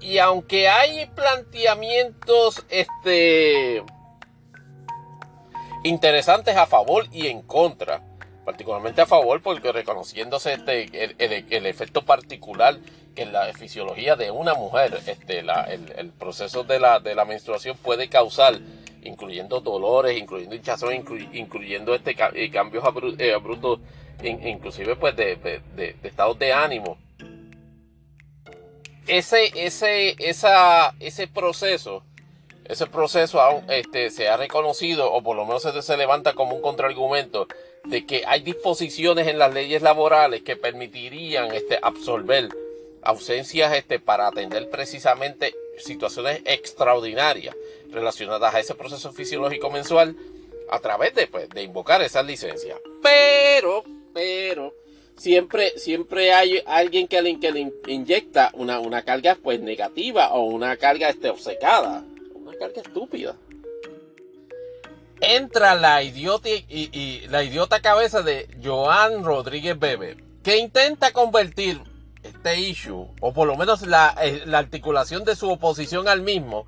y 0.00 0.18
aunque 0.18 0.68
hay 0.68 1.06
planteamientos 1.06 2.64
este, 2.68 3.82
interesantes 5.84 6.56
a 6.56 6.66
favor 6.66 7.06
y 7.12 7.28
en 7.28 7.42
contra, 7.42 8.02
particularmente 8.44 9.00
a 9.00 9.06
favor 9.06 9.42
porque 9.42 9.72
reconociéndose 9.72 10.54
este, 10.54 11.14
el, 11.56 11.66
efecto 11.66 12.02
particular 12.02 12.76
que 13.16 13.22
en 13.22 13.32
la 13.32 13.52
fisiología 13.54 14.14
de 14.14 14.30
una 14.30 14.54
mujer 14.54 14.96
este, 15.06 15.40
el, 15.40 16.10
proceso 16.12 16.62
de 16.62 16.78
la, 16.78 17.00
de 17.00 17.16
la 17.16 17.24
menstruación 17.24 17.76
puede 17.78 18.08
causar, 18.08 18.60
incluyendo 19.02 19.60
dolores, 19.60 20.16
incluyendo 20.16 20.54
hinchazón, 20.54 20.94
incluyendo 21.32 21.94
este, 21.94 22.14
eh, 22.34 22.50
cambios 22.50 22.84
eh, 23.18 23.32
abruptos, 23.32 23.80
inclusive 24.22 24.94
pues 24.94 25.16
de, 25.16 25.36
de, 25.74 25.96
estados 26.04 26.38
de 26.38 26.52
ánimo. 26.52 26.98
Ese, 29.08 29.50
ese, 29.56 30.14
esa, 30.18 30.94
ese 31.00 31.26
proceso 31.26 32.04
ese 32.68 32.88
proceso 32.88 33.40
aún 33.40 33.64
este, 33.70 34.10
se 34.10 34.28
ha 34.28 34.36
reconocido, 34.36 35.12
o 35.12 35.22
por 35.22 35.36
lo 35.36 35.44
menos 35.46 35.62
se, 35.62 35.82
se 35.82 35.96
levanta 35.96 36.32
como 36.32 36.56
un 36.56 36.60
contraargumento, 36.60 37.46
de 37.84 38.04
que 38.04 38.24
hay 38.26 38.40
disposiciones 38.40 39.28
en 39.28 39.38
las 39.38 39.54
leyes 39.54 39.82
laborales 39.82 40.42
que 40.42 40.56
permitirían 40.56 41.54
este, 41.54 41.78
absorber 41.80 42.48
ausencias 43.06 43.74
este, 43.74 43.98
para 43.98 44.26
atender 44.26 44.68
precisamente 44.70 45.54
situaciones 45.78 46.42
extraordinarias 46.44 47.54
relacionadas 47.90 48.54
a 48.54 48.60
ese 48.60 48.74
proceso 48.74 49.12
fisiológico 49.12 49.70
mensual 49.70 50.16
a 50.70 50.80
través 50.80 51.14
de, 51.14 51.26
pues, 51.26 51.48
de 51.48 51.62
invocar 51.62 52.02
esas 52.02 52.26
licencias. 52.26 52.78
Pero, 53.02 53.84
pero, 54.12 54.74
siempre, 55.16 55.78
siempre 55.78 56.32
hay 56.32 56.62
alguien 56.66 57.08
que 57.08 57.22
le, 57.22 57.38
que 57.38 57.52
le 57.52 57.72
inyecta 57.86 58.50
una, 58.54 58.80
una 58.80 59.02
carga 59.02 59.36
pues 59.40 59.60
negativa 59.60 60.32
o 60.32 60.44
una 60.44 60.76
carga 60.76 61.08
este, 61.08 61.30
obcecada, 61.30 62.04
una 62.34 62.52
carga 62.56 62.80
estúpida 62.80 63.36
entra 65.20 65.74
la 65.74 66.02
idiota 66.02 66.48
y, 66.48 67.26
la 67.28 67.42
idiota 67.42 67.80
cabeza 67.80 68.22
de 68.22 68.48
Joan 68.62 69.24
Rodríguez 69.24 69.78
Bebe, 69.78 70.16
que 70.42 70.58
intenta 70.58 71.12
convertir 71.12 71.80
este 72.28 72.60
issue, 72.60 73.06
o 73.20 73.32
por 73.32 73.46
lo 73.46 73.56
menos 73.56 73.86
la, 73.86 74.14
eh, 74.22 74.44
articulación 74.52 75.24
de 75.24 75.36
su 75.36 75.50
oposición 75.50 76.08
al 76.08 76.22
mismo, 76.22 76.66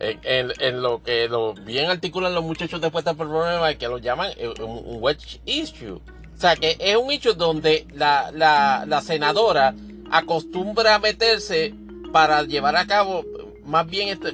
en, 0.00 0.80
lo 0.80 1.02
que 1.02 1.28
lo 1.28 1.54
bien 1.54 1.90
articulan 1.90 2.32
los 2.32 2.44
muchachos 2.44 2.80
después 2.80 3.04
del 3.04 3.16
problema, 3.16 3.74
que 3.74 3.88
lo 3.88 3.98
llaman 3.98 4.30
eh, 4.36 4.48
un 4.60 5.02
wedge 5.02 5.40
issue. 5.44 5.96
O 6.36 6.40
sea, 6.40 6.54
que 6.54 6.76
es 6.78 6.96
un 6.96 7.10
issue 7.10 7.34
donde 7.34 7.84
la, 7.94 8.30
la 8.32 9.00
senadora 9.00 9.74
acostumbra 10.10 10.94
a 10.94 10.98
meterse 11.00 11.74
para 12.12 12.42
llevar 12.44 12.76
a 12.76 12.86
cabo 12.86 13.24
más 13.68 13.86
bien 13.86 14.08
este, 14.08 14.32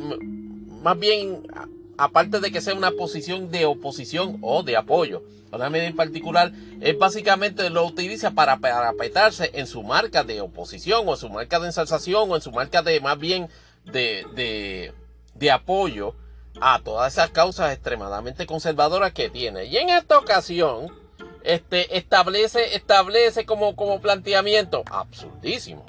más 0.82 0.98
bien 0.98 1.42
aparte 1.98 2.40
de 2.40 2.50
que 2.50 2.60
sea 2.60 2.74
una 2.74 2.90
posición 2.92 3.50
de 3.50 3.66
oposición 3.66 4.38
o 4.42 4.62
de 4.62 4.76
apoyo, 4.76 5.22
una 5.52 5.70
medida 5.70 5.88
en 5.88 5.96
particular, 5.96 6.52
es 6.80 6.98
básicamente 6.98 7.70
lo 7.70 7.86
utiliza 7.86 8.32
para 8.32 8.56
parapetarse 8.58 9.50
en 9.54 9.66
su 9.66 9.82
marca 9.82 10.24
de 10.24 10.40
oposición 10.40 11.06
o 11.06 11.12
en 11.12 11.16
su 11.16 11.28
marca 11.28 11.60
de 11.60 11.66
ensalzación 11.66 12.30
o 12.30 12.36
en 12.36 12.42
su 12.42 12.50
marca 12.50 12.82
de 12.82 13.00
más 13.00 13.18
bien 13.18 13.48
de, 13.84 14.26
de, 14.34 14.92
de 15.34 15.50
apoyo 15.50 16.14
a 16.60 16.80
todas 16.80 17.12
esas 17.12 17.30
causas 17.30 17.72
extremadamente 17.72 18.46
conservadoras 18.46 19.12
que 19.12 19.30
tiene. 19.30 19.66
Y 19.66 19.76
en 19.76 19.90
esta 19.90 20.18
ocasión, 20.18 20.92
este, 21.42 21.96
establece, 21.96 22.74
establece 22.74 23.44
como, 23.44 23.76
como 23.76 24.00
planteamiento 24.00 24.82
absurdísimo 24.90 25.84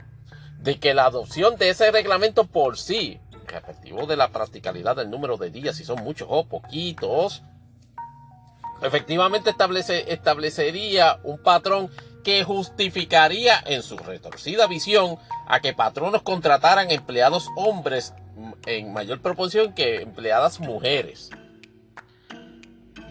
de 0.60 0.80
que 0.80 0.94
la 0.94 1.06
adopción 1.06 1.57
de 1.57 1.69
ese 1.69 1.91
reglamento 1.91 2.45
por 2.45 2.77
sí 2.77 3.19
respectivo 3.47 4.05
de 4.05 4.17
la 4.17 4.30
practicalidad 4.30 4.95
del 4.95 5.09
número 5.09 5.38
de 5.38 5.49
días, 5.49 5.76
si 5.77 5.84
son 5.84 6.03
muchos 6.03 6.27
o 6.30 6.45
poquitos, 6.45 7.43
efectivamente 8.81 9.49
establece, 9.49 10.11
establecería 10.11 11.19
un 11.23 11.38
patrón 11.38 11.89
que 12.23 12.43
justificaría 12.43 13.63
en 13.65 13.84
su 13.84 13.97
retorcida 13.97 14.67
visión 14.67 15.17
a 15.47 15.59
que 15.59 15.73
patronos 15.73 16.23
contrataran 16.23 16.89
empleados 16.89 17.47
hombres 17.55 18.13
en 18.65 18.93
mayor 18.93 19.22
proporción 19.22 19.73
que 19.73 20.01
empleadas 20.01 20.59
mujeres. 20.59 21.30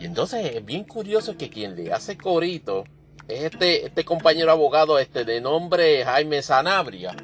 Y 0.01 0.05
entonces 0.05 0.57
es 0.57 0.65
bien 0.65 0.85
curioso 0.85 1.37
que 1.37 1.49
quien 1.49 1.77
le 1.77 1.93
hace 1.93 2.19
corito 2.19 2.85
es 3.29 3.45
este, 3.45 3.87
este 3.87 4.05
compañero 4.05 4.51
abogado 4.51 4.99
este 4.99 5.25
de 5.25 5.41
nombre 5.41 6.05
Jaime 6.05 6.43
Sanabria, 6.43 7.15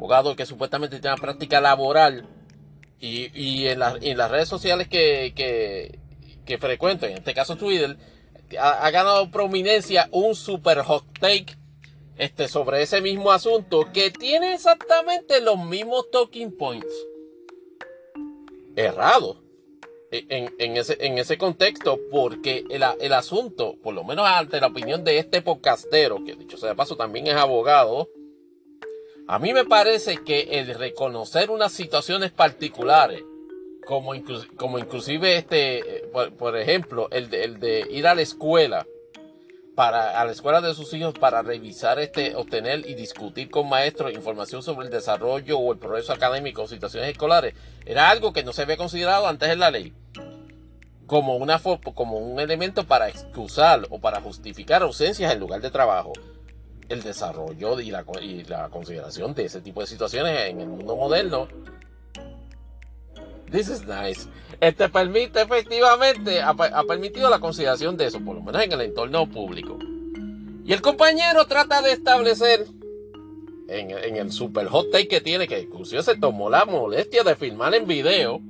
abogado 0.00 0.34
que 0.34 0.46
supuestamente 0.46 0.98
tiene 0.98 1.14
una 1.14 1.20
práctica 1.20 1.60
laboral 1.60 2.26
y, 2.98 3.66
en, 3.66 3.78
las 3.78 4.30
redes 4.30 4.48
sociales 4.48 4.88
que, 4.88 5.34
que, 5.36 6.58
frecuento, 6.58 7.06
en 7.06 7.18
este 7.18 7.34
caso 7.34 7.56
Twitter, 7.56 7.98
ha, 8.58 8.90
ganado 8.90 9.30
prominencia 9.30 10.08
un 10.10 10.34
super 10.34 10.78
hot 10.80 11.04
take 11.20 11.54
este, 12.16 12.48
sobre 12.48 12.80
ese 12.80 13.02
mismo 13.02 13.30
asunto 13.30 13.90
que 13.92 14.10
tiene 14.10 14.54
exactamente 14.54 15.42
los 15.42 15.58
mismos 15.58 16.10
talking 16.10 16.56
points. 16.56 16.92
Errado. 18.76 19.42
E, 20.10 20.24
en, 20.58 20.76
ese, 20.78 20.96
en 20.98 21.18
ese 21.18 21.36
contexto, 21.36 22.00
porque 22.10 22.64
el, 22.70 22.82
el, 23.00 23.12
asunto, 23.12 23.76
por 23.82 23.94
lo 23.94 24.02
menos 24.02 24.26
ante 24.26 24.60
la 24.60 24.68
opinión 24.68 25.04
de 25.04 25.18
este 25.18 25.42
podcastero, 25.42 26.24
que 26.24 26.36
dicho 26.36 26.56
sea 26.56 26.70
de 26.70 26.74
paso 26.74 26.96
también 26.96 27.26
es 27.26 27.34
abogado, 27.34 28.08
a 29.30 29.38
mí 29.38 29.54
me 29.54 29.64
parece 29.64 30.24
que 30.24 30.58
el 30.58 30.74
reconocer 30.74 31.50
unas 31.50 31.70
situaciones 31.70 32.32
particulares, 32.32 33.22
como, 33.86 34.12
como 34.56 34.80
inclusive 34.80 35.36
este, 35.36 36.08
por, 36.36 36.56
ejemplo, 36.56 37.06
el 37.12 37.30
de, 37.30 37.44
el 37.44 37.60
de, 37.60 37.86
ir 37.92 38.08
a 38.08 38.16
la 38.16 38.22
escuela, 38.22 38.88
para, 39.76 40.20
a 40.20 40.24
la 40.24 40.32
escuela 40.32 40.60
de 40.60 40.74
sus 40.74 40.92
hijos 40.94 41.14
para 41.14 41.42
revisar, 41.42 42.00
este, 42.00 42.34
obtener 42.34 42.80
y 42.90 42.94
discutir 42.94 43.50
con 43.50 43.68
maestros 43.68 44.12
información 44.12 44.64
sobre 44.64 44.86
el 44.86 44.92
desarrollo 44.92 45.60
o 45.60 45.72
el 45.72 45.78
progreso 45.78 46.12
académico 46.12 46.62
o 46.62 46.66
situaciones 46.66 47.10
escolares, 47.10 47.54
era 47.86 48.10
algo 48.10 48.32
que 48.32 48.42
no 48.42 48.52
se 48.52 48.62
había 48.62 48.76
considerado 48.76 49.28
antes 49.28 49.48
en 49.48 49.60
la 49.60 49.70
ley 49.70 49.92
como, 51.06 51.36
una, 51.36 51.60
como 51.94 52.18
un 52.18 52.40
elemento 52.40 52.84
para 52.84 53.08
excusar 53.08 53.86
o 53.90 54.00
para 54.00 54.20
justificar 54.20 54.82
ausencias 54.82 55.32
en 55.32 55.38
lugar 55.38 55.60
de 55.60 55.70
trabajo 55.70 56.14
el 56.90 57.02
desarrollo 57.02 57.80
y 57.80 57.90
la, 57.90 58.04
y 58.20 58.44
la 58.44 58.68
consideración 58.68 59.32
de 59.32 59.44
ese 59.44 59.60
tipo 59.60 59.80
de 59.80 59.86
situaciones 59.86 60.50
en 60.50 60.60
el 60.60 60.68
mundo 60.68 60.96
moderno. 60.96 61.48
This 63.50 63.68
is 63.68 63.86
nice. 63.86 64.28
Este 64.60 64.88
permite 64.88 65.40
efectivamente, 65.40 66.42
ha, 66.42 66.54
permitido 66.84 67.30
la 67.30 67.38
consideración 67.38 67.96
de 67.96 68.06
eso, 68.06 68.20
por 68.20 68.34
lo 68.34 68.42
menos 68.42 68.62
en 68.62 68.72
el 68.72 68.80
entorno 68.82 69.28
público. 69.30 69.78
Y 70.64 70.72
el 70.72 70.82
compañero 70.82 71.46
trata 71.46 71.80
de 71.80 71.92
establecer 71.92 72.66
en, 73.68 73.90
en, 73.90 74.16
el 74.16 74.32
super 74.32 74.66
hot 74.66 74.90
take 74.90 75.08
que 75.08 75.20
tiene, 75.20 75.46
que 75.46 75.60
inclusive 75.60 76.02
se 76.02 76.16
tomó 76.16 76.50
la 76.50 76.64
molestia 76.64 77.22
de 77.22 77.36
filmar 77.36 77.72
en 77.74 77.86
video, 77.86 78.40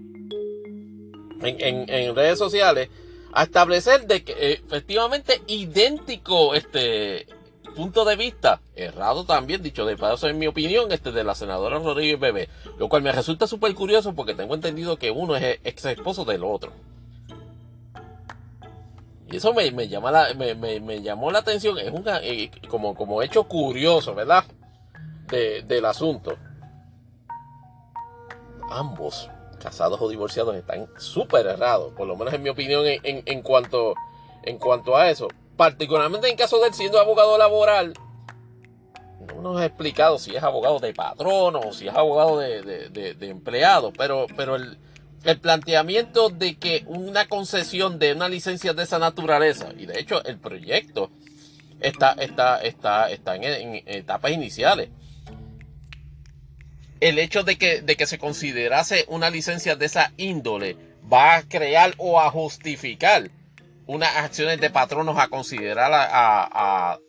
en, 1.43 1.89
en 1.89 2.17
redes 2.17 2.39
sociales, 2.39 2.89
a 3.33 3.45
establecer 3.45 4.07
de 4.07 4.25
que 4.25 4.33
eh, 4.33 4.63
efectivamente 4.67 5.41
idéntico 5.47 6.55
este 6.55 7.27
punto 7.71 8.05
de 8.05 8.17
vista, 8.17 8.61
errado 8.75 9.25
también, 9.25 9.63
dicho 9.63 9.85
de 9.85 9.97
paso 9.97 10.29
en 10.29 10.39
mi 10.39 10.47
opinión, 10.47 10.93
este 10.93 11.13
de 11.13 11.25
la 11.25 11.35
senadora 11.35 11.79
Rodríguez 11.79 12.19
Bebé, 12.19 12.49
lo 12.79 12.89
cual 12.89 13.03
me 13.03 13.13
resulta 13.13 13.47
súper 13.47 13.75
curioso 13.75 14.15
porque 14.15 14.35
tengo 14.35 14.55
entendido 14.55 14.97
que 14.97 15.11
uno 15.11 15.37
es 15.37 15.59
ex 15.65 15.85
esposo 15.87 16.25
del 16.25 16.45
otro. 16.45 16.73
Y 19.31 19.37
eso 19.37 19.55
me, 19.55 19.89
llama 19.89 20.11
la, 20.11 20.35
me, 20.35 21.03
llamó 21.03 21.31
la 21.31 21.39
atención, 21.39 21.79
es 21.79 21.93
un, 21.93 22.05
eh, 22.07 22.51
como, 22.69 22.95
como 22.95 23.23
hecho 23.23 23.45
curioso, 23.45 24.15
¿verdad? 24.15 24.45
del 25.29 25.85
asunto. 25.85 26.37
Ambos, 28.69 29.31
casados 29.63 30.01
o 30.01 30.09
divorciados, 30.09 30.57
están 30.57 30.89
súper 30.99 31.47
errados, 31.47 31.93
por 31.95 32.09
lo 32.09 32.17
menos 32.17 32.35
en 32.35 32.43
mi 32.43 32.49
opinión 32.49 32.85
en, 32.87 33.23
en, 33.25 33.43
cuanto, 33.43 33.95
en 34.43 34.59
cuanto 34.59 34.97
a 34.97 35.09
eso 35.09 35.29
particularmente 35.61 36.27
en 36.27 36.39
caso 36.39 36.59
de 36.59 36.69
él 36.69 36.73
siendo 36.73 36.99
abogado 36.99 37.37
laboral, 37.37 37.93
no 39.27 39.43
nos 39.43 39.61
ha 39.61 39.67
explicado 39.67 40.19
si 40.19 40.35
es 40.35 40.43
abogado 40.43 40.79
de 40.79 40.95
patrono 40.95 41.61
o 41.61 41.75
si 41.75 41.87
es 41.87 41.95
abogado 41.95 42.39
de, 42.39 43.15
empleado, 43.21 43.93
pero, 43.93 44.27
pero 44.39 44.57
el, 44.57 44.79
planteamiento 45.43 46.31
de 46.31 46.57
que 46.57 46.85
una 46.87 47.29
concesión 47.29 47.99
de 47.99 48.15
una 48.15 48.31
licencia 48.31 48.73
de 48.73 48.85
esa 48.85 48.99
naturaleza, 48.99 49.69
y 49.77 49.85
de 49.85 50.01
hecho 50.01 50.25
el 50.25 50.39
proyecto 50.39 51.11
está, 51.79 52.13
está, 52.13 52.63
está, 52.63 53.11
está 53.11 53.37
en, 53.37 53.83
etapas 53.85 54.33
iniciales, 54.33 54.89
el 57.01 57.19
hecho 57.19 57.43
de 57.43 57.59
que, 57.59 57.83
de 57.83 57.97
que 57.97 58.07
se 58.07 58.17
considerase 58.17 59.05
una 59.09 59.29
licencia 59.29 59.77
de 59.77 59.85
esa 59.85 60.11
índole 60.17 60.79
va 61.13 61.37
a 61.37 61.43
crear 61.43 61.93
o 61.99 62.19
a 62.19 62.31
justificar 62.31 63.31
unas 63.91 64.17
acciones 64.17 64.61
de 64.61 64.71
patronos 64.71 65.19
a 65.19 65.27
considerar 65.27 65.91
a, 65.93 67.01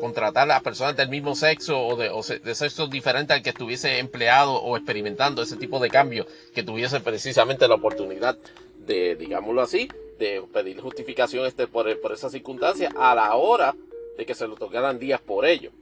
contratar 0.00 0.50
a 0.50 0.60
personas 0.60 0.96
del 0.96 1.08
mismo 1.08 1.34
sexo 1.34 1.80
o 1.84 1.96
de, 1.96 2.54
sexo 2.54 2.86
diferente 2.86 3.32
al 3.32 3.42
que 3.42 3.50
estuviese 3.50 3.98
empleado 3.98 4.54
o 4.54 4.76
experimentando 4.76 5.42
ese 5.42 5.56
tipo 5.56 5.80
de 5.80 5.90
cambio, 5.90 6.26
que 6.54 6.62
tuviese 6.62 7.00
precisamente 7.00 7.66
la 7.66 7.74
oportunidad 7.74 8.38
de, 8.86 9.16
digámoslo 9.16 9.62
así, 9.62 9.88
de 10.18 10.42
pedir 10.52 10.80
justificación 10.80 11.44
este 11.46 11.66
por, 11.66 12.00
por 12.00 12.12
esa 12.12 12.30
circunstancia 12.30 12.92
a 12.96 13.14
la 13.16 13.34
hora 13.34 13.74
de 14.16 14.24
que 14.24 14.34
se 14.34 14.46
lo 14.46 14.54
tocaran 14.54 15.00
días 15.00 15.20
por 15.20 15.44
ello. 15.44 15.72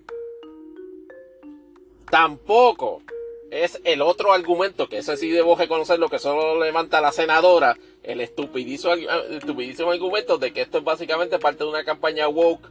Tampoco 2.10 3.02
es 3.50 3.80
el 3.84 4.00
otro 4.00 4.32
argumento, 4.32 4.88
que 4.88 4.98
ese 4.98 5.16
sí 5.16 5.30
debo 5.30 5.56
reconocer 5.56 5.98
lo 5.98 6.08
que 6.08 6.18
solo 6.18 6.58
levanta 6.58 7.00
la 7.00 7.12
senadora, 7.12 7.76
el 8.02 8.20
estupidísimo, 8.20 9.90
argumento 9.90 10.38
de 10.38 10.52
que 10.52 10.62
esto 10.62 10.78
es 10.78 10.84
básicamente 10.84 11.38
parte 11.38 11.64
de 11.64 11.70
una 11.70 11.84
campaña 11.84 12.28
woke 12.28 12.70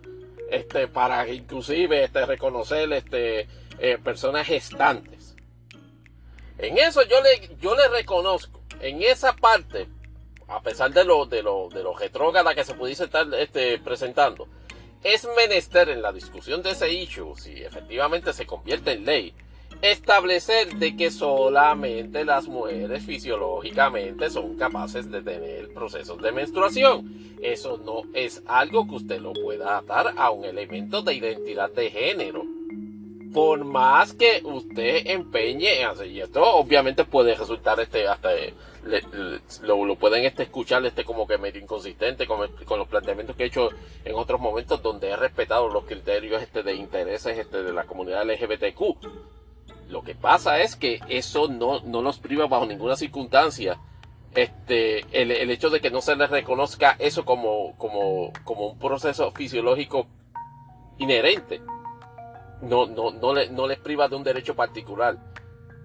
este, 0.50 0.88
para 0.88 1.28
inclusive 1.28 2.04
este, 2.04 2.26
reconocer 2.26 2.92
este, 2.94 3.48
eh, 3.80 3.98
personas 4.04 4.48
gestantes. 4.48 5.36
En 6.58 6.78
eso 6.78 7.04
yo 7.04 7.22
le, 7.22 7.56
yo 7.62 7.76
le 7.76 7.88
reconozco, 7.88 8.62
en 8.82 9.02
esa 9.02 9.34
parte, 9.34 9.88
a 10.48 10.62
pesar 10.62 10.92
de 10.92 11.06
lo, 11.06 11.26
de 11.26 11.44
lo, 11.44 11.70
de 11.70 11.84
lo 11.84 11.96
retrógrada 11.96 12.56
que 12.56 12.66
se 12.66 12.74
pudiese 12.74 13.06
estar 13.06 13.28
este, 13.36 13.78
presentando, 13.80 14.48
es 15.04 15.28
menester 15.38 15.90
en 15.90 16.02
la 16.02 16.12
discusión 16.12 16.62
de 16.62 16.72
ese 16.72 16.92
issue, 16.92 17.36
si 17.38 17.64
efectivamente 17.64 18.34
se 18.34 18.46
convierte 18.46 18.92
en 18.92 19.06
ley, 19.06 19.34
establecer 19.82 20.76
de 20.76 20.96
que 20.96 21.10
solamente 21.10 22.26
las 22.26 22.48
mujeres 22.48 23.06
fisiológicamente 23.06 24.30
son 24.30 24.56
capaces 24.56 25.10
de 25.10 25.22
tener 25.22 25.74
procesos 25.74 26.22
de 26.22 26.32
menstruación. 26.32 27.38
Eso 27.42 27.78
no 27.78 28.02
es 28.14 28.44
algo 28.46 28.88
que 28.88 28.96
usted 28.96 29.22
lo 29.22 29.34
pueda 29.34 29.78
atar 29.78 30.14
a 30.18 30.32
un 30.32 30.44
elemento 30.44 31.02
de 31.02 31.14
identidad 31.14 31.72
de 31.72 31.90
género. 31.90 32.44
Por 33.34 33.64
más 33.64 34.14
que 34.14 34.42
usted 34.44 35.04
empeñe 35.06 35.86
y 36.08 36.20
esto 36.20 36.44
obviamente 36.44 37.06
puede 37.06 37.36
resultar 37.36 37.80
este 37.80 38.08
hasta 38.08 38.32
lo, 39.62 39.96
pueden 39.98 40.26
este 40.26 40.44
escuchar 40.44 40.84
este 40.86 41.06
como 41.06 41.28
que 41.28 41.38
medio 41.38 41.62
inconsistente 41.62 42.26
con, 42.26 42.50
con, 42.66 42.80
los 42.80 42.88
planteamientos 42.88 43.36
que 43.36 43.44
he 43.44 43.48
hecho 43.48 43.70
en 44.04 44.16
otros 44.16 44.42
momentos 44.42 44.82
donde 44.82 45.10
he 45.10 45.16
respetado 45.16 45.70
los 45.70 45.86
criterios 45.86 46.42
este 46.42 46.64
de 46.64 46.74
intereses 46.74 47.38
este 47.38 47.62
de 47.62 47.72
la 47.72 47.84
comunidad 47.84 48.26
LGBTQ 48.26 48.98
lo 49.90 50.04
que 50.04 50.14
pasa 50.14 50.60
es 50.62 50.76
que 50.76 51.00
eso 51.10 51.48
no, 51.48 51.82
no 51.82 52.02
nos 52.04 52.20
priva 52.20 52.46
bajo 52.46 52.68
ninguna 52.68 52.96
circunstancia 52.96 53.80
este, 54.36 55.00
el, 55.12 55.32
el, 55.32 55.50
hecho 55.50 55.72
de 55.72 55.82
que 55.82 55.90
no 55.90 56.02
se 56.02 56.16
les 56.16 56.30
reconozca 56.30 56.96
eso 57.00 57.26
como, 57.26 57.76
como, 57.78 58.32
como 58.44 58.68
un 58.68 58.80
proceso 58.80 59.32
fisiológico 59.32 60.06
inherente. 61.00 61.60
No, 62.62 62.86
no, 62.86 63.10
no, 63.12 63.34
le, 63.34 63.50
no 63.50 63.68
les 63.68 63.80
priva 63.80 64.08
de 64.08 64.16
un 64.16 64.24
derecho 64.24 64.56
particular. 64.56 65.18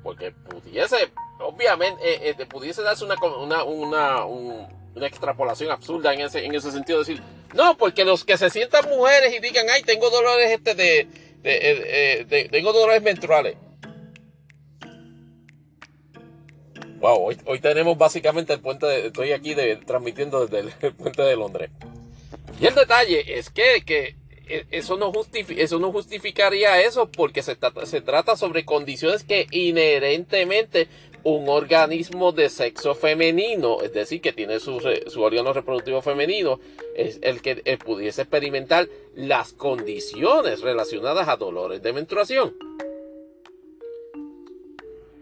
Porque 0.03 0.33
pudiese, 0.33 1.11
obviamente, 1.41 2.29
eh, 2.29 2.37
eh, 2.39 2.47
pudiese 2.47 2.83
darse 2.83 3.07
una, 3.07 3.15
una, 3.15 3.65
una, 3.65 4.25
una, 4.27 5.07
extrapolación 5.07 5.71
absurda 5.71 6.13
en 6.13 6.21
ese, 6.21 6.45
en 6.45 6.55
ese 6.55 6.71
sentido. 6.71 6.99
Decir, 6.99 7.23
no, 7.55 7.79
porque 7.79 8.05
los 8.05 8.23
que 8.25 8.37
se 8.37 8.51
sientan 8.51 8.87
mujeres 8.91 9.33
y 9.33 9.41
digan, 9.41 9.67
ay, 9.71 9.83
tengo 9.83 10.11
dolores 10.11 10.51
este 10.51 10.75
de, 10.75 11.09
de, 11.43 12.21
eh, 12.21 12.25
de 12.27 12.51
tengo 12.51 12.75
dolores 12.75 13.03
menstruales 13.03 13.57
Wow, 17.05 17.37
hoy, 17.45 17.59
tenemos 17.59 17.99
básicamente 17.99 18.55
el 18.55 18.61
puente 18.61 18.87
de, 18.87 19.09
estoy 19.09 19.33
aquí 19.33 19.55
transmitiendo 19.85 20.47
desde 20.47 20.73
el, 20.81 20.95
puente 20.95 21.21
de 21.21 21.37
Londres. 21.37 21.69
Y 22.59 22.65
el 22.65 22.75
detalle 22.75 23.39
es 23.39 23.51
que, 23.51 23.83
que 23.85 24.17
e, 24.49 24.65
eso, 24.71 24.97
no 24.97 25.13
eso 25.55 25.79
no 25.79 25.93
justificaría 25.93 26.81
eso 26.81 27.11
porque 27.11 27.43
se, 27.43 27.59
se 27.85 28.01
trata 28.01 28.39
sobre 28.39 28.65
condiciones 28.65 29.23
que 29.23 29.47
inherentemente 29.51 30.89
un 31.25 31.51
organismo 31.51 32.33
de 32.33 32.49
sexo 32.49 32.95
femenino, 32.95 33.83
es 33.83 33.93
decir, 33.93 34.23
que 34.23 34.33
tiene 34.33 34.59
su, 34.59 34.81
su 35.07 35.21
órgano 35.21 35.53
reproductivo 35.53 36.01
femenino, 36.01 36.59
es 36.97 37.19
el 37.21 37.43
que 37.43 37.61
eh, 37.67 37.77
pudiese 37.77 38.23
experimentar 38.23 38.89
las 39.15 39.53
condiciones 39.53 40.63
relacionadas 40.63 41.29
a 41.29 41.37
dolores 41.37 41.83
de 41.83 41.93
menstruación. 41.93 42.55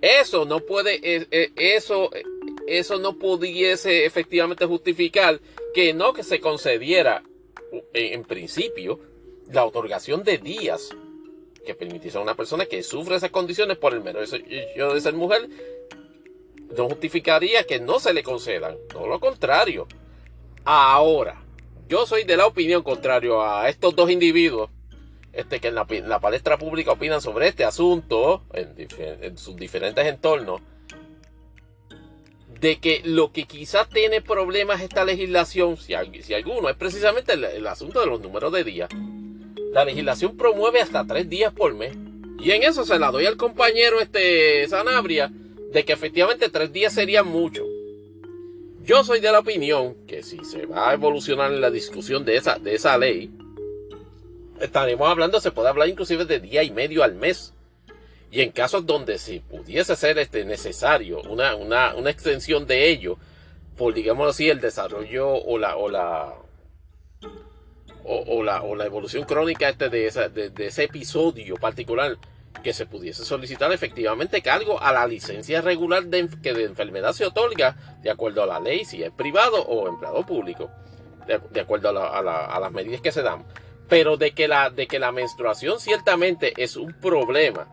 Eso 0.02 0.44
no 0.44 0.60
puede, 0.60 0.96
eh, 0.96 1.26
eh, 1.30 1.52
eso, 1.56 2.10
eso 2.66 2.98
no 2.98 3.18
pudiese 3.18 4.04
efectivamente 4.04 4.66
justificar 4.66 5.40
que 5.72 5.94
no 5.94 6.12
que 6.12 6.24
se 6.24 6.40
concediera 6.40 7.22
en 7.94 8.24
principio 8.24 9.00
la 9.50 9.64
otorgación 9.64 10.24
de 10.24 10.36
días 10.38 10.90
que 11.64 11.74
permitiese 11.74 12.18
a 12.18 12.20
una 12.20 12.34
persona 12.34 12.66
que 12.66 12.82
sufre 12.82 13.16
esas 13.16 13.30
condiciones 13.30 13.78
por 13.78 13.94
el 13.94 14.02
mero 14.02 14.22
hecho 14.22 14.36
de 14.36 15.00
ser 15.00 15.14
mujer 15.14 15.48
no 16.76 16.88
justificaría 16.88 17.64
que 17.64 17.80
no 17.80 18.00
se 18.00 18.12
le 18.12 18.22
concedan, 18.22 18.76
todo 18.88 19.06
lo 19.06 19.20
contrario. 19.20 19.86
Ahora, 20.64 21.42
yo 21.88 22.06
soy 22.06 22.24
de 22.24 22.36
la 22.36 22.46
opinión 22.46 22.82
contrario 22.82 23.42
a 23.42 23.68
estos 23.68 23.94
dos 23.94 24.10
individuos 24.10 24.70
este, 25.32 25.60
que 25.60 25.68
en 25.68 25.74
la, 25.74 26.20
palestra 26.20 26.58
pública 26.58 26.92
opinan 26.92 27.22
sobre 27.22 27.48
este 27.48 27.64
asunto 27.64 28.42
en, 28.52 29.38
sus 29.38 29.56
diferentes 29.56 30.06
entornos, 30.06 30.60
de 32.60 32.78
que 32.78 33.00
lo 33.04 33.32
que 33.32 33.44
quizás 33.44 33.88
tiene 33.88 34.20
problemas 34.20 34.82
esta 34.82 35.04
legislación, 35.04 35.76
si, 35.78 35.94
si 36.22 36.34
alguno, 36.34 36.68
es 36.68 36.76
precisamente 36.76 37.32
el, 37.32 37.66
asunto 37.66 38.00
de 38.00 38.06
los 38.06 38.20
números 38.20 38.52
de 38.52 38.62
días. 38.62 38.90
La 39.72 39.84
legislación 39.84 40.36
promueve 40.36 40.80
hasta 40.82 41.06
tres 41.06 41.28
días 41.28 41.52
por 41.52 41.74
mes. 41.74 41.96
Y 42.38 42.50
en 42.50 42.62
eso 42.62 42.84
se 42.84 42.98
la 42.98 43.10
doy 43.10 43.24
al 43.24 43.36
compañero 43.36 44.00
este 44.00 44.68
Sanabria, 44.68 45.32
de 45.72 45.84
que 45.84 45.92
efectivamente 45.92 46.50
tres 46.50 46.72
días 46.72 46.92
serían 46.92 47.26
mucho. 47.26 47.64
Yo 48.84 49.02
soy 49.02 49.20
de 49.20 49.32
la 49.32 49.38
opinión 49.38 49.96
que 50.06 50.22
si 50.22 50.44
se 50.44 50.66
va 50.66 50.90
a 50.90 50.94
evolucionar 50.94 51.52
en 51.52 51.60
la 51.60 51.70
discusión 51.70 52.24
de 52.24 52.36
esa, 52.36 52.58
de 52.58 52.74
esa 52.74 52.98
ley, 52.98 53.30
estaremos 54.62 55.08
hablando, 55.08 55.40
se 55.40 55.50
puede 55.50 55.68
hablar 55.68 55.88
inclusive 55.88 56.24
de 56.24 56.40
día 56.40 56.62
y 56.62 56.70
medio 56.70 57.02
al 57.02 57.14
mes. 57.14 57.54
Y 58.30 58.40
en 58.40 58.50
casos 58.50 58.86
donde 58.86 59.18
si 59.18 59.40
pudiese 59.40 59.94
ser 59.94 60.18
este 60.18 60.44
necesario 60.44 61.20
una, 61.22 61.54
una, 61.54 61.94
una 61.94 62.10
extensión 62.10 62.66
de 62.66 62.88
ello, 62.88 63.18
por 63.76 63.92
digamos 63.92 64.30
así, 64.30 64.48
el 64.48 64.60
desarrollo 64.60 65.28
o 65.28 65.58
la, 65.58 65.76
o 65.76 65.90
la, 65.90 66.34
o, 68.04 68.42
la, 68.42 68.62
o 68.62 68.74
la 68.74 68.86
evolución 68.86 69.24
crónica 69.24 69.68
este 69.68 69.90
de, 69.90 70.06
esa, 70.06 70.28
de, 70.28 70.48
de 70.48 70.66
ese 70.66 70.84
episodio 70.84 71.56
particular 71.56 72.16
que 72.62 72.72
se 72.72 72.86
pudiese 72.86 73.24
solicitar 73.24 73.72
efectivamente 73.72 74.42
cargo 74.42 74.80
a 74.80 74.92
la 74.92 75.06
licencia 75.06 75.60
regular 75.60 76.04
de, 76.04 76.28
que 76.42 76.52
de 76.52 76.64
enfermedad 76.64 77.12
se 77.12 77.26
otorga 77.26 77.76
de 78.02 78.10
acuerdo 78.10 78.42
a 78.42 78.46
la 78.46 78.60
ley, 78.60 78.84
si 78.84 79.02
es 79.02 79.10
privado 79.10 79.62
o 79.62 79.88
empleado 79.88 80.24
público, 80.24 80.70
de, 81.26 81.60
acuerdo 81.60 81.88
a, 81.88 82.60
las 82.60 82.72
medidas 82.72 83.00
que 83.00 83.12
se 83.12 83.22
dan. 83.22 83.44
Pero 83.92 84.16
de 84.16 84.30
que, 84.32 84.48
la, 84.48 84.70
de 84.70 84.86
que 84.86 84.98
la 84.98 85.12
menstruación 85.12 85.78
ciertamente 85.78 86.54
es 86.56 86.76
un 86.76 86.94
problema, 86.94 87.68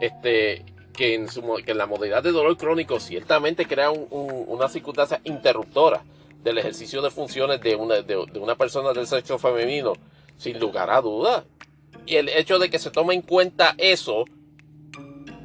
este, 0.00 0.64
que, 0.92 1.14
en 1.14 1.28
su, 1.28 1.42
que 1.64 1.72
en 1.72 1.78
la 1.78 1.86
modalidad 1.86 2.22
de 2.22 2.30
dolor 2.30 2.56
crónico 2.56 3.00
ciertamente 3.00 3.66
crea 3.66 3.90
una 3.90 4.68
circunstancia 4.68 5.20
interruptora 5.24 6.04
del 6.44 6.58
ejercicio 6.58 7.02
de 7.02 7.10
funciones 7.10 7.60
de 7.60 7.74
una, 7.74 8.00
de 8.02 8.38
una 8.38 8.54
persona 8.54 8.92
del 8.92 9.08
sexo 9.08 9.38
femenino, 9.38 9.94
sin 10.36 10.60
lugar 10.60 10.88
a 10.88 11.00
dudas 11.00 11.42
y 12.06 12.16
el 12.16 12.28
hecho 12.28 12.58
de 12.58 12.70
que 12.70 12.78
se 12.78 12.90
tome 12.90 13.14
en 13.14 13.22
cuenta 13.22 13.74
eso 13.78 14.24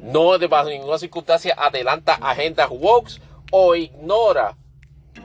no 0.02 0.38
de 0.38 0.46
bajo 0.46 0.68
ninguna 0.68 0.98
circunstancia 0.98 1.54
adelanta 1.58 2.14
agendas 2.14 2.68
woke 2.70 3.20
o 3.50 3.74
ignora 3.74 4.56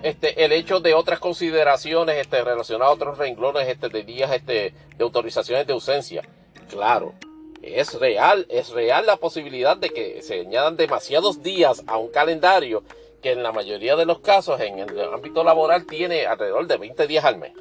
este, 0.04 0.44
el 0.44 0.52
hecho 0.52 0.80
de 0.80 0.94
otras 0.94 1.20
consideraciones 1.20 2.18
este, 2.18 2.44
relacionadas 2.44 2.92
a 2.92 2.96
otros 2.96 3.18
renglones 3.18 3.68
este, 3.68 3.90
de 3.90 4.04
días 4.04 4.32
este, 4.32 4.74
de 4.98 5.04
autorizaciones 5.04 5.68
de 5.68 5.74
ausencia. 5.74 6.24
Claro, 6.70 7.14
es 7.62 7.94
real, 7.94 8.46
es 8.50 8.70
real 8.70 9.06
la 9.06 9.18
posibilidad 9.18 9.78
de 9.78 9.90
que 9.90 10.22
se 10.22 10.42
añadan 10.42 10.78
demasiados 10.78 11.42
días 11.42 11.84
a 11.88 11.98
un 11.98 12.10
calendario 12.10 12.84
que 13.22 13.32
en 13.32 13.44
la 13.44 13.52
mayoría 13.52 13.96
de 13.96 14.06
los 14.06 14.20
casos 14.20 14.60
en 14.62 14.80
el 14.80 15.14
ámbito 15.14 15.44
laboral 15.44 15.86
tiene 15.86 16.26
alrededor 16.26 16.68
de 16.68 16.78
20 16.78 17.08
días 17.08 17.26
al 17.26 17.38
mes 17.38 17.54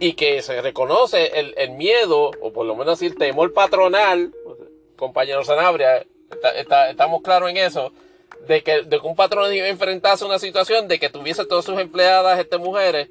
y 0.00 0.14
que 0.14 0.40
se 0.40 0.60
reconoce 0.62 1.30
el, 1.38 1.70
miedo, 1.72 2.30
o 2.40 2.52
por 2.52 2.64
lo 2.64 2.74
menos 2.74 3.02
el 3.02 3.16
temor 3.16 3.52
patronal, 3.52 4.32
compañero 4.96 5.44
Sanabria, 5.44 6.06
estamos 6.88 7.20
claros 7.20 7.50
en 7.50 7.58
eso, 7.58 7.92
de 8.46 8.62
que, 8.62 8.82
de 8.82 8.98
un 8.98 9.16
patrón 9.16 9.52
enfrentase 9.52 10.24
una 10.24 10.38
situación 10.38 10.88
de 10.88 10.98
que 10.98 11.08
tuviese 11.08 11.44
todas 11.44 11.64
sus 11.64 11.78
empleadas, 11.78 12.38
estas 12.38 12.60
mujeres, 12.60 13.08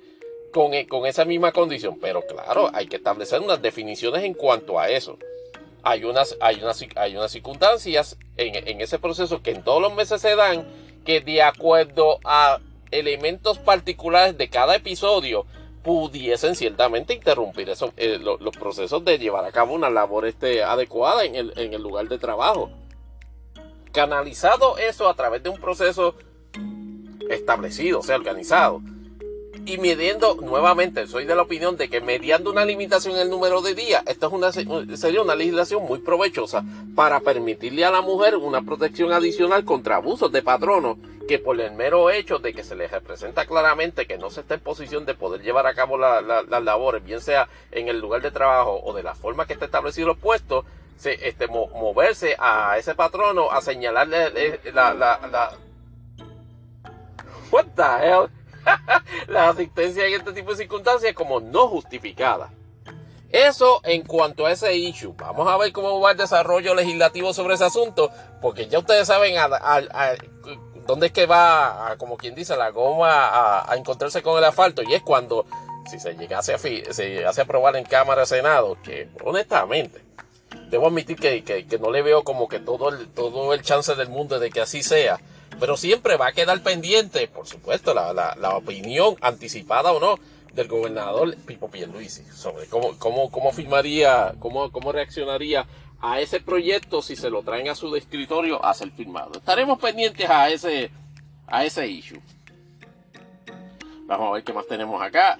con, 0.52 0.72
con 0.86 1.06
esa 1.06 1.26
misma 1.26 1.52
condición. 1.52 2.00
Pero 2.00 2.22
claro, 2.26 2.70
hay 2.74 2.88
que 2.88 2.98
establecer 2.98 3.42
unas 3.42 3.62
definiciones 3.62 4.24
en 4.24 4.34
cuanto 4.34 4.80
a 4.80 4.90
eso. 4.90 5.18
Hay 5.84 6.04
unas, 6.04 6.36
hay 6.42 6.62
unas, 6.62 6.84
hay 6.96 7.16
unas 7.16 7.32
circunstancias 7.32 8.18
en, 8.38 8.68
en 8.68 8.82
ese 8.82 9.00
proceso 9.00 9.42
que 9.42 9.52
en 9.52 9.64
todos 9.64 9.82
los 9.82 9.94
meses 9.94 10.22
se 10.22 10.36
dan 10.36 10.68
que 11.06 11.22
de 11.22 11.42
acuerdo 11.42 12.20
a 12.26 12.60
elementos 12.92 13.60
particulares 13.60 14.38
de 14.38 14.50
cada 14.50 14.76
episodio, 14.76 15.46
pudiesen 15.84 16.56
ciertamente 16.56 17.14
interrumpir 17.14 17.70
eso, 17.70 17.94
eh, 17.98 18.20
los 18.20 18.58
procesos 18.58 19.04
de 19.06 19.18
llevar 19.18 19.46
a 19.46 19.52
cabo 19.52 19.74
una 19.74 19.90
labor 19.90 20.28
este, 20.28 20.64
adecuada 20.64 21.24
en 21.24 21.36
el, 21.36 21.54
en 21.56 21.74
el 21.74 21.82
lugar 21.82 22.08
de 22.08 22.18
trabajo. 22.18 22.70
Canalizado 23.92 24.78
eso 24.78 25.10
a 25.10 25.16
través 25.16 25.44
de 25.44 25.50
un 25.50 25.60
proceso 25.60 26.16
establecido, 27.30 28.00
o 28.00 28.04
sea, 28.04 28.16
organizado. 28.16 28.82
Y 29.66 29.78
midiendo 29.78 30.36
nuevamente, 30.36 31.06
soy 31.08 31.26
de 31.26 31.36
la 31.36 31.44
opinión 31.44 31.78
de 31.78 31.90
que 31.90 32.02
mediando 32.02 32.50
una 32.50 32.66
limitación 32.66 33.16
en 33.16 33.22
el 33.22 33.30
número 33.30 33.62
de 33.62 33.76
días, 33.76 34.04
esta 34.08 34.28
es 34.28 34.34
una, 34.34 34.52
sería 34.52 35.22
una 35.22 35.36
legislación 35.36 35.84
muy 35.86 36.00
provechosa 36.00 36.64
para 36.96 37.20
permitirle 37.20 37.86
a 37.86 37.92
la 37.92 38.02
mujer 38.02 38.36
una 38.36 38.62
protección 38.62 39.12
adicional 39.12 39.66
contra 39.66 39.98
abusos 39.98 40.32
de 40.32 40.42
patronos 40.42 40.98
que 41.28 41.38
por 41.38 41.62
el 41.62 41.74
mero 41.74 42.10
hecho 42.10 42.40
de 42.40 42.54
que 42.54 42.64
se 42.64 42.76
le 42.76 42.88
representa 42.88 43.46
claramente 43.46 44.08
que 44.08 44.18
no 44.18 44.32
se 44.32 44.42
está 44.42 44.56
en 44.56 44.62
posición 44.62 45.06
de 45.06 45.14
poder 45.14 45.44
llevar 45.44 45.68
a 45.68 45.76
cabo 45.76 45.96
las 45.96 46.64
labores, 46.64 47.04
bien 47.04 47.22
sea 47.22 47.48
en 47.72 47.88
el 47.88 48.00
lugar 48.00 48.24
de 48.24 48.32
trabajo 48.32 48.82
o 48.84 48.94
de 48.94 49.04
la 49.04 49.14
forma 49.14 49.46
que 49.46 49.54
está 49.54 49.66
establecido 49.66 50.10
el 50.10 50.18
puesto, 50.18 50.66
se, 51.00 51.28
este, 51.28 51.48
moverse 51.48 52.36
a 52.38 52.78
ese 52.78 52.94
patrono 52.94 53.50
a 53.50 53.62
señalarle 53.62 54.32
eh, 54.36 54.60
la, 54.74 54.94
la, 54.94 55.20
la, 55.32 55.58
What 57.50 57.68
the 57.76 57.82
hell? 57.82 58.30
la 59.28 59.50
asistencia 59.50 60.06
en 60.06 60.14
este 60.14 60.34
tipo 60.34 60.52
de 60.52 60.58
circunstancias 60.58 61.14
como 61.14 61.40
no 61.40 61.70
justificada. 61.70 62.52
Eso 63.32 63.80
en 63.84 64.04
cuanto 64.04 64.46
a 64.46 64.52
ese 64.52 64.76
issue. 64.76 65.14
Vamos 65.16 65.48
a 65.48 65.56
ver 65.56 65.72
cómo 65.72 66.02
va 66.02 66.12
el 66.12 66.18
desarrollo 66.18 66.76
legislativo 66.76 67.34
sobre 67.34 67.56
ese 67.56 67.66
asunto, 67.66 68.12
porque 68.42 68.68
ya 68.68 68.80
ustedes 68.80 69.08
saben 69.08 69.38
a, 69.38 69.48
dónde 70.86 71.08
es 71.08 71.14
que 71.14 71.28
va, 71.28 71.96
como 71.98 72.18
quien 72.18 72.36
dice, 72.36 72.58
la 72.58 72.72
goma 72.72 73.62
a, 73.72 73.76
encontrarse 73.78 74.22
con 74.22 74.38
el 74.38 74.44
asfalto. 74.44 74.82
Y 74.82 74.96
es 74.96 75.02
cuando, 75.04 75.46
si 75.90 75.98
se 75.98 76.16
llegase 76.16 76.54
a, 76.54 76.58
se 76.58 77.26
a 77.26 77.30
aprobar 77.30 77.78
en 77.78 77.86
Cámara 77.86 78.26
Senado, 78.26 78.78
que 78.84 79.10
honestamente, 79.24 80.02
debo 80.70 80.88
admitir 80.88 81.18
que, 81.18 81.44
que, 81.44 81.80
no 81.80 81.92
le 81.92 82.02
veo 82.02 82.24
como 82.24 82.48
que 82.48 82.60
todo 82.60 82.90
el, 82.90 83.08
todo 83.10 83.54
el 83.54 83.62
chance 83.62 83.96
del 83.96 84.10
mundo 84.10 84.40
de 84.40 84.50
que 84.50 84.62
así 84.62 84.84
sea 84.84 85.20
pero 85.60 85.78
siempre 85.78 86.18
va 86.18 86.28
a 86.28 86.32
quedar 86.32 86.62
pendiente, 86.62 87.28
por 87.28 87.48
supuesto, 87.48 87.94
la, 87.94 88.14
la, 88.14 88.56
opinión 88.56 89.16
anticipada 89.22 89.92
o 89.92 90.00
no 90.00 90.16
del 90.54 90.68
gobernador 90.68 91.36
Pipo 91.46 91.70
Pierluisi 91.70 92.24
sobre 92.24 92.68
cómo, 92.68 92.98
cómo, 92.98 93.30
cómo 93.30 93.52
firmaría, 93.52 94.34
cómo, 94.40 94.72
cómo 94.72 94.92
reaccionaría 94.92 95.68
a 96.02 96.20
ese 96.22 96.40
proyecto 96.40 97.02
si 97.02 97.16
se 97.16 97.30
lo 97.30 97.44
traen 97.44 97.70
a 97.70 97.76
su 97.76 97.94
escritorio 97.96 98.64
a 98.64 98.74
ser 98.74 98.92
firmado. 98.92 99.34
Estaremos 99.34 99.80
pendientes 99.80 100.30
a 100.30 100.50
ese, 100.50 100.92
a 101.48 101.66
ese 101.66 101.88
issue. 101.88 102.22
Vamos 104.06 104.30
a 104.30 104.34
ver 104.34 104.44
qué 104.44 104.54
más 104.54 104.66
tenemos 104.66 105.02
acá. 105.02 105.40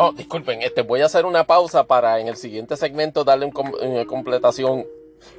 Oh, 0.00 0.12
disculpen, 0.12 0.62
este, 0.62 0.82
voy 0.82 1.00
a 1.00 1.06
hacer 1.06 1.26
una 1.26 1.42
pausa 1.42 1.84
para 1.84 2.20
en 2.20 2.28
el 2.28 2.36
siguiente 2.36 2.76
segmento 2.76 3.24
darle 3.24 3.46
una 3.46 4.04
completación 4.06 4.86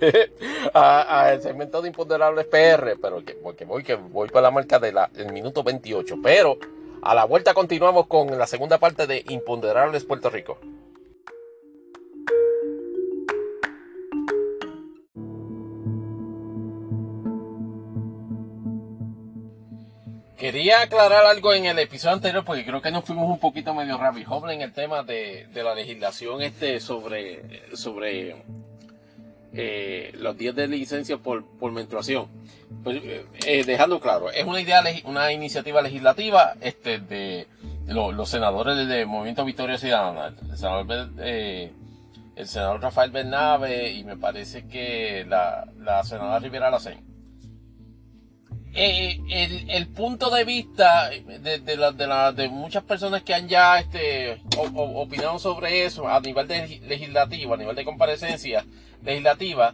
a, 0.74 1.32
el 1.32 1.42
segmento 1.42 1.82
de 1.82 1.88
imponderables 1.88 2.46
PR, 2.48 2.98
pero 3.02 3.24
que, 3.24 3.36
porque 3.36 3.64
voy, 3.64 3.84
que 3.84 3.96
voy 3.96 4.28
para 4.28 4.42
la 4.42 4.52
marca 4.52 4.78
del 4.78 5.32
minuto 5.32 5.64
28. 5.64 6.18
Pero 6.22 6.58
a 7.02 7.16
la 7.16 7.24
vuelta 7.24 7.54
continuamos 7.54 8.08
con 8.08 8.38
la 8.38 8.48
segunda 8.48 8.80
parte 8.80 9.08
de 9.08 9.24
Imponderables 9.30 10.04
Puerto 10.04 10.30
Rico. 10.30 10.58
Quería 20.40 20.84
aclarar 20.84 21.26
algo 21.26 21.54
en 21.54 21.66
el 21.66 21.78
episodio 21.80 22.16
anterior 22.16 22.46
porque 22.46 22.66
creo 22.66 22.82
que 22.82 22.92
nos 22.92 23.04
fuimos 23.04 23.30
un 23.30 23.40
poquito 23.40 23.74
medio 23.74 23.98
rabbit 23.98 24.26
en 24.50 24.62
el 24.62 24.72
tema 24.72 25.04
de, 25.04 25.48
de 25.54 25.64
la 25.64 25.76
legislación 25.76 26.42
este 26.42 26.80
sobre, 26.80 27.76
sobre 27.76 28.38
eh, 29.52 30.14
los 30.14 30.38
días 30.38 30.56
de 30.56 30.70
licencia 30.70 31.18
por, 31.18 31.44
por 31.46 31.74
menstruación. 31.74 32.28
Pues, 32.86 33.02
eh, 33.46 33.66
dejando 33.66 34.00
claro, 34.00 34.32
es 34.32 34.46
una 34.46 34.62
idea, 34.62 34.82
una 35.04 35.30
iniciativa 35.34 35.82
legislativa 35.82 36.54
este, 36.62 37.00
de, 37.00 37.46
los 37.88 38.30
senadores 38.30 38.88
del 38.88 39.08
Movimiento 39.08 39.44
Victoria 39.44 39.78
Ciudadana, 39.78 40.28
el 40.50 40.58
senador, 40.58 41.10
eh, 41.20 41.74
el 42.38 42.48
senador 42.48 42.82
Rafael 42.82 43.12
Bernabe 43.12 43.92
y 43.92 44.06
me 44.06 44.16
parece 44.16 44.66
que 44.68 45.26
la, 45.28 45.68
la 45.80 46.02
senadora 46.06 46.40
Rivera 46.40 46.72
Lacén. 46.72 47.09
Eh, 48.74 49.66
el, 49.68 49.88
punto 49.88 50.30
de 50.30 50.44
vista 50.44 51.10
de, 51.10 51.60
de, 51.60 52.50
muchas 52.50 52.84
personas 52.84 53.24
que 53.24 53.34
han 53.34 53.48
ya 53.48 53.80
este, 53.80 54.42
opinado 54.56 55.40
sobre 55.40 55.86
eso 55.86 56.08
a 56.08 56.20
nivel 56.20 56.48
de 56.48 56.80
legislativo, 56.84 57.56
a 57.56 57.58
nivel 57.58 57.76
de 57.76 57.84
comparecencia 57.84 58.66
legislativa, 59.04 59.74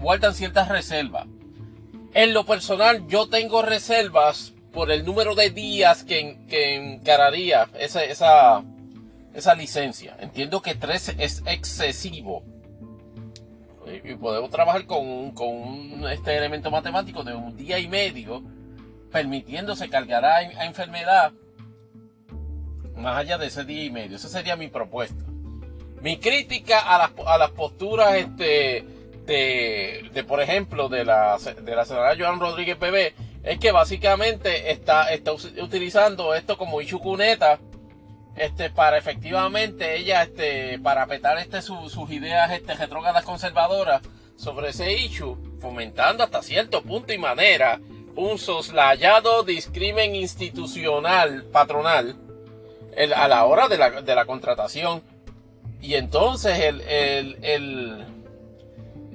guardan 0.00 0.34
ciertas 0.34 0.68
reservas. 0.68 1.26
En 2.14 2.32
lo 2.32 2.46
personal, 2.46 3.06
yo 3.08 3.28
tengo 3.28 3.62
reservas 3.62 4.54
por 4.72 4.90
el 4.90 5.04
número 5.04 5.34
de 5.34 5.50
días 5.50 6.04
que, 6.04 6.38
que 6.48 6.76
encararía 6.76 7.68
esa, 7.78 8.04
esa, 8.04 8.62
esa 9.34 9.54
licencia. 9.54 10.16
Entiendo 10.20 10.62
que 10.62 10.74
tres 10.74 11.14
es 11.18 11.42
excesivo. 11.46 12.44
Y 13.86 14.14
podemos 14.16 14.50
trabajar 14.50 14.84
con, 14.86 15.30
con 15.32 16.06
este 16.10 16.36
elemento 16.36 16.70
matemático 16.70 17.22
de 17.22 17.34
un 17.34 17.56
día 17.56 17.78
y 17.78 17.86
medio, 17.86 18.42
permitiéndose 19.12 19.88
cargar 19.88 20.24
a, 20.24 20.42
enfermedad 20.64 21.32
más 22.96 23.18
allá 23.18 23.38
de 23.38 23.46
ese 23.46 23.64
día 23.64 23.84
y 23.84 23.90
medio. 23.90 24.16
Esa 24.16 24.28
sería 24.28 24.56
mi 24.56 24.68
propuesta. 24.68 25.24
Mi 26.02 26.18
crítica 26.18 26.80
a 26.80 26.98
las, 26.98 27.12
a 27.26 27.38
las 27.38 27.50
posturas 27.52 28.14
este, 28.14 28.84
de, 29.24 30.10
de, 30.12 30.24
por 30.24 30.40
ejemplo, 30.40 30.88
de 30.88 31.04
la, 31.04 31.38
de 31.38 31.76
la 31.76 31.84
senadora 31.84 32.16
Joan 32.18 32.40
Rodríguez 32.40 32.78
Bebé, 32.78 33.14
es 33.44 33.58
que 33.60 33.70
básicamente 33.70 34.72
está, 34.72 35.12
está 35.12 35.32
utilizando 35.32 36.34
esto 36.34 36.58
como 36.58 36.78
cuneta 37.00 37.60
este, 38.36 38.70
para 38.70 38.98
efectivamente 38.98 39.96
ella, 39.96 40.22
este, 40.22 40.78
para 40.78 41.06
petar 41.06 41.38
este, 41.38 41.62
sus 41.62 42.10
ideas 42.10 42.52
este, 42.52 42.74
retrógradas 42.74 43.24
conservadoras 43.24 44.02
sobre 44.36 44.70
ese 44.70 44.92
issue, 44.92 45.36
fomentando 45.60 46.22
hasta 46.22 46.42
cierto 46.42 46.82
punto 46.82 47.12
y 47.12 47.18
manera 47.18 47.80
un 48.14 48.38
soslayado 48.38 49.42
discrimen 49.42 50.14
institucional 50.14 51.44
patronal 51.44 52.16
a 53.14 53.28
la 53.28 53.44
hora 53.44 53.68
de 53.68 53.78
la, 53.78 54.02
de 54.02 54.14
la 54.14 54.24
contratación. 54.24 55.02
Y 55.80 55.94
entonces 55.94 56.58
el, 56.60 56.80
el, 56.82 57.38
el 57.42 58.06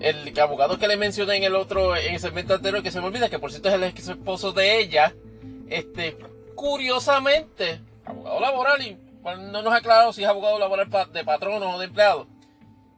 el 0.02 0.39
abogado 0.39 0.80
que 0.80 0.88
le 0.88 0.98
mencioné 0.98 1.38
en 1.38 1.43
el 1.43 1.56
otro, 1.56 1.95
en 1.95 2.15
el 2.15 2.19
segmento 2.19 2.56
anterior, 2.56 2.81
que 2.81 2.91
se 2.91 2.99
me 2.99 3.07
olvida, 3.07 3.30
que 3.30 3.39
por 3.39 3.52
cierto 3.52 3.69
es 3.69 3.76
el 3.76 3.84
ex 3.84 4.07
esposo 4.07 4.52
de 4.52 4.80
ella, 4.80 5.14
este, 5.69 6.18
curiosamente, 6.56 7.80
abogado 8.06 8.39
laboral, 8.39 8.81
y 8.81 8.98
no 9.23 9.61
nos 9.61 9.73
ha 9.73 9.77
aclarado 9.77 10.14
si 10.14 10.23
es 10.23 10.30
abogado 10.30 10.60
laboral 10.60 10.89
de 11.11 11.23
patrono 11.23 11.76
o 11.76 11.80
de 11.80 11.85
empleado. 11.85 12.27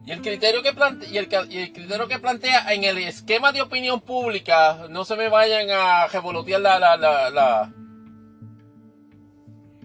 Y 0.06 0.12
el 0.12 0.20
criterio 0.20 0.62
que 0.62 0.72
plantea, 0.72 1.08
y 1.08 1.16
el, 1.16 1.28
criterio 1.28 2.06
que 2.08 2.18
plantea 2.18 2.74
en 2.74 2.84
el 2.84 2.98
esquema 2.98 3.52
de 3.52 3.62
opinión 3.62 4.00
pública, 4.00 4.86
no 4.90 5.04
se 5.04 5.16
me 5.16 5.28
vayan 5.28 5.70
a 5.70 6.06
revolotear 6.08 6.60
la, 6.60 6.78
la, 6.78 6.96
la, 6.96 7.30
la 7.30 7.72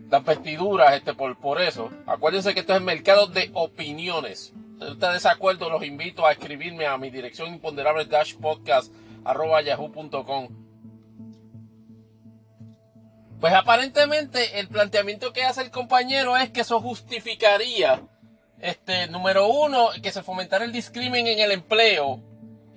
las 0.10 0.26
vestiduras 0.26 0.94
este, 0.94 1.14
por, 1.14 1.38
por 1.38 1.62
eso. 1.62 1.90
Acuérdense 2.06 2.54
que 2.54 2.62
esto 2.62 2.74
es 2.74 2.80
el 2.80 2.86
mercado 2.86 3.28
de 3.28 3.50
opiniones 3.54 4.54
usted 4.80 4.94
está 4.94 5.08
de 5.10 5.14
desacuerdo, 5.16 5.70
los 5.70 5.84
invito 5.84 6.26
a 6.26 6.32
escribirme 6.32 6.86
a 6.86 6.98
mi 6.98 7.10
dirección 7.10 7.54
imponderable 7.54 8.06
dash 8.06 8.36
podcast 8.36 8.94
yahoo.com. 9.66 10.69
Pues 13.40 13.54
aparentemente 13.54 14.60
el 14.60 14.68
planteamiento 14.68 15.32
que 15.32 15.44
hace 15.44 15.62
el 15.62 15.72
compañero 15.72 16.36
es 16.38 16.50
que 16.50 16.62
eso 16.62 16.82
justificaría, 16.82 18.02
este, 18.60 19.08
número 19.08 19.48
uno, 19.48 19.90
que 20.02 20.12
se 20.12 20.24
fomentara 20.24 20.66
el 20.66 20.72
discrimen 20.72 21.28
en 21.28 21.40
el 21.40 21.52
empleo, 21.52 22.22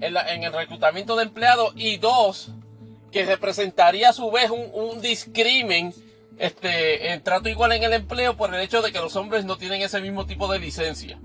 en, 0.00 0.44
el 0.44 0.52
reclutamiento 0.52 1.16
de 1.16 1.24
empleados, 1.24 1.72
y 1.76 1.96
dos, 1.96 2.50
que 3.10 3.24
representaría 3.24 4.10
a 4.10 4.12
su 4.12 4.30
vez 4.30 4.50
un, 4.50 4.70
un 4.72 5.00
discrimen 5.00 5.92
este, 6.38 7.12
en 7.12 7.22
trato 7.22 7.48
igual 7.48 7.72
en 7.72 7.82
el 7.82 7.92
empleo 7.92 8.36
por 8.36 8.54
el 8.54 8.60
hecho 8.60 8.82
de 8.82 8.92
que 8.92 9.00
los 9.00 9.16
hombres 9.16 9.44
no 9.44 9.58
tienen 9.58 9.82
ese 9.82 10.00
mismo 10.00 10.26
tipo 10.26 10.50
de 10.50 10.58
licencia 10.58 11.18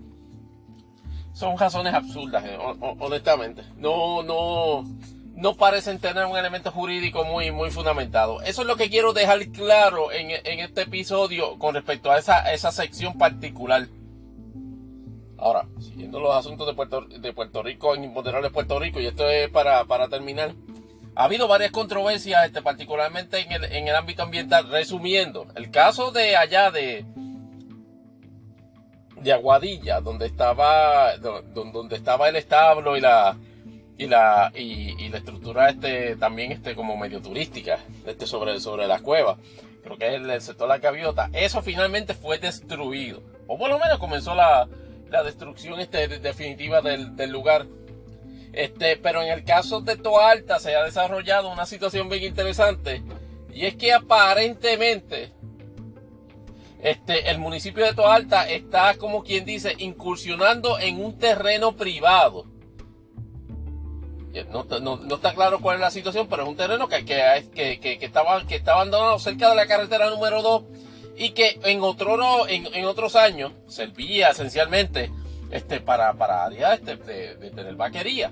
son 1.37 1.55
razones 1.55 1.93
absurdas, 1.93 2.43
eh, 2.45 2.57
honestamente. 2.99 3.61
No, 3.75 4.23
no, 4.23 4.83
no 5.37 5.55
parecen 5.55 5.99
tener 5.99 6.25
un 6.25 6.35
elemento 6.35 6.71
jurídico 6.71 7.23
muy, 7.23 7.51
muy 7.51 7.69
fundamentado. 7.69 8.41
Eso 8.41 8.63
es 8.63 8.67
lo 8.67 8.75
que 8.75 8.89
quiero 8.89 9.13
dejar 9.13 9.39
claro 9.51 10.11
en, 10.11 10.31
este 10.31 10.81
episodio 10.81 11.59
con 11.59 11.75
respecto 11.75 12.11
a 12.11 12.17
esa, 12.17 12.51
esa 12.51 12.71
sección 12.71 13.19
particular. 13.19 13.87
Ahora, 15.37 15.67
siguiendo 15.79 16.19
los 16.19 16.35
asuntos 16.35 16.65
de 16.65 16.73
Puerto, 16.73 17.01
de 17.01 17.33
Puerto 17.33 17.61
Rico, 17.61 17.93
en 17.93 18.11
de 18.11 18.49
Puerto 18.49 18.79
Rico, 18.79 18.99
y 18.99 19.05
esto 19.05 19.29
es 19.29 19.47
para, 19.49 19.85
para 19.85 20.07
terminar. 20.07 20.55
Ha 21.15 21.25
habido 21.25 21.47
varias 21.47 21.69
controversias, 21.69 22.47
este, 22.47 22.63
particularmente 22.63 23.39
en 23.39 23.51
el, 23.51 23.63
en 23.65 23.87
el 23.87 23.95
ámbito 23.95 24.23
ambiental. 24.23 24.67
Resumiendo, 24.71 25.45
el 25.55 25.69
caso 25.69 26.11
de 26.11 26.35
allá 26.35 26.71
de, 26.71 27.05
de 29.21 29.33
Aguadilla, 29.33 30.01
donde 30.01 30.25
estaba, 30.25 31.15
donde 31.17 31.95
estaba 31.95 32.27
el 32.27 32.37
establo 32.37 32.97
y 32.97 33.01
la 33.01 33.37
y 33.97 34.07
la 34.07 34.51
y, 34.55 35.09
la 35.09 35.17
estructura 35.17 35.69
este 35.69 36.15
también 36.15 36.51
este 36.51 36.75
como 36.75 36.95
medio 36.97 37.21
turística 37.21 37.79
este 38.05 38.27
sobre 38.27 38.59
sobre 38.59 38.87
la 38.87 38.99
cueva. 38.99 39.37
Creo 39.83 39.97
que 39.97 40.07
es 40.07 40.13
el, 40.15 40.41
sector 40.41 40.67
de 40.67 40.73
la 40.73 40.79
gaviota 40.79 41.29
eso 41.33 41.61
finalmente 41.61 42.13
fue 42.13 42.39
destruido. 42.39 43.21
O 43.47 43.57
por 43.57 43.69
lo 43.69 43.79
menos 43.79 43.97
comenzó 43.99 44.35
la, 44.35 44.67
la 45.09 45.23
destrucción 45.23 45.79
este 45.79 46.07
definitiva 46.19 46.81
del, 46.81 47.15
del, 47.15 47.31
lugar. 47.31 47.65
Este 48.53 48.97
pero 48.97 49.21
en 49.21 49.29
el 49.31 49.43
caso 49.43 49.81
de 49.81 49.95
Toalta 49.95 50.59
se 50.59 50.75
ha 50.75 50.83
desarrollado 50.83 51.49
una 51.49 51.65
situación 51.65 52.09
bien 52.09 52.23
interesante 52.23 53.01
y 53.53 53.65
es 53.65 53.75
que 53.75 53.93
aparentemente 53.93 55.31
este, 56.81 57.31
el 57.31 57.39
municipio 57.39 57.85
de 57.85 57.93
Toalta 57.93 58.47
está, 58.47 58.95
como 58.97 59.23
quien 59.23 59.45
dice, 59.45 59.73
incursionando 59.79 60.77
en 60.79 61.03
un 61.03 61.17
terreno 61.17 61.75
privado. 61.75 62.45
No, 64.45 65.15
está 65.15 65.33
claro 65.33 65.59
cuál 65.59 65.75
es 65.75 65.81
la 65.81 65.91
situación, 65.91 66.27
pero 66.27 66.43
es 66.43 66.49
un 66.49 66.55
terreno 66.55 66.87
que, 66.87 67.05
que, 67.05 67.79
que, 67.79 67.97
estaba, 68.01 68.45
que 68.45 68.55
está 68.55 68.73
abandonado 68.73 69.19
cerca 69.19 69.49
de 69.49 69.55
la 69.55 69.67
carretera 69.67 70.09
número 70.09 70.41
2 70.41 70.63
y 71.17 71.31
que 71.31 71.59
en, 71.63 71.81
otro, 71.81 72.47
en, 72.47 72.85
otros 72.85 73.15
años 73.15 73.51
servía 73.67 74.29
esencialmente 74.29 75.11
este, 75.51 75.79
para, 75.79 76.13
para 76.13 76.45
áreas 76.45 76.79
este, 76.79 77.35
de, 77.35 77.51
tener 77.51 77.75
vaquería. 77.75 78.31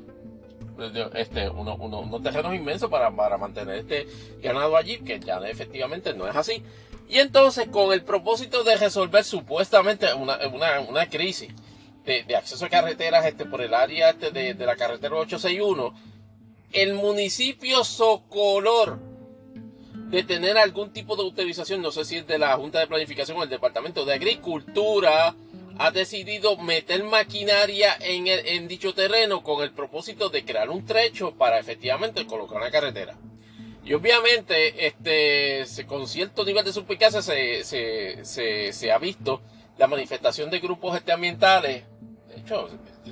Este, 1.13 1.49
unos 1.49 2.21
terrenos 2.21 2.53
inmensos 2.53 2.89
para, 2.89 3.09
para 3.09 3.37
mantener 3.37 3.77
este 3.77 4.07
ganado 4.43 4.75
allí, 4.75 4.97
que 4.97 5.19
ya 5.19 5.37
efectivamente 5.37 6.13
no 6.13 6.27
es 6.27 6.35
así. 6.35 6.61
Y 7.07 7.19
entonces, 7.19 7.67
con 7.67 7.93
el 7.93 8.03
propósito 8.03 8.63
de 8.63 8.75
resolver 8.77 9.23
supuestamente 9.23 10.13
una, 10.13 10.39
una, 10.89 11.07
crisis 11.07 11.53
de, 12.05 12.35
acceso 12.35 12.65
a 12.65 12.69
carreteras 12.69 13.25
este, 13.25 13.45
por 13.45 13.61
el 13.61 13.73
área 13.73 14.11
este 14.11 14.31
de, 14.31 14.53
de 14.53 14.65
la 14.65 14.75
carretera 14.75 15.15
861, 15.15 15.93
el 16.71 16.93
municipio 16.93 17.83
Socolor 17.83 18.99
de 20.09 20.23
tener 20.23 20.57
algún 20.57 20.93
tipo 20.93 21.15
de 21.15 21.23
utilización, 21.23 21.81
no 21.81 21.91
sé 21.91 22.05
si 22.05 22.17
es 22.17 22.27
de 22.27 22.37
la 22.37 22.55
Junta 22.57 22.79
de 22.79 22.87
Planificación 22.87 23.37
o 23.37 23.43
el 23.43 23.49
Departamento 23.49 24.05
de 24.05 24.13
Agricultura, 24.13 25.35
ha 25.77 25.91
decidido 25.91 26.57
meter 26.57 27.03
maquinaria 27.03 27.97
en, 27.99 28.27
en 28.27 28.67
dicho 28.67 28.93
terreno 28.93 29.43
con 29.43 29.61
el 29.63 29.71
propósito 29.71 30.29
de 30.29 30.45
crear 30.45 30.69
un 30.69 30.85
trecho 30.85 31.33
para 31.35 31.59
efectivamente 31.59 32.25
colocar 32.25 32.57
una 32.57 32.71
carretera. 32.71 33.17
Y 33.83 33.93
obviamente, 33.93 34.87
este, 34.87 35.85
con 35.85 36.07
cierto 36.07 36.43
nivel 36.43 36.65
de 36.65 36.73
suspicacia 36.73 37.21
se, 37.21 37.63
se, 37.63 38.25
se, 38.25 38.73
se, 38.73 38.91
ha 38.91 38.97
visto 38.97 39.41
la 39.77 39.85
manifestación 39.85 40.49
de 40.49 40.59
grupos 40.59 40.97
este, 40.97 41.11
ambientales, 41.11 41.83
hecho, 42.45 42.69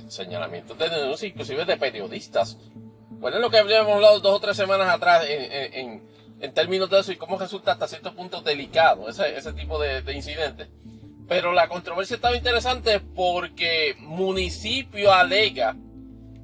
señalamientos 0.08 0.78
de 0.78 0.88
denuncias, 0.88 1.30
inclusive 1.30 1.64
de 1.64 1.76
periodistas. 1.76 2.56
Bueno, 3.10 3.38
es 3.38 3.42
lo 3.42 3.50
que 3.50 3.58
habíamos 3.58 3.94
hablado 3.94 4.20
dos 4.20 4.36
o 4.36 4.40
tres 4.40 4.56
semanas 4.56 4.88
atrás 4.88 5.24
en, 5.28 6.02
términos 6.52 6.90
de 6.90 7.00
eso 7.00 7.10
y 7.10 7.16
cómo 7.16 7.38
resulta 7.38 7.72
hasta 7.72 7.88
cierto 7.88 8.14
punto 8.14 8.42
delicado 8.42 9.08
ese, 9.08 9.52
tipo 9.54 9.78
de, 9.80 10.02
de 10.02 10.14
incidentes. 10.14 10.68
Pero 11.26 11.52
la 11.52 11.68
controversia 11.68 12.16
estaba 12.16 12.36
interesante 12.36 13.00
porque 13.00 13.96
municipio 13.98 15.12
alega 15.12 15.74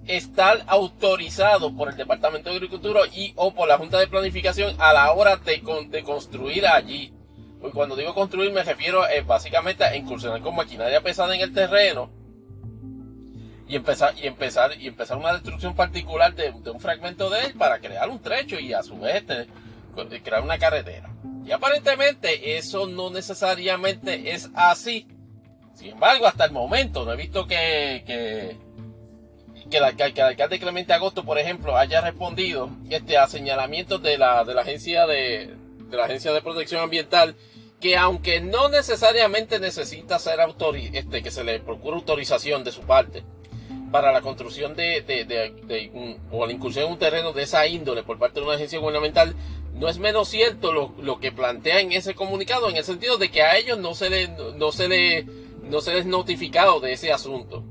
estar 0.06 0.64
autorizado 0.66 1.76
por 1.76 1.90
el 1.90 1.96
Departamento 1.96 2.48
de 2.48 2.56
Agricultura 2.56 3.02
y 3.12 3.32
o 3.36 3.52
por 3.52 3.68
la 3.68 3.76
Junta 3.76 3.98
de 3.98 4.08
Planificación 4.08 4.74
a 4.78 4.92
la 4.94 5.12
hora 5.12 5.36
de, 5.36 6.02
construir 6.02 6.66
allí. 6.66 7.12
Pues 7.60 7.74
cuando 7.74 7.94
digo 7.94 8.14
construir 8.14 8.52
me 8.52 8.62
refiero 8.62 9.06
eh, 9.06 9.20
básicamente 9.20 9.84
a 9.84 9.94
incursionar 9.94 10.40
con 10.40 10.56
maquinaria 10.56 11.02
pesada 11.02 11.34
en 11.34 11.42
el 11.42 11.52
terreno 11.52 12.10
y 13.70 13.76
empezar 13.76 14.14
y 14.20 14.26
empezar 14.26 14.72
y 14.80 14.88
empezar 14.88 15.16
una 15.16 15.32
destrucción 15.32 15.76
particular 15.76 16.34
de, 16.34 16.50
un 16.50 16.80
fragmento 16.80 17.30
de 17.30 17.46
él 17.46 17.54
para 17.54 17.78
crear 17.78 18.10
un 18.10 18.20
trecho 18.20 18.58
y 18.58 18.72
a 18.72 18.82
su 18.82 18.98
vez 18.98 19.24
crear 20.24 20.42
una 20.42 20.58
carretera. 20.58 21.08
Y 21.46 21.52
aparentemente 21.52 22.56
eso 22.56 22.88
no 22.88 23.10
necesariamente 23.10 24.32
es 24.32 24.50
así. 24.54 25.06
Sin 25.74 25.90
embargo, 25.92 26.26
hasta 26.26 26.44
el 26.46 26.50
momento 26.50 27.04
no 27.04 27.12
he 27.12 27.16
visto 27.16 27.46
que, 27.46 28.02
que, 28.04 28.56
que, 29.70 29.76
el, 29.76 29.84
alcalde 29.84 30.58
Clemente 30.58 30.92
Agosto, 30.92 31.24
por 31.24 31.38
ejemplo, 31.38 31.76
haya 31.76 32.00
respondido 32.00 32.70
este, 32.90 33.18
a 33.18 33.28
señalamientos 33.28 34.02
de 34.02 34.18
la, 34.18 34.42
de 34.42 34.52
la 34.52 34.62
agencia 34.62 35.06
de, 35.06 35.54
de 35.88 35.96
la 35.96 36.06
agencia 36.06 36.32
de 36.32 36.42
protección 36.42 36.82
ambiental 36.82 37.36
que 37.80 37.96
aunque 37.96 38.40
no 38.40 38.68
necesariamente 38.68 39.58
necesita 39.60 40.18
ser 40.18 40.40
autori 40.40 40.90
este, 40.92 41.22
que 41.22 41.30
se 41.30 41.44
le 41.44 41.60
procure 41.60 41.96
autorización 41.96 42.62
de 42.62 42.72
su 42.72 42.82
parte, 42.82 43.24
para 43.90 44.12
la 44.12 44.20
construcción 44.20 44.74
de, 44.76 46.14
o 46.30 46.46
la 46.46 46.52
incursión 46.52 46.86
en 46.86 46.92
un 46.92 46.98
terreno 46.98 47.32
de 47.32 47.42
esa 47.42 47.66
índole 47.66 48.02
por 48.02 48.18
parte 48.18 48.40
de 48.40 48.46
una 48.46 48.54
agencia 48.54 48.78
gubernamental, 48.78 49.34
no 49.74 49.88
es 49.88 49.98
menos 49.98 50.28
cierto 50.28 50.72
lo, 50.72 51.20
que 51.20 51.32
plantea 51.32 51.80
en 51.80 51.92
ese 51.92 52.14
comunicado, 52.14 52.68
en 52.68 52.76
el 52.76 52.84
sentido 52.84 53.16
de 53.16 53.30
que 53.30 53.42
a 53.42 53.56
ellos 53.56 53.78
no 53.78 53.94
se 53.94 54.10
le, 54.10 54.28
no 54.28 54.72
se 54.72 54.88
le, 54.88 55.26
no 55.62 55.80
se 55.80 55.94
les 55.94 56.06
notificado 56.06 56.80
de 56.80 56.92
ese 56.92 57.12
asunto. 57.12 57.64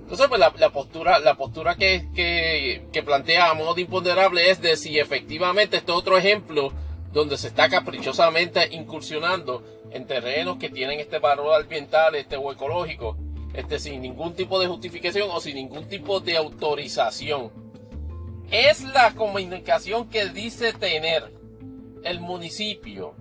Entonces, 0.00 0.28
pues 0.28 0.40
la, 0.40 0.70
postura, 0.70 1.18
la 1.20 1.36
postura 1.36 1.76
que, 1.76 2.08
que, 2.14 2.86
que, 2.92 3.02
plantea 3.02 3.48
a 3.48 3.54
modo 3.54 3.74
de 3.74 3.82
imponderable 3.82 4.50
es 4.50 4.60
de 4.60 4.76
si 4.76 4.98
efectivamente 4.98 5.78
este 5.78 5.92
otro 5.92 6.18
ejemplo 6.18 6.72
donde 7.12 7.38
se 7.38 7.48
está 7.48 7.70
caprichosamente 7.70 8.68
incursionando 8.72 9.62
en 9.90 10.06
terrenos 10.06 10.58
que 10.58 10.68
tienen 10.68 11.00
este 11.00 11.18
valor 11.18 11.54
ambiental, 11.54 12.14
este 12.14 12.36
o 12.36 12.52
ecológico, 12.52 13.16
este, 13.54 13.78
sin 13.78 14.00
ningún 14.02 14.34
tipo 14.34 14.58
de 14.58 14.66
justificación 14.66 15.28
o 15.30 15.40
sin 15.40 15.56
ningún 15.56 15.88
tipo 15.88 16.20
de 16.20 16.36
autorización. 16.36 17.50
Es 18.50 18.82
la 18.82 19.14
comunicación 19.14 20.08
que 20.08 20.26
dice 20.26 20.72
tener 20.72 21.32
el 22.04 22.20
municipio, 22.20 23.14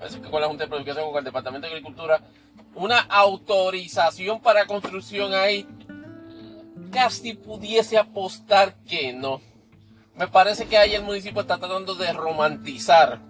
que 0.00 0.30
con 0.30 0.40
la 0.40 0.48
Junta 0.48 0.64
de 0.64 0.68
Planificación 0.68 1.10
con 1.10 1.18
el 1.18 1.24
Departamento 1.24 1.66
de 1.66 1.74
Agricultura, 1.74 2.20
una 2.74 3.00
autorización 3.00 4.40
para 4.40 4.66
construcción 4.66 5.32
ahí, 5.32 5.66
casi 6.90 7.34
pudiese 7.34 7.96
apostar 7.96 8.76
que 8.84 9.12
no. 9.12 9.40
Me 10.14 10.28
parece 10.28 10.66
que 10.66 10.78
ahí 10.78 10.94
el 10.94 11.02
municipio 11.02 11.42
está 11.42 11.58
tratando 11.58 11.94
de 11.94 12.12
romantizar 12.12 13.20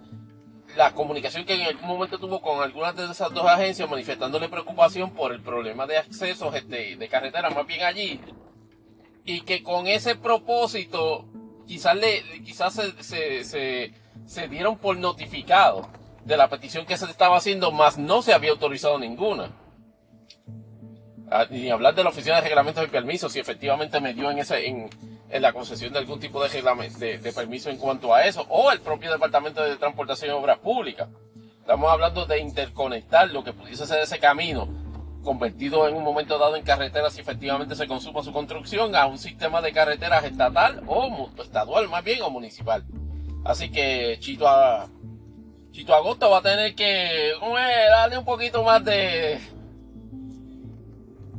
la 0.77 0.93
comunicación 0.93 1.45
que 1.45 1.55
en 1.55 1.63
algún 1.63 1.87
momento 1.87 2.19
tuvo 2.19 2.41
con 2.41 2.61
algunas 2.61 2.95
de 2.95 3.05
esas 3.05 3.33
dos 3.33 3.45
agencias 3.45 3.89
manifestándole 3.89 4.47
preocupación 4.47 5.11
por 5.11 5.33
el 5.33 5.41
problema 5.41 5.85
de 5.87 5.97
acceso 5.97 6.53
este, 6.53 6.95
de 6.95 7.09
carretera 7.09 7.49
más 7.49 7.65
bien 7.65 7.83
allí. 7.83 8.21
Y 9.25 9.41
que 9.41 9.63
con 9.63 9.87
ese 9.87 10.15
propósito 10.15 11.25
quizás 11.67 11.95
le 11.95 12.23
quizás 12.45 12.79
se, 13.01 13.43
se, 13.43 14.47
dieron 14.47 14.77
por 14.77 14.97
notificado 14.97 15.89
de 16.23 16.37
la 16.37 16.47
petición 16.47 16.85
que 16.85 16.97
se 16.97 17.05
estaba 17.05 17.37
haciendo 17.37 17.71
más 17.71 17.97
no 17.97 18.21
se 18.21 18.33
había 18.33 18.51
autorizado 18.51 18.97
ninguna. 18.99 19.51
Ah, 21.29 21.45
ni 21.49 21.69
hablar 21.69 21.93
de 21.93 22.03
la 22.03 22.09
oficina 22.09 22.35
de 22.37 22.41
reglamentos 22.43 22.85
y 22.85 22.87
permisos 22.87 23.33
si 23.33 23.39
efectivamente 23.39 23.99
me 23.99 24.13
dio 24.13 24.31
en 24.31 24.39
ese 24.39 24.65
en 25.29 25.41
la 25.41 25.53
concesión 25.53 25.93
de 25.93 25.99
algún 25.99 26.19
tipo 26.19 26.41
de, 26.41 27.19
de, 27.19 27.33
permiso 27.33 27.69
en 27.69 27.77
cuanto 27.77 28.13
a 28.13 28.25
eso, 28.25 28.45
o 28.49 28.71
el 28.71 28.79
propio 28.79 29.11
Departamento 29.11 29.61
de 29.61 29.75
Transportación 29.75 30.31
y 30.31 30.33
Obras 30.33 30.59
Públicas. 30.59 31.09
Estamos 31.59 31.91
hablando 31.91 32.25
de 32.25 32.39
interconectar 32.39 33.29
lo 33.29 33.43
que 33.43 33.51
pudiese 33.51 33.85
ser 33.85 33.99
ese 33.99 34.19
camino, 34.19 34.69
convertido 35.23 35.87
en 35.87 35.95
un 35.95 36.03
momento 36.03 36.37
dado 36.37 36.55
en 36.55 36.63
carreteras 36.63 37.13
si 37.13 37.21
efectivamente 37.21 37.75
se 37.75 37.87
consuma 37.87 38.23
su 38.23 38.31
construcción, 38.31 38.95
a 38.95 39.05
un 39.05 39.17
sistema 39.17 39.61
de 39.61 39.73
carreteras 39.73 40.23
estatal 40.23 40.83
o 40.87 41.29
estadual 41.39 41.89
más 41.89 42.03
bien 42.03 42.21
o 42.21 42.29
municipal. 42.29 42.85
Así 43.43 43.69
que 43.69 44.17
Chito, 44.19 44.47
a, 44.47 44.87
Chito 45.71 45.93
Agosto 45.93 46.29
va 46.29 46.37
a 46.37 46.41
tener 46.41 46.73
que 46.75 47.33
darle 47.89 48.17
un 48.17 48.25
poquito 48.25 48.63
más 48.63 48.83
de, 48.85 49.39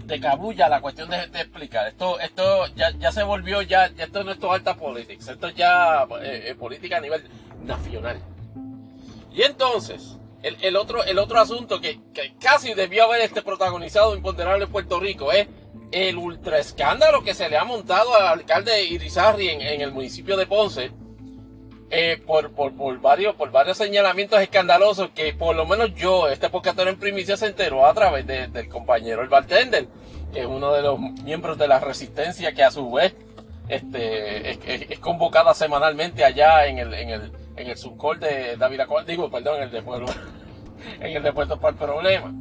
de 0.08 0.20
cabulla 0.20 0.68
la 0.70 0.80
cuestión 0.80 1.10
de, 1.10 1.22
explicar. 1.22 1.86
Esto, 1.86 2.18
esto 2.18 2.66
ya, 2.74 2.90
ya, 2.98 3.12
se 3.12 3.22
volvió, 3.22 3.60
ya, 3.60 3.86
esto 3.86 4.24
no 4.24 4.32
es 4.32 4.38
todo 4.38 4.52
alta 4.52 4.74
política, 4.74 5.32
esto 5.32 5.48
es 5.48 5.54
ya 5.54 6.04
eh, 6.22 6.44
eh, 6.46 6.54
política 6.54 6.96
a 6.96 7.00
nivel 7.00 7.22
nacional. 7.62 8.18
Y 9.30 9.42
entonces, 9.42 10.16
el, 10.42 10.56
el, 10.62 10.76
otro, 10.76 11.04
el 11.04 11.18
otro 11.18 11.38
asunto 11.38 11.80
que, 11.80 12.00
que, 12.14 12.34
casi 12.40 12.72
debió 12.72 13.04
haber 13.04 13.20
este 13.20 13.42
protagonizado 13.42 14.16
imponderable 14.16 14.64
en 14.64 14.72
Puerto 14.72 14.98
Rico 14.98 15.30
es 15.30 15.46
el 15.92 16.16
ultra 16.16 16.58
escándalo 16.58 17.22
que 17.22 17.34
se 17.34 17.50
le 17.50 17.58
ha 17.58 17.64
montado 17.64 18.14
al 18.14 18.26
alcalde 18.26 18.84
Irizarri 18.84 19.50
en, 19.50 19.60
en 19.60 19.82
el 19.82 19.92
municipio 19.92 20.38
de 20.38 20.46
Ponce. 20.46 20.90
Eh, 21.90 22.22
por, 22.26 22.50
por, 22.52 22.76
por, 22.76 23.00
varios, 23.00 23.34
por 23.34 23.50
varios 23.50 23.78
señalamientos 23.78 24.38
escandalosos 24.42 25.08
que 25.14 25.32
por 25.32 25.56
lo 25.56 25.64
menos 25.64 25.94
yo, 25.94 26.28
este 26.28 26.50
podcast 26.50 26.78
en 26.80 26.98
primicia, 26.98 27.34
se 27.38 27.46
enteró 27.46 27.86
a 27.86 27.94
través 27.94 28.26
del 28.26 28.68
compañero 28.68 29.22
el 29.22 29.28
bartender 29.28 29.88
que 30.32 30.40
es 30.40 30.46
uno 30.46 30.72
de 30.72 30.82
los 30.82 30.98
miembros 30.98 31.58
de 31.58 31.68
la 31.68 31.80
resistencia 31.80 32.52
que 32.52 32.62
a 32.62 32.70
su 32.70 32.90
vez 32.90 33.14
este, 33.68 34.92
es, 34.92 34.98
convocada 34.98 35.54
semanalmente 35.54 36.24
allá 36.24 36.66
en 36.66 36.78
el, 36.78 36.94
en 36.94 37.10
el, 37.10 37.32
en 37.56 37.66
el 37.68 37.76
subcol 37.76 38.18
de 38.18 38.56
David 38.56 38.80
digo, 39.06 39.30
perdón, 39.30 39.56
en 39.56 39.62
el 39.64 39.70
de 39.70 39.82
Pueblo, 39.82 40.06
en 41.00 41.16
el 41.16 41.22
de 41.22 41.32
Puerto 41.32 41.58
para 41.60 41.72
el 41.72 41.78
Problema. 41.78 42.32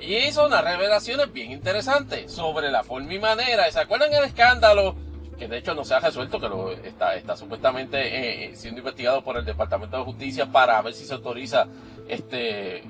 Y 0.00 0.16
hizo 0.16 0.46
unas 0.46 0.62
revelaciones 0.62 1.32
bien 1.32 1.52
interesantes 1.52 2.30
sobre 2.30 2.70
la 2.70 2.84
forma 2.84 3.14
y 3.14 3.18
manera. 3.18 3.70
¿Se 3.70 3.80
acuerdan 3.80 4.12
el 4.12 4.24
escándalo? 4.24 4.96
Que 5.38 5.48
de 5.48 5.58
hecho 5.58 5.74
no 5.74 5.84
se 5.84 5.94
ha 5.94 6.00
resuelto, 6.00 6.40
que 6.40 6.48
lo, 6.48 6.70
está, 6.72 7.14
está 7.16 7.36
supuestamente 7.36 7.98
eh, 7.98 8.44
eh, 8.44 8.56
siendo 8.56 8.80
investigado 8.80 9.22
por 9.22 9.36
el 9.36 9.44
Departamento 9.44 9.96
de 9.96 10.04
Justicia 10.04 10.46
para 10.46 10.80
ver 10.82 10.94
si 10.94 11.04
se 11.04 11.14
autoriza 11.14 11.66
este 12.08 12.82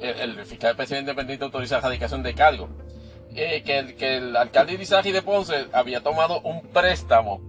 el, 0.00 0.46
fiscal 0.46 0.70
especial 0.70 1.00
independiente 1.00 1.44
autoriza 1.44 1.76
la 1.76 1.80
erradicación 1.80 2.22
de 2.22 2.34
cargo. 2.34 2.68
Eh, 3.34 3.62
que, 3.62 3.78
el, 3.78 3.94
que 3.94 4.16
el 4.16 4.36
alcalde 4.36 4.72
Irizarry 4.72 5.12
de 5.12 5.22
Ponce 5.22 5.66
había 5.72 6.02
tomado 6.02 6.40
un 6.40 6.62
préstamo 6.62 7.40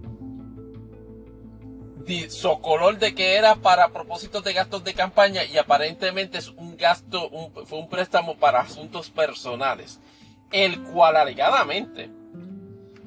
socolor 2.28 2.98
de 2.98 3.14
que 3.14 3.36
era 3.36 3.56
para 3.56 3.88
propósitos 3.90 4.42
de 4.42 4.52
gastos 4.52 4.82
de 4.84 4.94
campaña 4.94 5.44
y 5.44 5.58
aparentemente 5.58 6.38
es 6.38 6.48
un 6.48 6.76
gasto, 6.76 7.30
fue 7.66 7.78
un 7.78 7.88
préstamo 7.88 8.36
para 8.36 8.60
asuntos 8.60 9.10
personales, 9.10 10.00
el 10.50 10.82
cual 10.82 11.16
alegadamente 11.16 12.10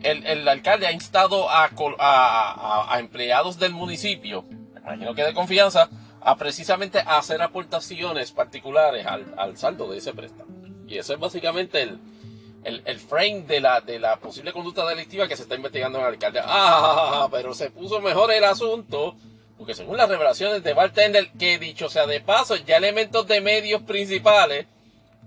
el, 0.04 0.48
alcalde 0.48 0.88
ha 0.88 0.92
instado 0.92 1.50
a, 1.50 1.70
a, 2.00 2.94
a, 2.94 3.00
empleados 3.00 3.58
del 3.58 3.74
municipio, 3.74 4.46
imagino 4.78 5.16
que 5.16 5.24
de 5.24 5.34
confianza, 5.34 5.90
a 6.22 6.36
precisamente 6.38 7.00
hacer 7.00 7.42
aportaciones 7.42 8.32
particulares 8.32 9.06
al, 9.06 9.34
al 9.38 9.58
saldo 9.58 9.92
de 9.92 9.98
ese 9.98 10.14
préstamo. 10.14 10.52
Y 10.88 10.98
eso 10.98 11.14
es 11.14 11.20
básicamente 11.20 11.82
el, 11.82 13.00
frame 13.00 13.42
de 13.42 13.60
la, 13.60 13.82
de 13.82 14.00
la 14.00 14.18
posible 14.18 14.54
conducta 14.54 14.88
delictiva 14.88 15.28
que 15.28 15.36
se 15.36 15.44
está 15.44 15.56
investigando 15.56 16.00
en 16.00 16.06
el 16.06 16.14
alcalde. 16.14 16.42
Ah, 16.44 17.28
pero 17.32 17.54
se 17.54 17.72
puso 17.72 18.00
mejor 18.00 18.32
el 18.32 18.44
asunto, 18.44 19.16
porque 19.58 19.74
según 19.74 19.98
las 19.98 20.10
revelaciones 20.10 20.64
de 20.64 20.74
Bartender, 20.74 21.32
que 21.38 21.60
dicho 21.60 21.90
sea 21.90 22.06
de 22.06 22.22
paso, 22.22 22.56
ya 22.56 22.78
elementos 22.78 23.28
de 23.28 23.42
medios 23.42 23.82
principales 23.82 24.68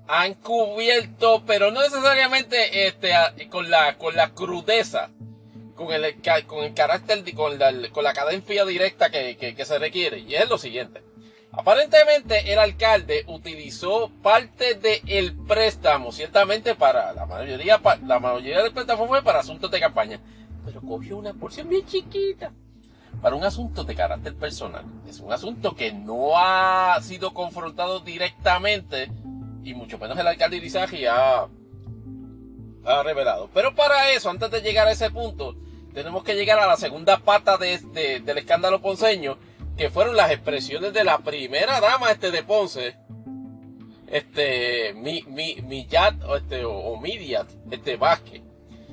han 0.09 0.35
cubierto, 0.35 1.43
pero 1.47 1.71
no 1.71 1.83
necesariamente 1.83 2.87
este, 2.87 3.13
con, 3.51 3.71
la, 3.71 3.97
con 3.99 4.15
la 4.15 4.31
crudeza, 4.31 5.11
con 5.75 5.93
el, 5.93 6.17
con 6.47 6.65
el 6.65 6.75
carácter, 6.75 7.25
con 7.35 7.59
la, 7.59 7.73
con 7.91 8.05
la 8.05 8.13
cadencia 8.13 8.65
directa 8.65 9.11
que, 9.11 9.37
que, 9.37 9.55
que 9.55 9.65
se 9.65 9.79
requiere. 9.79 10.21
Y 10.21 10.35
es 10.35 10.49
lo 10.49 10.59
siguiente. 10.59 11.03
Aparentemente 11.53 12.53
el 12.53 12.59
alcalde 12.59 13.25
utilizó 13.29 14.11
parte 14.23 14.75
del 14.75 15.35
préstamo, 15.35 16.13
ciertamente 16.13 16.75
para 16.75 17.15
la 17.15 17.25
mayoría, 17.25 17.81
la 18.05 18.21
mayoría 18.21 18.63
del 18.63 18.73
préstamo 18.73 19.07
fue 19.07 19.23
para 19.23 19.41
asuntos 19.41 19.71
de 19.71 19.81
campaña, 19.81 20.21
pero 20.67 20.83
cogió 20.83 21.17
una 21.17 21.33
porción 21.33 21.71
bien 21.71 21.87
chiquita 21.87 22.53
para 23.23 23.37
un 23.37 23.45
asunto 23.45 23.85
de 23.85 23.95
carácter 23.95 24.35
personal. 24.35 24.85
Es 25.09 25.21
un 25.21 25.33
asunto 25.33 25.75
que 25.75 25.93
no 25.93 26.33
ha 26.37 27.01
sido 27.01 27.33
confrontado 27.33 28.01
directamente 28.01 29.11
y 29.67 29.75
mucho 29.75 29.99
menos 29.99 30.17
el 30.17 30.27
alcalde 30.29 30.59
Irizarry 30.59 31.07
ha, 31.07 31.49
ha 32.85 33.03
revelado. 33.03 33.51
Pero 33.53 33.75
para 33.75 34.13
eso, 34.13 34.31
antes 34.31 34.49
de 34.51 34.61
llegar 34.61 34.87
a 34.87 34.93
ese 34.93 35.11
punto, 35.11 35.57
tenemos 35.93 36.23
que 36.23 36.37
llegar 36.37 36.61
a 36.61 36.69
la 36.69 36.77
segunda 36.77 37.19
pata 37.19 37.57
de, 37.57 38.21
del 38.21 38.39
escándalo 38.39 38.81
ponceño 38.81 39.39
que 39.77 39.91
fueron 39.91 40.17
las 40.17 40.31
expresiones 40.31 40.93
de 40.93 41.03
la 41.03 41.19
primera 41.19 41.81
dama 41.81 42.13
este 42.13 42.31
de 42.31 42.45
Ponce, 42.45 42.97
este, 44.07 44.95
mi, 44.95 45.23
mi, 45.27 45.57
Millat, 45.63 46.23
o 46.23 46.37
este, 46.37 46.65
o, 46.65 46.97
Midiat, 46.99 47.49
este 47.71 47.97
Vázquez, 47.97 48.43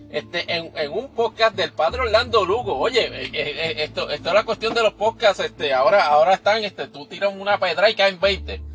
este, 0.09 0.51
en, 0.51 0.75
en, 0.75 0.91
un 0.91 1.09
podcast 1.09 1.55
del 1.55 1.71
padre 1.71 2.01
Orlando 2.01 2.43
Lugo. 2.45 2.77
Oye, 2.77 3.05
eh, 3.05 3.29
eh, 3.31 3.31
eh, 3.33 3.73
esto, 3.83 4.09
esto 4.09 4.29
es 4.29 4.35
la 4.35 4.43
cuestión 4.43 4.73
de 4.73 4.81
los 4.81 4.93
podcasts, 4.93 5.43
este, 5.43 5.71
ahora, 5.71 6.07
ahora 6.07 6.33
están, 6.33 6.63
este, 6.63 6.87
tú 6.87 7.05
tiras 7.05 7.31
una 7.33 7.59
pedra 7.59 7.89
y 7.89 7.95
caen 7.95 8.19
20. 8.19 8.72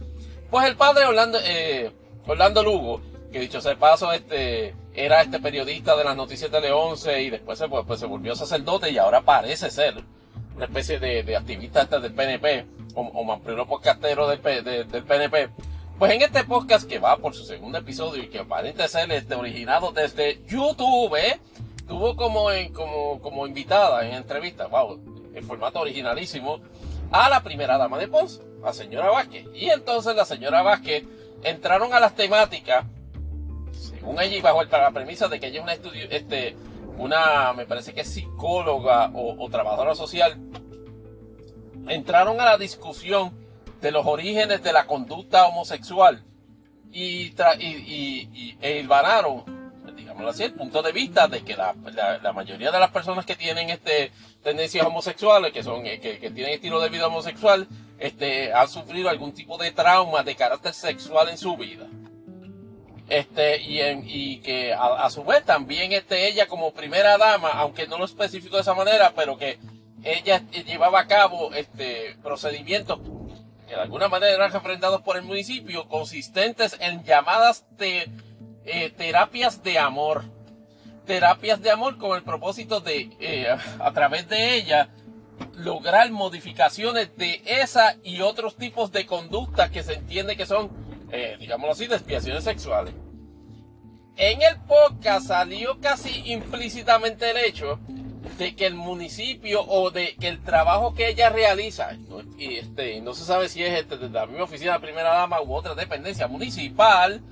Pues 0.51 0.67
el 0.67 0.77
padre 0.77 1.05
Orlando, 1.05 1.39
eh, 1.45 1.93
Orlando 2.27 2.63
Lugo, 2.63 3.01
que 3.31 3.41
dicho 3.41 3.61
sea 3.61 3.77
paso, 3.77 4.13
este, 4.13 4.75
era 4.95 5.21
este 5.23 5.41
periodista 5.41 5.97
de 5.97 6.05
las 6.05 6.17
noticias 6.17 6.51
de 6.51 6.61
León 6.61 6.97
y 7.21 7.31
después 7.31 7.59
se, 7.59 7.69
pues, 7.69 8.01
se 8.01 8.07
volvió 8.07 8.35
sacerdote 8.35 8.91
y 8.91 8.99
ahora 8.99 9.21
parece 9.21 9.71
ser 9.71 10.03
una 10.57 10.65
especie 10.65 10.99
de, 10.99 11.37
activista 11.37 11.83
este 11.83 12.01
del 12.01 12.15
PNP 12.15 12.67
o, 12.95 13.03
o 13.03 13.25
más 13.25 13.41
primero 13.41 13.67
podcastero 13.67 14.27
del, 14.27 14.43
del 14.43 15.05
PNP. 15.05 15.51
Pues 15.99 16.13
en 16.13 16.23
este 16.23 16.45
podcast 16.45 16.89
que 16.89 17.01
va 17.01 17.17
por 17.17 17.35
su 17.35 17.45
segundo 17.45 17.79
episodio 17.79 18.23
y 18.23 18.29
que 18.29 18.39
aparenta 18.39 18.87
ser 18.87 19.11
este, 19.11 19.35
originado 19.35 19.91
desde 19.91 20.41
YouTube, 20.47 21.17
¿eh? 21.17 21.41
tuvo 21.89 22.15
como, 22.15 22.53
en, 22.53 22.73
como, 22.73 23.21
como 23.21 23.47
invitada 23.47 24.07
en 24.07 24.15
entrevista, 24.15 24.69
wow, 24.69 25.01
en 25.35 25.45
formato 25.45 25.81
originalísimo, 25.81 26.61
a 27.11 27.29
la 27.29 27.43
primera 27.43 27.79
dama 27.79 27.99
de 27.99 28.09
Ponce, 28.09 28.43
la 28.63 28.73
señora 28.73 29.11
Vázquez. 29.11 29.47
Y 29.55 29.71
entonces 29.71 30.15
la 30.15 30.25
señora 30.25 30.63
Vázquez 30.63 31.05
entraron 31.43 31.93
a 31.95 32.01
las 32.01 32.15
temáticas, 32.15 32.85
según 33.73 34.21
ella 34.21 34.37
y 34.37 34.41
bajo 34.41 34.63
la 34.65 34.91
premisa 34.91 35.29
de 35.29 35.41
que 35.41 35.47
ella 35.47 35.59
es 35.59 35.63
una 35.63 35.73
estudio, 35.73 36.07
este, 36.11 36.57
una, 36.99 37.53
me 37.53 37.67
parece 37.67 37.95
que 37.95 38.01
es 38.03 38.09
psicóloga 38.09 39.11
o, 39.15 39.49
trabajadora 39.51 39.95
social, 39.95 40.37
entraron 41.89 42.41
a 42.41 42.45
la 42.45 42.59
discusión 42.59 43.33
de 43.81 43.93
los 43.93 44.05
orígenes 44.07 44.63
de 44.63 44.73
la 44.73 44.87
conducta 44.87 45.47
homosexual 45.47 46.25
y, 46.91 47.33
y, 47.61 48.29
y, 48.33 48.59
e 48.61 48.83
digámoslo 49.97 50.31
así, 50.31 50.43
el 50.45 50.55
punto 50.55 50.83
de 50.83 50.93
vista 50.93 51.29
de 51.29 51.43
que 51.43 51.57
la, 51.57 51.75
mayoría 52.33 52.71
de 52.73 52.81
las 52.81 52.91
personas 52.91 53.25
que 53.25 53.37
tienen 53.37 53.71
este 53.71 54.11
tendencias 54.43 54.87
homosexuales, 54.87 55.53
que 55.53 55.63
son 55.63 55.83
que, 55.83 55.99
que 56.01 56.31
tienen 56.31 56.55
estilo 56.55 56.81
de 56.81 56.89
vida 56.89 57.07
homosexual, 57.07 57.67
este, 57.99 58.53
han 58.53 58.69
sufrido 58.69 59.09
algún 59.09 59.33
tipo 59.33 59.59
de 59.59 59.73
trauma 59.73 60.23
de 60.23 60.37
carácter 60.37 60.75
sexual 60.75 61.29
en 61.29 61.39
su 61.39 61.57
vida. 61.57 61.87
Este, 63.09 63.63
y, 63.63 64.39
que 64.41 64.75
a, 64.75 65.09
su 65.09 65.25
vez 65.25 65.43
también 65.45 65.93
este, 65.93 66.29
ella 66.29 66.47
como 66.47 66.73
primera 66.73 67.17
dama, 67.17 67.51
aunque 67.53 67.87
no 67.87 67.97
lo 67.97 68.05
especificó 68.05 68.57
de 68.57 68.63
esa 68.63 68.75
manera, 68.75 69.13
pero 69.17 69.39
que 69.39 69.59
ella 70.05 70.43
llevaba 70.51 71.01
a 71.01 71.07
cabo 71.07 71.53
este, 71.55 72.17
procedimientos 72.23 73.01
que 73.67 73.75
de 73.75 73.81
alguna 73.81 74.09
manera 74.09 74.35
eran 74.35 74.53
refrendados 74.53 75.03
por 75.03 75.17
el 75.17 75.23
municipio, 75.23 75.89
consistentes 75.89 76.77
en 76.81 77.03
llamadas 77.05 77.67
de 77.77 78.11
eh, 78.65 78.91
terapias 78.91 79.63
de 79.63 79.79
amor. 79.79 80.25
Terapias 81.09 81.63
de 81.63 81.71
amor 81.71 81.97
con 81.97 82.15
el 82.17 82.23
propósito 82.23 82.81
de, 82.81 83.17
eh, 83.19 83.49
a 83.49 83.93
través 83.93 84.29
de 84.29 84.57
ella, 84.57 84.91
lograr 85.57 86.11
modificaciones 86.11 87.17
de 87.17 87.41
esa 87.47 87.97
y 88.05 88.21
otros 88.21 88.57
tipos 88.57 88.93
de 88.93 89.07
conducta 89.07 89.71
que 89.71 89.83
se 89.83 89.95
entiende 89.95 90.37
que 90.37 90.45
son, 90.45 90.71
eh, 91.11 91.39
digámoslo 91.41 91.73
así, 91.73 91.87
desviaciones 91.87 92.45
sexuales. 92.45 92.93
En 94.17 94.43
el 94.43 94.61
podcast 94.67 95.29
salió 95.29 95.81
casi 95.81 96.31
implícitamente 96.31 97.31
el 97.31 97.39
hecho 97.39 97.81
de 98.37 98.55
que 98.55 98.67
el 98.67 98.75
municipio 98.75 99.65
o 99.67 99.91
de 99.91 100.15
que 100.17 100.29
el 100.29 100.43
trabajo 100.45 100.93
que 100.95 101.09
ella 101.09 101.31
realiza, 101.31 101.97
y 102.37 102.57
este, 102.57 103.01
no 103.01 103.15
se 103.15 103.25
sabe 103.25 103.49
si 103.49 103.63
es 103.63 103.79
este, 103.79 103.97
de 103.97 104.11
la 104.11 104.27
misma 104.27 104.45
oficina 104.45 104.75
de 104.75 104.81
primera 104.81 105.15
dama 105.15 105.41
u 105.41 105.55
otra 105.55 105.75
dependencia 105.75 106.29
municipal, 106.29 107.23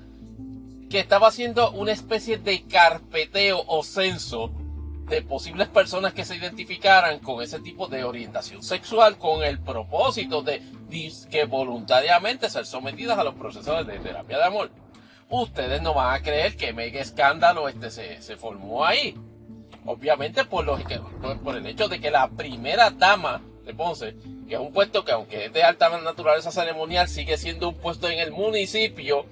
que 0.89 1.01
estaba 1.01 1.29
haciendo 1.29 1.71
una 1.73 1.93
especie 1.93 2.39
de 2.39 2.63
carpeteo 2.67 3.63
o 3.67 3.83
censo 3.83 4.53
de 5.09 5.23
posibles 5.23 5.69
personas 5.69 6.13
que 6.15 6.25
se 6.25 6.37
identificaran 6.37 7.21
con 7.21 7.43
ese 7.43 7.61
tipo 7.61 7.87
de 7.87 8.05
orientación 8.05 8.63
sexual 8.63 9.19
con 9.19 9.45
el 9.45 9.61
propósito 9.61 10.43
de 10.43 10.63
que 11.31 11.45
voluntariamente 11.45 12.49
ser 12.49 12.67
sometidas 12.67 13.19
a 13.19 13.25
los 13.25 13.35
procesos 13.35 13.87
de 13.87 13.99
terapia 13.99 14.39
de 14.39 14.45
amor. 14.45 14.71
Ustedes 15.29 15.83
no 15.83 15.95
van 15.95 16.15
a 16.15 16.23
creer 16.23 16.57
que 16.57 16.73
mega 16.73 17.01
escándalo 17.01 17.69
este 17.69 17.91
se, 17.91 18.23
se 18.23 18.37
formó 18.37 18.85
ahí. 18.85 19.17
Obviamente 19.85 20.45
por, 20.45 20.65
lo, 20.65 20.79
por 21.43 21.57
el 21.57 21.67
hecho 21.67 21.89
de 21.89 22.01
que 22.01 22.11
la 22.11 22.29
primera 22.29 22.91
dama 22.91 23.43
de 23.65 23.75
Ponce, 23.75 24.17
que 24.49 24.55
es 24.55 24.61
un 24.61 24.73
puesto 24.73 25.05
que 25.05 25.13
aunque 25.13 25.47
es 25.47 25.53
de 25.53 25.63
alta 25.65 25.89
naturaleza 26.01 26.51
ceremonial, 26.51 27.09
sigue 27.09 27.37
siendo 27.37 27.69
un 27.69 27.75
puesto 27.77 28.09
en 28.09 28.21
el 28.21 28.31
municipio, 28.31 29.27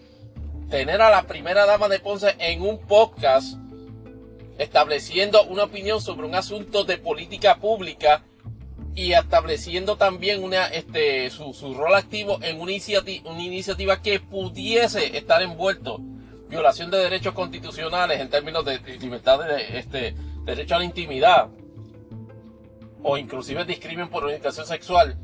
tener 0.74 1.00
a 1.02 1.08
la 1.08 1.22
primera 1.22 1.66
dama 1.66 1.88
de 1.88 2.00
Ponce 2.00 2.34
en 2.36 2.60
un 2.60 2.80
podcast 2.80 3.56
estableciendo 4.58 5.44
una 5.44 5.62
opinión 5.62 6.00
sobre 6.00 6.26
un 6.26 6.34
asunto 6.34 6.82
de 6.82 6.98
política 6.98 7.58
pública 7.60 8.24
y 8.92 9.12
estableciendo 9.12 9.94
también 9.94 10.42
este, 10.72 11.30
su, 11.30 11.54
su 11.54 11.74
rol 11.74 11.94
activo 11.94 12.40
en 12.42 12.60
una 12.60 12.72
iniciativa, 12.72 13.30
una 13.30 13.44
iniciativa 13.44 14.02
que 14.02 14.18
pudiese 14.18 15.16
estar 15.16 15.42
envuelto. 15.42 16.00
Violación 16.48 16.90
de 16.90 16.98
derechos 16.98 17.34
constitucionales 17.34 18.20
en 18.20 18.28
términos 18.28 18.64
de 18.64 18.80
libertad 18.98 19.44
de 19.44 19.78
este, 19.78 20.16
derecho 20.44 20.74
a 20.74 20.78
la 20.80 20.86
intimidad. 20.86 21.50
O 23.00 23.16
inclusive 23.16 23.64
discrimen 23.64 24.08
por 24.08 24.24
orientación 24.24 24.66
sexual 24.66 25.16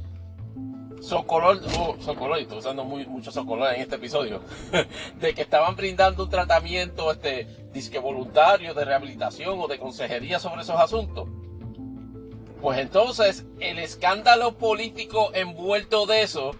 Socolor, 1.00 1.60
oh, 1.78 1.96
Socolor, 2.00 2.38
estoy 2.38 2.58
usando 2.58 2.84
muy, 2.84 3.06
mucho 3.06 3.32
Socolor 3.32 3.74
en 3.74 3.80
este 3.80 3.96
episodio, 3.96 4.42
de 5.20 5.34
que 5.34 5.42
estaban 5.42 5.74
brindando 5.74 6.24
un 6.24 6.30
tratamiento, 6.30 7.10
este, 7.10 7.46
disque 7.72 7.98
voluntario 7.98 8.74
de 8.74 8.84
rehabilitación 8.84 9.58
o 9.58 9.66
de 9.66 9.78
consejería 9.78 10.38
sobre 10.38 10.62
esos 10.62 10.78
asuntos. 10.78 11.26
Pues 12.60 12.78
entonces, 12.78 13.46
el 13.60 13.78
escándalo 13.78 14.58
político 14.58 15.30
envuelto 15.32 16.04
de 16.04 16.22
eso 16.22 16.54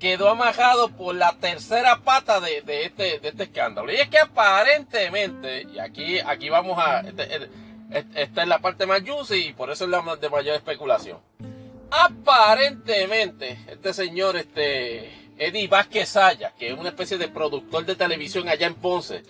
quedó 0.00 0.28
amajado 0.28 0.88
por 0.88 1.14
la 1.14 1.36
tercera 1.38 2.00
pata 2.02 2.40
de, 2.40 2.64
este, 2.66 3.20
de 3.20 3.28
este 3.28 3.44
escándalo. 3.44 3.92
Y 3.92 3.96
es 3.96 4.08
que 4.08 4.18
aparentemente, 4.18 5.68
y 5.72 5.78
aquí, 5.78 6.18
aquí 6.18 6.48
vamos 6.48 6.76
a, 6.78 7.00
este, 7.00 7.48
esta 8.14 8.42
es 8.42 8.48
la 8.48 8.58
parte 8.58 8.86
más 8.86 9.02
juicy 9.06 9.48
y 9.48 9.52
por 9.52 9.70
eso 9.70 9.84
es 9.84 9.90
la 9.90 10.16
de 10.16 10.28
mayor 10.28 10.56
especulación 10.56 11.18
aparentemente, 12.02 13.58
este 13.68 13.94
señor, 13.94 14.36
este 14.36 15.30
Eddie 15.38 15.68
Vázquez 15.68 16.08
Saya, 16.08 16.52
que 16.58 16.68
es 16.72 16.78
una 16.78 16.88
especie 16.88 17.18
de 17.18 17.28
productor 17.28 17.84
de 17.84 17.94
televisión 17.94 18.48
allá 18.48 18.66
en 18.66 18.74
Ponce, 18.74 19.22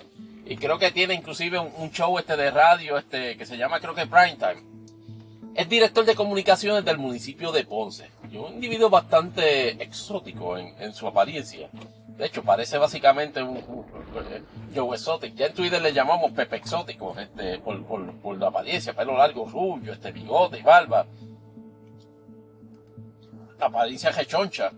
y 0.47 0.57
creo 0.57 0.79
que 0.79 0.91
tiene 0.91 1.15
inclusive 1.15 1.59
un, 1.59 1.91
show 1.91 2.19
este 2.19 2.37
de 2.37 2.51
radio, 2.51 2.99
este, 2.99 3.37
que 3.37 3.47
se 3.47 3.57
llama 3.57 3.81
creo 3.81 3.95
que 3.95 4.07
Prime 4.07 4.37
Time. 4.37 4.75
Es 5.55 5.69
director 5.69 6.05
de 6.05 6.15
comunicaciones 6.15 6.85
del 6.85 6.99
municipio 6.99 7.53
de 7.53 7.65
Ponce. 7.65 8.11
Un 8.33 8.55
individuo 8.55 8.91
bastante 8.91 9.83
exótico 9.83 10.59
en, 10.59 10.93
su 10.93 11.07
apariencia. 11.07 11.69
De 12.19 12.27
hecho, 12.27 12.43
parece 12.43 12.77
básicamente 12.79 13.43
un, 13.43 13.63
Joe 14.75 14.97
Exotic. 14.97 15.35
Ya 15.35 15.47
en 15.47 15.55
Twitter 15.55 15.81
le 15.81 15.93
llamamos 15.93 16.33
Pepe 16.33 16.57
Exótico, 16.57 17.15
este, 17.19 17.59
por, 17.61 17.85
por 17.85 18.39
la 18.39 18.49
apariencia, 18.49 18.93
pelo 18.93 19.17
largo, 19.17 19.47
rubio, 19.47 19.93
este 19.93 20.11
bigote 20.11 20.59
y 20.59 20.63
barba 20.63 21.07
apariencia 23.61 24.11
rechoncha. 24.11 24.73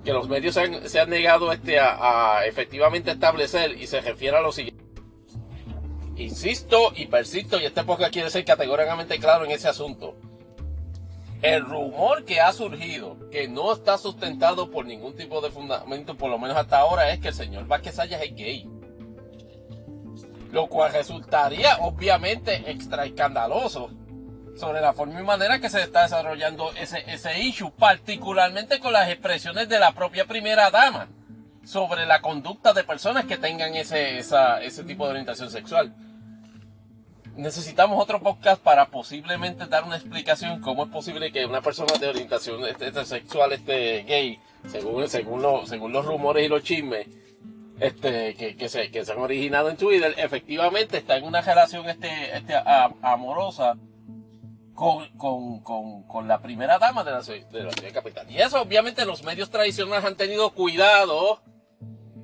Que 0.03 0.13
los 0.13 0.27
medios 0.27 0.55
se 0.55 1.01
han, 1.01 1.11
negado 1.11 1.53
este, 1.53 1.79
a, 1.79 2.47
efectivamente 2.47 3.11
establecer 3.11 3.73
y 3.79 3.87
se 3.87 4.01
refiere 4.01 4.39
a 4.39 4.41
lo 4.41 4.53
siguiente. 4.53 4.83
Insisto 6.17 6.93
y 6.97 7.07
persisto, 7.07 7.61
y 7.61 7.67
este 7.67 7.85
podcast 7.85 8.11
quiere 8.11 8.31
ser 8.31 8.45
categóricamente 8.47 9.19
claro 9.19 9.45
en 9.45 9.51
ese 9.51 9.69
asunto. 9.69 10.17
El 11.43 11.67
rumor 11.67 12.25
que 12.25 12.41
ha 12.41 12.55
surgido, 12.55 13.19
que 13.31 13.49
no 13.49 13.71
está 13.71 13.99
sustentado 13.99 14.71
por 14.71 14.87
ningún 14.87 15.15
tipo 15.15 15.43
de 15.43 15.51
fundamento, 15.51 16.17
por 16.17 16.31
lo 16.31 16.39
menos 16.39 16.57
hasta 16.57 16.79
ahora, 16.79 17.11
es 17.11 17.21
que 17.21 17.29
el 17.29 17.35
señor 17.35 17.67
Vázquez 17.67 17.97
Sayas 17.97 18.23
es 18.23 18.35
gay. 18.35 18.67
lo 20.53 20.69
cual 20.69 20.95
resultaría 20.95 21.77
obviamente 21.81 22.71
extra 22.71 23.05
escandaloso 23.05 23.91
sobre 24.57 24.81
la 24.81 24.93
forma 24.93 25.21
y 25.21 25.25
manera 25.25 25.61
que 25.61 25.69
se 25.69 25.83
está 25.83 26.03
desarrollando 26.03 26.73
ese, 26.73 27.05
ese 27.07 27.41
issue, 27.41 27.71
particularmente 27.71 28.81
con 28.81 28.93
las 28.93 29.09
expresiones 29.11 29.69
de 29.69 29.79
la 29.79 29.93
propia 29.93 30.25
primera 30.27 30.71
dama 30.71 31.09
sobre 31.65 32.07
la 32.07 32.21
conducta 32.21 32.73
de 32.73 32.85
personas 32.85 33.25
que 33.25 33.37
tengan 33.37 33.75
ese, 33.75 34.19
ese 34.19 34.85
tipo 34.85 35.05
de 35.05 35.11
orientación 35.11 35.51
sexual. 35.51 35.95
Necesitamos 37.35 38.03
otro 38.03 38.21
podcast 38.21 38.63
para 38.63 38.87
posiblemente 38.87 39.67
dar 39.67 39.85
una 39.85 39.97
explicación 39.97 40.61
cómo 40.63 40.85
es 40.85 40.91
posible 40.91 41.33
que 41.33 41.45
una 41.45 41.61
persona 41.61 41.99
de 41.99 42.09
orientación 42.09 42.65
este, 42.65 42.89
este 42.89 43.05
sexual 43.05 43.53
este, 43.53 44.05
gay, 44.05 44.39
según, 44.69 45.07
según, 45.09 45.67
según 45.67 45.93
los 45.93 46.07
rumores 46.07 46.47
y 46.47 46.49
los 46.49 46.63
chismes, 46.63 47.09
este, 47.79 48.35
que, 48.37 48.57
que, 48.57 48.69
se, 48.71 48.91
que 48.91 49.05
se 49.05 49.13
han 49.13 49.19
originado 49.19 49.69
en 49.69 49.77
Twitter, 49.77 50.15
efectivamente 50.17 50.97
está 50.97 51.19
en 51.19 51.25
una 51.25 51.43
relación 51.43 51.87
este, 51.91 52.35
este, 52.35 52.55
amorosa 53.03 53.77
con, 54.77 55.09
con, 55.17 55.61
con, 55.61 56.03
con, 56.03 56.29
la 56.29 56.39
primera 56.39 56.79
dama 56.79 57.03
de 57.03 57.11
la, 57.11 57.21
de 57.23 57.65
la 57.65 57.73
ciudad 57.73 57.93
capital. 57.95 58.31
Y 58.31 58.39
eso 58.39 58.61
obviamente 58.61 59.07
los 59.07 59.25
medios 59.25 59.51
tradicionales 59.51 60.05
han 60.05 60.17
tenido 60.17 60.51
cuidado 60.51 61.41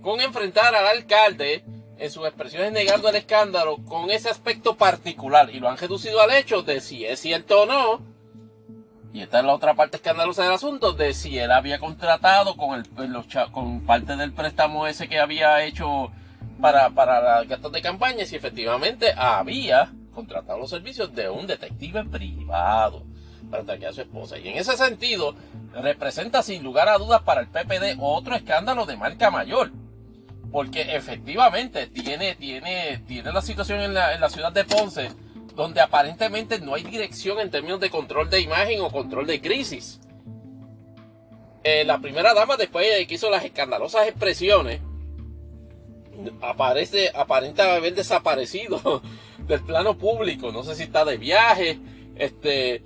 con 0.03 0.21
enfrentar 0.21 0.75
al 0.75 0.87
alcalde 0.87 1.65
en 1.99 2.11
sus 2.11 2.27
expresiones 2.27 2.71
negando 2.71 3.09
el 3.09 3.17
escándalo 3.17 3.79
con 3.89 4.11
ese 4.11 4.29
aspecto 4.29 4.77
particular 4.77 5.49
y 5.51 5.61
lo 5.61 5.69
han 5.69 5.79
reducido 5.79 6.21
al 6.21 6.31
hecho 6.33 6.63
de 6.63 6.83
si 6.83 7.07
es 7.07 7.21
cierto 7.21 7.63
o 7.63 7.67
no. 7.67 8.03
Y 9.15 9.23
esta 9.23 9.41
es 9.41 9.45
la 9.47 9.55
otra 9.55 9.75
parte 9.75 9.97
escandalosa 9.97 10.43
del 10.43 10.53
asunto, 10.53 10.93
de 10.93 11.15
si 11.15 11.39
él 11.39 11.53
había 11.53 11.79
contratado 11.79 12.57
con, 12.57 12.79
el, 12.79 13.51
con 13.51 13.81
parte 13.87 14.17
del 14.17 14.33
préstamo 14.33 14.87
ese 14.87 15.09
que 15.09 15.19
había 15.19 15.65
hecho 15.65 16.11
para, 16.61 16.91
para 16.91 17.45
gastos 17.45 17.73
de 17.73 17.83
campaña, 17.83 18.27
si 18.27 18.37
efectivamente 18.37 19.13
había 19.17 19.91
contratado 20.13 20.59
los 20.59 20.71
servicios 20.71 21.15
de 21.15 21.29
un 21.29 21.47
detective 21.47 22.05
privado 22.05 23.05
para 23.51 23.63
atacar 23.63 23.91
a 23.91 23.93
su 23.93 24.01
esposa. 24.01 24.39
Y 24.39 24.49
en 24.49 24.57
ese 24.57 24.77
sentido, 24.77 25.35
representa 25.75 26.43
sin 26.43 26.63
lugar 26.63 26.89
a 26.89 26.99
dudas 26.99 27.23
para 27.23 27.41
el 27.41 27.49
PPD 27.49 27.99
otro 28.01 28.35
escándalo 28.35 28.87
de 28.87 28.97
marca 28.97 29.31
mayor 29.31 29.73
porque 30.53 30.95
efectivamente 30.95 31.87
tiene, 31.87 32.35
tiene, 32.35 33.03
tiene 33.09 33.33
la 33.33 33.41
situación 33.41 33.81
en 33.81 33.95
la, 33.95 34.29
ciudad 34.29 34.53
de 34.53 34.65
Ponce 34.65 35.11
donde 35.57 35.81
aparentemente 35.81 36.61
no 36.61 36.75
hay 36.75 36.83
dirección 36.83 37.41
en 37.41 37.51
términos 37.51 37.81
de 37.81 37.91
control 37.91 38.29
de 38.29 38.41
imagen 38.41 38.81
o 38.83 38.91
control 38.91 39.27
de 39.27 39.41
crisis. 39.41 40.01
Eh, 41.65 41.85
la 41.85 41.99
primera 41.99 42.35
dama, 42.35 42.57
después 42.57 42.87
de 42.87 43.07
que 43.07 43.15
hizo 43.15 43.31
las 43.31 43.45
escandalosas 43.45 44.09
expresiones, 44.09 44.81
aparece, 46.41 47.11
aparenta 47.15 47.75
haber 47.75 47.95
desaparecido 47.95 49.03
del 49.55 49.65
plano 49.65 49.97
público. 49.97 50.53
No 50.53 50.65
sé 50.65 50.75
si 50.75 50.85
está 50.85 51.05
de 51.05 51.17
viaje, 51.17 51.79
este, 52.17 52.83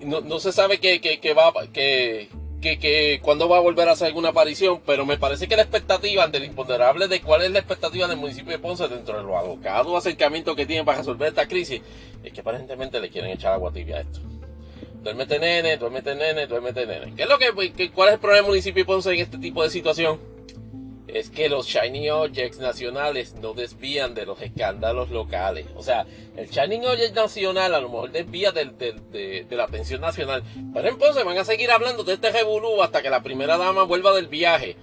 no, 0.00 0.20
no 0.20 0.40
se 0.40 0.52
sabe 0.52 0.78
qué, 0.78 1.00
qué, 1.00 1.34
va, 1.34 1.52
que 1.72 2.28
que, 2.62 2.78
que 2.78 3.20
cuándo 3.20 3.48
va 3.48 3.58
a 3.58 3.60
volver 3.60 3.88
a 3.88 3.92
hacer 3.92 4.06
alguna 4.06 4.30
aparición, 4.30 4.80
pero 4.86 5.04
me 5.04 5.18
parece 5.18 5.48
que 5.48 5.56
la 5.56 5.62
expectativa 5.62 6.24
ante 6.24 6.38
el 6.38 6.44
imponderable 6.44 7.08
de 7.08 7.20
cuál 7.20 7.42
es 7.42 7.50
la 7.50 7.58
expectativa 7.58 8.06
del 8.06 8.16
municipio 8.16 8.52
de 8.52 8.58
Ponce 8.58 8.88
dentro 8.88 9.18
de 9.18 9.24
los 9.24 9.36
abocados 9.36 9.94
acercamientos 9.98 10.56
que 10.56 10.64
tienen 10.64 10.86
para 10.86 10.98
resolver 10.98 11.28
esta 11.28 11.46
crisis, 11.46 11.82
es 12.22 12.32
que 12.32 12.40
aparentemente 12.40 13.00
le 13.00 13.10
quieren 13.10 13.32
echar 13.32 13.52
agua 13.52 13.72
tibia 13.72 13.96
a 13.96 14.00
esto. 14.00 14.20
Duérmete 15.02 15.40
nene, 15.40 15.76
duérmete 15.76 16.14
nene, 16.14 16.46
duérmete 16.46 16.86
nene. 16.86 17.12
¿Qué 17.16 17.24
es 17.24 17.28
lo 17.28 17.36
que, 17.36 17.90
cuál 17.90 18.08
es 18.08 18.14
el 18.14 18.20
problema 18.20 18.42
del 18.42 18.50
municipio 18.50 18.82
de 18.82 18.86
Ponce 18.86 19.12
en 19.12 19.20
este 19.20 19.38
tipo 19.38 19.62
de 19.64 19.68
situación? 19.68 20.20
Es 21.08 21.30
que 21.30 21.48
los 21.48 21.66
Shiny 21.66 22.10
Objects 22.10 22.58
nacionales 22.58 23.34
no 23.34 23.54
desvían 23.54 24.14
de 24.14 24.24
los 24.24 24.40
escándalos 24.40 25.10
locales. 25.10 25.66
O 25.76 25.82
sea, 25.82 26.06
el 26.36 26.48
Shiny 26.48 26.84
Object 26.86 27.14
nacional 27.14 27.74
a 27.74 27.80
lo 27.80 27.88
mejor 27.88 28.12
desvía 28.12 28.52
de, 28.52 29.46
la 29.50 29.64
atención 29.64 30.00
nacional. 30.00 30.42
Pero 30.72 30.88
entonces 30.88 31.24
van 31.24 31.38
a 31.38 31.44
seguir 31.44 31.70
hablando 31.70 32.04
de 32.04 32.14
este 32.14 32.30
revolú 32.30 32.82
hasta 32.82 33.02
que 33.02 33.10
la 33.10 33.22
primera 33.22 33.58
dama 33.58 33.82
vuelva 33.82 34.14
del 34.14 34.28
viaje. 34.28 34.76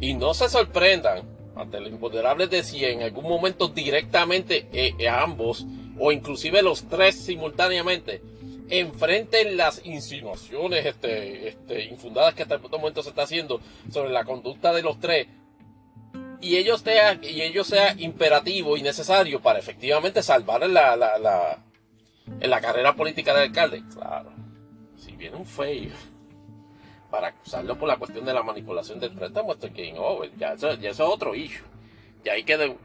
Y 0.00 0.14
no 0.14 0.34
se 0.34 0.48
sorprendan 0.48 1.22
ante 1.56 1.80
lo 1.80 1.88
imponderable 1.88 2.46
de 2.46 2.62
si 2.62 2.84
en 2.84 3.02
algún 3.02 3.28
momento 3.28 3.68
directamente 3.68 4.66
eh, 4.72 4.94
eh, 4.98 5.08
ambos 5.08 5.64
o 5.98 6.10
inclusive 6.10 6.62
los 6.62 6.88
tres 6.88 7.14
simultáneamente 7.14 8.20
enfrenten 8.68 9.56
las 9.56 9.84
insinuaciones 9.84 10.86
este, 10.86 11.48
este, 11.48 11.84
infundadas 11.84 12.34
que 12.34 12.42
hasta 12.42 12.54
el 12.54 12.60
momento 12.60 13.02
se 13.02 13.10
está 13.10 13.22
haciendo 13.22 13.60
sobre 13.90 14.10
la 14.10 14.24
conducta 14.24 14.72
de 14.72 14.82
los 14.82 14.98
tres 15.00 15.26
y 16.40 16.56
ellos 16.56 16.82
sea, 16.82 17.14
y 17.14 17.64
sea 17.64 17.94
imperativo 17.98 18.76
y 18.76 18.82
necesario 18.82 19.40
para 19.40 19.58
efectivamente 19.58 20.22
salvar 20.22 20.68
la, 20.68 20.94
la, 20.94 21.18
la, 21.18 21.64
en 22.38 22.50
la 22.50 22.60
carrera 22.60 22.94
política 22.94 23.32
del 23.32 23.48
alcalde. 23.48 23.82
Claro, 23.94 24.30
si 24.96 25.12
viene 25.12 25.36
un 25.36 25.46
fail 25.46 25.92
para 27.10 27.28
acusarlo 27.28 27.78
por 27.78 27.88
la 27.88 27.96
cuestión 27.96 28.26
de 28.26 28.34
la 28.34 28.42
manipulación 28.42 29.00
del 29.00 29.12
préstamo, 29.12 29.52
esto 29.52 29.68
es 29.68 29.72
game 29.72 29.98
over. 29.98 30.30
Ya 30.36 30.52
eso, 30.52 30.74
ya 30.74 30.90
eso 30.90 31.04
es 31.04 31.10
otro 31.10 31.34
issue. 31.34 31.64
Ya 32.24 32.32
hay 32.32 32.44
que 32.44 32.76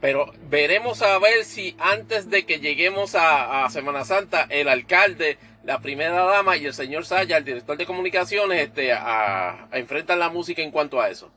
pero 0.00 0.32
veremos 0.48 1.02
a 1.02 1.18
ver 1.18 1.44
si 1.44 1.76
antes 1.78 2.30
de 2.30 2.46
que 2.46 2.58
lleguemos 2.58 3.14
a, 3.14 3.68
Semana 3.70 4.04
Santa, 4.04 4.46
el 4.48 4.68
alcalde, 4.68 5.36
la 5.62 5.80
primera 5.80 6.24
dama 6.24 6.56
y 6.56 6.64
el 6.64 6.72
señor 6.72 7.04
Saya, 7.04 7.36
el 7.36 7.44
director 7.44 7.76
de 7.76 7.84
comunicaciones, 7.84 8.62
este, 8.62 8.92
a, 8.92 9.68
enfrentar 9.72 10.16
la 10.16 10.30
música 10.30 10.62
en 10.62 10.70
cuanto 10.70 11.00
a 11.00 11.10
eso. 11.10 11.30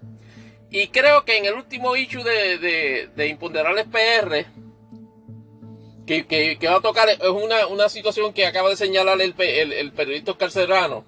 Y 0.71 0.87
creo 0.87 1.25
que 1.25 1.37
en 1.37 1.45
el 1.45 1.53
último 1.53 1.95
issue 1.95 2.23
de, 2.23 3.09
de, 3.13 3.27
Imponderables 3.27 3.85
PR, 3.85 4.45
que, 6.07 6.57
va 6.65 6.77
a 6.77 6.81
tocar, 6.81 7.09
es 7.09 7.19
una, 7.19 7.67
una 7.67 7.89
situación 7.89 8.33
que 8.33 8.45
acaba 8.45 8.69
de 8.69 8.77
señalar 8.77 9.21
el, 9.21 9.35
el, 9.37 9.91
periodista 9.91 10.31
Oscar 10.31 10.51
Serrano. 10.51 11.03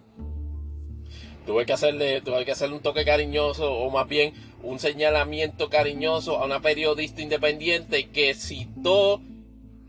Tuve 1.46 1.66
que 1.66 1.74
hacerle, 1.74 2.22
tuve 2.22 2.44
que 2.44 2.52
hacerle 2.52 2.76
un 2.76 2.82
toque 2.82 3.06
cariñoso, 3.06 3.72
o 3.72 3.90
más 3.90 4.08
bien 4.08 4.34
un 4.66 4.80
señalamiento 4.80 5.70
cariñoso 5.70 6.38
a 6.38 6.46
una 6.46 6.62
periodista 6.62 7.22
independiente 7.22 8.10
que 8.10 8.34
citó, 8.34 9.22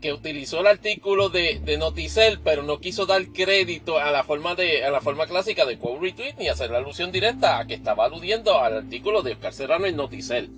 que 0.01 0.13
utilizó 0.13 0.59
el 0.59 0.67
artículo 0.67 1.29
de, 1.29 1.59
de 1.59 1.77
Noticel, 1.77 2.39
pero 2.43 2.63
no 2.63 2.79
quiso 2.79 3.05
dar 3.05 3.25
crédito 3.27 3.97
a 3.97 4.11
la 4.11 4.23
forma 4.23 4.55
de, 4.55 4.85
a 4.85 4.91
la 4.91 5.01
forma 5.01 5.25
clásica 5.25 5.65
de 5.65 5.77
quote 5.77 5.99
retweet 6.01 6.35
ni 6.37 6.47
hacer 6.47 6.69
la 6.69 6.77
alusión 6.77 7.11
directa 7.11 7.59
a 7.59 7.65
que 7.65 7.73
estaba 7.73 8.05
aludiendo 8.05 8.59
al 8.59 8.77
artículo 8.77 9.23
de 9.23 9.33
Oscar 9.33 9.53
Serrano 9.53 9.85
en 9.87 9.95
Noticel. 9.95 10.49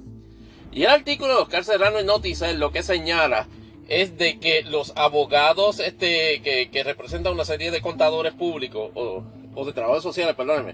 Y 0.71 0.83
el 0.83 0.89
artículo 0.89 1.35
de 1.35 1.41
Oscar 1.41 1.63
Serrano 1.63 1.99
en 1.99 2.05
Noticel 2.05 2.59
lo 2.59 2.71
que 2.71 2.83
señala 2.83 3.47
es 3.87 4.17
de 4.17 4.39
que 4.39 4.61
los 4.63 4.93
abogados 4.95 5.79
este, 5.79 6.41
que, 6.43 6.69
que 6.69 6.83
representan 6.83 7.33
una 7.33 7.45
serie 7.45 7.71
de 7.71 7.81
contadores 7.81 8.33
públicos 8.33 8.91
o, 8.93 9.23
o 9.55 9.65
de 9.65 9.73
trabajadores 9.73 10.03
sociales, 10.03 10.35
perdónenme, 10.35 10.73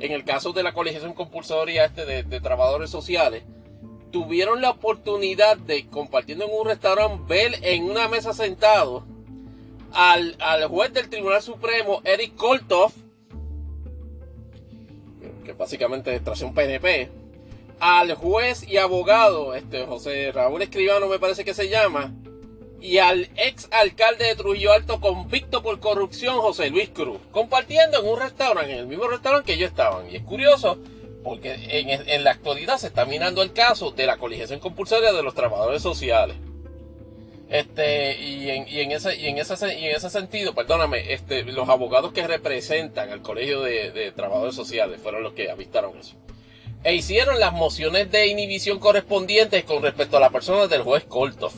en 0.00 0.12
el 0.12 0.24
caso 0.24 0.52
de 0.52 0.62
la 0.62 0.72
colegiación 0.72 1.12
compulsoria 1.12 1.84
este 1.84 2.04
de, 2.22 2.40
trabajadores 2.40 2.90
sociales, 2.90 3.42
tuvieron 4.10 4.60
la 4.60 4.70
oportunidad 4.70 5.56
de, 5.56 5.86
compartiendo 5.88 6.44
en 6.44 6.50
un 6.52 6.66
restaurante, 6.66 7.22
ver 7.28 7.58
en 7.62 7.84
una 7.84 8.08
mesa 8.08 8.32
sentado 8.32 9.04
al, 9.92 10.36
juez 10.68 10.92
del 10.92 11.08
Tribunal 11.08 11.42
Supremo, 11.42 12.00
Eric 12.04 12.34
Koltov, 12.36 12.92
que 15.44 15.52
básicamente 15.52 16.14
es 16.14 16.42
un 16.42 16.54
PNP, 16.54 17.10
al 17.80 18.14
juez 18.14 18.66
y 18.68 18.76
abogado, 18.76 19.54
este 19.54 19.84
José 19.86 20.32
Raúl 20.32 20.62
Escribano 20.62 21.06
me 21.06 21.18
parece 21.18 21.44
que 21.44 21.54
se 21.54 21.68
llama, 21.68 22.12
y 22.80 22.98
al 22.98 23.28
ex 23.36 23.68
alcalde 23.72 24.26
de 24.26 24.36
Trujillo 24.36 24.72
Alto 24.72 25.00
convicto 25.00 25.62
por 25.62 25.80
corrupción, 25.80 26.36
José 26.36 26.70
Luis 26.70 26.88
Cruz, 26.90 27.18
compartiendo 27.32 28.00
en 28.00 28.08
un 28.08 28.20
restaurante, 28.20 28.72
en 28.72 28.78
el 28.78 28.86
mismo 28.86 29.08
restaurante 29.08 29.46
que 29.46 29.54
ellos 29.54 29.70
estaban. 29.70 30.10
Y 30.10 30.16
es 30.16 30.22
curioso 30.22 30.78
porque 31.24 31.56
en, 31.68 32.24
la 32.24 32.30
actualidad 32.30 32.78
se 32.78 32.86
está 32.86 33.04
mirando 33.04 33.42
el 33.42 33.52
caso 33.52 33.90
de 33.90 34.06
la 34.06 34.16
coligación 34.16 34.60
compulsoria 34.60 35.12
de 35.12 35.22
los 35.22 35.34
trabajadores 35.34 35.82
sociales. 35.82 36.36
Este, 37.50 38.20
y 38.20 38.50
en, 38.50 38.92
ese, 38.92 39.16
y 39.16 39.26
en, 39.26 39.38
ese, 39.38 39.78
y 39.78 39.86
en 39.86 39.96
ese 39.96 40.10
sentido, 40.10 40.54
perdóname, 40.54 41.12
este, 41.12 41.44
los 41.44 41.68
abogados 41.68 42.12
que 42.12 42.26
representan 42.26 43.10
al 43.10 43.22
Colegio 43.22 43.62
de, 43.62 43.90
de 43.90 44.12
Trabajadores 44.12 44.54
Sociales 44.54 45.00
fueron 45.02 45.22
los 45.22 45.32
que 45.32 45.50
avistaron 45.50 45.98
eso. 45.98 46.14
E 46.84 46.94
hicieron 46.94 47.40
las 47.40 47.52
mociones 47.52 48.10
de 48.10 48.28
inhibición 48.28 48.78
correspondientes 48.78 49.64
con 49.64 49.82
respecto 49.82 50.18
a 50.18 50.20
la 50.20 50.30
persona 50.30 50.68
del 50.68 50.82
juez 50.82 51.04
Koltov 51.04 51.52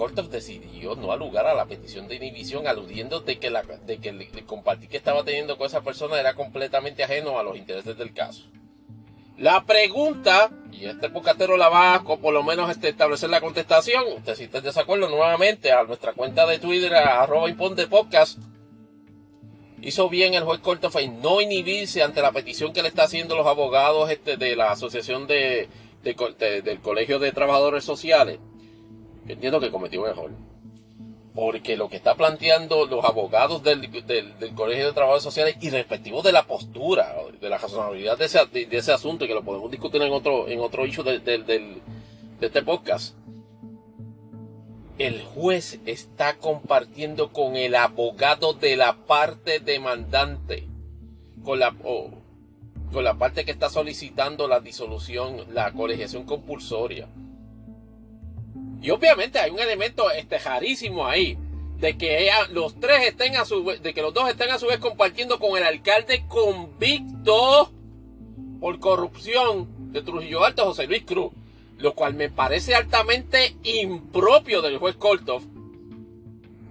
juez 0.00 0.30
decidió 0.30 0.96
no 0.96 1.12
alugar 1.12 1.46
a 1.46 1.54
la 1.54 1.66
petición 1.66 2.08
de 2.08 2.16
inhibición 2.16 2.66
aludiendo 2.66 3.20
de 3.20 3.38
que, 3.38 3.50
la, 3.50 3.62
de 3.62 3.98
que 3.98 4.08
el, 4.08 4.46
compartir 4.46 4.88
que 4.88 4.96
estaba 4.96 5.24
teniendo 5.24 5.56
con 5.58 5.66
esa 5.66 5.82
persona 5.82 6.18
era 6.18 6.34
completamente 6.34 7.04
ajeno 7.04 7.38
a 7.38 7.42
los 7.42 7.56
intereses 7.56 7.96
del 7.96 8.12
caso. 8.12 8.44
La 9.38 9.64
pregunta, 9.64 10.50
y 10.72 10.84
este 10.84 11.08
pocatero 11.08 11.56
la 11.56 11.68
va 11.68 11.94
a 11.94 12.02
por 12.02 12.32
lo 12.32 12.42
menos 12.42 12.70
este, 12.70 12.88
establecer 12.88 13.30
la 13.30 13.40
contestación, 13.40 14.04
usted 14.16 14.34
si 14.34 14.44
está 14.44 14.58
en 14.58 14.64
desacuerdo 14.64 15.08
nuevamente 15.08 15.72
a 15.72 15.84
nuestra 15.84 16.12
cuenta 16.12 16.46
de 16.46 16.58
Twitter, 16.58 16.94
arroba 16.94 17.48
imponte 17.48 17.86
podcast, 17.86 18.38
hizo 19.80 20.08
bien 20.10 20.34
el 20.34 20.44
juez 20.44 20.60
Cortofay 20.60 21.08
no 21.08 21.40
inhibirse 21.40 22.02
ante 22.02 22.20
la 22.20 22.32
petición 22.32 22.72
que 22.72 22.82
le 22.82 22.88
está 22.88 23.04
haciendo 23.04 23.34
los 23.34 23.46
abogados 23.46 24.10
este, 24.10 24.36
de 24.36 24.56
la 24.56 24.72
Asociación 24.72 25.26
de 25.26 25.68
del 26.02 26.80
Colegio 26.80 27.18
de 27.18 27.32
Trabajadores 27.32 27.84
Sociales, 27.84 28.38
entiendo 29.32 29.60
que 29.60 29.70
cometió 29.70 30.02
un 30.02 30.08
error. 30.08 30.30
Porque 31.34 31.76
lo 31.76 31.88
que 31.88 31.96
está 31.96 32.16
planteando 32.16 32.86
los 32.86 33.04
abogados 33.04 33.62
del, 33.62 33.88
Colegio 34.54 34.86
de 34.86 34.92
Trabajadores 34.92 35.22
Sociales 35.22 35.56
y 35.60 35.70
respectivo 35.70 36.22
de 36.22 36.32
la 36.32 36.42
postura, 36.42 37.14
de 37.40 37.48
la 37.48 37.58
razonabilidad 37.58 38.18
de 38.18 38.24
ese, 38.24 38.44
de, 38.46 38.68
ese 38.70 38.92
asunto, 38.92 39.26
que 39.26 39.34
lo 39.34 39.44
podemos 39.44 39.70
discutir 39.70 40.02
en 40.02 40.12
otro, 40.12 40.48
en 40.48 40.60
otro 40.60 40.86
issue 40.86 41.04
de 41.04 41.80
este 42.40 42.62
podcast, 42.62 43.14
el 45.00 45.22
juez 45.22 45.80
está 45.86 46.36
compartiendo 46.36 47.32
con 47.32 47.56
el 47.56 47.74
abogado 47.74 48.52
de 48.52 48.76
la 48.76 49.06
parte 49.06 49.58
demandante, 49.58 50.68
con 51.42 51.58
la, 51.58 51.74
con 52.92 53.02
la 53.04 53.14
parte 53.14 53.46
que 53.46 53.50
está 53.50 53.70
solicitando 53.70 54.46
la 54.46 54.60
disolución, 54.60 55.46
la 55.54 55.72
colegiación 55.72 56.24
compulsoria. 56.24 57.08
Y 58.82 58.90
obviamente 58.90 59.38
hay 59.38 59.50
un 59.50 59.58
elemento 59.58 60.10
este, 60.10 60.38
ahí, 61.06 61.38
de 61.76 61.96
que 61.96 62.30
los 62.50 62.78
tres 62.78 63.06
estén 63.06 63.36
a 63.36 63.44
su 63.44 63.64
de 63.64 63.94
que 63.94 64.02
los 64.02 64.12
dos 64.12 64.28
estén 64.28 64.50
a 64.50 64.58
su 64.58 64.66
vez 64.66 64.78
compartiendo 64.78 65.38
con 65.38 65.56
el 65.56 65.64
alcalde 65.64 66.24
convicto 66.28 67.72
por 68.60 68.78
corrupción 68.80 69.92
de 69.92 70.02
Trujillo 70.02 70.44
Alto, 70.44 70.66
José 70.66 70.86
Luis 70.86 71.04
Cruz, 71.04 71.32
lo 71.78 71.94
cual 71.94 72.14
me 72.14 72.28
parece 72.28 72.74
altamente 72.74 73.56
impropio 73.62 74.60
del 74.60 74.76
juez 74.76 74.96
Koltov 74.96 75.42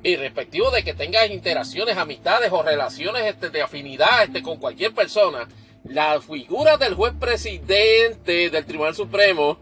y 0.03 0.15
de 0.15 0.83
que 0.83 0.93
tenga 0.93 1.25
interacciones, 1.25 1.97
amistades 1.97 2.51
o 2.51 2.63
relaciones 2.63 3.25
este, 3.25 3.49
de 3.49 3.61
afinidad 3.61 4.23
este, 4.23 4.41
con 4.41 4.57
cualquier 4.57 4.93
persona, 4.93 5.47
la 5.83 6.21
figura 6.21 6.77
del 6.77 6.93
juez 6.93 7.13
presidente 7.19 8.49
del 8.49 8.65
Tribunal 8.65 8.95
Supremo 8.95 9.57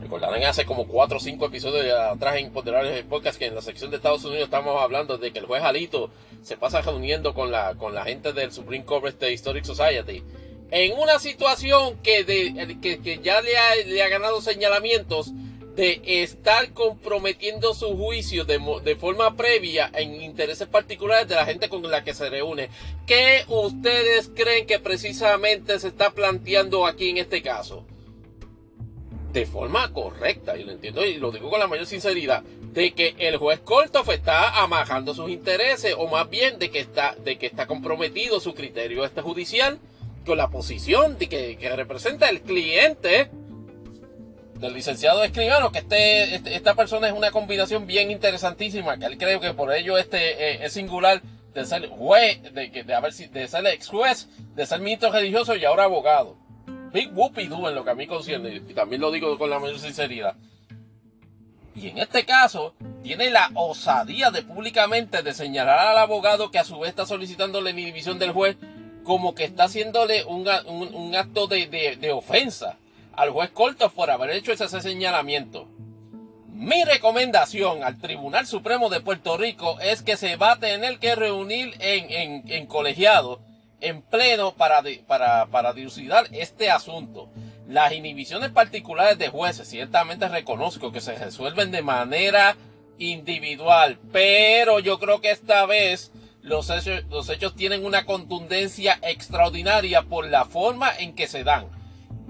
Recordarán 0.00 0.42
hace 0.44 0.64
como 0.64 0.86
4 0.86 1.18
o 1.18 1.20
5 1.20 1.46
episodios 1.46 1.98
atrás 1.98 2.36
en 2.36 2.46
Imponderables 2.46 3.04
Podcast 3.04 3.38
que 3.38 3.46
en 3.46 3.54
la 3.54 3.60
sección 3.60 3.90
de 3.90 3.98
Estados 3.98 4.24
Unidos 4.24 4.44
estamos 4.44 4.80
hablando 4.80 5.18
de 5.18 5.30
que 5.30 5.40
el 5.40 5.46
juez 5.46 5.62
Alito 5.62 6.10
se 6.42 6.56
pasa 6.56 6.80
reuniendo 6.80 7.34
con 7.34 7.50
la, 7.50 7.74
con 7.74 7.94
la 7.94 8.04
gente 8.04 8.32
del 8.32 8.50
Supreme 8.50 8.84
Court 8.84 9.20
de 9.20 9.32
Historic 9.32 9.64
Society. 9.64 10.22
En 10.70 10.98
una 10.98 11.18
situación 11.18 11.98
que, 11.98 12.24
de, 12.24 12.78
que, 12.80 13.20
ya 13.22 13.42
le 13.42 13.58
ha, 13.58 13.74
le 13.86 14.02
ha, 14.02 14.08
ganado 14.08 14.40
señalamientos 14.40 15.32
de 15.74 16.00
estar 16.04 16.72
comprometiendo 16.72 17.74
su 17.74 17.96
juicio 17.96 18.44
de, 18.44 18.58
de 18.82 18.96
forma 18.96 19.36
previa 19.36 19.90
en 19.92 20.22
intereses 20.22 20.66
particulares 20.68 21.28
de 21.28 21.34
la 21.34 21.44
gente 21.44 21.68
con 21.68 21.82
la 21.90 22.04
que 22.04 22.14
se 22.14 22.30
reúne. 22.30 22.70
¿Qué 23.06 23.44
ustedes 23.48 24.30
creen 24.34 24.66
que 24.66 24.78
precisamente 24.78 25.78
se 25.78 25.88
está 25.88 26.10
planteando 26.10 26.86
aquí 26.86 27.10
en 27.10 27.18
este 27.18 27.42
caso? 27.42 27.84
De 29.32 29.46
forma 29.46 29.92
correcta, 29.92 30.56
y 30.56 30.64
lo 30.64 30.72
entiendo 30.72 31.04
y 31.04 31.14
lo 31.14 31.30
digo 31.30 31.50
con 31.50 31.60
la 31.60 31.66
mayor 31.66 31.86
sinceridad, 31.86 32.42
de 32.42 32.92
que 32.92 33.14
el 33.18 33.36
juez 33.36 33.60
Korthoff 33.60 34.08
está 34.08 34.62
amajando 34.62 35.14
sus 35.14 35.30
intereses, 35.30 35.94
o 35.96 36.08
más 36.08 36.28
bien 36.28 36.58
de 36.58 36.70
que 36.70 36.80
está, 36.80 37.14
de 37.24 37.38
que 37.38 37.46
está 37.46 37.66
comprometido 37.66 38.40
su 38.40 38.54
criterio 38.54 39.04
este 39.04 39.22
judicial 39.22 39.78
con 40.26 40.36
la 40.36 40.48
posición 40.48 41.18
de 41.18 41.28
que, 41.28 41.72
representa 41.76 42.28
el 42.28 42.42
cliente 42.42 43.30
del 44.54 44.74
licenciado 44.74 45.24
escribano, 45.24 45.72
que 45.72 45.78
este, 45.78 46.34
este, 46.34 46.54
esta 46.54 46.74
persona 46.74 47.08
es 47.08 47.14
una 47.14 47.30
combinación 47.30 47.86
bien 47.86 48.10
interesantísima, 48.10 48.98
que 48.98 49.06
él 49.06 49.16
creo 49.16 49.40
que 49.40 49.54
por 49.54 49.72
ello 49.72 49.96
este 49.96 50.18
eh, 50.18 50.64
es 50.64 50.72
singular 50.72 51.22
de 51.54 51.64
ser 51.64 51.88
juez, 51.88 52.42
de, 52.52 52.68
de, 52.68 52.94
haber, 52.94 53.12
de 53.12 53.48
ser 53.48 53.66
ex 53.66 53.88
juez, 53.88 54.28
de 54.54 54.66
ser 54.66 54.80
ministro 54.80 55.10
religioso 55.10 55.56
y 55.56 55.64
ahora 55.64 55.84
abogado. 55.84 56.36
Big 56.92 57.10
whoopie 57.14 57.48
do 57.48 57.68
en 57.68 57.74
lo 57.74 57.84
que 57.84 57.90
a 57.90 57.94
mí 57.94 58.06
concierne, 58.06 58.56
y 58.56 58.74
también 58.74 59.00
lo 59.00 59.10
digo 59.10 59.36
con 59.38 59.50
la 59.50 59.58
mayor 59.58 59.78
sinceridad. 59.78 60.34
Y 61.74 61.88
en 61.88 61.98
este 61.98 62.24
caso, 62.24 62.74
tiene 63.02 63.30
la 63.30 63.50
osadía 63.54 64.30
de 64.30 64.42
públicamente 64.42 65.22
de 65.22 65.32
señalar 65.32 65.78
al 65.78 65.98
abogado 65.98 66.50
que 66.50 66.58
a 66.58 66.64
su 66.64 66.78
vez 66.80 66.90
está 66.90 67.06
solicitando 67.06 67.60
la 67.60 67.70
inhibición 67.70 68.18
del 68.18 68.32
juez 68.32 68.56
como 69.04 69.34
que 69.34 69.44
está 69.44 69.64
haciéndole 69.64 70.24
un, 70.24 70.46
acto 71.16 71.46
de, 71.46 72.12
ofensa 72.12 72.76
al 73.14 73.30
juez 73.30 73.50
Corto 73.50 73.90
por 73.90 74.10
haber 74.10 74.30
hecho 74.30 74.52
ese, 74.52 74.68
señalamiento. 74.80 75.68
Mi 76.52 76.84
recomendación 76.84 77.82
al 77.82 77.98
Tribunal 77.98 78.46
Supremo 78.46 78.90
de 78.90 79.00
Puerto 79.00 79.38
Rico 79.38 79.80
es 79.80 80.02
que 80.02 80.16
se 80.16 80.36
va 80.36 80.52
a 80.52 80.58
tener 80.58 80.98
que 80.98 81.14
reunir 81.14 81.74
en, 81.80 82.44
en 82.46 82.66
colegiado 82.66 83.40
en 83.80 84.02
pleno 84.02 84.54
para, 84.54 84.82
para, 85.06 85.46
para 85.46 85.72
dilucidar 85.72 86.26
este 86.32 86.70
asunto. 86.70 87.28
Las 87.68 87.92
inhibiciones 87.92 88.50
particulares 88.50 89.18
de 89.18 89.28
jueces 89.28 89.68
ciertamente 89.68 90.28
reconozco 90.28 90.92
que 90.92 91.00
se 91.00 91.14
resuelven 91.14 91.70
de 91.70 91.82
manera 91.82 92.56
individual, 92.98 93.98
pero 94.12 94.80
yo 94.80 94.98
creo 94.98 95.20
que 95.20 95.30
esta 95.30 95.64
vez 95.66 96.12
los 96.42 96.68
hechos, 96.70 97.04
los 97.08 97.28
hechos 97.28 97.54
tienen 97.54 97.84
una 97.84 98.06
contundencia 98.06 98.98
extraordinaria 99.02 100.02
por 100.02 100.26
la 100.28 100.44
forma 100.44 100.90
en 100.98 101.14
que 101.14 101.26
se 101.26 101.44
dan. 101.44 101.66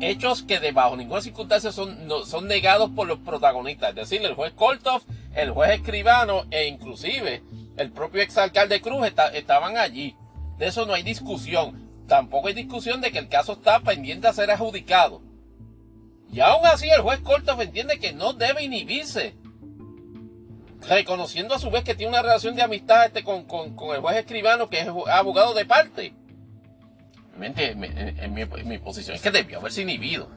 Hechos 0.01 0.43
que 0.43 0.61
de 0.61 0.73
bajo 0.73 0.97
ninguna 0.97 1.21
circunstancia 1.21 1.73
son, 1.73 2.09
son 2.27 2.47
negados 2.47 2.91
por 2.91 3.07
los 3.07 3.19
protagonistas, 3.19 3.91
es 3.91 3.97
decir, 3.97 4.25
el 4.25 4.35
juez 4.35 4.53
Koltov, 4.55 5.03
el 5.35 5.51
juez 5.51 5.73
Escribano 5.73 6.47
e 6.51 6.67
inclusive 6.67 7.43
el 7.77 7.93
propio 7.93 8.23
exalcalde 8.23 8.81
Cruz 8.81 9.07
estaban 9.33 9.77
allí. 9.77 10.15
De 10.61 10.67
eso 10.67 10.85
no 10.85 10.93
hay 10.93 11.03
discusión. 11.03 11.89
Tampoco 12.07 12.49
hay 12.49 12.55
discusión 12.55 13.01
de 13.01 13.11
que 13.11 13.19
el 13.19 13.29
caso 13.29 13.55
está 13.55 13.81
pendiente 13.81 14.29
a 14.29 14.35
ser 14.35 14.51
adjudicado. 14.51 15.23
Y 16.31 16.41
aún 16.41 16.67
así 16.67 16.87
el 16.91 17.01
juez 17.01 17.21
Cortov 17.21 17.63
entiende 17.63 17.99
que 17.99 18.13
no 18.13 18.35
debe 18.35 18.63
inhibirse. 18.63 19.35
Reconociendo 20.87 21.55
a 21.55 21.59
su 21.59 21.71
vez 21.71 21.83
que 21.83 21.95
tiene 21.95 22.11
una 22.11 22.21
relación 22.21 22.57
de 22.57 22.63
amistad 22.63 23.07
este 23.07 23.25
con, 23.25 23.47
el 23.95 24.01
juez 24.01 24.17
escribano 24.19 24.69
que 24.69 24.81
es 24.81 24.89
abogado 25.11 25.55
de 25.55 25.65
parte. 25.65 26.13
Realmente 27.31 27.71
en, 27.71 28.35
mi, 28.35 28.79
posición 28.79 29.17
es 29.17 29.23
que 29.23 29.31
debió 29.31 29.61
haberse 29.61 29.81
inhibido. 29.81 30.29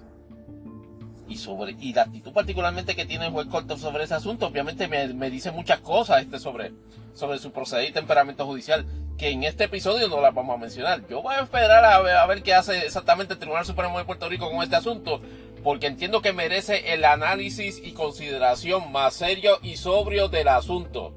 Y, 1.28 1.36
sobre, 1.36 1.76
y 1.78 1.94
la 1.94 2.04
actitud 2.04 2.32
particularmente 2.32 2.96
que 2.96 3.06
tiene 3.06 3.26
el 3.26 3.34
juez 3.34 3.48
Cortov 3.48 3.78
sobre 3.78 4.06
ese 4.06 4.14
asunto, 4.14 4.48
obviamente 4.48 4.88
me, 4.88 5.30
dice 5.30 5.52
muchas 5.52 5.82
cosas 5.82 6.22
este 6.22 6.40
sobre, 6.40 6.72
sobre 7.14 7.40
su 7.40 7.52
proceder 7.52 7.90
y 7.90 7.92
temperamento 7.92 8.46
judicial 8.46 8.86
que 9.18 9.30
en 9.30 9.44
este 9.44 9.66
episodio 9.66 10.08
no 10.08 10.22
las 10.22 10.34
vamos 10.34 10.56
a 10.56 10.60
mencionar. 10.60 11.08
Yo 11.08 11.22
voy 11.22 11.36
a 11.36 11.42
esperar 11.42 11.86
a 11.86 12.26
ver, 12.26 12.44
qué 12.44 12.54
hace 12.54 12.86
exactamente 12.86 13.34
el 13.34 13.40
Tribunal 13.40 13.66
Supremo 13.66 13.98
de 13.98 14.06
Puerto 14.06 14.28
Rico 14.28 14.50
con 14.50 14.64
este 14.64 14.76
asunto, 14.76 15.22
porque 15.64 15.88
entiendo 15.88 16.22
que 16.22 16.34
merece 16.34 16.94
el 16.94 17.06
análisis 17.06 17.80
y 17.84 17.94
consideración 17.94 18.92
más 18.92 19.14
serio 19.14 19.60
y 19.62 19.78
sobrio 19.78 20.28
del 20.30 20.48
asunto. 20.48 21.16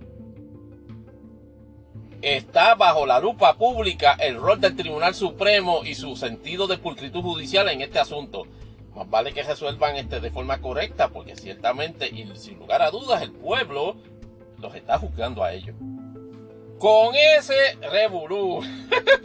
Está 2.22 2.74
bajo 2.74 3.06
la 3.06 3.20
lupa 3.20 3.56
pública 3.56 4.16
el 4.18 4.36
rol 4.36 4.60
del 4.60 4.74
Tribunal 4.74 5.14
Supremo 5.14 5.84
y 5.84 5.94
su 5.94 6.16
sentido 6.16 6.66
de 6.66 6.78
pulcritud 6.78 7.22
judicial 7.22 7.68
en 7.68 7.82
este 7.82 7.98
asunto. 7.98 8.46
Más 8.94 9.08
vale 9.08 9.32
que 9.32 9.42
resuelvan 9.42 9.96
este 9.96 10.20
de 10.20 10.30
forma 10.30 10.60
correcta, 10.60 11.08
porque 11.08 11.36
ciertamente 11.36 12.08
y 12.08 12.26
sin 12.36 12.58
lugar 12.58 12.82
a 12.82 12.90
dudas 12.90 13.22
el 13.22 13.32
pueblo 13.32 13.96
los 14.58 14.74
está 14.74 14.98
juzgando 14.98 15.44
a 15.44 15.52
ellos. 15.52 15.76
Con 16.78 17.14
ese 17.14 17.54
revolú. 17.90 18.62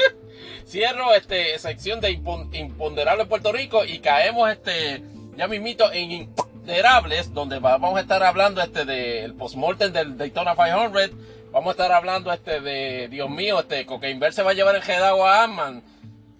Cierro 0.65 1.13
este 1.13 1.59
sección 1.59 1.99
de 1.99 2.11
imponderable 2.11 3.25
Puerto 3.25 3.51
Rico 3.51 3.83
y 3.83 3.99
caemos 3.99 4.49
este 4.49 5.03
ya 5.35 5.47
mismito 5.47 5.91
en 5.91 6.11
imponderables 6.11 7.33
donde 7.33 7.59
vamos 7.59 7.97
a 7.97 8.01
estar 8.01 8.23
hablando 8.23 8.61
este 8.61 8.85
del 8.85 9.33
postmortem 9.33 9.91
del 9.91 10.17
Daytona 10.17 10.55
500 10.55 11.11
vamos 11.51 11.67
a 11.67 11.71
estar 11.71 11.91
hablando 11.91 12.31
este 12.31 12.61
de 12.61 13.09
Dios 13.09 13.29
mío 13.29 13.59
este 13.59 13.85
Cocaine 13.85 14.31
se 14.31 14.43
va 14.43 14.51
a 14.51 14.53
llevar 14.53 14.75
el 14.75 14.81
Jedao 14.81 15.25
a 15.25 15.43
Amman 15.43 15.83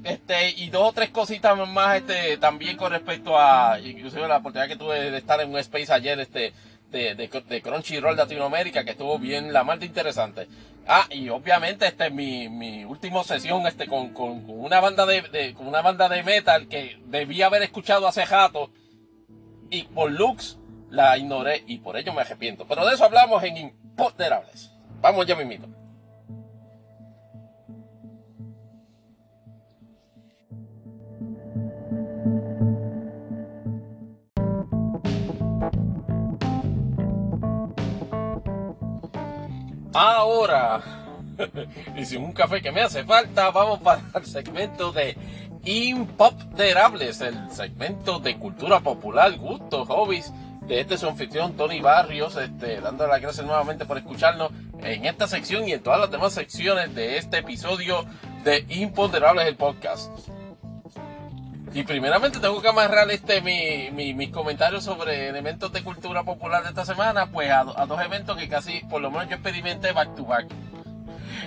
este 0.06 0.52
y 0.52 0.70
dos 0.70 0.90
o 0.90 0.94
tres 0.94 1.10
cositas 1.10 1.58
más 1.68 1.98
este 1.98 2.38
también 2.38 2.78
con 2.78 2.92
respecto 2.92 3.38
a 3.38 3.80
inclusive 3.84 4.28
la 4.30 4.38
oportunidad 4.38 4.70
que 4.70 4.78
tuve 4.78 5.12
de 5.12 5.18
estar 5.18 5.42
en 5.42 5.50
un 5.50 5.58
space 5.60 5.92
ayer 5.92 6.18
este 6.22 6.54
de, 6.92 7.16
de, 7.16 7.28
de 7.28 7.62
Crunchyroll 7.62 8.16
Latinoamérica 8.16 8.84
que 8.84 8.92
estuvo 8.92 9.18
bien 9.18 9.54
la 9.54 9.64
más 9.64 9.82
interesante 9.82 10.48
Ah, 10.88 11.06
y 11.12 11.30
obviamente 11.30 11.86
este 11.86 12.08
es 12.08 12.14
mi, 12.14 12.50
mi 12.50 12.86
última 12.86 13.24
sesión 13.24 13.66
este 13.68 13.88
con, 13.88 14.14
con, 14.14 14.44
una 14.48 14.80
banda 14.80 15.06
de, 15.06 15.54
con 15.54 15.68
una 15.68 15.82
banda 15.82 16.10
de 16.10 16.24
metal 16.24 16.68
que 16.68 17.00
debía 17.06 17.46
haber 17.46 17.62
escuchado 17.62 18.08
hace 18.08 18.26
rato 18.26 18.72
y 19.70 19.84
por 19.84 20.12
looks 20.12 20.58
la 20.90 21.18
ignoré 21.18 21.64
y 21.68 21.78
por 21.78 21.98
ello 21.98 22.14
me 22.14 22.22
arrepiento. 22.22 22.66
Pero 22.68 22.86
de 22.86 22.96
eso 22.96 23.06
hablamos 23.06 23.44
en 23.44 23.58
Imponderables. 23.58 24.72
Vamos 25.02 25.26
ya 25.26 25.36
mismito. 25.36 25.68
Ahora, 39.94 40.82
y 41.98 42.06
sin 42.06 42.24
un 42.24 42.32
café 42.32 42.62
que 42.62 42.72
me 42.72 42.82
hace 42.82 43.04
falta, 43.04 43.52
vamos 43.52 43.80
para 43.80 44.02
el 44.16 44.26
segmento 44.26 44.92
de 44.92 45.18
Impopderables, 45.64 47.22
el 47.22 47.52
segmento 47.52 48.20
de 48.20 48.38
cultura 48.38 48.80
popular, 48.80 49.38
gustos, 49.38 49.88
hobbies 49.88 50.32
de 50.62 50.80
este 50.80 50.98
su 50.98 51.08
anfitrión 51.08 51.58
Tony 51.58 51.82
Barrios, 51.82 52.36
este, 52.38 52.80
dándole 52.80 53.12
las 53.12 53.22
gracias 53.22 53.46
nuevamente 53.46 53.86
por 53.86 53.98
escucharnos 53.98 54.52
en 54.82 55.06
esta 55.06 55.28
sección 55.28 55.68
y 55.68 55.74
en 55.74 55.84
todas 55.84 56.00
las 56.00 56.12
demás 56.12 56.34
secciones 56.34 56.96
de 56.96 57.18
este 57.18 57.40
episodio 57.40 58.06
de 58.44 58.66
Imponderables 58.70 59.48
el 59.48 59.56
podcast. 59.56 60.12
Y 61.74 61.84
primeramente 61.84 62.40
tengo 62.40 62.62
que 62.62 62.68
amarrar 62.68 63.10
este 63.12 63.42
mi, 63.42 63.90
mi, 63.92 64.14
mis 64.14 64.30
comentarios 64.30 64.84
sobre 64.84 65.30
elementos 65.30 65.72
de 65.72 65.84
cultura 65.84 66.24
popular 66.24 66.64
de 66.64 66.70
esta 66.70 66.86
semana, 66.86 67.28
pues 67.28 67.50
a, 67.50 67.62
a 67.62 67.86
dos 67.86 68.02
eventos 68.02 68.38
que 68.38 68.50
casi, 68.50 68.82
por 68.82 69.02
lo 69.02 69.10
menos 69.10 69.30
yo 69.30 69.36
experimenté 69.36 69.94
back 69.94 70.16
to 70.16 70.26
back. 70.26 70.48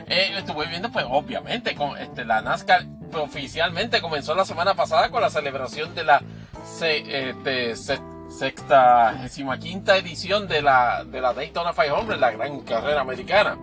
Eh, 0.06 0.34
estuve 0.36 0.66
viendo, 0.66 0.90
pues 0.90 1.04
obviamente, 1.08 1.74
con 1.74 1.96
este, 1.98 2.24
la 2.24 2.42
NASCAR 2.42 2.84
oficialmente 3.14 4.00
comenzó 4.00 4.34
la 4.34 4.44
semana 4.44 4.74
pasada 4.74 5.10
con 5.10 5.20
la 5.20 5.30
celebración 5.30 5.94
de 5.94 6.04
la 6.04 6.22
este, 6.80 7.76
sexta 7.76 9.14
quinta 9.60 9.96
edición 9.96 10.48
de 10.48 10.62
la, 10.62 11.04
de 11.04 11.20
la 11.20 11.32
Daytona 11.32 11.72
500, 11.72 12.18
la 12.18 12.30
gran 12.32 12.60
carrera 12.60 13.02
americana, 13.02 13.56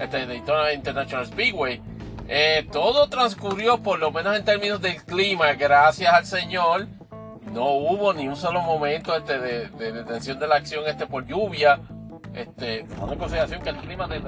este 0.00 0.26
Daytona 0.26 0.72
International 0.72 1.26
Speedway. 1.26 1.80
Eh, 2.28 2.66
todo 2.72 3.08
transcurrió, 3.08 3.82
por 3.82 3.98
lo 3.98 4.10
menos 4.10 4.36
en 4.36 4.44
términos 4.44 4.80
del 4.80 5.02
clima, 5.04 5.52
gracias 5.52 6.12
al 6.12 6.26
Señor. 6.26 6.86
No 7.52 7.70
hubo 7.70 8.12
ni 8.12 8.28
un 8.28 8.36
solo 8.36 8.60
momento 8.60 9.16
este, 9.16 9.38
de, 9.38 9.68
detención 9.92 10.38
de 10.38 10.48
la 10.48 10.56
acción 10.56 10.84
este, 10.86 11.06
por 11.06 11.26
lluvia. 11.26 11.80
Este, 12.34 12.80
en 12.80 13.18
consideración 13.18 13.62
que 13.62 13.70
el 13.70 13.76
clima 13.76 14.06
del 14.06 14.22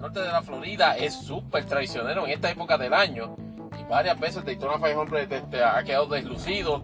norte 0.00 0.20
de 0.20 0.28
la 0.28 0.42
Florida 0.42 0.96
es 0.96 1.14
súper 1.14 1.64
traicionero 1.64 2.26
en 2.26 2.32
esta 2.32 2.50
época 2.50 2.78
del 2.78 2.94
año 2.94 3.36
y 3.78 3.84
varias 3.84 4.18
veces 4.18 4.44
Daytona 4.44 4.74
500 4.74 5.20
este, 5.30 5.64
ha 5.64 5.82
quedado 5.82 6.06
deslucido. 6.06 6.82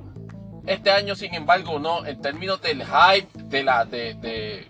Este 0.67 0.91
año, 0.91 1.15
sin 1.15 1.35
embargo, 1.35 1.79
no, 1.79 2.05
en 2.05 2.21
términos 2.21 2.61
del 2.61 2.85
hype, 2.85 3.29
de 3.45 3.63
la, 3.63 3.85
de, 3.87 4.15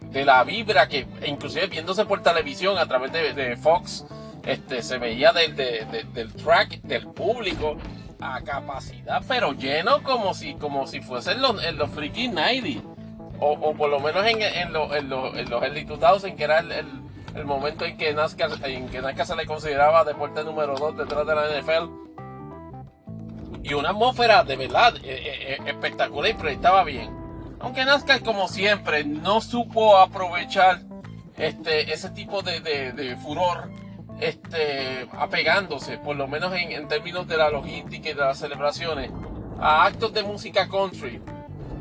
de, 0.00 0.24
la 0.24 0.44
vibra 0.44 0.88
que, 0.88 1.06
inclusive 1.26 1.66
viéndose 1.66 2.04
por 2.04 2.22
televisión 2.22 2.78
a 2.78 2.86
través 2.86 3.12
de, 3.12 3.56
Fox, 3.56 4.04
este, 4.44 4.82
se 4.82 4.98
veía 4.98 5.32
del, 5.32 5.56
del 5.56 6.32
track 6.34 6.80
del 6.82 7.06
público 7.08 7.76
a 8.20 8.40
capacidad, 8.42 9.22
pero 9.28 9.52
lleno 9.52 10.02
como 10.02 10.34
si, 10.34 10.54
como 10.54 10.86
si 10.86 11.00
fuesen 11.00 11.40
los, 11.40 11.62
los 11.74 11.90
freaking 11.90 12.34
90 12.34 12.82
o, 13.40 13.52
o, 13.52 13.74
por 13.74 13.88
lo 13.88 14.00
menos 14.00 14.26
en, 14.26 14.42
en, 14.42 14.74
en, 14.74 15.12
en 15.12 15.50
los 15.50 15.62
Elite 15.62 15.94
en 16.24 16.36
que 16.36 16.44
era 16.44 16.58
el, 16.58 16.72
el 17.34 17.44
momento 17.44 17.84
en 17.84 17.96
que 17.96 18.12
NASCAR, 18.12 18.50
en 18.64 18.88
que 18.88 19.00
NASCAR 19.00 19.26
se 19.26 19.36
le 19.36 19.46
consideraba 19.46 20.04
deporte 20.04 20.42
número 20.44 20.74
2 20.74 20.96
detrás 20.96 21.26
de 21.26 21.34
la 21.34 21.60
NFL. 21.60 22.08
Y 23.62 23.74
una 23.74 23.90
atmósfera 23.90 24.44
de 24.44 24.56
verdad 24.56 24.96
eh, 24.96 25.00
eh, 25.04 25.52
eh, 25.52 25.58
espectacular 25.66 26.30
y 26.30 26.34
proyectaba 26.34 26.84
bien. 26.84 27.16
Aunque 27.60 27.84
NASCAR, 27.84 28.22
como 28.22 28.48
siempre, 28.48 29.04
no 29.04 29.40
supo 29.40 29.96
aprovechar 29.96 30.80
este, 31.36 31.92
ese 31.92 32.10
tipo 32.10 32.42
de, 32.42 32.60
de, 32.60 33.16
furor 33.16 33.70
este, 34.20 35.08
apegándose, 35.12 35.98
por 35.98 36.16
lo 36.16 36.26
menos 36.26 36.52
en, 36.54 36.72
en, 36.72 36.88
términos 36.88 37.26
de 37.28 37.36
la 37.36 37.50
logística 37.50 38.10
y 38.10 38.14
de 38.14 38.20
las 38.20 38.38
celebraciones, 38.38 39.10
a 39.60 39.86
actos 39.86 40.12
de 40.12 40.22
música 40.22 40.68
country. 40.68 41.20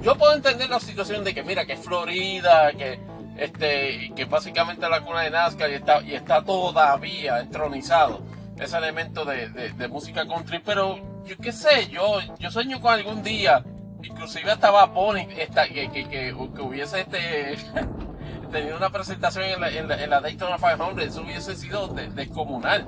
Yo 0.01 0.15
puedo 0.15 0.33
entender 0.35 0.69
la 0.69 0.79
situación 0.79 1.23
de 1.23 1.33
que, 1.33 1.43
mira, 1.43 1.65
que 1.65 1.73
es 1.73 1.79
Florida, 1.79 2.71
que 2.73 2.99
este, 3.37 4.11
que 4.15 4.25
básicamente 4.25 4.89
la 4.89 5.01
cuna 5.01 5.21
de 5.21 5.29
Nazca 5.29 5.69
y 5.69 5.75
está, 5.75 6.01
y 6.01 6.15
está 6.15 6.43
todavía 6.43 7.39
entronizado 7.39 8.21
ese 8.59 8.77
elemento 8.77 9.23
de, 9.23 9.49
de, 9.49 9.87
música 9.87 10.27
country, 10.27 10.59
pero 10.65 10.97
yo 11.25 11.37
qué 11.37 11.51
sé, 11.51 11.87
yo, 11.89 12.19
yo 12.39 12.49
sueño 12.49 12.81
con 12.81 12.91
algún 12.91 13.21
día, 13.21 13.63
inclusive 14.01 14.51
hasta 14.51 14.91
Pony, 14.91 15.27
esta, 15.37 15.67
que, 15.67 15.91
que, 15.91 16.09
que, 16.09 16.33
hubiese 16.33 17.01
este, 17.01 17.55
tenido 18.51 18.77
una 18.77 18.89
presentación 18.89 19.45
en 19.45 19.61
la, 19.61 19.69
en 19.69 19.87
la, 19.87 20.03
en 20.03 20.09
la 20.09 20.21
Daytona 20.21 20.57
500, 20.57 21.03
eso 21.03 21.21
hubiese 21.21 21.55
sido 21.55 21.87
descomunal. 21.87 22.87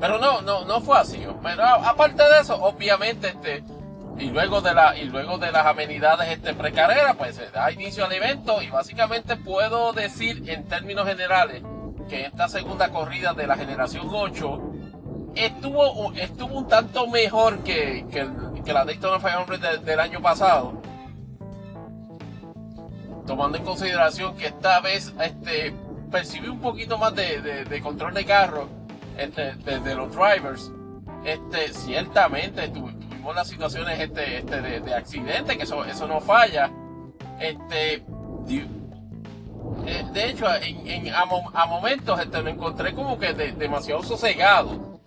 Pero 0.00 0.18
no, 0.18 0.40
no, 0.40 0.64
no 0.64 0.80
fue 0.80 0.98
así. 0.98 1.26
Pero 1.42 1.62
aparte 1.62 2.22
de 2.22 2.40
eso, 2.40 2.56
obviamente, 2.56 3.28
este, 3.28 3.62
y 4.18 4.30
luego 4.30 4.60
de 4.60 4.74
la 4.74 4.96
y 4.96 5.04
luego 5.04 5.38
de 5.38 5.50
las 5.50 5.66
amenidades 5.66 6.28
este 6.28 6.54
precarrera 6.54 7.14
pues 7.14 7.36
se 7.36 7.50
da 7.50 7.70
inicio 7.70 8.04
al 8.04 8.12
evento 8.12 8.60
y 8.62 8.68
básicamente 8.68 9.36
puedo 9.36 9.92
decir 9.92 10.48
en 10.48 10.66
términos 10.68 11.06
generales 11.06 11.62
que 12.08 12.26
esta 12.26 12.48
segunda 12.48 12.90
corrida 12.90 13.32
de 13.32 13.46
la 13.46 13.56
generación 13.56 14.08
8 14.10 14.60
estuvo 15.36 16.12
estuvo 16.14 16.58
un 16.58 16.68
tanto 16.68 17.06
mejor 17.06 17.60
que, 17.60 18.04
que, 18.10 18.72
la 18.72 18.84
Daytona 18.84 19.18
500 19.18 19.84
del 19.84 20.00
año 20.00 20.20
pasado 20.20 20.80
tomando 23.26 23.58
en 23.58 23.64
consideración 23.64 24.36
que 24.36 24.46
esta 24.46 24.80
vez 24.80 25.12
este 25.20 25.74
percibí 26.10 26.48
un 26.48 26.60
poquito 26.60 26.98
más 26.98 27.14
de, 27.14 27.80
control 27.82 28.14
de 28.14 28.24
carro 28.24 28.68
entre, 29.16 29.54
de, 29.54 29.94
los 29.94 30.10
drivers 30.14 30.72
este 31.24 31.72
ciertamente 31.72 32.64
estuvo 32.64 32.90
las 33.34 33.48
situaciones 33.48 33.98
este, 34.00 34.38
este 34.38 34.60
de, 34.60 34.80
de 34.80 34.94
accidente, 34.94 35.56
que 35.56 35.64
eso, 35.64 35.84
eso 35.84 36.06
no 36.06 36.20
falla. 36.20 36.70
Este, 37.38 38.04
eh, 39.86 40.04
de 40.12 40.28
hecho, 40.28 40.46
en, 40.62 41.12
a, 41.14 41.66
momentos 41.66 42.18
este, 42.20 42.42
me 42.42 42.50
encontré 42.50 42.94
como 42.94 43.18
que 43.18 43.32
demasiado 43.32 44.02
sosegado, 44.02 45.00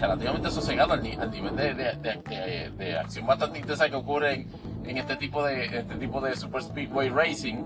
relativamente 0.00 0.50
sosegado 0.50 0.94
al, 0.94 1.02
nivel 1.02 1.56
de, 1.56 2.70
de, 2.76 2.98
acción 2.98 3.26
bastante 3.26 3.58
intensa 3.58 3.88
que 3.88 3.96
ocurre 3.96 4.34
en, 4.34 4.48
este 4.86 5.16
tipo 5.16 5.44
de 5.44 5.64
este 5.78 5.94
tipo 5.96 6.20
de 6.20 6.36
Super 6.36 6.62
Speedway 6.62 7.08
Racing. 7.08 7.64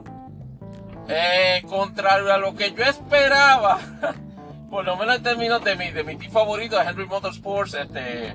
Eh, 1.08 1.62
contrario 1.66 2.32
a 2.32 2.38
lo 2.38 2.54
que 2.54 2.72
yo 2.72 2.84
esperaba, 2.84 3.78
por 4.70 4.84
lo 4.84 4.96
menos 4.96 5.16
en 5.16 5.22
términos 5.22 5.64
de 5.64 5.74
mi, 5.74 5.90
de 5.90 6.04
mi 6.04 6.16
team 6.16 6.30
favorito, 6.30 6.78
Henry 6.80 7.06
Motorsports, 7.06 7.74
este, 7.74 8.34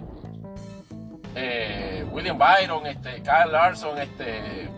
eh, 1.36 2.06
William 2.12 2.38
Byron, 2.38 2.88
este, 2.88 3.22
Kyle 3.22 3.52
Larson, 3.52 4.00
este, 4.00 4.70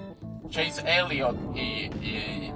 Chase 0.49 0.83
Elliott 0.85 1.37
y, 1.55 1.89
y, 2.01 2.53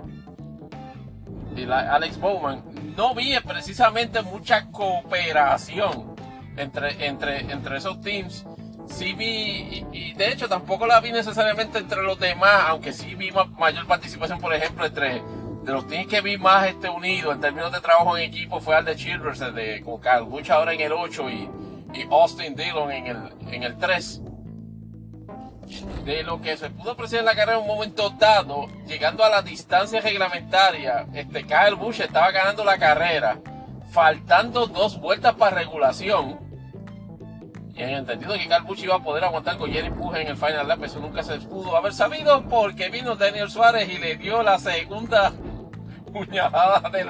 Alex 1.72 2.18
Bowman, 2.20 2.64
no 2.96 3.14
vi 3.14 3.38
precisamente 3.40 4.22
mucha 4.22 4.70
cooperación 4.72 6.16
entre, 6.58 7.06
entre, 7.06 7.40
entre 7.52 7.78
esos 7.78 8.00
teams. 8.02 8.46
Sí 8.90 9.14
vi, 9.14 9.86
y, 9.92 10.14
de 10.14 10.32
hecho 10.32 10.50
tampoco 10.50 10.86
la 10.86 11.00
vi 11.00 11.12
necesariamente 11.12 11.80
entre 11.80 12.04
los 12.04 12.20
demás, 12.20 12.66
aunque 12.68 12.92
sí 12.92 13.16
vi 13.16 13.32
mayor 13.58 13.88
participación, 13.88 14.40
por 14.40 14.54
ejemplo, 14.54 14.86
entre 14.86 15.22
de 15.64 15.74
los 15.74 15.88
teams 15.88 16.08
que 16.08 16.22
vi 16.22 16.38
más 16.38 16.68
este 16.68 16.90
unido 16.90 17.32
en 17.32 17.40
términos 17.40 17.72
de 17.72 17.82
trabajo 17.82 18.18
en 18.18 18.24
equipo 18.24 18.60
fue 18.60 18.76
al 18.76 18.86
de 18.86 18.96
Childress, 18.96 19.40
de, 19.54 19.82
con 19.84 20.02
ahora 20.52 20.74
en 20.74 20.82
el 20.82 20.92
8 20.92 21.30
y 21.30 21.50
y 21.94 22.04
Austin 22.12 22.56
Dillon 22.56 22.92
en 22.92 23.08
el, 23.08 23.18
en 23.52 23.64
el 23.64 23.78
3. 23.78 24.22
De 26.04 26.24
lo 26.24 26.42
que 26.42 26.58
se 26.58 26.70
pudo 26.70 26.92
apreciar 26.92 27.20
en 27.20 27.26
la 27.26 27.36
carrera 27.36 27.58
en 27.58 27.64
un 27.64 27.68
momento 27.68 28.10
dado, 28.10 28.68
llegando 28.88 29.24
a 29.24 29.30
la 29.30 29.42
distancia 29.42 30.02
reglamentaria, 30.02 31.06
este 31.14 31.44
Kyle 31.44 31.76
Busch 31.76 32.00
estaba 32.00 32.32
ganando 32.32 32.64
la 32.66 32.80
carrera, 32.80 33.40
faltando 33.92 34.66
dos 34.66 35.00
vueltas 35.00 35.36
para 35.36 35.58
regulación. 35.58 36.49
Y 37.80 37.84
entendido 37.84 38.34
que 38.34 38.60
Busch 38.66 38.84
iba 38.84 38.96
a 38.96 39.00
poder 39.00 39.24
aguantar 39.24 39.56
con 39.56 39.72
Jerry 39.72 39.90
Puje 39.90 40.22
en 40.22 40.28
el 40.28 40.36
final 40.36 40.68
lap, 40.68 40.84
eso 40.84 41.00
nunca 41.00 41.24
se 41.24 41.40
pudo 41.40 41.78
haber 41.78 41.94
sabido 41.94 42.44
porque 42.50 42.90
vino 42.90 43.16
Daniel 43.16 43.50
Suárez 43.50 43.88
y 43.88 43.98
le 43.98 44.18
dio 44.18 44.44
la 44.44 44.60
segunda 44.60 45.32
puñalada 46.12 46.90
de, 46.90 47.06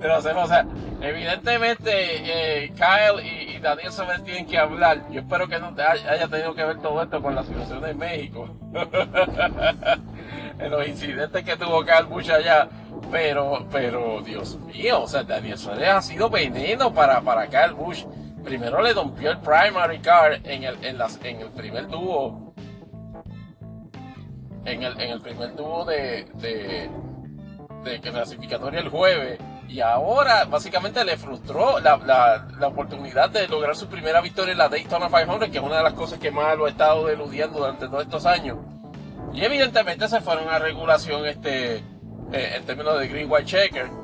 de 0.00 0.08
la 0.08 0.20
semana. 0.20 0.44
O 0.44 0.48
sea, 0.48 0.66
evidentemente 1.00 1.90
eh, 1.94 2.72
Kyle 2.74 3.24
y, 3.24 3.60
Daniel 3.60 3.92
Sober 3.92 4.20
tienen 4.22 4.46
que 4.46 4.58
hablar. 4.58 5.08
Yo 5.12 5.20
espero 5.20 5.46
que 5.46 5.60
no 5.60 5.72
haya 5.78 6.26
tenido 6.26 6.56
que 6.56 6.64
ver 6.64 6.80
todo 6.80 7.00
esto 7.02 7.22
con 7.22 7.36
la 7.36 7.44
situación 7.44 7.80
de 7.80 7.94
México. 7.94 8.48
en 10.58 10.70
los 10.72 10.88
incidentes 10.88 11.44
que 11.44 11.56
tuvo 11.56 11.84
Busch 12.08 12.30
allá. 12.30 12.68
Pero, 13.12 13.64
pero, 13.70 14.22
Dios 14.22 14.58
mío, 14.58 15.02
o 15.02 15.06
sea, 15.06 15.22
Daniel 15.22 15.56
Suárez 15.58 15.88
ha 15.88 16.02
sido 16.02 16.28
veneno 16.28 16.92
para, 16.92 17.20
para 17.20 17.46
Kyle 17.46 17.74
Busch. 17.74 18.04
Primero 18.44 18.82
le 18.82 18.92
rompió 18.92 19.30
el 19.30 19.38
primary 19.38 19.98
car 20.00 20.40
en 20.44 20.64
el, 20.64 20.84
en 20.84 20.98
las, 20.98 21.18
en 21.22 21.40
el 21.40 21.50
primer 21.50 21.88
dúo. 21.88 22.54
En 24.64 24.82
el, 24.82 25.00
en 25.00 25.10
el 25.10 25.20
primer 25.20 25.54
dúo 25.56 25.84
de, 25.84 26.26
de 26.34 26.90
de 27.84 28.00
clasificatoria 28.00 28.80
el 28.80 28.88
jueves 28.88 29.38
y 29.68 29.80
ahora 29.80 30.44
básicamente 30.44 31.04
le 31.04 31.16
frustró 31.16 31.78
la, 31.78 31.96
la, 32.58 32.66
oportunidad 32.66 33.30
de 33.30 33.46
lograr 33.46 33.76
su 33.76 33.86
primera 33.86 34.20
victoria 34.20 34.52
en 34.52 34.58
la 34.58 34.68
Daytona 34.68 35.06
500, 35.06 35.48
que 35.48 35.58
es 35.58 35.62
una 35.62 35.76
de 35.76 35.82
las 35.84 35.92
cosas 35.92 36.18
que 36.18 36.32
más 36.32 36.58
lo 36.58 36.66
ha 36.66 36.70
estado 36.70 37.06
deludiendo 37.06 37.60
durante 37.60 37.86
todos 37.86 38.02
estos 38.02 38.26
años. 38.26 38.58
Y 39.32 39.44
evidentemente 39.44 40.08
se 40.08 40.20
fueron 40.20 40.48
a 40.48 40.58
regulación 40.58 41.24
este, 41.24 41.76
eh, 41.76 41.82
en 42.32 42.64
términos 42.66 42.98
de 42.98 43.06
Green 43.06 43.30
White 43.30 43.46
Checker. 43.46 43.99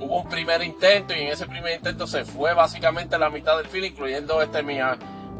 Hubo 0.00 0.22
un 0.22 0.28
primer 0.28 0.62
intento 0.62 1.14
y 1.14 1.20
en 1.22 1.28
ese 1.28 1.46
primer 1.46 1.74
intento 1.74 2.06
se 2.06 2.24
fue 2.24 2.54
básicamente 2.54 3.18
la 3.18 3.30
mitad 3.30 3.56
del 3.56 3.66
film, 3.66 3.86
incluyendo 3.86 4.40
este 4.42 4.62
mi, 4.62 4.80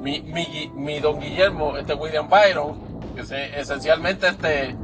mi, 0.00 0.70
mi, 0.74 1.00
don 1.00 1.20
Guillermo, 1.20 1.76
este 1.76 1.94
William 1.94 2.28
Byron, 2.28 3.14
que 3.14 3.24
se, 3.24 3.58
esencialmente 3.58 4.28
este 4.28 4.76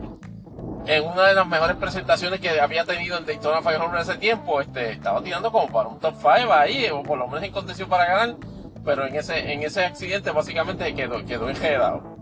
en 0.86 1.04
una 1.04 1.28
de 1.28 1.34
las 1.34 1.46
mejores 1.46 1.76
presentaciones 1.76 2.40
que 2.40 2.60
había 2.60 2.84
tenido 2.84 3.16
en 3.16 3.24
Daytona 3.24 3.60
500 3.60 3.94
en 3.94 4.00
ese 4.00 4.14
tiempo, 4.16 4.60
este, 4.60 4.92
estaba 4.92 5.22
tirando 5.22 5.52
como 5.52 5.68
para 5.68 5.88
un 5.88 6.00
top 6.00 6.14
5 6.16 6.52
ahí, 6.52 6.88
o 6.90 7.04
por 7.04 7.18
lo 7.18 7.28
menos 7.28 7.44
en 7.44 7.52
condición 7.52 7.88
para 7.88 8.06
ganar, 8.06 8.36
pero 8.84 9.06
en 9.06 9.14
ese, 9.14 9.52
en 9.52 9.62
ese 9.62 9.84
accidente 9.84 10.32
básicamente 10.32 10.92
quedó, 10.94 11.24
quedó 11.24 11.48
enjedado. 11.48 12.16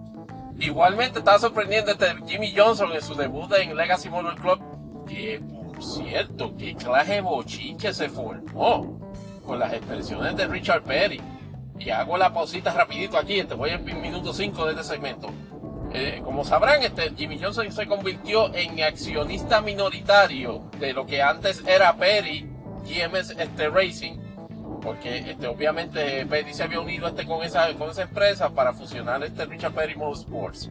Igualmente 0.59 1.21
estaba 1.21 1.39
sorprendiendo 1.39 1.93
este 1.93 2.15
Jimmy 2.27 2.53
Johnson 2.55 2.93
en 2.93 3.01
su 3.01 3.15
debut 3.15 3.51
en 3.55 3.75
Legacy 3.75 4.11
Motor 4.11 4.35
Club, 4.35 5.07
que 5.09 5.41
por 5.81 5.89
cierto, 5.89 6.55
qué 6.59 6.75
clase 6.75 7.23
bochiche 7.23 7.95
se 7.95 8.11
formó 8.11 9.01
con 9.47 9.59
las 9.59 9.73
expresiones 9.73 10.37
de 10.37 10.47
Richard 10.47 10.83
Perry. 10.83 11.19
Y 11.79 11.89
hago 11.89 12.19
la 12.19 12.35
pausita 12.35 12.71
rapidito 12.75 13.17
aquí, 13.17 13.41
este 13.41 13.55
voy 13.55 13.71
en 13.71 13.83
minuto 14.03 14.35
5 14.35 14.67
de 14.67 14.73
este 14.73 14.85
segmento. 14.85 15.31
Eh, 15.95 16.21
como 16.23 16.45
sabrán, 16.45 16.83
este, 16.83 17.15
Jimmy 17.17 17.39
Johnson 17.41 17.73
se 17.73 17.87
convirtió 17.87 18.55
en 18.55 18.83
accionista 18.83 19.63
minoritario 19.63 20.71
de 20.79 20.93
lo 20.93 21.07
que 21.07 21.23
antes 21.23 21.65
era 21.67 21.97
Perry 21.97 22.47
GMS 22.85 23.31
este, 23.31 23.71
Racing, 23.71 24.19
porque 24.83 25.31
este, 25.31 25.47
obviamente 25.47 26.27
Perry 26.27 26.53
se 26.53 26.65
había 26.65 26.81
unido 26.81 27.09
este, 27.09 27.27
con, 27.27 27.43
esa, 27.43 27.73
con 27.79 27.89
esa 27.89 28.03
empresa 28.03 28.51
para 28.51 28.75
fusionar 28.75 29.25
este 29.25 29.47
Richard 29.47 29.73
Perry 29.73 29.97
Motorsports. 29.97 30.71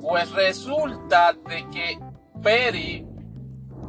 Pues 0.00 0.30
resulta 0.30 1.34
de 1.46 1.68
que 1.68 1.98
Perry, 2.42 3.06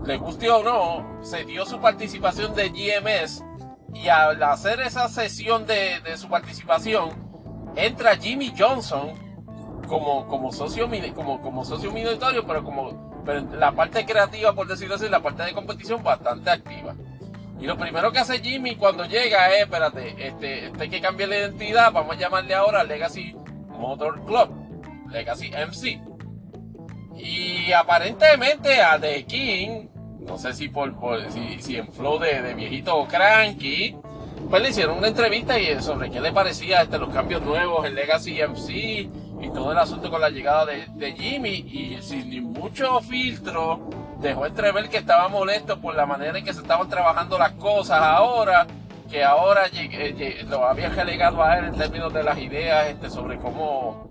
le 0.05 0.17
guste 0.17 0.49
o 0.49 0.63
no, 0.63 1.23
se 1.23 1.43
dio 1.45 1.65
su 1.65 1.79
participación 1.79 2.53
de 2.55 2.69
GMS 2.69 3.43
y 3.93 4.07
al 4.09 4.41
hacer 4.43 4.81
esa 4.81 5.09
sesión 5.09 5.65
de, 5.65 5.99
de 6.01 6.17
su 6.17 6.27
participación, 6.27 7.09
entra 7.75 8.15
Jimmy 8.15 8.53
Johnson 8.57 9.13
como, 9.87 10.27
como, 10.27 10.51
socio, 10.51 10.89
como, 11.13 11.41
como 11.41 11.65
socio 11.65 11.91
minoritario, 11.91 12.45
pero 12.45 12.63
como 12.63 13.23
la 13.57 13.71
parte 13.71 14.05
creativa, 14.05 14.53
por 14.53 14.67
decirlo 14.67 14.95
así, 14.95 15.09
la 15.09 15.21
parte 15.21 15.43
de 15.43 15.53
competición 15.53 16.03
bastante 16.03 16.49
activa. 16.49 16.95
Y 17.59 17.65
lo 17.65 17.77
primero 17.77 18.11
que 18.11 18.19
hace 18.19 18.39
Jimmy 18.39 18.75
cuando 18.75 19.05
llega 19.05 19.49
es, 19.53 19.63
espérate, 19.63 20.27
este, 20.27 20.67
este 20.67 20.83
hay 20.83 20.89
que 20.89 21.01
cambiar 21.01 21.29
la 21.29 21.37
identidad, 21.37 21.91
vamos 21.91 22.15
a 22.15 22.19
llamarle 22.19 22.53
ahora 22.53 22.83
Legacy 22.83 23.35
Motor 23.69 24.25
Club, 24.25 24.49
Legacy 25.09 25.51
MC. 25.51 26.01
Y 27.15 27.71
aparentemente 27.71 28.81
a 28.81 28.99
The 28.99 29.25
King, 29.25 29.87
no 30.27 30.37
sé 30.37 30.53
si 30.53 30.69
por, 30.69 30.93
si, 31.59 31.77
en 31.77 31.91
flow 31.91 32.19
de, 32.19 32.41
de 32.41 32.53
viejito 32.53 33.05
cranky, 33.07 33.95
pues 34.49 34.61
le 34.61 34.69
hicieron 34.69 34.97
una 34.97 35.07
entrevista 35.07 35.59
y 35.59 35.81
sobre 35.81 36.11
qué 36.11 36.21
le 36.21 36.31
parecía 36.31 36.81
este, 36.81 36.97
los 36.97 37.09
cambios 37.09 37.41
nuevos 37.41 37.85
en 37.85 37.95
Legacy 37.95 38.41
MC 38.41 38.69
y 39.41 39.49
todo 39.53 39.71
el 39.71 39.77
asunto 39.77 40.09
con 40.09 40.21
la 40.21 40.29
llegada 40.29 40.65
de, 40.65 41.11
Jimmy. 41.13 41.65
Y 41.67 41.97
sin 42.01 42.29
ni 42.29 42.41
mucho 42.41 42.99
filtro 43.01 43.89
dejó 44.19 44.45
entrever 44.45 44.89
que 44.89 44.97
estaba 44.97 45.27
molesto 45.27 45.79
por 45.79 45.95
la 45.95 46.05
manera 46.05 46.37
en 46.37 46.45
que 46.45 46.53
se 46.53 46.61
estaban 46.61 46.87
trabajando 46.89 47.37
las 47.37 47.51
cosas 47.53 48.01
ahora 48.01 48.65
que 49.09 49.23
ahora 49.23 49.63
lo 50.47 50.65
había 50.65 50.89
relegado 50.89 51.43
a 51.43 51.59
él 51.59 51.65
en 51.65 51.75
términos 51.75 52.11
de 52.11 52.23
las 52.23 52.37
ideas 52.39 52.87
este, 52.87 53.09
sobre 53.09 53.37
cómo 53.37 54.09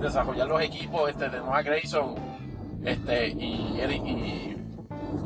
desarrollar 0.00 0.46
los 0.46 0.62
equipos 0.62 1.10
este, 1.10 1.28
de 1.28 1.38
Noah 1.38 1.62
Grayson 1.62 2.14
este, 2.84 3.28
y, 3.28 4.55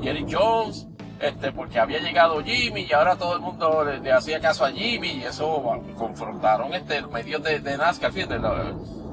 y 0.03 0.09
Eric 0.09 0.29
Jones 0.31 0.87
este, 1.21 1.53
porque 1.53 1.79
había 1.79 2.01
llegado 2.01 2.43
Jimmy 2.43 2.87
y 2.89 2.93
ahora 2.93 3.15
todo 3.17 3.35
el 3.35 3.41
mundo 3.41 3.85
le, 3.85 4.11
hacía 4.11 4.41
caso 4.41 4.65
a 4.65 4.71
Jimmy 4.71 5.09
y 5.09 5.25
eso 5.25 5.63
confrontaron 5.97 6.73
este, 6.73 7.03
medios 7.03 7.43
de, 7.43 7.61
de 7.61 7.77
NASCAR, 7.77 8.11
fíjate, 8.11 8.37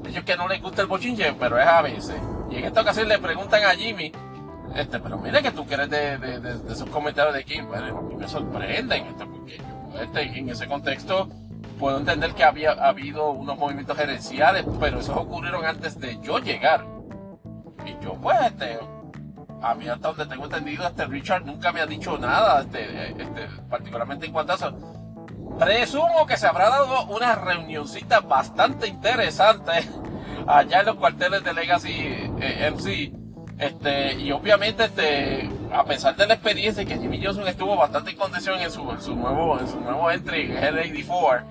ellos 0.07 0.23
que 0.23 0.38
no 0.38 0.48
les 0.48 0.61
gusta 0.61 0.81
el 0.81 0.88
bochinche, 0.88 1.34
pero 1.34 1.60
es 1.60 1.68
a 1.68 1.81
veces. 1.81 2.15
Y 2.49 2.56
en 2.56 2.65
esta 2.65 2.81
ocasión 2.81 3.10
le 3.10 3.19
preguntan 3.19 3.61
a 3.65 3.72
Jimmy, 3.72 4.14
este, 4.73 4.99
pero 4.99 5.18
mira 5.18 5.41
que 5.41 5.52
tú 5.52 5.65
crees 5.65 5.89
de, 5.89 6.18
de, 6.18 6.72
esos 6.72 6.89
comentarios 6.89 7.34
de 7.34 7.44
Kim, 7.44 7.68
pero 7.69 7.98
a 7.98 8.02
mí 8.02 8.15
me 8.15 8.27
sorprenden, 8.27 9.07
este, 9.07 9.26
porque 9.26 9.61
este, 10.02 10.39
en 10.39 10.49
ese 10.49 10.65
contexto 10.65 11.27
puedo 11.77 11.98
entender 11.98 12.34
que 12.34 12.45
había 12.45 12.72
habido 12.72 13.31
unos 13.31 13.57
movimientos 13.57 13.98
gerenciales, 13.98 14.65
pero 14.80 15.02
esos 15.02 15.18
ocurrieron 15.18 15.65
antes 15.65 15.99
de 15.99 16.18
yo 16.22 16.39
llegar. 16.39 16.85
Y 17.85 18.03
yo 18.03 18.14
pues 18.14 18.38
este, 18.45 18.80
a 19.61 19.73
mí 19.75 19.88
hasta 19.88 20.09
donde 20.09 20.25
tengo 20.25 20.45
entendido, 20.45 20.88
este 20.88 21.05
Richard 21.05 21.45
nunca 21.45 21.71
me 21.71 21.81
ha 21.81 21.85
dicho 21.85 22.17
nada, 22.17 22.61
este, 22.61 23.11
este, 23.11 23.47
particularmente 23.69 24.25
en 24.25 24.31
cuanto 24.31 24.53
a 24.53 24.55
eso. 24.55 24.97
Presumo 25.59 26.27
que 26.27 26.38
se 26.38 26.45
habrá 26.45 26.69
dado 26.69 27.05
una 27.07 27.35
reunioncita 27.35 28.19
bastante 28.19 28.88
interesante 28.88 29.71
allá 30.47 30.81
en 30.81 30.85
los 30.85 30.95
cuarteles 30.95 31.43
de 31.43 31.53
Legacy 31.53 31.91
eh, 32.39 32.71
MC. 32.71 33.11
Este, 33.57 34.13
y 34.13 34.31
obviamente, 34.31 34.85
este, 34.85 35.49
a 35.73 35.84
pesar 35.84 36.15
de 36.15 36.27
la 36.27 36.35
experiencia 36.35 36.85
que 36.85 36.95
Jimmy 36.95 37.19
Johnson 37.23 37.47
estuvo 37.47 37.75
bastante 37.75 38.11
en 38.11 38.17
condición 38.17 38.59
en 38.59 38.69
su, 38.69 38.84
nuevo, 38.84 39.59
en 39.59 39.67
su 39.67 39.79
nuevo 39.79 40.11
entry 40.11 40.43
en 40.43 40.75
L84, 40.75 41.43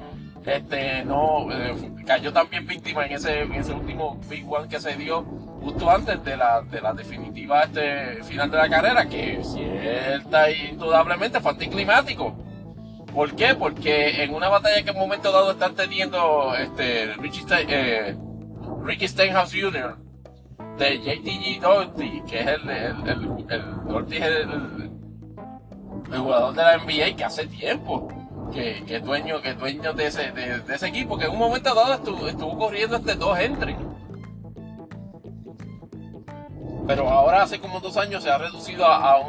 este, 0.46 1.04
no, 1.04 1.50
eh, 1.50 1.74
cayó 2.06 2.32
también 2.32 2.64
víctima 2.64 3.06
en 3.06 3.14
ese, 3.14 3.40
en 3.40 3.54
ese 3.54 3.72
último 3.72 4.20
Big 4.28 4.48
One 4.48 4.68
que 4.68 4.78
se 4.78 4.94
dio 4.94 5.26
justo 5.66 5.90
antes 5.90 6.22
de 6.22 6.36
la, 6.36 6.62
de 6.62 6.80
la 6.80 6.92
definitiva 6.92 7.62
este, 7.62 8.22
final 8.22 8.48
de 8.48 8.56
la 8.56 8.68
carrera, 8.68 9.08
que 9.08 9.42
cierta 9.42 10.48
e 10.48 10.68
indudablemente 10.70 11.40
fue 11.40 11.50
anticlimático. 11.50 12.36
¿Por 13.12 13.34
qué? 13.34 13.54
Porque 13.56 14.22
en 14.22 14.32
una 14.32 14.48
batalla 14.48 14.82
que 14.84 14.90
en 14.90 14.96
un 14.96 15.02
momento 15.02 15.32
dado 15.32 15.50
están 15.50 15.74
teniendo 15.74 16.54
este, 16.54 17.14
Richie 17.14 17.44
eh, 17.68 18.16
Ricky 18.84 19.08
Stenhouse 19.08 19.52
Jr. 19.52 19.96
de 20.78 20.98
JTG 20.98 21.60
Doherty, 21.60 22.22
que 22.28 22.40
es 22.40 22.46
el, 22.46 22.70
el, 22.70 23.08
el, 23.08 24.22
el, 24.22 24.90
el, 26.12 26.18
jugador 26.20 26.54
de 26.54 26.62
la 26.62 26.76
NBA 26.78 27.16
que 27.16 27.24
hace 27.24 27.46
tiempo 27.48 28.06
que, 28.52 28.84
que 28.86 29.00
dueño, 29.00 29.42
que 29.42 29.54
dueño 29.54 29.92
de 29.94 30.06
ese, 30.06 30.30
de, 30.30 30.62
ese 30.72 30.86
equipo, 30.86 31.18
que 31.18 31.24
en 31.24 31.32
un 31.32 31.38
momento 31.38 31.74
dado 31.74 31.94
estuvo, 31.94 32.28
estuvo 32.28 32.56
corriendo 32.56 32.96
este 32.98 33.16
dos 33.16 33.36
entries 33.40 33.76
pero 36.86 37.08
ahora 37.08 37.42
hace 37.42 37.58
como 37.58 37.80
dos 37.80 37.96
años 37.96 38.22
se 38.22 38.30
ha 38.30 38.38
reducido 38.38 38.86
a, 38.86 39.20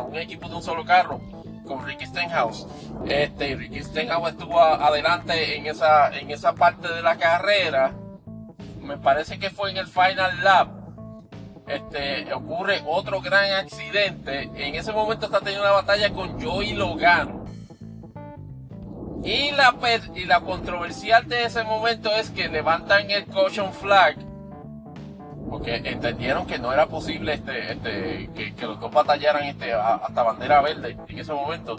un, 0.00 0.16
equipo 0.16 0.48
de 0.48 0.56
un 0.56 0.62
solo 0.62 0.84
carro 0.84 1.20
con 1.66 1.86
Ricky 1.86 2.06
Stenhouse. 2.06 2.66
Este, 3.06 3.54
Ricky 3.54 3.82
Stenhouse 3.82 4.30
estuvo 4.30 4.60
adelante 4.60 5.56
en 5.56 5.66
esa, 5.66 6.14
en 6.16 6.30
esa 6.30 6.54
parte 6.54 6.88
de 6.88 7.02
la 7.02 7.16
carrera. 7.16 7.92
Me 8.80 8.98
parece 8.98 9.38
que 9.38 9.50
fue 9.50 9.70
en 9.70 9.78
el 9.78 9.86
Final 9.86 10.44
Lap. 10.44 10.68
Este, 11.66 12.32
ocurre 12.34 12.82
otro 12.86 13.22
gran 13.22 13.50
accidente. 13.52 14.42
En 14.42 14.74
ese 14.74 14.92
momento 14.92 15.26
está 15.26 15.38
teniendo 15.38 15.62
una 15.62 15.72
batalla 15.72 16.12
con 16.12 16.40
Joey 16.42 16.74
Logano. 16.74 17.46
Y 19.24 19.52
la, 19.52 19.74
y 20.16 20.24
la 20.24 20.40
controversial 20.40 21.28
de 21.28 21.44
ese 21.44 21.62
momento 21.62 22.10
es 22.10 22.30
que 22.30 22.48
levantan 22.48 23.08
el 23.10 23.24
caution 23.26 23.72
flag 23.72 24.16
porque 25.52 25.76
entendieron 25.84 26.46
que 26.46 26.58
no 26.58 26.72
era 26.72 26.86
posible 26.86 27.34
este, 27.34 27.72
este, 27.72 28.30
que, 28.56 28.66
los 28.66 28.80
dos 28.80 28.90
batallaran 28.90 29.44
este, 29.44 29.74
hasta 29.74 30.22
bandera 30.22 30.62
verde 30.62 30.96
en 31.06 31.18
ese 31.18 31.30
momento. 31.34 31.76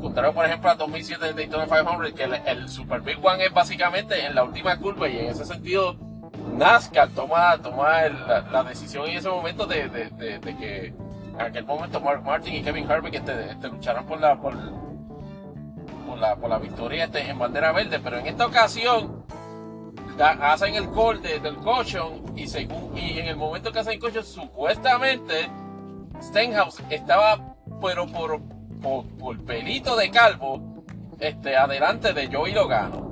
Contrario, 0.00 0.32
por 0.32 0.46
ejemplo, 0.46 0.70
a 0.70 0.76
2007 0.76 1.24
del 1.26 1.34
Daytona 1.34 1.64
500, 1.64 2.12
que 2.12 2.22
el, 2.48 2.68
Super 2.68 3.00
Big 3.00 3.18
One 3.20 3.44
es 3.44 3.52
básicamente 3.52 4.24
en 4.24 4.36
la 4.36 4.44
última 4.44 4.78
curva 4.78 5.08
y 5.08 5.18
en 5.18 5.26
ese 5.26 5.44
sentido 5.44 5.96
NASCAR 6.56 7.08
toma, 7.08 7.58
toma 7.58 8.02
la, 8.52 8.62
decisión 8.62 9.06
en 9.08 9.16
ese 9.16 9.28
momento 9.28 9.66
de, 9.66 9.90
que 10.20 10.94
en 11.34 11.40
aquel 11.40 11.64
momento 11.64 12.00
Mark 12.00 12.22
Martin 12.22 12.54
y 12.54 12.62
Kevin 12.62 12.88
Harvick 12.88 13.14
este, 13.14 13.50
este, 13.50 13.68
lucharon 13.68 14.06
por 14.06 14.20
la, 14.20 14.40
por, 14.40 14.54
la, 16.16 16.36
por 16.36 16.48
la 16.48 16.58
victoria 16.58 17.06
este, 17.06 17.28
en 17.28 17.40
bandera 17.40 17.72
verde, 17.72 17.98
pero 17.98 18.18
en 18.18 18.28
esta 18.28 18.46
ocasión 18.46 19.24
hacen 20.18 20.74
el 20.74 20.90
call 20.90 21.22
del 21.22 21.56
cochon 21.56 22.32
y 22.36 22.46
según 22.46 22.96
y 22.96 23.18
en 23.18 23.26
el 23.26 23.36
momento 23.36 23.72
que 23.72 23.80
hacen 23.80 23.98
el 24.02 24.24
supuestamente 24.24 25.48
Stenhouse 26.20 26.82
estaba 26.90 27.56
pero 27.80 28.06
por, 28.06 28.40
por, 28.80 29.44
pelito 29.44 29.96
de 29.96 30.10
calvo 30.10 30.84
este 31.20 31.56
adelante 31.56 32.12
de 32.12 32.34
Joey 32.34 32.52
Logano 32.52 33.06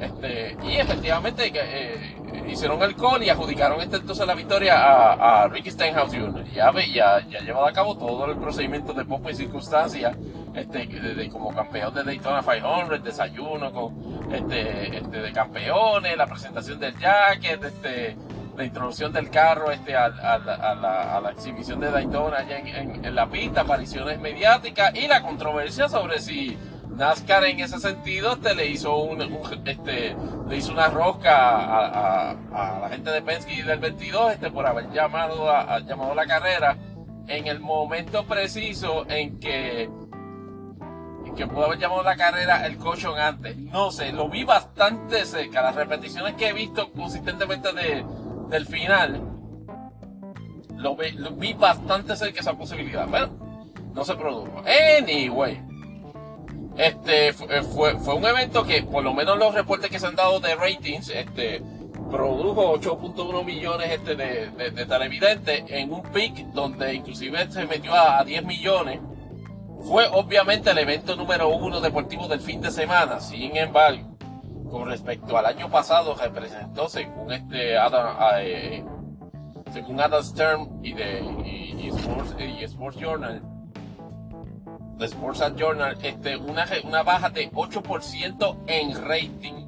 este, 0.00 0.56
y 0.62 0.76
efectivamente 0.76 1.50
eh, 1.54 2.16
hicieron 2.48 2.82
el 2.82 2.94
call 2.96 3.22
y 3.22 3.30
adjudicaron 3.30 3.80
este, 3.80 3.96
entonces 3.96 4.26
la 4.26 4.34
victoria 4.34 4.74
a, 4.78 5.48
Ricky 5.48 5.70
Stenhouse 5.70 6.14
Jr. 6.14 6.44
Ya, 6.52 6.70
ya, 6.92 7.26
ya 7.26 7.40
llevado 7.40 7.66
a 7.66 7.72
cabo 7.72 7.96
todo 7.96 8.26
el 8.26 8.36
procedimiento 8.36 8.92
de 8.92 9.04
poco 9.04 9.30
y 9.30 9.34
circunstancia 9.34 10.14
este, 10.56 11.28
como 11.30 11.54
campeón 11.54 11.94
de 11.94 12.02
Daytona 12.02 12.42
500, 12.42 13.04
desayuno 13.04 13.72
con, 13.72 14.32
este, 14.32 14.98
este, 14.98 15.20
de 15.20 15.32
campeones, 15.32 16.16
la 16.16 16.26
presentación 16.26 16.80
del 16.80 16.98
jacket, 16.98 17.62
este, 17.62 18.16
la 18.56 18.64
introducción 18.64 19.12
del 19.12 19.28
carro 19.28 19.70
este, 19.70 19.94
a, 19.94 20.08
la, 20.08 21.30
exhibición 21.30 21.78
de 21.80 21.90
Daytona 21.90 22.38
allá 22.38 22.58
en, 22.58 23.14
la 23.14 23.28
pista, 23.28 23.62
apariciones 23.62 24.18
mediáticas 24.18 24.94
y 24.94 25.06
la 25.06 25.22
controversia 25.22 25.88
sobre 25.88 26.20
si 26.20 26.56
NASCAR 26.96 27.44
en 27.44 27.60
ese 27.60 27.78
sentido 27.78 28.32
este, 28.32 28.54
le 28.54 28.66
hizo 28.68 28.96
un, 28.96 29.20
este, 29.66 30.16
le 30.48 30.56
hizo 30.56 30.72
una 30.72 30.88
rosca 30.88 32.30
a, 32.30 32.34
la 32.80 32.88
gente 32.88 33.10
de 33.10 33.20
Penske 33.20 33.62
del 33.62 33.78
22 33.78 34.32
este, 34.32 34.50
por 34.50 34.66
haber 34.66 34.90
llamado 34.90 35.46
llamado 35.86 36.14
la 36.14 36.26
carrera 36.26 36.78
en 37.28 37.46
el 37.46 37.60
momento 37.60 38.24
preciso 38.24 39.04
en 39.08 39.38
que 39.38 39.90
que 41.36 41.46
pudo 41.46 41.66
haber 41.66 41.78
llamado 41.78 42.02
la 42.02 42.16
carrera 42.16 42.66
el 42.66 42.76
cochon 42.78 43.18
antes. 43.18 43.56
No 43.56 43.90
sé, 43.90 44.12
lo 44.12 44.28
vi 44.28 44.44
bastante 44.44 45.24
cerca. 45.24 45.62
Las 45.62 45.76
repeticiones 45.76 46.34
que 46.34 46.48
he 46.48 46.52
visto 46.52 46.90
consistentemente 46.92 47.72
de, 47.72 48.04
del 48.48 48.66
final, 48.66 49.22
lo 50.76 50.96
vi, 50.96 51.52
bastante 51.52 52.16
cerca 52.16 52.40
esa 52.40 52.54
posibilidad. 52.54 53.06
Pero 53.10 53.28
no 53.94 54.04
se 54.04 54.14
produjo. 54.14 54.62
Anyway, 54.98 55.62
este 56.76 57.32
fue, 57.32 57.62
fue, 57.98 58.14
un 58.14 58.24
evento 58.24 58.64
que, 58.64 58.82
por 58.82 59.04
lo 59.04 59.14
menos 59.14 59.38
los 59.38 59.54
reportes 59.54 59.90
que 59.90 60.00
se 60.00 60.06
han 60.06 60.16
dado 60.16 60.40
de 60.40 60.54
ratings, 60.54 61.10
este 61.10 61.62
produjo 62.10 62.78
8.1 62.78 63.44
millones 63.44 63.90
este 63.90 64.14
de, 64.14 64.50
de, 64.50 64.86
televidentes 64.86 65.64
en 65.68 65.92
un 65.92 66.02
pic 66.02 66.36
donde 66.52 66.94
inclusive 66.94 67.50
se 67.50 67.66
metió 67.66 67.92
a 67.92 68.22
10 68.22 68.44
millones 68.44 69.00
fue 69.86 70.08
obviamente 70.12 70.70
el 70.70 70.78
evento 70.78 71.14
número 71.14 71.48
uno 71.48 71.80
deportivo 71.80 72.26
del 72.26 72.40
fin 72.40 72.60
de 72.60 72.70
semana. 72.70 73.20
Sin 73.20 73.56
embargo, 73.56 74.16
con 74.70 74.88
respecto 74.88 75.38
al 75.38 75.46
año 75.46 75.70
pasado, 75.70 76.16
representó, 76.16 76.88
según 76.88 77.32
este 77.32 77.78
Adam, 77.78 78.16
eh, 78.40 78.84
Adam 79.98 80.22
Stern 80.22 80.80
y, 80.82 80.92
de, 80.92 81.20
Sports, 82.64 82.98
Journal, 82.98 83.40
The 84.98 85.04
Sports 85.04 85.54
Journal, 85.56 85.96
este, 86.02 86.36
una, 86.36 86.66
una 86.84 87.02
baja 87.02 87.30
de 87.30 87.50
8% 87.50 88.56
en 88.66 89.08
rating. 89.08 89.66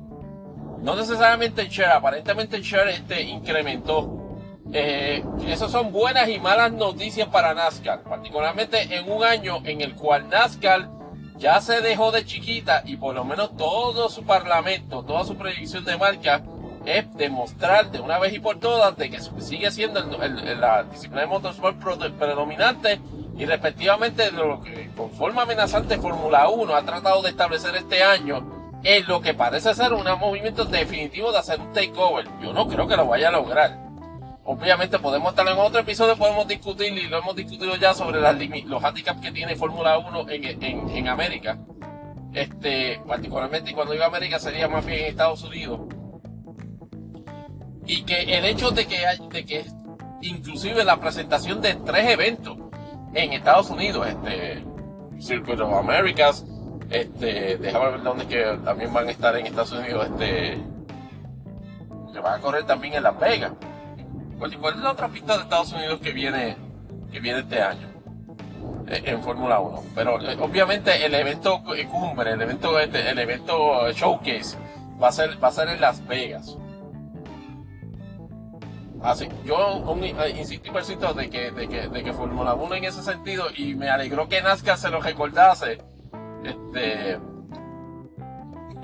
No 0.80 0.96
necesariamente 0.96 1.62
en 1.62 1.68
share, 1.68 1.92
aparentemente 1.92 2.56
el 2.56 2.62
share 2.62 2.88
este, 2.88 3.22
incrementó 3.22 4.27
eh, 4.72 5.24
esas 5.46 5.70
son 5.70 5.92
buenas 5.92 6.28
y 6.28 6.38
malas 6.38 6.72
noticias 6.72 7.28
para 7.28 7.54
NASCAR, 7.54 8.02
particularmente 8.02 8.96
en 8.96 9.10
un 9.10 9.24
año 9.24 9.60
en 9.64 9.80
el 9.80 9.94
cual 9.94 10.28
NASCAR 10.28 10.90
ya 11.38 11.60
se 11.60 11.80
dejó 11.80 12.10
de 12.10 12.26
chiquita 12.26 12.82
y 12.84 12.96
por 12.96 13.14
lo 13.14 13.24
menos 13.24 13.56
todo 13.56 14.10
su 14.10 14.24
parlamento, 14.24 15.04
toda 15.04 15.24
su 15.24 15.36
predicción 15.36 15.84
de 15.84 15.96
marca 15.96 16.42
es 16.84 17.12
demostrar 17.14 17.90
de 17.90 18.00
una 18.00 18.18
vez 18.18 18.34
y 18.34 18.40
por 18.40 18.58
todas 18.58 18.96
de 18.96 19.10
que 19.10 19.20
sigue 19.20 19.70
siendo 19.70 20.00
la 20.00 20.82
disciplina 20.84 21.22
de 21.22 21.26
motorsport 21.28 21.78
predominante 22.18 23.00
y 23.36 23.46
respectivamente 23.46 24.32
lo 24.32 24.60
que 24.60 24.90
con 24.96 25.10
forma 25.12 25.42
amenazante 25.42 25.98
Fórmula 25.98 26.48
1 26.48 26.74
ha 26.74 26.82
tratado 26.82 27.22
de 27.22 27.30
establecer 27.30 27.76
este 27.76 28.02
año 28.02 28.80
es 28.82 29.06
lo 29.08 29.20
que 29.20 29.34
parece 29.34 29.74
ser 29.74 29.92
un 29.92 30.04
movimiento 30.18 30.64
definitivo 30.64 31.32
de 31.32 31.38
hacer 31.38 31.60
un 31.60 31.72
takeover. 31.72 32.26
Yo 32.42 32.52
no 32.52 32.68
creo 32.68 32.86
que 32.86 32.96
lo 32.96 33.06
vaya 33.06 33.28
a 33.28 33.32
lograr 33.32 33.87
obviamente 34.48 34.98
podemos 34.98 35.28
estar 35.28 35.46
en 35.46 35.58
otro 35.58 35.80
episodio, 35.80 36.16
podemos 36.16 36.48
discutir, 36.48 36.90
y 36.94 37.06
lo 37.06 37.18
hemos 37.18 37.36
discutido 37.36 37.76
ya 37.76 37.92
sobre 37.92 38.18
los 38.20 38.82
handicaps 38.82 39.20
que 39.20 39.30
tiene 39.30 39.56
Fórmula 39.56 39.98
1 39.98 40.30
en, 40.30 40.90
en, 40.96 41.08
América. 41.08 41.58
Este, 42.32 42.98
particularmente 43.06 43.74
cuando 43.74 43.92
digo 43.92 44.04
América 44.04 44.38
sería 44.38 44.68
más 44.68 44.86
bien 44.86 45.00
en 45.00 45.06
Estados 45.06 45.42
Unidos. 45.42 45.80
Y 47.86 48.04
que 48.04 48.38
el 48.38 48.46
hecho 48.46 48.70
de 48.70 48.86
que, 48.86 49.06
hay, 49.06 49.18
de 49.28 49.44
que 49.44 49.66
inclusive 50.22 50.82
la 50.82 50.98
presentación 50.98 51.60
de 51.60 51.74
tres 51.74 52.08
eventos 52.10 52.56
en 53.12 53.34
Estados 53.34 53.68
Unidos, 53.68 54.06
este, 54.06 54.64
Circuit 55.18 55.60
of 55.60 55.74
Americas, 55.74 56.46
este, 56.88 57.58
déjame 57.58 57.90
ver 57.90 58.02
dónde 58.02 58.26
que 58.26 58.58
también 58.64 58.94
van 58.94 59.08
a 59.08 59.10
estar 59.10 59.36
en 59.36 59.46
Estados 59.46 59.72
Unidos, 59.72 60.06
este, 60.06 60.58
que 62.14 62.20
van 62.20 62.38
a 62.38 62.40
correr 62.40 62.64
también 62.64 62.94
en 62.94 63.02
Las 63.02 63.18
Vegas. 63.18 63.52
¿Cuál, 64.38 64.52
es 64.52 64.80
la 64.80 64.92
otra 64.92 65.08
pista 65.08 65.36
de 65.36 65.42
Estados 65.42 65.72
Unidos 65.72 66.00
que 66.00 66.12
viene, 66.12 66.56
que 67.10 67.18
viene 67.20 67.40
este 67.40 67.60
año? 67.60 67.88
Eh, 68.86 69.02
en 69.04 69.22
Fórmula 69.22 69.58
1. 69.58 69.82
Pero 69.94 70.20
eh, 70.22 70.36
obviamente 70.40 71.04
el 71.04 71.14
evento 71.14 71.62
cumbre, 71.90 72.32
el 72.32 72.40
evento, 72.40 72.78
este, 72.78 73.10
el 73.10 73.18
evento 73.18 73.90
showcase 73.92 74.56
va 75.02 75.08
a 75.08 75.12
ser, 75.12 75.42
va 75.42 75.48
a 75.48 75.52
ser 75.52 75.68
en 75.68 75.80
Las 75.80 76.06
Vegas. 76.06 76.56
Así, 79.02 79.28
yo 79.44 79.96
eh, 80.02 80.34
insistí 80.38 80.70
persito 80.70 81.12
de 81.14 81.30
que, 81.30 81.50
de 81.50 81.68
que, 81.68 81.88
de 81.88 82.02
que 82.02 82.12
Fórmula 82.12 82.54
1 82.54 82.74
en 82.76 82.84
ese 82.84 83.02
sentido, 83.02 83.46
y 83.56 83.74
me 83.74 83.88
alegró 83.88 84.28
que 84.28 84.42
Nazca 84.42 84.76
se 84.76 84.90
lo 84.90 85.00
recordase, 85.00 85.78
este, 86.44 87.12
en, 87.12 87.22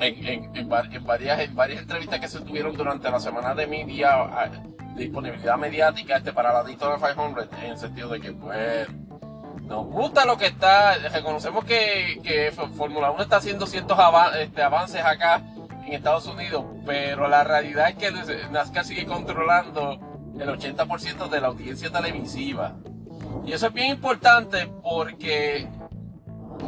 en, 0.01 0.57
en, 0.57 0.69
varias, 0.69 1.41
en 1.41 1.55
varias 1.55 1.81
entrevistas 1.81 2.21
que 2.21 2.29
se 2.29 2.41
tuvieron 2.41 2.77
durante 2.77 3.11
la 3.11 3.19
semana 3.19 3.55
de 3.55 3.67
media, 3.67 4.51
disponibilidad 4.95 5.57
mediática 5.57 6.17
este 6.17 6.33
para 6.33 6.53
la 6.53 6.63
Daytona 6.63 6.97
500 6.97 7.49
en 7.63 7.71
el 7.71 7.79
sentido 7.79 8.09
de 8.11 8.21
que 8.21 8.33
pues 8.33 8.89
nos 9.63 9.87
gusta 9.87 10.25
lo 10.25 10.37
que 10.37 10.47
está, 10.47 10.95
reconocemos 11.09 11.65
que, 11.65 12.21
que 12.23 12.53
Fórmula 12.53 13.11
1 13.11 13.23
está 13.23 13.37
haciendo 13.37 13.67
ciertos 13.67 13.99
este, 14.39 14.63
avances 14.63 15.03
acá 15.03 15.43
en 15.87 15.93
Estados 15.95 16.27
Unidos, 16.27 16.65
pero 16.85 17.29
la 17.29 17.45
realidad 17.45 17.89
es 17.89 17.97
que 17.97 18.11
NASCAR 18.51 18.85
sigue 18.85 19.07
controlando 19.07 19.99
el 20.39 20.49
80% 20.49 21.29
de 21.29 21.41
la 21.41 21.49
audiencia 21.49 21.91
televisiva. 21.91 22.75
Y 23.47 23.53
eso 23.53 23.69
es 23.69 23.73
bien 23.73 23.91
importante 23.91 24.67
porque 24.83 25.67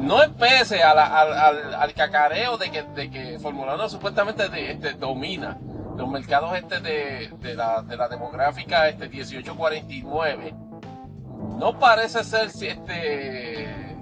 no 0.00 0.22
es 0.22 0.30
pese 0.30 0.82
al, 0.82 0.98
al, 0.98 1.94
cacareo 1.94 2.56
de 2.56 2.70
que, 2.70 2.82
de 2.82 3.10
que 3.10 3.38
Fórmula 3.38 3.74
1 3.74 3.88
supuestamente 3.88 4.44
este, 4.70 4.92
domina 4.94 5.58
los 5.96 6.08
mercados 6.08 6.56
este 6.56 6.80
de, 6.80 7.30
de, 7.40 7.54
la, 7.54 7.82
de 7.82 7.96
la 7.96 8.08
demográfica 8.08 8.88
este 8.88 9.08
1849 9.08 10.54
no 11.58 11.78
parece 11.78 12.22
ser 12.24 12.48
este 12.48 13.96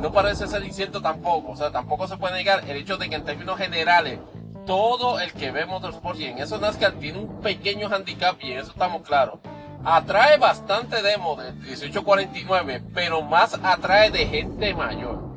no 0.00 0.12
parece 0.12 0.46
ser 0.46 0.64
incierto 0.64 1.00
tampoco. 1.00 1.52
O 1.52 1.56
sea 1.56 1.70
tampoco 1.70 2.06
se 2.06 2.16
puede 2.16 2.34
negar 2.34 2.68
el 2.68 2.76
hecho 2.76 2.96
de 2.96 3.08
que 3.08 3.16
en 3.16 3.24
términos 3.24 3.58
generales 3.58 4.18
todo 4.66 5.20
el 5.20 5.32
que 5.32 5.50
ve 5.50 5.66
motorsport 5.66 6.18
y 6.18 6.26
en 6.26 6.38
eso 6.38 6.58
NASCAR 6.58 6.92
tiene 6.92 7.18
un 7.18 7.40
pequeño 7.40 7.88
handicap 7.88 8.36
y 8.40 8.52
en 8.52 8.58
eso 8.58 8.70
estamos 8.70 9.02
claros 9.02 9.40
atrae 9.84 10.38
bastante 10.38 11.02
demo 11.02 11.36
de 11.36 11.52
1849 11.52 12.82
pero 12.94 13.22
más 13.22 13.58
atrae 13.62 14.10
de 14.10 14.26
gente 14.26 14.74
mayor. 14.74 15.34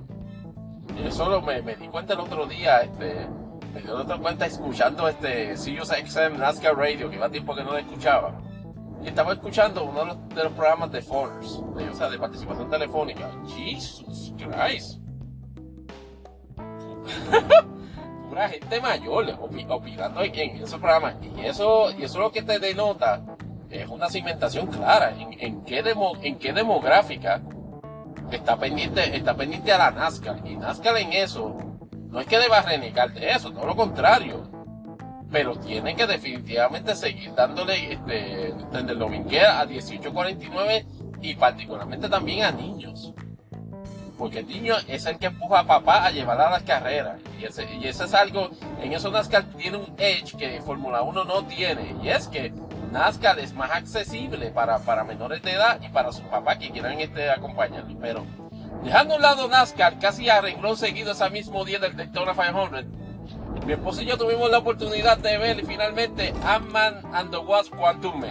Eso 1.06 1.30
lo 1.30 1.42
me, 1.42 1.62
me 1.62 1.76
di 1.76 1.88
cuenta 1.88 2.14
el 2.14 2.22
otro 2.22 2.46
día 2.46 2.82
este 2.82 3.28
me 3.74 3.82
dio 3.82 3.96
otra 3.96 4.18
cuenta 4.18 4.46
escuchando 4.46 5.08
este 5.08 5.58
Sirius 5.58 5.90
XM 5.90 6.38
NASCAR 6.38 6.76
Radio, 6.76 7.10
que 7.10 7.16
iba 7.16 7.30
tiempo 7.30 7.56
que 7.56 7.64
no 7.64 7.72
lo 7.72 7.78
escuchaba. 7.78 8.40
Y 9.04 9.08
estaba 9.08 9.34
escuchando 9.34 9.84
uno 9.86 10.16
de 10.34 10.44
los, 10.44 10.54
programas 10.54 10.92
de 10.92 11.02
phoners, 11.02 11.62
de, 11.76 11.90
o 11.90 11.94
sea, 11.94 12.10
de 12.10 12.18
participación 12.18 12.70
telefónica. 12.70 13.30
Jesus 13.48 14.34
Christ. 14.38 15.00
Pura 18.30 18.50
gente 18.50 18.82
mayor 18.82 19.38
opinando 19.70 20.22
en, 20.22 20.64
esos 20.64 20.80
programas. 20.80 21.16
Y 21.22 21.46
eso, 21.46 21.92
y 21.92 22.04
eso 22.04 22.20
lo 22.20 22.32
que 22.32 22.42
te 22.42 22.60
denota 22.60 23.24
es 23.70 23.88
una 23.88 24.10
segmentación 24.10 24.68
clara 24.68 25.12
en, 25.12 25.34
en, 25.40 25.64
qué, 25.64 25.84
demo, 25.84 26.14
en 26.22 26.38
qué 26.38 26.54
demográfica 26.54 27.42
está 28.32 28.58
pendiente, 28.58 29.16
está 29.16 29.36
pendiente 29.36 29.72
a 29.72 29.78
la 29.78 29.92
NASCAR. 29.92 30.42
Y 30.46 30.56
NASCAR 30.56 30.98
en 30.98 31.14
eso 31.14 31.67
no 32.10 32.20
es 32.20 32.28
que 32.28 32.40
deba 32.40 32.62
renegar 32.62 33.14
de 33.14 33.32
eso, 33.32 33.52
todo 33.52 33.66
lo 33.66 33.76
contrario. 33.76 34.50
Pero 35.32 35.56
tiene 35.58 35.96
que 35.96 36.08
definitivamente 36.08 36.96
seguir 36.96 37.34
dándole 37.36 37.94
este, 37.94 38.54
desde 38.72 38.92
el 38.92 39.02
a 39.02 39.66
1849 39.66 40.86
y 41.22 41.36
particularmente 41.36 42.08
también 42.08 42.46
a 42.46 42.52
niños. 42.52 43.14
Porque 44.18 44.40
el 44.40 44.48
niño 44.48 44.76
es 44.88 45.06
el 45.06 45.20
que 45.20 45.28
empuja 45.28 45.60
a 45.60 45.68
papá 45.68 46.06
a 46.06 46.12
llevar 46.12 46.40
a 46.42 46.50
las 46.50 46.64
carreras. 46.64 47.20
Y 47.40 47.44
ese, 47.44 47.68
y 47.76 47.88
es 47.88 48.02
algo, 48.14 48.50
en 48.82 48.94
eso 48.94 49.12
NASCAR 49.12 49.44
tiene 49.58 49.78
un 49.78 49.94
edge 49.98 50.36
que 50.38 50.62
Fórmula 50.62 51.04
1 51.04 51.26
no 51.26 51.46
tiene. 51.46 51.96
Y 52.02 52.10
es 52.10 52.28
que 52.28 52.52
NASCAR 52.92 53.38
es 53.40 53.54
más 53.54 53.70
accesible 53.72 54.50
para, 54.50 54.80
para 54.80 55.04
menores 55.04 55.44
de 55.44 55.52
edad 55.52 55.80
y 55.82 55.90
para 55.90 56.12
sus 56.12 56.24
papás 56.26 56.58
que 56.58 56.72
quieran 56.72 57.00
este, 57.00 57.30
acompañarlo. 57.30 57.96
Pero 58.02 58.26
Dejando 58.84 59.14
a 59.14 59.18
un 59.18 59.22
lado 59.22 59.48
NASCAR, 59.48 60.00
casi 60.00 60.30
a 60.30 60.42
renglón 60.42 60.78
seguido 60.78 61.12
ese 61.12 61.30
mismo 61.30 61.66
día 61.66 61.80
del 61.80 61.96
Daytona 61.96 62.34
500, 62.34 62.86
mi 63.66 63.74
esposo 63.74 64.02
y 64.02 64.06
yo 64.06 64.18
tuvimos 64.18 64.50
la 64.50 64.60
oportunidad 64.60 65.18
de 65.18 65.38
ver 65.38 65.66
finalmente 65.66 66.34
Ant-Man 66.46 67.02
and 67.14 67.32
the 67.32 67.38
Wasp 67.38 67.76
Quantum. 67.76 68.24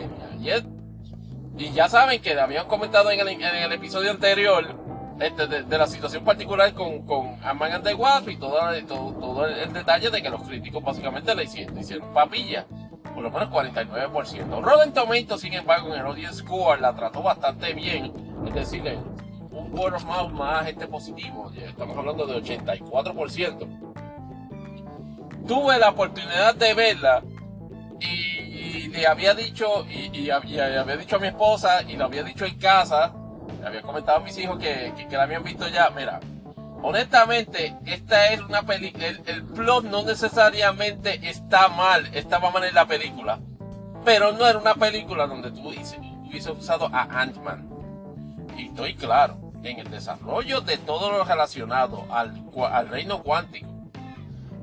Y, 1.58 1.72
ya 1.72 1.88
saben 1.88 2.22
que 2.22 2.38
habían 2.38 2.66
comentado 2.66 3.10
en 3.10 3.20
el, 3.20 3.72
episodio 3.72 4.10
anterior 4.10 4.74
este, 5.20 5.46
de, 5.46 5.78
la 5.78 5.86
situación 5.86 6.24
particular 6.24 6.72
con, 6.72 7.04
con 7.06 7.36
Ant-Man 7.44 7.72
and 7.72 7.84
the 7.84 7.94
Wasp 7.94 8.28
y 8.30 8.36
todo, 8.36 8.58
todo, 8.86 9.46
el, 9.46 9.72
detalle 9.72 10.10
de 10.10 10.22
que 10.22 10.30
los 10.30 10.42
críticos 10.42 10.82
básicamente 10.82 11.34
le 11.34 11.44
hicieron, 11.44 11.78
hicieron 11.78 12.14
papilla. 12.14 12.64
por 13.14 13.22
lo 13.22 13.30
menos 13.30 13.50
49%. 13.50 14.62
Rotten 14.62 14.92
Tomatoes, 14.94 15.40
sin 15.40 15.52
embargo, 15.52 15.88
en 15.88 16.00
el 16.00 16.06
audience 16.06 16.38
score 16.38 16.80
la 16.80 16.94
trató 16.94 17.22
bastante 17.22 17.74
bien, 17.74 18.12
es 18.46 18.54
decir, 18.54 18.82
un 19.66 19.78
word 19.78 19.94
of 19.94 20.04
mouth 20.04 20.30
más 20.32 20.68
este 20.68 20.86
positivo, 20.86 21.50
estamos 21.56 21.96
hablando 21.96 22.26
de 22.26 22.42
84%. 22.42 23.68
Tuve 25.46 25.78
la 25.78 25.90
oportunidad 25.90 26.54
de 26.54 26.74
verla 26.74 27.22
y, 28.00 28.88
le 28.88 29.06
había 29.06 29.34
dicho 29.34 29.86
y, 29.86 30.30
había 30.30 30.84
dicho 30.96 31.16
a 31.16 31.18
mi 31.18 31.26
esposa 31.26 31.82
y 31.82 31.96
lo 31.96 32.06
había 32.06 32.22
dicho 32.22 32.44
en 32.46 32.58
casa, 32.58 33.12
le 33.60 33.66
había 33.66 33.82
comentado 33.82 34.18
a 34.18 34.20
mis 34.20 34.36
hijos 34.38 34.58
que, 34.58 34.92
que 35.08 35.16
la 35.16 35.24
habían 35.24 35.44
visto 35.44 35.68
ya, 35.68 35.90
mira, 35.90 36.20
honestamente, 36.82 37.76
esta 37.84 38.32
es 38.32 38.40
una 38.40 38.62
película. 38.62 39.06
El, 39.06 39.44
plot 39.44 39.84
no 39.84 40.02
necesariamente 40.02 41.20
está 41.28 41.68
mal, 41.68 42.08
estaba 42.14 42.50
mal 42.50 42.64
en 42.64 42.74
la 42.74 42.86
película. 42.86 43.40
Pero 44.04 44.32
no 44.32 44.46
era 44.46 44.58
una 44.58 44.74
película 44.74 45.26
donde 45.26 45.50
tú 45.50 45.68
hubiese 45.68 46.50
usado 46.52 46.88
a 46.92 47.02
Ant-Man. 47.22 47.68
Y 48.56 48.66
estoy 48.66 48.94
claro, 48.94 49.45
en 49.70 49.80
el 49.80 49.90
desarrollo 49.90 50.60
de 50.60 50.78
todo 50.78 51.10
lo 51.10 51.24
relacionado 51.24 52.06
al, 52.10 52.88
reino 52.88 53.22
cuántico. 53.22 53.66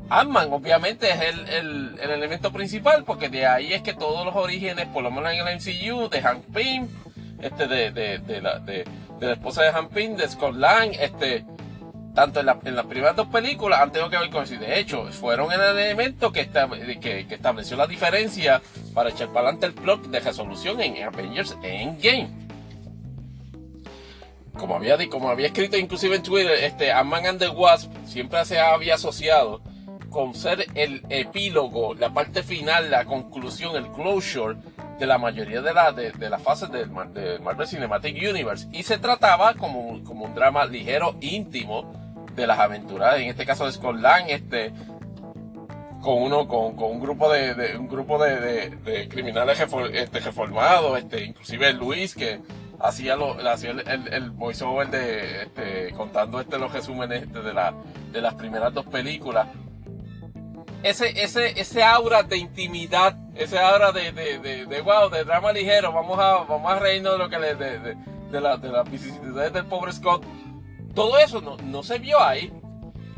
Ant-Man 0.09 0.51
obviamente 0.51 1.09
es 1.09 1.21
el, 1.21 1.49
el, 1.49 1.99
el, 1.99 2.11
elemento 2.11 2.51
principal 2.51 3.03
porque 3.03 3.29
de 3.29 3.47
ahí 3.47 3.73
es 3.73 3.81
que 3.81 3.93
todos 3.93 4.25
los 4.25 4.35
orígenes, 4.35 4.87
por 4.87 5.01
lo 5.03 5.11
menos 5.11 5.31
en 5.31 5.47
el 5.47 5.55
MCU, 5.55 6.09
de 6.09 6.21
Hank 6.21 6.43
Pym, 6.53 6.87
este 7.41 7.67
de, 7.67 8.41
la, 8.41 8.59
de 8.59 8.85
la 9.19 9.33
esposa 9.33 9.63
de 9.63 9.71
Hank 9.71 9.91
Pym, 9.91 10.15
de 10.15 10.27
Scott 10.27 10.55
Lang, 10.55 10.91
este, 10.99 11.45
tanto 12.13 12.39
en, 12.39 12.45
las 12.45 12.85
primeras 12.85 13.15
dos 13.15 13.27
películas 13.27 13.81
han 13.81 13.91
tenido 13.91 14.09
que 14.09 14.17
ver 14.17 14.29
con 14.29 14.43
eso. 14.43 14.55
de 14.55 14.79
hecho, 14.79 15.05
fueron 15.11 15.51
el 15.51 15.59
elemento 15.61 16.31
que, 16.31 16.47
que, 16.49 17.25
estableció 17.29 17.75
la 17.75 17.87
diferencia 17.87 18.61
para 18.93 19.09
echar 19.09 19.29
para 19.29 19.49
adelante 19.49 19.65
el 19.65 19.73
plot 19.73 20.07
de 20.07 20.19
resolución 20.19 20.79
en 20.81 21.03
Avengers 21.03 21.57
Endgame. 21.63 22.42
Como 24.57 24.75
había, 24.75 24.97
como 25.09 25.29
había 25.29 25.47
escrito 25.47 25.77
inclusive 25.77 26.15
en 26.15 26.23
Twitter, 26.23 26.53
este 26.63 26.91
Ant-Man 26.91 27.25
and 27.25 27.39
the 27.39 27.49
Wasp 27.49 27.91
siempre 28.05 28.45
se 28.45 28.59
había 28.59 28.95
asociado 28.95 29.61
con 30.09 30.35
ser 30.35 30.67
el 30.75 31.03
epílogo, 31.09 31.95
la 31.95 32.13
parte 32.13 32.43
final, 32.43 32.91
la 32.91 33.05
conclusión, 33.05 33.75
el 33.75 33.87
closure 33.91 34.57
de 34.99 35.07
la 35.07 35.17
mayoría 35.17 35.61
de, 35.61 35.73
las 35.73 35.95
de, 35.95 36.29
las 36.29 36.41
fases 36.41 36.71
del, 36.71 36.91
Marvel 36.91 37.67
Cinematic 37.67 38.15
Universe. 38.15 38.67
Y 38.71 38.83
se 38.83 38.99
trataba 38.99 39.55
como, 39.55 40.03
como 40.03 40.25
un 40.25 40.35
drama 40.35 40.65
ligero, 40.65 41.15
íntimo, 41.19 41.91
de 42.35 42.47
las 42.47 42.59
aventuras, 42.59 43.19
en 43.19 43.29
este 43.29 43.45
caso 43.45 43.65
de 43.65 43.71
Scotland, 43.71 44.29
este, 44.29 44.71
con 46.01 46.21
uno, 46.21 46.47
con, 46.47 46.75
un 46.77 46.99
grupo 46.99 47.31
de, 47.31 47.77
un 47.77 47.87
grupo 47.87 48.21
de, 48.23 49.07
criminales 49.09 49.59
este, 49.93 50.19
reformados, 50.19 50.99
este, 50.99 51.23
inclusive 51.23 51.73
Luis 51.73 52.15
que 52.15 52.39
hacía 52.83 53.15
lo, 53.15 53.35
hacía 53.49 53.71
el, 53.71 54.13
el, 54.13 54.29
voiceover 54.31 54.89
de 54.89 55.43
este, 55.43 55.93
contando 55.93 56.39
este 56.39 56.59
los 56.59 56.71
resúmenes 56.71 57.23
este, 57.23 57.41
de 57.41 57.53
la, 57.53 57.73
de 58.11 58.21
las 58.21 58.35
primeras 58.35 58.73
dos 58.73 58.85
películas. 58.85 59.47
Ese, 60.83 61.23
ese, 61.23 61.59
ese 61.59 61.83
aura 61.83 62.23
de 62.23 62.37
intimidad, 62.37 63.17
ese 63.35 63.57
aura 63.57 63.91
de, 63.91 64.11
de, 64.11 64.37
de, 64.39 64.65
de 64.65 64.81
wow, 64.81 65.09
de 65.09 65.23
drama 65.23 65.51
ligero, 65.51 65.93
vamos 65.93 66.19
a, 66.19 66.43
vamos 66.43 66.71
a 66.71 66.77
reírnos 66.77 67.13
de 67.13 67.17
lo 67.19 67.29
que 67.29 67.39
le, 67.39 67.55
de, 67.55 67.79
de, 67.79 67.95
de, 68.29 68.41
la, 68.41 68.57
de 68.57 68.69
las 68.69 68.91
vicisitudes 68.91 69.53
del 69.53 69.65
pobre 69.65 69.93
Scott 69.93 70.23
todo 70.93 71.17
eso 71.17 71.41
no, 71.41 71.83
se 71.83 71.99
vio 71.99 72.21
ahí. 72.21 72.53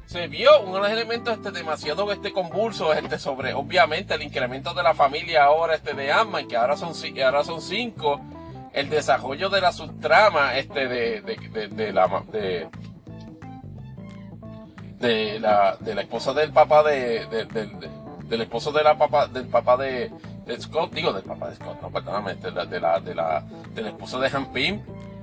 Se 0.06 0.28
vio 0.28 0.62
unos 0.62 0.88
elementos 0.90 1.34
este, 1.34 1.52
demasiado 1.52 2.10
este, 2.12 2.32
convulsos 2.32 2.96
este, 2.96 3.18
sobre, 3.18 3.54
obviamente, 3.54 4.14
el 4.14 4.22
incremento 4.22 4.74
de 4.74 4.84
la 4.84 4.94
familia 4.94 5.46
ahora 5.46 5.76
este, 5.76 5.94
de 5.94 6.12
Amma, 6.12 6.48
que 6.48 6.56
ahora 6.56 6.78
son, 6.78 6.94
ahora 7.24 7.44
son 7.44 7.62
cinco. 7.62 8.22
El 8.76 8.90
desarrollo 8.90 9.50
de 9.50 9.62
la 9.62 9.72
subtrama 9.72 10.58
este, 10.58 10.88
de, 10.88 11.22
de, 11.22 11.68
de, 11.70 11.94
la, 11.94 12.24
de, 12.32 12.68
de 15.00 15.40
la 15.40 15.78
de 15.80 15.96
la 15.96 16.02
esposa 16.02 16.34
del 16.34 16.52
papá 16.52 16.84
de, 16.84 17.26
del 18.28 18.42
esposo 18.42 18.72
de 18.72 18.84
la 18.84 18.98
papá 18.98 19.28
del 19.28 19.48
papá 19.48 19.78
de, 19.78 20.12
Scott 20.60 20.94
digo 20.94 21.14
del 21.14 21.24
papá 21.24 21.50
de 21.50 21.56
Scott 21.56 21.82
no 21.82 21.90
perdóname 21.90 22.36
de 22.36 22.52
la 22.52 22.66
de 22.66 22.80
la 22.80 23.00
de 23.00 23.16
la, 23.16 23.44
de 23.74 23.82
la 23.82 23.90
esposa 23.90 24.20
de 24.20 24.28
Han 24.28 24.52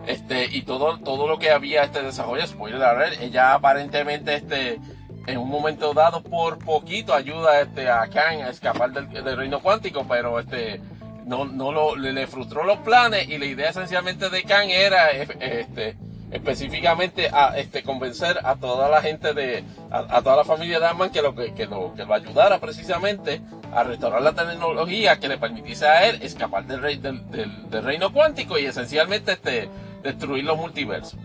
este, 0.06 0.46
y 0.50 0.62
todo, 0.62 0.98
todo 0.98 1.28
lo 1.28 1.38
que 1.38 1.50
había 1.50 1.84
este 1.84 2.02
desarrollo, 2.02 2.46
spoiler 2.46 2.82
alert, 2.82 3.20
ella 3.20 3.54
aparentemente 3.54 4.34
este, 4.34 4.80
en 5.26 5.38
un 5.38 5.48
momento 5.48 5.94
dado 5.94 6.22
por 6.22 6.58
poquito 6.58 7.14
ayuda 7.14 7.60
este, 7.60 7.88
a 7.88 8.08
Kang 8.08 8.42
a 8.42 8.50
escapar 8.50 8.90
del, 8.92 9.36
reino 9.36 9.60
cuántico, 9.60 10.04
pero 10.08 10.40
este, 10.40 10.80
no, 11.26 11.44
no 11.44 11.72
lo, 11.72 11.96
le, 11.96 12.26
frustró 12.26 12.64
los 12.64 12.78
planes 12.78 13.28
y 13.28 13.38
la 13.38 13.46
idea 13.46 13.70
esencialmente 13.70 14.28
de 14.30 14.42
Kang 14.42 14.70
era 14.70 15.10
este, 15.10 15.96
específicamente 16.30 17.28
a 17.32 17.56
este, 17.58 17.82
convencer 17.82 18.38
a 18.44 18.56
toda 18.56 18.88
la 18.88 19.02
gente 19.02 19.34
de, 19.34 19.64
a, 19.90 20.22
toda 20.22 20.36
la 20.36 20.44
familia 20.44 20.80
de 20.80 20.86
Ant-Man 20.86 21.10
que 21.10 21.22
lo, 21.22 21.34
que, 21.34 21.66
lo, 21.66 21.94
que 21.94 22.04
lo 22.04 22.14
ayudara 22.14 22.58
precisamente 22.58 23.40
a 23.72 23.84
restaurar 23.84 24.22
la 24.22 24.32
tecnología 24.32 25.18
que 25.18 25.28
le 25.28 25.38
permitiese 25.38 25.86
a 25.86 26.08
él 26.08 26.22
escapar 26.22 26.66
del, 26.66 26.80
rey, 26.80 26.96
del 26.96 27.82
reino 27.82 28.12
cuántico 28.12 28.58
y 28.58 28.66
esencialmente 28.66 29.32
este, 29.32 29.68
destruir 30.02 30.44
los 30.44 30.56
multiversos. 30.56 31.18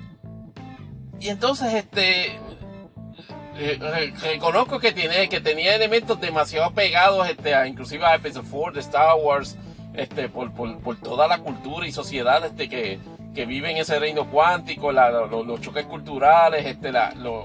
Y 1.20 1.30
entonces, 1.30 1.74
este, 1.74 2.38
eh, 3.60 4.14
reconozco 4.22 4.80
que 4.80 4.92
tiene, 4.92 5.28
que 5.30 5.42
tenía 5.42 5.76
elementos 5.76 6.20
demasiado 6.22 6.72
pegados, 6.72 7.28
este, 7.28 7.56
a, 7.56 7.66
inclusive 7.68 8.06
a 8.06 8.16
Episode 8.16 8.48
4 8.50 8.74
de 8.74 8.80
Star 8.82 9.16
Wars, 9.16 9.58
este, 9.98 10.30
por, 10.30 10.52
por, 10.52 10.96
toda 10.98 11.28
la 11.28 11.40
cultura 11.40 11.86
y 11.88 11.92
sociedad, 11.92 12.46
este, 12.46 12.70
que, 12.70 13.00
que 13.36 13.46
vive 13.46 13.72
en 13.72 13.78
ese 13.78 14.00
reino 14.00 14.30
cuántico, 14.30 14.92
los 14.92 15.62
choques 15.62 15.86
culturales, 15.86 16.66
este, 16.66 16.92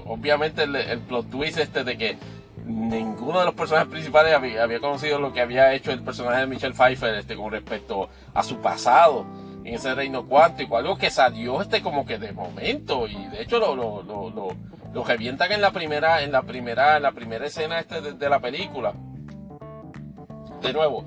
obviamente 0.05 0.63
el, 0.63 0.99
plot 1.01 1.29
twist, 1.29 1.57
este, 1.57 1.83
de 1.83 1.97
que 1.97 2.17
ninguno 2.65 3.39
de 3.39 3.45
los 3.45 3.53
personajes 3.53 3.89
principales 3.89 4.33
había, 4.33 4.79
conocido 4.79 5.19
lo 5.19 5.33
que 5.33 5.41
había 5.41 5.73
hecho 5.73 5.91
el 5.91 6.01
personaje 6.01 6.41
de 6.41 6.47
Michelle 6.47 6.73
Pfeiffer, 6.73 7.15
este, 7.15 7.35
con 7.35 7.51
respecto 7.51 8.09
a 8.33 8.43
su 8.43 8.57
pasado 8.61 9.25
en 9.65 9.75
ese 9.75 9.93
reino 9.93 10.25
cuántico, 10.25 10.77
algo 10.77 10.97
que 10.97 11.09
salió 11.09 11.61
este 11.61 11.81
como 11.81 12.05
que 12.05 12.17
de 12.17 12.33
momento 12.33 13.07
y 13.07 13.27
de 13.27 13.43
hecho 13.43 13.59
lo, 13.59 13.75
lo, 13.75 14.03
lo 14.93 15.03
revientan 15.03 15.51
en 15.51 15.61
la 15.61 15.71
primera, 15.71 16.21
en 16.21 16.31
la 16.31 16.43
primera, 16.43 16.97
en 16.97 17.03
la 17.03 17.11
primera 17.11 17.47
escena 17.47 17.79
este 17.79 18.01
de, 18.01 18.29
la 18.29 18.39
película. 18.39 18.93
De 20.61 20.71
nuevo, 20.71 21.03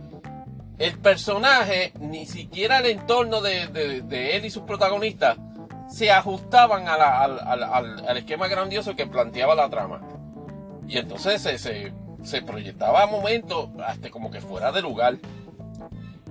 el 0.78 0.98
personaje, 0.98 1.92
ni 2.00 2.26
siquiera 2.26 2.78
el 2.78 2.86
entorno 2.86 3.40
de, 3.40 3.68
de, 3.68 4.36
él 4.36 4.44
y 4.44 4.50
sus 4.50 4.62
protagonistas 4.64 5.38
se 5.88 6.10
ajustaban 6.10 6.88
al, 6.88 7.00
al, 7.00 7.62
al, 7.62 8.16
esquema 8.16 8.48
grandioso 8.48 8.96
que 8.96 9.06
planteaba 9.06 9.54
la 9.54 9.70
trama. 9.70 10.02
Y 10.86 10.98
entonces 10.98 11.40
se, 11.40 11.58
se, 11.58 11.92
se 12.22 12.42
proyectaba 12.42 13.04
a 13.04 13.06
momentos 13.06 13.70
hasta 13.86 14.10
como 14.10 14.30
que 14.30 14.40
fuera 14.40 14.72
de 14.72 14.82
lugar. 14.82 15.16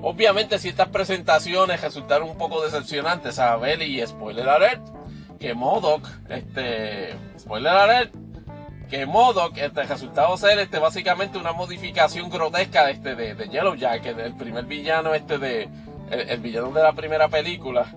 Obviamente 0.01 0.59
ciertas 0.59 0.89
presentaciones 0.89 1.81
resultaron 1.81 2.29
un 2.29 2.37
poco 2.37 2.63
decepcionantes 2.63 3.39
a 3.39 3.55
ver 3.55 3.81
y 3.81 4.05
spoiler 4.05 4.47
alert 4.47 4.81
que 5.39 5.53
Modoc, 5.53 6.07
este, 6.29 7.15
spoiler 7.39 7.73
alert, 7.73 8.15
que 8.95 9.05
Modoc, 9.05 9.57
este 9.57 9.83
resultado 9.83 10.37
ser 10.37 10.57
este 10.57 10.79
básicamente 10.79 11.37
una 11.37 11.51
modificación 11.51 12.29
grotesca 12.29 12.89
este 12.89 13.13
de, 13.13 13.35
de 13.35 13.49
Yellow 13.49 13.75
Jacket, 13.75 14.17
el 14.17 14.35
primer 14.35 14.63
villano 14.65 15.13
este 15.13 15.37
de 15.37 15.69
el, 16.09 16.39
villano 16.39 16.71
de 16.71 16.81
la 16.81 16.93
primera 16.93 17.27
película. 17.27 17.93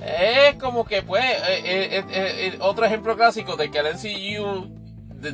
Es 0.00 0.54
como 0.60 0.84
que 0.84 1.02
pues 1.02 1.24
eh, 1.24 1.62
eh, 1.64 2.04
eh, 2.08 2.58
otro 2.60 2.84
ejemplo 2.84 3.16
clásico 3.16 3.56
de 3.56 3.68
que 3.68 3.78
el 3.78 3.94
MCU 3.94 4.70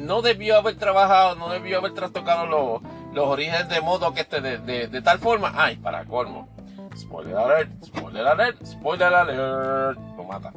no 0.01 0.23
debió 0.23 0.56
haber 0.56 0.77
trabajado, 0.77 1.35
no 1.35 1.51
debió 1.51 1.78
haber 1.78 1.93
trastocado 1.93 2.47
los 2.47 2.81
los 3.12 3.27
orígenes 3.27 3.69
de 3.69 3.82
modo 3.82 4.15
que 4.15 4.23
este 4.23 4.40
de, 4.40 5.02
tal 5.02 5.19
forma. 5.19 5.52
Ay, 5.55 5.77
para 5.77 6.06
colmo. 6.06 6.48
Spoiler 6.97 7.36
alert, 7.36 7.85
spoiler 7.85 8.27
alert, 8.27 8.65
spoiler 8.65 9.15
alert. 9.15 9.98
Lo 10.16 10.24
mata. 10.24 10.52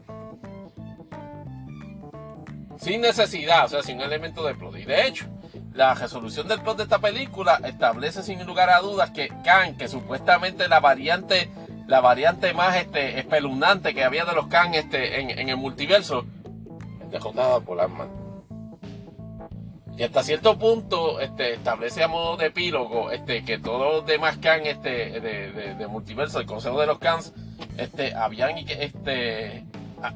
Sin 2.81 3.01
necesidad, 3.01 3.65
o 3.65 3.67
sea, 3.67 3.83
sin 3.83 4.01
elemento 4.01 4.43
de 4.43 4.55
plot. 4.55 4.75
Y 4.77 4.85
de 4.85 5.05
hecho, 5.05 5.25
la 5.75 5.93
resolución 5.93 6.47
del 6.47 6.61
plot 6.61 6.77
de 6.77 6.83
esta 6.83 6.97
película 6.97 7.61
establece 7.63 8.23
sin 8.23 8.43
lugar 8.43 8.71
a 8.71 8.79
dudas 8.79 9.11
que 9.11 9.29
Kang, 9.43 9.77
que 9.77 9.87
supuestamente 9.87 10.67
la 10.67 10.79
variante, 10.79 11.51
la 11.85 12.01
variante 12.01 12.55
más 12.55 12.75
este, 12.75 13.19
espeluznante 13.19 13.93
que 13.93 14.03
había 14.03 14.25
de 14.25 14.33
los 14.33 14.47
Kang 14.47 14.73
este, 14.73 15.19
en, 15.19 15.47
el 15.47 15.57
multiverso, 15.57 16.25
es 17.03 17.11
derrotada 17.11 17.59
por 17.59 17.79
Ant-Man. 17.79 18.09
Y 19.95 20.01
hasta 20.01 20.23
cierto 20.23 20.57
punto 20.57 21.19
este, 21.19 21.53
establece 21.53 22.03
a 22.03 22.07
modo 22.07 22.35
de 22.35 22.47
epílogo 22.47 23.11
este, 23.11 23.45
que 23.45 23.59
todos 23.59 23.93
los 23.93 24.05
demás 24.07 24.37
Khan 24.37 24.65
este, 24.65 25.19
de, 25.19 25.75
de, 25.75 25.87
multiverso, 25.87 26.39
el 26.39 26.47
Consejo 26.47 26.79
de 26.79 26.87
los 26.87 26.97
Khans, 26.97 27.31
este, 27.77 28.15
habían 28.15 28.57
este, 28.57 29.65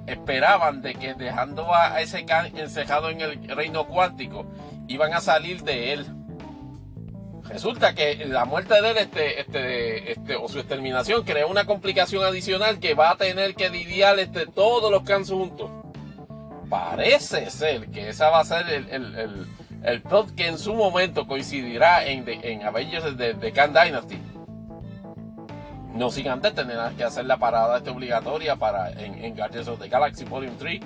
esperaban 0.08 0.82
de 0.82 0.96
que 0.96 1.14
dejando 1.14 1.74
a, 1.74 2.02
ese 2.02 2.26
Khan 2.26 2.58
encejado 2.58 3.10
en 3.10 3.22
el 3.22 3.48
reino 3.48 3.86
cuántico, 3.88 4.46
iban 4.88 5.14
a 5.14 5.22
salir 5.22 5.64
de 5.64 5.94
él. 5.94 6.06
resulta 7.44 7.94
que 7.94 8.26
la 8.26 8.46
muerte 8.46 8.82
de 8.82 8.92
él, 8.92 8.98
este, 8.98 9.40
este, 9.40 10.12
este, 10.12 10.36
o 10.36 10.48
su 10.48 10.60
exterminación, 10.60 11.24
crea 11.24 11.46
una 11.46 11.66
complicación 11.66 12.24
adicional 12.24 12.80
que 12.80 12.94
va 12.94 13.12
a 13.12 13.18
tener 13.18 13.56
que 13.56 13.70
lidiar 13.70 14.20
este, 14.20 14.48
todos 14.48 14.92
los 14.92 15.04
Kans 15.04 15.30
juntos. 15.30 15.70
Parece 16.70 17.50
ser 17.52 17.88
que 17.90 18.10
esa 18.10 18.30
va 18.30 18.40
a 18.40 18.46
ser 18.46 18.68
el, 18.70 18.90
el, 18.90 19.48
el, 19.84 20.02
plot 20.02 20.34
que 20.34 20.48
en 20.48 20.58
su 20.58 20.74
momento 20.74 21.28
coincidirá 21.28 22.06
en, 22.06 22.28
en 22.28 22.64
Avengers 22.64 23.16
de, 23.18 23.34
de 23.36 23.52
Khan 23.52 23.72
Dynasty. 23.72 24.18
No 25.96 26.12
sin 26.12 26.28
antes 26.28 26.54
tener 26.54 26.78
que 26.98 27.06
hacer 27.06 27.26
la 27.26 27.38
parada 27.38 27.78
este 27.78 27.90
obligatoria 27.90 28.58
para 28.58 28.92
en, 28.92 29.24
en 29.24 29.36
Guardians 29.36 29.68
of 29.70 29.80
the 29.80 29.88
Galaxy 29.88 30.26
Volume 30.26 30.56
3. 30.60 30.82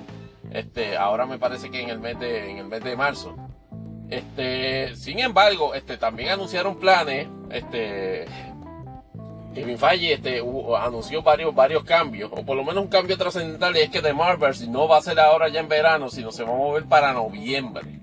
Este, 0.51 0.97
ahora 0.97 1.25
me 1.25 1.39
parece 1.39 1.71
que 1.71 1.81
en 1.81 1.89
el 1.89 1.99
mes 1.99 2.19
de, 2.19 2.51
en 2.51 2.57
el 2.57 2.65
mes 2.67 2.83
de 2.83 2.95
marzo. 2.95 3.35
Este, 4.09 4.95
sin 4.95 5.19
embargo, 5.19 5.73
este, 5.73 5.97
también 5.97 6.29
anunciaron 6.29 6.79
planes, 6.79 7.27
este, 7.51 8.25
Kevin 9.53 9.77
Feige 9.77 10.13
este, 10.13 10.43
anunció 10.77 11.21
varios, 11.21 11.53
varios 11.53 11.83
cambios, 11.83 12.31
o 12.33 12.43
por 12.43 12.55
lo 12.55 12.63
menos 12.63 12.83
un 12.83 12.89
cambio 12.89 13.17
trascendental, 13.17 13.75
y 13.77 13.81
es 13.81 13.89
que 13.89 14.01
The 14.01 14.13
Marvels 14.13 14.67
no 14.67 14.87
va 14.87 14.97
a 14.97 15.01
ser 15.01 15.19
ahora 15.19 15.47
ya 15.49 15.59
en 15.59 15.67
verano, 15.67 16.09
sino 16.09 16.31
se 16.31 16.43
va 16.43 16.53
a 16.53 16.57
mover 16.57 16.85
para 16.85 17.13
noviembre. 17.13 17.99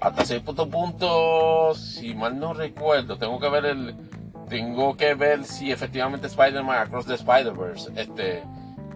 Hasta 0.00 0.24
cierto 0.24 0.68
punto, 0.68 1.74
si 1.74 2.14
mal 2.14 2.38
no 2.38 2.52
recuerdo, 2.52 3.16
tengo 3.16 3.40
que 3.40 3.48
ver 3.48 3.64
el, 3.64 3.96
tengo 4.54 4.96
que 4.96 5.14
ver 5.14 5.44
si 5.44 5.72
efectivamente 5.72 6.28
Spider-Man 6.28 6.78
Across 6.78 7.06
the 7.06 7.14
Spider-Verse, 7.14 7.90
este, 7.96 8.44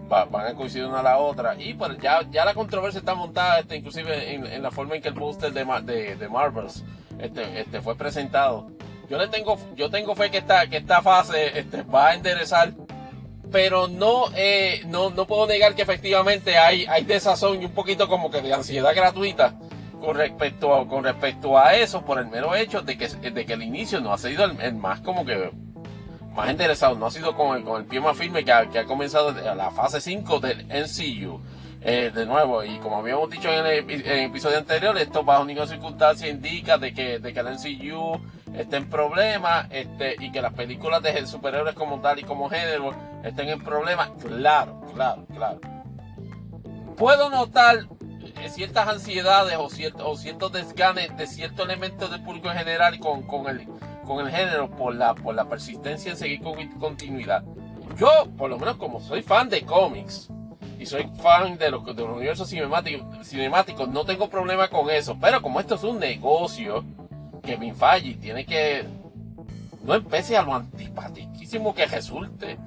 van 0.07 0.45
a 0.45 0.53
coincidir 0.53 0.85
una 0.85 1.01
a 1.01 1.03
la 1.03 1.17
otra. 1.17 1.61
Y 1.61 1.73
pues 1.73 1.97
ya, 2.01 2.21
ya 2.31 2.45
la 2.45 2.53
controversia 2.53 2.99
está 2.99 3.13
montada, 3.13 3.59
este, 3.59 3.75
inclusive 3.75 4.35
en, 4.35 4.63
la 4.63 4.71
forma 4.71 4.95
en 4.95 5.01
que 5.01 5.09
el 5.09 5.15
póster 5.15 5.51
de, 5.51 5.65
de, 5.83 6.15
de, 6.15 6.29
Marvels 6.29 6.85
este, 7.19 7.59
este, 7.59 7.81
fue 7.81 7.97
presentado. 7.97 8.71
Yo 9.09 9.17
le 9.17 9.27
tengo, 9.27 9.59
yo 9.75 9.89
tengo 9.89 10.15
fe 10.15 10.31
que 10.31 10.37
esta, 10.37 10.65
que 10.67 10.77
esta 10.77 11.01
fase 11.01 11.59
este, 11.59 11.83
va 11.83 12.11
a 12.11 12.13
enderezar, 12.13 12.71
pero 13.51 13.89
no, 13.89 14.27
eh, 14.37 14.83
no, 14.85 15.09
no 15.09 15.27
puedo 15.27 15.45
negar 15.45 15.75
que 15.75 15.81
efectivamente 15.81 16.57
hay, 16.57 16.85
hay 16.85 17.03
desazón 17.03 17.61
y 17.61 17.65
un 17.65 17.73
poquito 17.73 18.07
como 18.07 18.31
que 18.31 18.41
de 18.41 18.53
ansiedad 18.53 18.95
gratuita 18.95 19.55
con 19.99 20.15
respecto 20.15 20.75
a, 20.75 20.87
con 20.87 21.03
respecto 21.03 21.57
a 21.57 21.75
eso 21.75 22.03
por 22.03 22.19
el 22.19 22.27
mero 22.27 22.55
hecho 22.55 22.81
de 22.81 22.97
que, 22.97 23.07
de 23.07 23.45
que 23.45 23.53
el 23.53 23.63
inicio 23.63 23.99
no 24.01 24.13
ha 24.13 24.17
sido 24.17 24.45
el 24.45 24.75
más 24.75 25.01
como 25.01 25.25
que 25.25 25.51
más 26.39 26.51
interesado, 26.51 26.95
no 26.95 27.07
ha 27.07 27.11
sido 27.11 27.35
con 27.35 27.57
el, 27.57 27.63
con 27.63 27.81
el 27.81 27.87
pie 27.87 27.99
más 27.99 28.17
firme 28.17 28.43
que 28.45 28.51
ha, 28.51 28.67
que 28.69 28.79
ha 28.79 28.85
comenzado 28.85 29.31
la 29.31 29.71
fase 29.71 30.01
5 30.01 30.39
del 30.39 30.67
NCU. 30.67 31.39
Eh, 31.81 32.11
de 32.13 32.25
nuevo, 32.25 32.61
y 32.61 32.77
como 32.79 32.97
habíamos 32.97 33.29
dicho 33.29 33.49
en 33.49 33.65
el, 33.65 34.05
episodio 34.25 34.57
anterior, 34.57 34.97
esto 34.97 35.23
bajo 35.23 35.45
ninguna 35.45 35.65
circunstancia 35.65 36.27
indica 36.27 36.77
de 36.77 36.93
que, 36.93 37.19
de 37.19 37.33
que 37.33 37.39
el 37.39 37.47
NCU 37.53 38.19
esté 38.53 38.77
en 38.77 38.89
problemas 38.89 39.67
este, 39.69 40.17
y 40.19 40.29
que 40.29 40.41
las 40.41 40.51
películas 40.53 41.01
de 41.01 41.25
superhéroes 41.25 41.75
como 41.75 42.01
tal 42.01 42.19
y 42.19 42.23
como 42.23 42.49
género 42.49 42.93
estén 43.23 43.47
en 43.47 43.63
problemas. 43.63 44.09
Claro, 44.21 44.81
claro, 44.93 45.25
claro. 45.33 45.61
Puedo 46.97 47.29
notar 47.29 47.87
ciertas 48.47 48.87
ansiedades 48.87 49.57
o, 49.57 49.69
cierto, 49.69 50.09
o 50.09 50.15
ciertos 50.15 50.53
desganes 50.53 51.17
de 51.17 51.27
ciertos 51.27 51.65
elementos 51.65 52.09
del 52.09 52.23
público 52.23 52.49
en 52.49 52.57
general 52.57 52.99
con, 52.99 53.23
con 53.23 53.47
el 53.47 53.67
con 54.09 54.25
el 54.25 54.33
género 54.33 54.71
por 54.71 54.95
la, 54.95 55.13
por 55.13 55.35
la 55.35 55.45
persistencia 55.45 56.09
en 56.09 56.17
seguir 56.17 56.41
con 56.41 56.55
continuidad. 56.79 57.43
Yo, 57.95 58.09
por 58.37 58.49
lo 58.49 58.57
menos 58.57 58.77
como 58.77 58.99
soy 58.99 59.21
fan 59.21 59.49
de 59.49 59.61
cómics 59.61 60.29
y 60.79 60.87
soy 60.87 61.07
fan 61.21 61.59
de 61.59 61.69
los, 61.69 61.85
de 61.85 61.93
los 61.93 62.17
universos 62.17 62.49
cinemáticos, 62.49 63.87
no 63.87 64.05
tengo 64.05 64.27
problema 64.27 64.67
con 64.67 64.89
eso. 64.89 65.15
Pero 65.21 65.43
como 65.43 65.59
esto 65.59 65.75
es 65.75 65.83
un 65.83 65.99
negocio, 65.99 66.83
Kevin 67.43 67.75
Feige 67.75 68.15
tiene 68.15 68.47
que, 68.47 68.83
no 69.83 69.93
empece 69.93 70.35
a 70.35 70.41
lo 70.41 70.55
antipaticísimo 70.55 71.75
que 71.75 71.85
resulte 71.85 72.57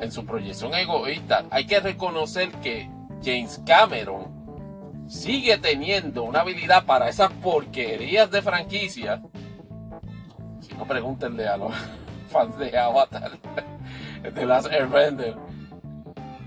en 0.00 0.12
su 0.12 0.26
proyección 0.26 0.74
egoísta, 0.74 1.46
hay 1.50 1.66
que 1.66 1.80
reconocer 1.80 2.50
que 2.62 2.90
James 3.24 3.58
Cameron 3.64 4.39
sigue 5.10 5.58
teniendo 5.58 6.22
una 6.22 6.40
habilidad 6.40 6.84
para 6.84 7.08
esas 7.08 7.32
porquerías 7.32 8.30
de 8.30 8.42
franquicia 8.42 9.20
no 10.80 10.86
pregúntenle 10.86 11.46
a 11.46 11.56
los 11.56 11.72
fans 12.30 12.56
de 12.58 12.76
Avatar, 12.76 13.32
de 14.34 14.46
las 14.46 14.66
Airbender. 14.66 15.36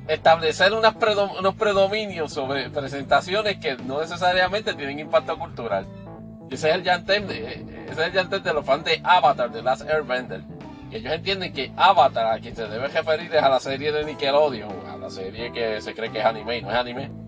Establecer 0.08 0.74
unos 0.74 1.56
predominios 1.56 2.34
sobre 2.34 2.70
presentaciones 2.70 3.58
que 3.58 3.78
no 3.78 4.02
necesariamente 4.02 4.74
tienen 4.74 5.00
impacto 5.00 5.38
cultural. 5.38 5.86
Ese 6.50 6.70
es 6.70 6.76
el 6.76 6.84
yantem 6.84 7.24
el 7.30 8.44
de 8.44 8.54
los 8.54 8.66
fans 8.66 8.84
de 8.84 9.02
Avatar, 9.04 9.52
de 9.52 9.62
las 9.62 9.82
Airbender. 9.82 10.42
Que 10.90 10.98
ellos 10.98 11.14
entienden 11.14 11.54
que 11.54 11.72
Avatar 11.78 12.34
a 12.34 12.40
quien 12.40 12.56
se 12.56 12.68
debe 12.68 12.88
referir 12.88 13.34
es 13.34 13.42
a 13.42 13.50
la 13.50 13.60
serie 13.60 13.92
de 13.92 14.04
Nickelodeon, 14.04 14.88
a 14.88 14.98
la 14.98 15.10
serie 15.10 15.52
que 15.54 15.80
se 15.80 15.94
cree 15.94 16.12
que 16.12 16.20
es 16.20 16.26
anime 16.26 16.58
y 16.58 16.62
no 16.64 16.72
es 16.72 16.76
anime. 16.76 17.23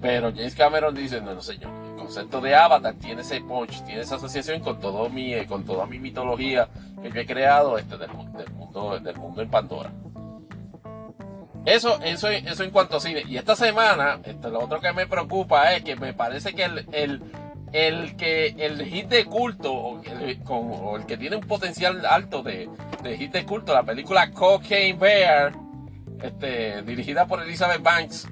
Pero 0.00 0.32
James 0.32 0.54
Cameron 0.54 0.94
dice, 0.94 1.20
no, 1.20 1.34
no 1.34 1.42
señor, 1.42 1.70
concepto 1.96 2.40
de 2.40 2.54
Avatar 2.54 2.94
tiene 2.94 3.20
ese 3.20 3.40
punch, 3.40 3.84
tiene 3.84 4.00
esa 4.00 4.16
asociación 4.16 4.60
con 4.60 4.80
todo 4.80 5.08
mi, 5.08 5.34
eh, 5.34 5.46
con 5.46 5.64
toda 5.64 5.86
mi 5.86 5.98
mitología 5.98 6.68
que 7.02 7.10
yo 7.10 7.20
he 7.20 7.26
creado 7.26 7.78
este, 7.78 7.96
del, 7.96 8.10
mundo, 8.10 8.98
del 8.98 9.16
mundo 9.16 9.42
en 9.42 9.50
Pandora. 9.50 9.92
Eso, 11.64 12.00
eso, 12.02 12.28
eso 12.28 12.64
en 12.64 12.70
cuanto 12.70 12.96
a 12.96 13.00
cine. 13.00 13.22
Y 13.28 13.36
esta 13.36 13.54
semana, 13.54 14.18
este, 14.24 14.48
lo 14.48 14.60
otro 14.64 14.80
que 14.80 14.92
me 14.92 15.06
preocupa 15.06 15.74
es 15.74 15.84
que 15.84 15.94
me 15.94 16.14
parece 16.14 16.54
que 16.54 16.64
el, 16.64 16.86
el, 16.92 17.22
el 17.72 18.16
que 18.16 18.46
el 18.58 18.82
hit 18.86 19.08
de 19.08 19.26
culto, 19.26 19.72
o 19.72 20.96
el, 20.96 21.06
que 21.06 21.16
tiene 21.16 21.36
un 21.36 21.46
potencial 21.46 22.04
alto 22.06 22.42
de, 22.42 22.68
de 23.02 23.16
hit 23.18 23.32
de 23.32 23.44
culto, 23.44 23.74
la 23.74 23.82
película 23.82 24.30
Cocaine 24.30 24.98
Bear, 24.98 25.52
este, 26.22 26.82
dirigida 26.82 27.26
por 27.26 27.42
Elizabeth 27.42 27.82
Banks, 27.82 28.26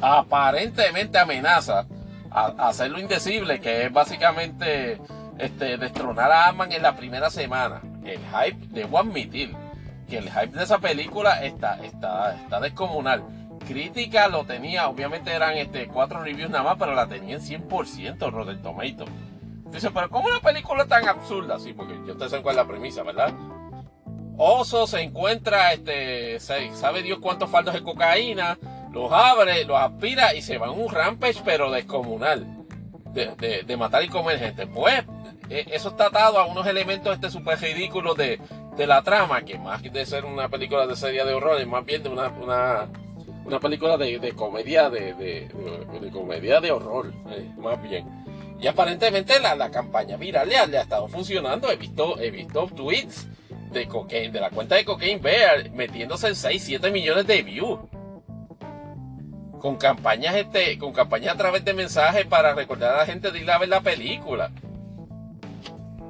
aparentemente 0.00 1.18
amenaza 1.18 1.86
a, 2.30 2.46
hacer 2.68 2.90
lo 2.90 2.98
indecible, 2.98 3.60
que 3.60 3.86
es 3.86 3.92
básicamente 3.92 5.00
este, 5.38 5.76
destronar 5.76 6.30
a 6.30 6.48
Ant-Man 6.48 6.72
en 6.72 6.82
la 6.82 6.96
primera 6.96 7.30
semana. 7.30 7.82
El 8.04 8.18
hype, 8.18 8.66
debo 8.68 8.98
admitir, 8.98 9.54
que 10.08 10.18
el 10.18 10.30
hype 10.30 10.56
de 10.56 10.64
esa 10.64 10.78
película 10.78 11.44
está, 11.44 11.84
está, 11.84 12.34
está 12.34 12.60
descomunal. 12.60 13.22
Crítica 13.66 14.28
lo 14.28 14.44
tenía, 14.44 14.88
obviamente 14.88 15.32
eran 15.32 15.56
este, 15.56 15.88
cuatro 15.88 16.22
reviews 16.22 16.50
nada 16.50 16.64
más, 16.64 16.76
pero 16.78 16.94
la 16.94 17.06
tenía 17.06 17.36
en 17.36 17.42
100% 17.42 18.30
Rotten 18.30 18.62
Tomato. 18.62 19.04
Dice, 19.70 19.90
pero 19.90 20.08
¿cómo 20.08 20.28
una 20.28 20.40
película 20.40 20.86
tan 20.86 21.06
absurda? 21.06 21.58
Sí, 21.58 21.74
porque 21.74 21.94
yo 22.06 22.16
te 22.16 22.28
sé 22.30 22.40
cuál 22.40 22.54
es 22.54 22.62
la 22.62 22.68
premisa, 22.68 23.02
¿verdad? 23.02 23.34
Oso 24.38 24.86
se 24.86 25.02
encuentra, 25.02 25.72
este, 25.72 26.40
sabe 26.40 27.02
Dios 27.02 27.18
cuántos 27.20 27.50
faldos 27.50 27.74
de 27.74 27.82
cocaína, 27.82 28.56
los 28.98 29.12
abre, 29.12 29.64
los 29.64 29.78
aspira 29.78 30.34
y 30.34 30.42
se 30.42 30.58
va 30.58 30.66
en 30.66 30.80
un 30.80 30.92
rampage, 30.92 31.40
pero 31.44 31.70
descomunal, 31.70 32.44
de, 33.12 33.62
de, 33.64 33.76
matar 33.76 34.02
y 34.02 34.08
comer 34.08 34.40
gente. 34.40 34.66
Pues 34.66 35.04
e, 35.48 35.66
eso 35.70 35.90
está 35.90 36.06
atado 36.06 36.38
a 36.38 36.46
unos 36.46 36.66
elementos 36.66 37.14
este 37.14 37.30
súper 37.30 37.60
ridículos 37.60 38.16
de, 38.16 38.40
de, 38.76 38.86
la 38.88 39.02
trama, 39.02 39.42
que 39.42 39.56
más 39.56 39.82
de 39.82 40.04
ser 40.04 40.24
una 40.24 40.48
película 40.48 40.86
de 40.86 40.96
serie 40.96 41.24
de 41.24 41.32
horror, 41.32 41.60
es 41.60 41.66
más 41.66 41.84
bien 41.84 42.02
de 42.02 42.08
una, 42.08 42.28
una, 42.28 42.88
una 43.44 43.60
película 43.60 43.96
de, 43.96 44.18
de 44.18 44.32
comedia 44.32 44.90
de, 44.90 45.14
de, 45.14 46.10
comedia 46.10 46.60
de 46.60 46.72
horror, 46.72 47.12
eh, 47.30 47.48
más 47.56 47.80
bien. 47.80 48.04
Y 48.60 48.66
aparentemente 48.66 49.38
la, 49.38 49.54
la 49.54 49.70
campaña 49.70 50.16
viral 50.16 50.48
le 50.48 50.56
ha, 50.56 50.66
le 50.66 50.78
ha, 50.78 50.82
estado 50.82 51.06
funcionando. 51.06 51.70
He 51.70 51.76
visto, 51.76 52.18
he 52.18 52.32
visto 52.32 52.66
tweets 52.74 53.28
de 53.70 53.86
cocaine, 53.86 54.32
de 54.32 54.40
la 54.40 54.50
cuenta 54.50 54.74
de 54.74 54.84
Cocaine 54.84 55.20
Bear 55.20 55.70
metiéndose 55.70 56.26
en 56.26 56.34
6, 56.34 56.60
7 56.64 56.90
millones 56.90 57.28
de 57.28 57.42
views 57.42 57.78
con 59.58 59.76
campañas 59.76 60.34
este, 60.36 60.78
con 60.78 60.92
campañas 60.92 61.34
a 61.34 61.38
través 61.38 61.64
de 61.64 61.74
mensajes 61.74 62.26
para 62.26 62.54
recordar 62.54 62.94
a 62.94 62.98
la 62.98 63.06
gente 63.06 63.30
de 63.30 63.38
ir 63.40 63.50
a 63.50 63.58
ver 63.58 63.68
la 63.68 63.80
película. 63.80 64.50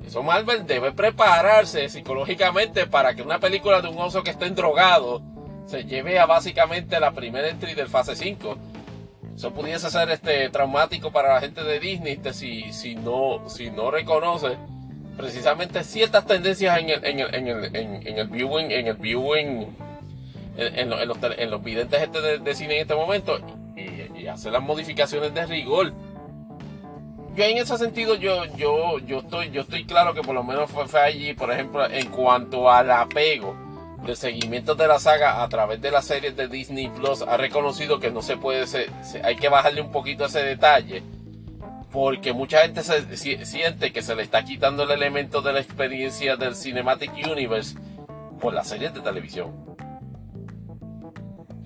Eso 0.06 0.22
Marvel 0.22 0.66
debe 0.66 0.92
prepararse 0.92 1.88
psicológicamente 1.88 2.86
para 2.86 3.14
que 3.14 3.22
una 3.22 3.38
película 3.38 3.82
de 3.82 3.88
un 3.88 3.98
oso 3.98 4.22
que 4.22 4.30
esté 4.30 4.48
drogado 4.50 5.22
se 5.66 5.84
lleve 5.84 6.18
a 6.18 6.24
básicamente 6.24 6.98
la 6.98 7.12
primera 7.12 7.48
entry 7.48 7.74
del 7.74 7.88
fase 7.88 8.16
5. 8.16 8.56
Eso 9.36 9.52
pudiese 9.52 9.90
ser 9.90 10.10
este 10.10 10.48
traumático 10.48 11.12
para 11.12 11.34
la 11.34 11.40
gente 11.40 11.62
de 11.62 11.78
Disney 11.78 12.14
este, 12.14 12.32
si, 12.32 12.72
si, 12.72 12.94
no, 12.94 13.48
si 13.48 13.70
no 13.70 13.90
reconoce 13.90 14.56
precisamente 15.18 15.84
ciertas 15.84 16.24
tendencias 16.24 16.78
en 16.78 16.88
el, 16.88 17.04
en 17.04 17.20
el, 17.20 17.34
en 17.34 17.48
el, 17.48 17.74
en 18.06 18.18
el 18.18 18.28
viewing, 18.28 18.70
en 18.70 18.86
el 18.86 18.94
viewing 18.94 19.76
en, 20.58 20.90
los, 20.90 21.18
en 21.38 21.50
los, 21.50 21.62
videntes 21.62 22.02
este 22.02 22.38
de, 22.38 22.54
cine 22.54 22.74
en 22.74 22.80
este 22.82 22.94
momento 22.94 23.38
y, 23.76 24.26
hacer 24.26 24.52
las 24.52 24.62
modificaciones 24.62 25.32
de 25.32 25.46
rigor. 25.46 25.92
Yo 27.34 27.44
en 27.44 27.58
ese 27.58 27.78
sentido 27.78 28.16
yo, 28.16 28.44
yo, 28.56 28.98
yo, 28.98 29.20
estoy, 29.20 29.50
yo 29.50 29.62
estoy 29.62 29.86
claro 29.86 30.12
que 30.12 30.22
por 30.22 30.34
lo 30.34 30.42
menos 30.42 30.70
fue, 30.70 31.00
allí, 31.00 31.32
por 31.32 31.52
ejemplo, 31.52 31.88
en 31.88 32.08
cuanto 32.08 32.70
al 32.70 32.90
apego 32.90 33.56
del 34.04 34.16
seguimiento 34.16 34.74
de 34.74 34.88
la 34.88 34.98
saga 34.98 35.42
a 35.42 35.48
través 35.48 35.80
de 35.80 35.90
las 35.90 36.04
series 36.04 36.36
de 36.36 36.48
Disney 36.48 36.88
Plus, 36.88 37.22
ha 37.22 37.36
reconocido 37.36 38.00
que 38.00 38.10
no 38.10 38.22
se 38.22 38.36
puede, 38.36 38.66
hay 39.22 39.36
que 39.36 39.48
bajarle 39.48 39.80
un 39.80 39.92
poquito 39.92 40.26
ese 40.26 40.42
detalle 40.42 41.02
porque 41.92 42.32
mucha 42.32 42.60
gente 42.60 42.82
se, 42.82 43.16
siente 43.46 43.92
que 43.92 44.02
se 44.02 44.14
le 44.14 44.22
está 44.22 44.44
quitando 44.44 44.82
el 44.82 44.90
elemento 44.90 45.40
de 45.40 45.52
la 45.52 45.60
experiencia 45.60 46.36
del 46.36 46.54
Cinematic 46.54 47.12
Universe 47.30 47.76
por 48.40 48.52
las 48.52 48.68
series 48.68 48.92
de 48.92 49.00
televisión. 49.00 49.77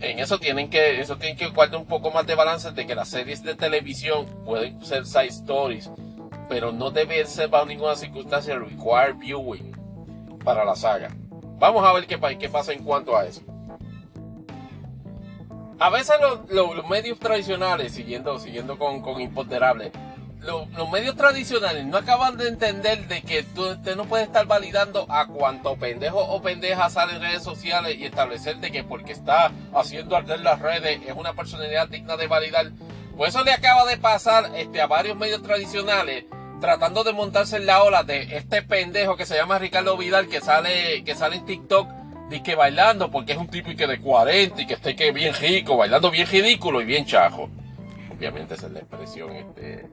En 0.03 0.19
eso 0.19 0.39
tienen 0.39 0.69
que, 0.69 1.01
eso 1.01 1.16
tienen 1.16 1.37
que 1.37 1.47
guardar 1.47 1.81
un 1.81 1.87
poco 1.87 2.11
más 2.11 2.27
de 2.27 2.35
balance 2.35 2.73
de 2.73 2.87
que 2.87 2.95
las 2.97 3.09
series 3.09 3.41
de 3.45 3.55
televisión 3.55 4.27
pueden 4.45 4.85
ser 4.85 5.07
side 5.07 5.29
stories, 5.29 5.91
pero 6.49 6.73
no 6.73 6.91
deben 6.91 7.24
ser 7.29 7.49
bajo 7.49 7.66
ninguna 7.66 7.95
circunstancia 7.95 8.57
require 8.57 9.12
viewing 9.12 9.70
para 10.45 10.65
la 10.65 10.74
saga. 10.74 11.09
Vamos 11.61 11.85
a 11.85 11.93
ver 11.93 12.09
qué, 12.09 12.19
qué 12.37 12.49
pasa 12.49 12.73
en 12.73 12.83
cuanto 12.83 13.16
a 13.16 13.27
eso. 13.27 13.43
A 15.79 15.89
veces 15.89 16.16
los, 16.49 16.89
medios 16.89 17.20
tradicionales, 17.20 17.93
siguiendo, 17.93 18.41
siguiendo 18.41 18.77
con, 18.79 19.03
con 19.03 19.20
Los 20.43 20.90
medios 20.90 21.14
tradicionales 21.14 21.86
no 21.86 21.98
acaban 21.98 22.36
de 22.36 22.48
entender 22.48 23.06
de 23.06 23.23
que 23.23 23.44
tú, 23.44 23.70
usted 23.70 23.94
no 23.94 24.06
puede 24.06 24.24
estar 24.24 24.44
validando 24.47 25.06
a 25.09 25.27
cuanto 25.27 25.77
pendejo 25.77 26.19
o 26.19 26.43
pendeja 26.43 26.90
sale 26.90 27.14
en 27.14 27.23
redes 27.23 27.44
sociales 27.44 27.97
y 27.97 28.06
establecer 28.06 28.56
de 28.56 28.73
que 28.73 28.82
porque 28.82 29.12
está 29.12 29.52
haciendo 29.73 30.16
arder 30.16 30.40
las 30.40 30.59
redes 30.59 31.01
es 31.06 31.14
una 31.14 31.35
personalidad 31.35 31.89
digna 31.89 32.16
de 32.16 32.27
validar. 32.27 32.73
Pues 33.16 33.35
eso 33.35 33.44
le 33.44 33.52
acaba 33.52 33.85
de 33.85 33.98
pasar 33.98 34.51
este, 34.56 34.81
a 34.81 34.89
varios 34.89 35.16
medios 35.16 35.43
tradicionales 35.43 36.24
tratando 36.60 37.05
de 37.05 37.12
montarse 37.12 37.56
en 37.56 37.66
la 37.66 37.82
ola 37.85 38.02
de 38.02 38.36
este 38.36 38.62
pendejo 38.62 39.16
que 39.16 39.27
se 39.27 39.36
llama 39.36 39.59
Ricardo 39.59 39.97
Vidal 39.97 40.27
que 40.27 40.40
sale, 40.40 41.05
que 41.05 41.14
sale 41.14 41.36
en 41.36 41.47
TikTok 41.47 41.89
y 42.32 42.43
que 42.43 42.56
bailando 42.56 43.12
porque 43.12 43.32
es 43.32 43.39
un 43.39 43.48
tipo 43.48 43.70
que 43.77 43.86
de 43.86 44.01
40 44.01 44.62
y 44.62 44.66
que 44.66 44.74
esté 44.74 44.97
que 44.97 45.12
bien 45.12 45.35
rico, 45.35 45.77
bailando 45.77 46.10
bien 46.10 46.27
ridículo 46.27 46.81
y 46.81 46.85
bien 46.85 47.06
chajo. 47.06 47.48
Obviamente 48.10 48.55
esa 48.55 48.66
es 48.66 48.73
la 48.73 48.78
expresión 48.81 49.32
este, 49.32 49.89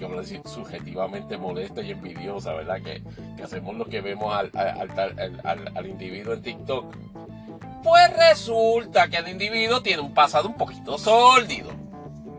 como 0.00 0.20
decir, 0.20 0.40
subjetivamente 0.44 1.36
molesta 1.36 1.82
y 1.82 1.90
envidiosa, 1.92 2.52
¿verdad? 2.54 2.80
Que, 2.82 3.02
hacemos 3.42 3.76
lo 3.76 3.84
que 3.84 4.00
vemos 4.00 4.34
al, 4.34 5.86
individuo 5.86 6.34
en 6.34 6.42
TikTok. 6.42 6.96
Pues 7.82 8.16
resulta 8.16 9.08
que 9.08 9.18
el 9.18 9.28
individuo 9.28 9.82
tiene 9.82 10.02
un 10.02 10.12
pasado 10.12 10.48
un 10.48 10.56
poquito 10.56 10.98
sórdido, 10.98 11.70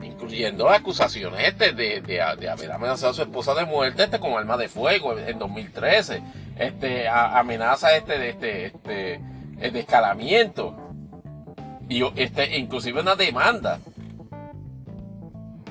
incluyendo 0.03 0.69
acusaciones 0.69 1.47
este 1.47 1.73
de, 1.73 2.01
de, 2.01 2.21
haber 2.21 2.71
amenazado 2.71 3.11
a 3.11 3.13
su 3.13 3.21
esposa 3.23 3.53
de 3.55 3.65
muerte 3.65 4.03
este 4.03 4.19
con 4.19 4.33
arma 4.33 4.57
de 4.57 4.67
fuego 4.67 5.17
en 5.17 5.39
2013, 5.39 6.21
este, 6.57 7.07
amenaza 7.07 7.95
este 7.95 8.19
de 8.19 8.29
este, 8.29 8.65
este, 9.59 9.79
escalamiento 9.79 10.75
y 11.89 12.03
este, 12.15 12.57
inclusive 12.57 13.01
una 13.01 13.15
demanda 13.15 13.79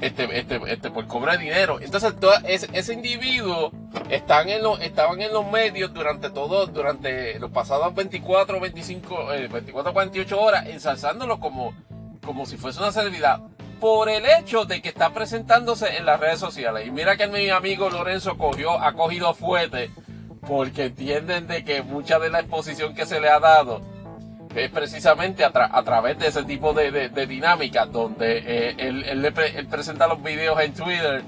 este, 0.01 0.39
este, 0.39 0.61
este, 0.67 0.91
por 0.91 1.07
cobrar 1.07 1.39
dinero. 1.39 1.81
Entonces, 1.81 2.15
todo 2.19 2.33
ese, 2.45 2.93
individuo 2.93 3.71
están 4.09 4.49
en 4.49 4.63
los, 4.63 4.81
estaban 4.81 5.21
en 5.21 5.33
los 5.33 5.47
medios 5.51 5.93
durante 5.93 6.31
todo, 6.31 6.67
durante 6.67 7.39
los 7.39 7.51
pasados 7.51 7.95
24, 7.95 8.61
25, 8.61 9.27
24, 9.27 9.93
48 9.93 10.41
horas, 10.41 10.67
ensalzándolo 10.67 11.39
como, 11.39 11.75
como 12.25 12.47
si 12.47 12.57
fuese 12.57 12.81
una 12.81 12.93
celebridad. 12.93 13.41
Por 13.79 14.11
el 14.11 14.27
hecho 14.27 14.67
de 14.67 14.83
que 14.83 14.91
está 14.91 15.11
presentándose 15.15 15.97
en 15.97 16.05
las 16.05 16.21
redes 16.21 16.39
sociales. 16.39 16.87
Y 16.87 16.91
mira 16.91 17.17
que 17.17 17.27
mi 17.27 17.49
amigo 17.49 17.89
Lorenzo 17.89 18.37
cogió, 18.37 18.73
ha 18.73 18.93
cogido 18.93 19.33
fuerte, 19.33 19.91
porque 20.47 20.87
entienden 20.87 21.47
de 21.47 21.65
que 21.65 21.83
mucha 21.83 22.19
de 22.19 22.31
la 22.31 22.41
exposición 22.41 22.95
que 22.95 23.07
se 23.07 23.21
le 23.21 23.29
ha 23.29 23.41
dado 23.41 23.81
es 24.55 24.71
precisamente 24.71 25.45
a, 25.45 25.83
través 25.83 26.19
de 26.19 26.29
ese 26.29 26.45
tipo 26.45 26.73
de, 26.73 27.09
de, 27.09 27.27
dinámica 27.27 27.87
donde 27.87 28.39
eh, 28.39 28.75
él, 28.79 29.67
presenta 29.69 30.07
los 30.07 30.23
videos 30.23 30.61
en 30.61 30.75
Twitter 30.75 31.23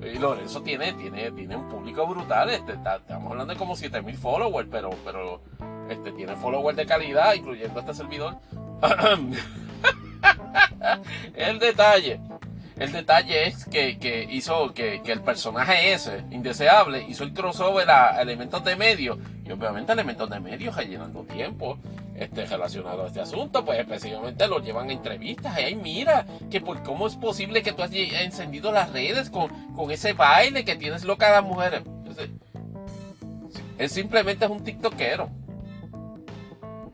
y 0.00 0.18
Lorenzo 0.18 0.62
tiene, 0.62 0.92
tiene, 0.94 1.30
tiene 1.32 1.56
un 1.56 1.68
público 1.68 2.06
brutal, 2.06 2.50
este, 2.50 2.72
estamos 2.72 3.30
hablando 3.30 3.52
de 3.52 3.58
como 3.58 3.76
7000 3.76 4.16
followers, 4.16 4.68
pero, 4.70 4.90
pero 5.04 5.40
este, 5.88 6.12
tiene 6.12 6.36
followers 6.36 6.76
de 6.76 6.86
calidad, 6.86 7.34
incluyendo 7.34 7.80
este 7.80 7.94
servidor. 7.94 8.36
el 11.34 11.58
detalle 11.58 12.20
el 12.76 12.90
detalle 12.90 13.46
es 13.46 13.66
que, 13.66 14.26
hizo 14.30 14.74
que, 14.74 15.00
el 15.04 15.20
personaje 15.20 15.92
ese, 15.92 16.24
indeseable, 16.30 17.04
hizo 17.08 17.22
el 17.22 17.32
crossover 17.32 17.88
a 17.88 18.20
elementos 18.20 18.64
de 18.64 18.74
medio. 18.74 19.18
Y 19.44 19.52
obviamente 19.52 19.92
elementos 19.92 20.30
de 20.30 20.40
medio 20.40 20.72
rellenando 20.72 21.22
tiempo 21.24 21.78
este, 22.16 22.46
relacionado 22.46 23.04
a 23.04 23.06
este 23.08 23.20
asunto, 23.20 23.64
pues 23.64 23.78
específicamente 23.78 24.48
lo 24.48 24.58
llevan 24.58 24.88
a 24.88 24.92
entrevistas. 24.92 25.58
Y 25.70 25.74
mira, 25.74 26.26
que 26.50 26.60
por 26.60 26.82
cómo 26.82 27.06
es 27.06 27.16
posible 27.16 27.62
que 27.62 27.72
tú 27.72 27.82
hayas 27.82 28.22
encendido 28.22 28.72
las 28.72 28.90
redes 28.92 29.28
con, 29.28 29.50
con 29.74 29.90
ese 29.90 30.14
baile 30.14 30.64
que 30.64 30.76
tienes 30.76 31.04
loca 31.04 31.28
a 31.28 31.40
las 31.40 31.44
mujeres. 31.44 31.82
él 33.78 33.90
simplemente 33.90 34.46
es 34.46 34.50
un 34.50 34.64
tiktokero. 34.64 35.28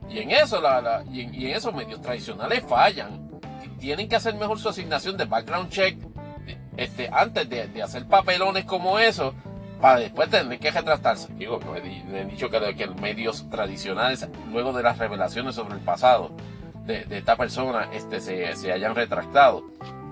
Y 0.09 0.19
en 0.19 0.33
eso, 0.33 0.61
la, 0.61 1.05
y 1.13 1.21
en 1.21 1.57
esos 1.57 1.73
medios 1.73 2.01
tradicionales 2.01 2.65
fallan 2.65 3.31
tienen 3.81 4.09
que 4.09 4.17
hacer 4.17 4.35
mejor 4.35 4.59
su 4.59 4.69
asignación 4.69 5.17
de 5.17 5.25
background 5.25 5.71
check 5.71 5.97
este, 6.77 7.09
antes 7.13 7.49
de, 7.49 7.83
hacer 7.83 8.07
papelones 8.07 8.65
como 8.65 8.99
eso 8.99 9.35
para 9.81 10.01
después 10.01 10.29
tener 10.31 10.59
que 10.59 10.71
retratarse. 10.71 11.33
Digo, 11.35 11.61
no 11.65 11.77
he, 11.77 12.25
dicho 12.25 12.51
que, 12.51 12.75
que, 12.77 12.87
medios 12.87 13.49
tradicionales, 13.51 14.29
luego 14.53 14.73
de 14.73 14.83
las 14.83 14.99
revelaciones 14.99 15.55
sobre 15.55 15.75
el 15.75 15.81
pasado 15.81 16.31
de, 16.87 17.07
esta 17.11 17.37
persona, 17.37 17.89
este, 17.93 18.21
se, 18.21 18.73
hayan 18.73 18.95
retractado. 18.95 19.65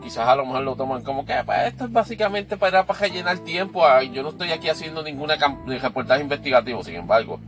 Quizás 0.02 0.28
a 0.28 0.36
lo 0.36 0.47
mejor 0.47 0.62
lo 0.62 0.76
toman 0.76 1.02
como 1.02 1.26
que 1.26 1.34
pues, 1.44 1.58
esto 1.66 1.84
es 1.84 1.92
básicamente 1.92 2.56
para, 2.56 2.86
para 2.86 3.00
rellenar 3.00 3.38
tiempo. 3.40 3.84
yo 4.12 4.22
no 4.22 4.30
estoy 4.30 4.52
aquí 4.52 4.68
haciendo 4.68 5.02
ninguna 5.02 5.36
reportaje 5.66 6.22
investigativo, 6.22 6.82
sin 6.82 6.94
embargo, 6.97 7.40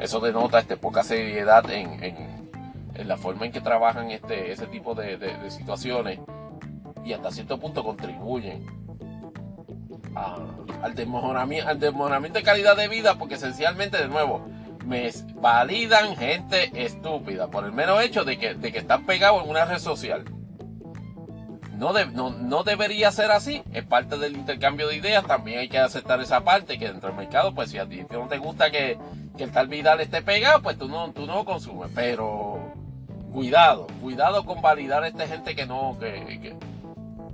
eso 0.00 0.18
denota 0.20 0.58
este, 0.58 0.76
poca 0.76 1.04
seriedad 1.04 1.70
en 1.70 2.42
en 2.94 3.08
la 3.08 3.16
forma 3.16 3.46
en 3.46 3.52
que 3.52 3.60
trabajan 3.60 4.10
este, 4.10 4.52
ese 4.52 4.66
tipo 4.66 4.94
de, 4.94 5.18
situaciones 5.50 6.18
y 7.04 7.12
hasta 7.12 7.30
cierto 7.30 7.58
punto 7.58 7.82
contribuyen 7.82 8.66
al, 10.14 10.94
desmejoramiento, 10.94 11.70
al 11.70 11.78
de 12.32 12.42
calidad 12.42 12.76
de 12.76 12.88
vida 12.88 13.16
porque 13.18 13.34
esencialmente 13.34 13.98
de 13.98 14.08
nuevo 14.08 14.46
me 14.86 15.10
validan 15.34 16.16
gente 16.16 16.70
estúpida 16.74 17.48
por 17.48 17.64
el 17.64 17.72
mero 17.72 18.00
hecho 18.00 18.24
de 18.24 18.38
que, 18.38 18.54
de 18.54 18.72
que 18.72 18.78
están 18.78 19.06
pegados 19.06 19.44
en 19.44 19.50
una 19.50 19.64
red 19.64 19.78
social. 19.78 20.24
No, 21.82 21.92
no, 22.30 22.62
debería 22.62 23.10
ser 23.10 23.32
así, 23.32 23.62
es 23.72 23.84
parte 23.84 24.16
del 24.16 24.36
intercambio 24.36 24.86
de 24.86 24.96
ideas, 24.96 25.26
también 25.26 25.58
hay 25.58 25.68
que 25.68 25.78
aceptar 25.78 26.20
esa 26.20 26.44
parte, 26.44 26.78
que 26.78 26.86
dentro 26.86 27.08
del 27.08 27.18
mercado, 27.18 27.54
pues 27.54 27.70
si 27.70 27.78
a 27.78 27.88
ti 27.88 28.04
no 28.08 28.28
te 28.28 28.38
gusta 28.38 28.70
que, 28.70 28.98
que 29.36 29.42
el 29.42 29.50
tal 29.50 29.66
Vidal 29.66 30.00
esté 30.00 30.22
pegado, 30.22 30.62
pues 30.62 30.78
tú 30.78 30.86
no, 30.86 31.10
tú 31.10 31.26
no 31.26 31.44
consumes, 31.44 31.90
pero 31.92 32.72
cuidado, 33.32 33.88
cuidado 34.00 34.44
con 34.44 34.62
validar 34.62 35.02
a 35.02 35.08
esta 35.08 35.26
gente 35.26 35.56
que 35.56 35.66
no, 35.66 35.96
que, 35.98 36.54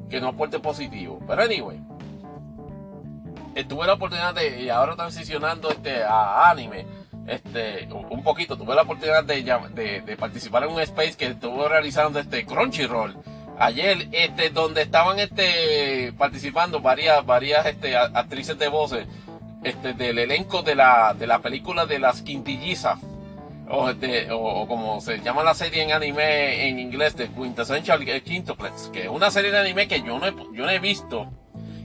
que, 0.08 0.20
no 0.20 0.28
aporte 0.28 0.60
positivo. 0.60 1.20
Pero 1.26 1.42
anyway, 1.42 1.78
tuve 3.64 3.86
la 3.86 3.94
oportunidad 3.94 4.34
de, 4.34 4.62
y 4.62 4.68
ahora 4.68 4.96
transicionando 4.96 5.70
este, 5.70 6.02
a 6.02 6.50
anime, 6.50 6.86
este, 7.26 7.88
un 7.92 8.22
poquito, 8.22 8.56
tuve 8.56 8.74
la 8.74 8.82
oportunidad 8.82 9.24
de, 9.24 9.42
de, 10.04 10.16
participar 10.16 10.64
en 10.64 10.70
un 10.70 10.80
space 10.80 11.14
que 11.16 11.26
estuvo 11.26 11.68
realizando 11.68 12.18
este 12.18 12.46
Crunchyroll. 12.46 13.16
Ayer, 13.58 14.08
este, 14.12 14.50
donde 14.50 14.82
estaban 14.82 15.18
este, 15.18 16.12
participando 16.16 16.80
varias, 16.80 17.24
varias 17.26 17.66
este, 17.66 17.96
actrices 17.96 18.58
de 18.58 18.68
voces 18.68 19.06
este, 19.64 19.92
del 19.94 20.18
elenco 20.18 20.62
de 20.62 20.76
la, 20.76 21.14
de 21.14 21.26
la 21.26 21.40
película 21.40 21.84
de 21.84 21.98
las 21.98 22.22
quintillizas 22.22 22.98
o, 23.70 24.66
como 24.66 25.00
se 25.00 25.20
llama 25.20 25.42
la 25.42 25.54
serie 25.54 25.82
en 25.82 25.92
anime 25.92 26.68
en 26.68 26.78
inglés 26.78 27.16
de 27.16 27.28
Quintessential 27.28 28.04
Quintuplex, 28.22 28.88
que 28.88 29.02
es 29.02 29.08
una 29.08 29.30
serie 29.30 29.50
de 29.50 29.58
anime 29.58 29.88
que 29.88 30.02
yo 30.02 30.18
no 30.18 30.26
he, 30.26 30.32
yo 30.54 30.64
no 30.64 30.70
he 30.70 30.78
visto. 30.78 31.30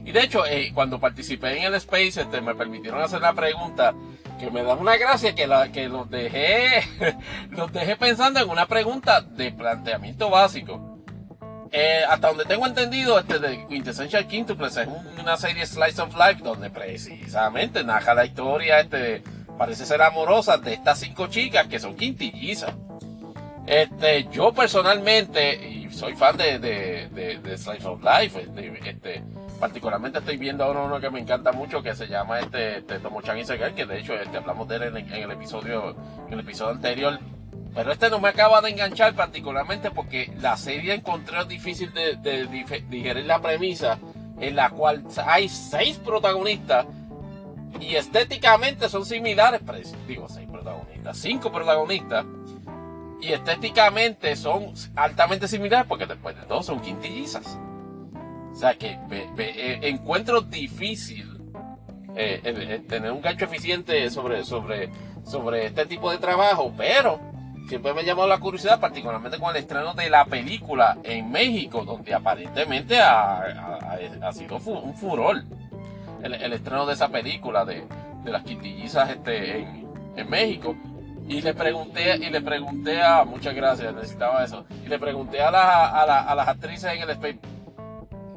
Y 0.04 0.12
de 0.12 0.22
hecho, 0.22 0.44
eh, 0.46 0.70
cuando 0.74 1.00
participé 1.00 1.56
en 1.58 1.64
el 1.64 1.74
Space, 1.74 2.20
este, 2.20 2.40
me 2.40 2.54
permitieron 2.54 3.00
hacer 3.00 3.20
la 3.20 3.32
pregunta 3.32 3.94
que 4.38 4.50
me 4.50 4.62
da 4.62 4.74
una 4.74 4.96
gracia 4.96 5.34
que, 5.34 5.46
la, 5.46 5.72
que 5.72 5.88
los 5.88 6.10
dejé, 6.10 6.82
los 7.50 7.72
dejé 7.72 7.96
pensando 7.96 8.40
en 8.40 8.48
una 8.48 8.66
pregunta 8.66 9.20
de 9.20 9.52
planteamiento 9.52 10.28
básico. 10.28 10.98
Eh, 11.72 12.02
hasta 12.08 12.28
donde 12.28 12.44
tengo 12.44 12.66
entendido, 12.66 13.18
este 13.18 13.40
de 13.40 13.66
Quintessential 13.66 14.28
Quintuplex 14.28 14.76
es 14.76 14.88
una 15.20 15.36
serie 15.36 15.66
Slice 15.66 16.02
of 16.02 16.14
Life 16.14 16.40
donde 16.42 16.70
precisamente 16.70 17.82
narra 17.82 18.14
la 18.14 18.24
historia 18.26 18.78
este 18.78 19.24
parece 19.58 19.86
ser 19.86 20.02
amorosa 20.02 20.58
de 20.58 20.74
estas 20.74 21.00
cinco 21.00 21.26
chicas 21.28 21.66
que 21.66 21.78
son 21.78 21.96
quintillizas. 21.96 22.72
Este, 23.66 24.28
yo 24.30 24.52
personalmente, 24.52 25.83
soy 25.94 26.14
fan 26.14 26.36
de, 26.36 26.58
de, 26.58 27.38
de, 27.38 27.58
Slice 27.58 27.86
of 27.86 28.02
Life, 28.02 28.40
este, 28.40 28.90
este, 28.90 29.22
particularmente 29.60 30.18
estoy 30.18 30.36
viendo 30.36 30.64
ahora 30.64 30.82
uno 30.82 31.00
que 31.00 31.10
me 31.10 31.20
encanta 31.20 31.52
mucho 31.52 31.82
que 31.82 31.94
se 31.94 32.06
llama 32.06 32.40
este, 32.40 32.78
este 32.78 32.98
Tomo-chan 32.98 33.38
que 33.74 33.86
de 33.86 34.00
hecho 34.00 34.14
este, 34.14 34.36
hablamos 34.36 34.68
de 34.68 34.76
él 34.76 34.82
en, 34.96 34.96
el 34.96 35.30
episodio, 35.30 35.96
en 36.26 36.32
el 36.32 36.40
episodio 36.40 36.72
anterior. 36.72 37.18
Pero 37.74 37.90
este 37.90 38.08
no 38.08 38.20
me 38.20 38.28
acaba 38.28 38.60
de 38.60 38.70
enganchar 38.70 39.14
particularmente 39.14 39.90
porque 39.90 40.32
la 40.40 40.56
serie 40.56 40.94
encontré 40.94 41.44
difícil 41.44 41.92
de, 41.92 42.16
de 42.16 42.46
digerir 42.46 43.24
la 43.24 43.40
premisa 43.40 43.98
en 44.38 44.56
la 44.56 44.70
cual 44.70 45.04
hay 45.26 45.48
seis 45.48 45.98
protagonistas 45.98 46.86
y 47.80 47.96
estéticamente 47.96 48.88
son 48.88 49.04
similares, 49.04 49.60
digo 50.06 50.28
seis 50.28 50.48
protagonistas, 50.48 51.18
cinco 51.18 51.50
protagonistas 51.50 52.24
y 53.24 53.32
estéticamente 53.32 54.36
son 54.36 54.74
altamente 54.96 55.48
similares 55.48 55.86
porque 55.88 56.06
después 56.06 56.36
de 56.36 56.42
todo 56.42 56.62
son 56.62 56.80
quintillizas. 56.80 57.58
O 58.52 58.54
sea 58.54 58.74
que 58.74 58.98
eh, 59.10 59.80
encuentro 59.82 60.42
difícil 60.42 61.34
eh, 62.14 62.84
tener 62.88 63.10
un 63.10 63.20
gancho 63.20 63.46
eficiente 63.46 64.08
sobre, 64.10 64.44
sobre, 64.44 64.90
sobre 65.24 65.66
este 65.66 65.86
tipo 65.86 66.10
de 66.10 66.18
trabajo, 66.18 66.72
pero 66.76 67.18
siempre 67.66 67.94
me 67.94 68.02
ha 68.02 68.04
llamado 68.04 68.28
la 68.28 68.38
curiosidad, 68.38 68.78
particularmente 68.78 69.38
con 69.38 69.50
el 69.50 69.56
estreno 69.56 69.94
de 69.94 70.10
la 70.10 70.24
película 70.26 70.98
en 71.02 71.30
México, 71.30 71.84
donde 71.84 72.14
aparentemente 72.14 73.00
ha, 73.00 74.30
sido 74.32 74.56
un 74.56 74.94
furor 74.94 75.42
el, 76.22 76.52
estreno 76.52 76.86
de 76.86 76.94
esa 76.94 77.08
película 77.08 77.64
de, 77.64 77.84
las 78.24 78.42
quintillizas 78.42 79.10
este, 79.10 79.60
en, 80.16 80.30
México. 80.30 80.76
Y 81.26 81.40
le 81.40 81.54
pregunté, 81.54 82.16
y 82.16 82.30
le 82.30 82.40
pregunté 82.42 83.02
a, 83.02 83.24
muchas 83.24 83.54
gracias, 83.54 83.94
necesitaba 83.94 84.44
eso, 84.44 84.66
y 84.84 84.88
le 84.88 84.98
pregunté 84.98 85.40
a, 85.40 85.48
a, 85.48 86.34
las 86.34 86.48
actrices 86.48 86.92
en 86.92 87.02
el 87.02 87.10
space, 87.10 87.38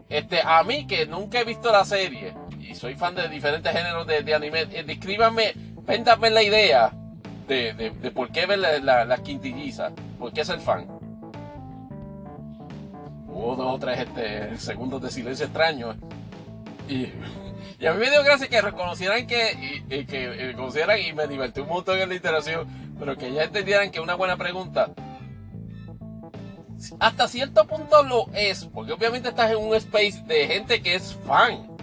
este, 0.07 0.41
a 0.41 0.63
mí 0.63 0.87
que 0.87 1.05
nunca 1.05 1.41
he 1.41 1.43
visto 1.43 1.69
la 1.71 1.83
serie, 1.83 2.33
y 2.59 2.75
soy 2.75 2.95
fan 2.95 3.13
de 3.13 3.27
diferentes 3.27 3.71
géneros 3.73 4.07
de, 4.07 4.33
anime, 4.33 4.61
eh, 4.71 4.83
descríbanme, 4.85 5.53
véndame 5.85 6.29
la 6.29 6.43
idea 6.43 6.91
de, 7.47 7.73
de, 7.73 8.11
por 8.11 8.31
qué 8.31 8.45
ver 8.45 8.59
la, 8.59 9.03
la 9.03 9.17
quintillizas, 9.17 9.91
por 10.17 10.31
qué 10.31 10.45
ser 10.45 10.59
fan. 10.59 10.87
Hubo 13.27 13.55
dos 13.55 13.75
o 13.75 13.79
tres 13.79 13.99
este, 13.99 14.57
segundos 14.57 15.01
de 15.01 15.11
silencio 15.11 15.45
extraño. 15.45 15.95
Y, 16.89 17.07
y, 17.79 17.85
a 17.85 17.93
mí 17.93 17.99
me 17.99 18.09
dio 18.09 18.23
gracia 18.23 18.47
que 18.47 18.61
reconocieran 18.61 19.27
que, 19.27 19.83
y, 19.89 20.05
que 20.05 20.29
reconocieran 20.29 20.99
y 20.99 21.13
me 21.13 21.27
divertí 21.27 21.61
un 21.61 21.69
montón 21.69 21.99
en 21.99 22.09
la 22.09 22.15
interacción, 22.15 22.67
pero 22.99 23.17
que 23.17 23.31
ya 23.31 23.43
entendieran 23.43 23.91
que 23.91 23.99
una 23.99 24.15
buena 24.15 24.37
pregunta 24.37 24.91
hasta 26.99 27.27
cierto 27.27 27.65
punto 27.65 28.03
lo 28.03 28.27
es, 28.33 28.65
porque 28.65 28.93
obviamente 28.93 29.29
estás 29.29 29.51
en 29.51 29.57
un 29.57 29.75
space 29.75 30.23
de 30.27 30.47
gente 30.47 30.81
que 30.81 30.95
es 30.95 31.17
fan 31.25 31.75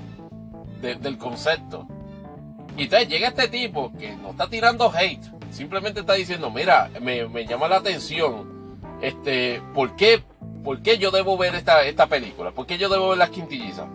del 0.80 1.18
concepto. 1.18 1.86
Y 2.76 2.84
entonces 2.84 3.08
llega 3.08 3.28
este 3.28 3.48
tipo 3.48 3.92
que 3.98 4.14
no 4.16 4.30
está 4.30 4.48
tirando 4.48 4.92
hate, 4.92 5.24
simplemente 5.50 6.00
está 6.00 6.14
diciendo, 6.14 6.50
mira, 6.50 6.90
me, 7.00 7.46
llama 7.46 7.68
la 7.68 7.76
atención, 7.76 8.78
este, 9.00 9.62
¿por 9.74 9.96
qué, 9.96 10.22
¿por 10.62 10.82
qué 10.82 10.98
yo 10.98 11.10
debo 11.10 11.36
ver 11.38 11.54
esta, 11.54 11.84
esta 11.84 12.06
película? 12.06 12.50
¿Por 12.50 12.66
qué 12.66 12.76
yo 12.76 12.88
debo 12.88 13.10
ver 13.10 13.18
las 13.18 13.30
quintillizas? 13.30 13.86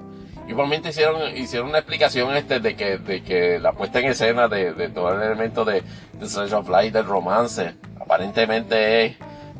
Igualmente 0.50 0.90
hicieron, 0.90 1.38
hicieron 1.38 1.70
una 1.70 1.78
explicación 1.78 2.36
este 2.36 2.60
de 2.60 2.76
que, 2.76 2.98
de 2.98 3.22
que 3.22 3.60
la 3.60 3.72
puesta 3.74 4.00
en 4.00 4.08
escena 4.08 4.48
de, 4.48 4.90
todo 4.90 5.14
el 5.14 5.22
elemento 5.22 5.64
de, 5.64 5.84
de 6.14 6.56
of 6.56 6.68
Light, 6.68 6.92
del 6.92 7.06
romance, 7.06 7.76
aparentemente 8.02 9.06
es 9.06 9.18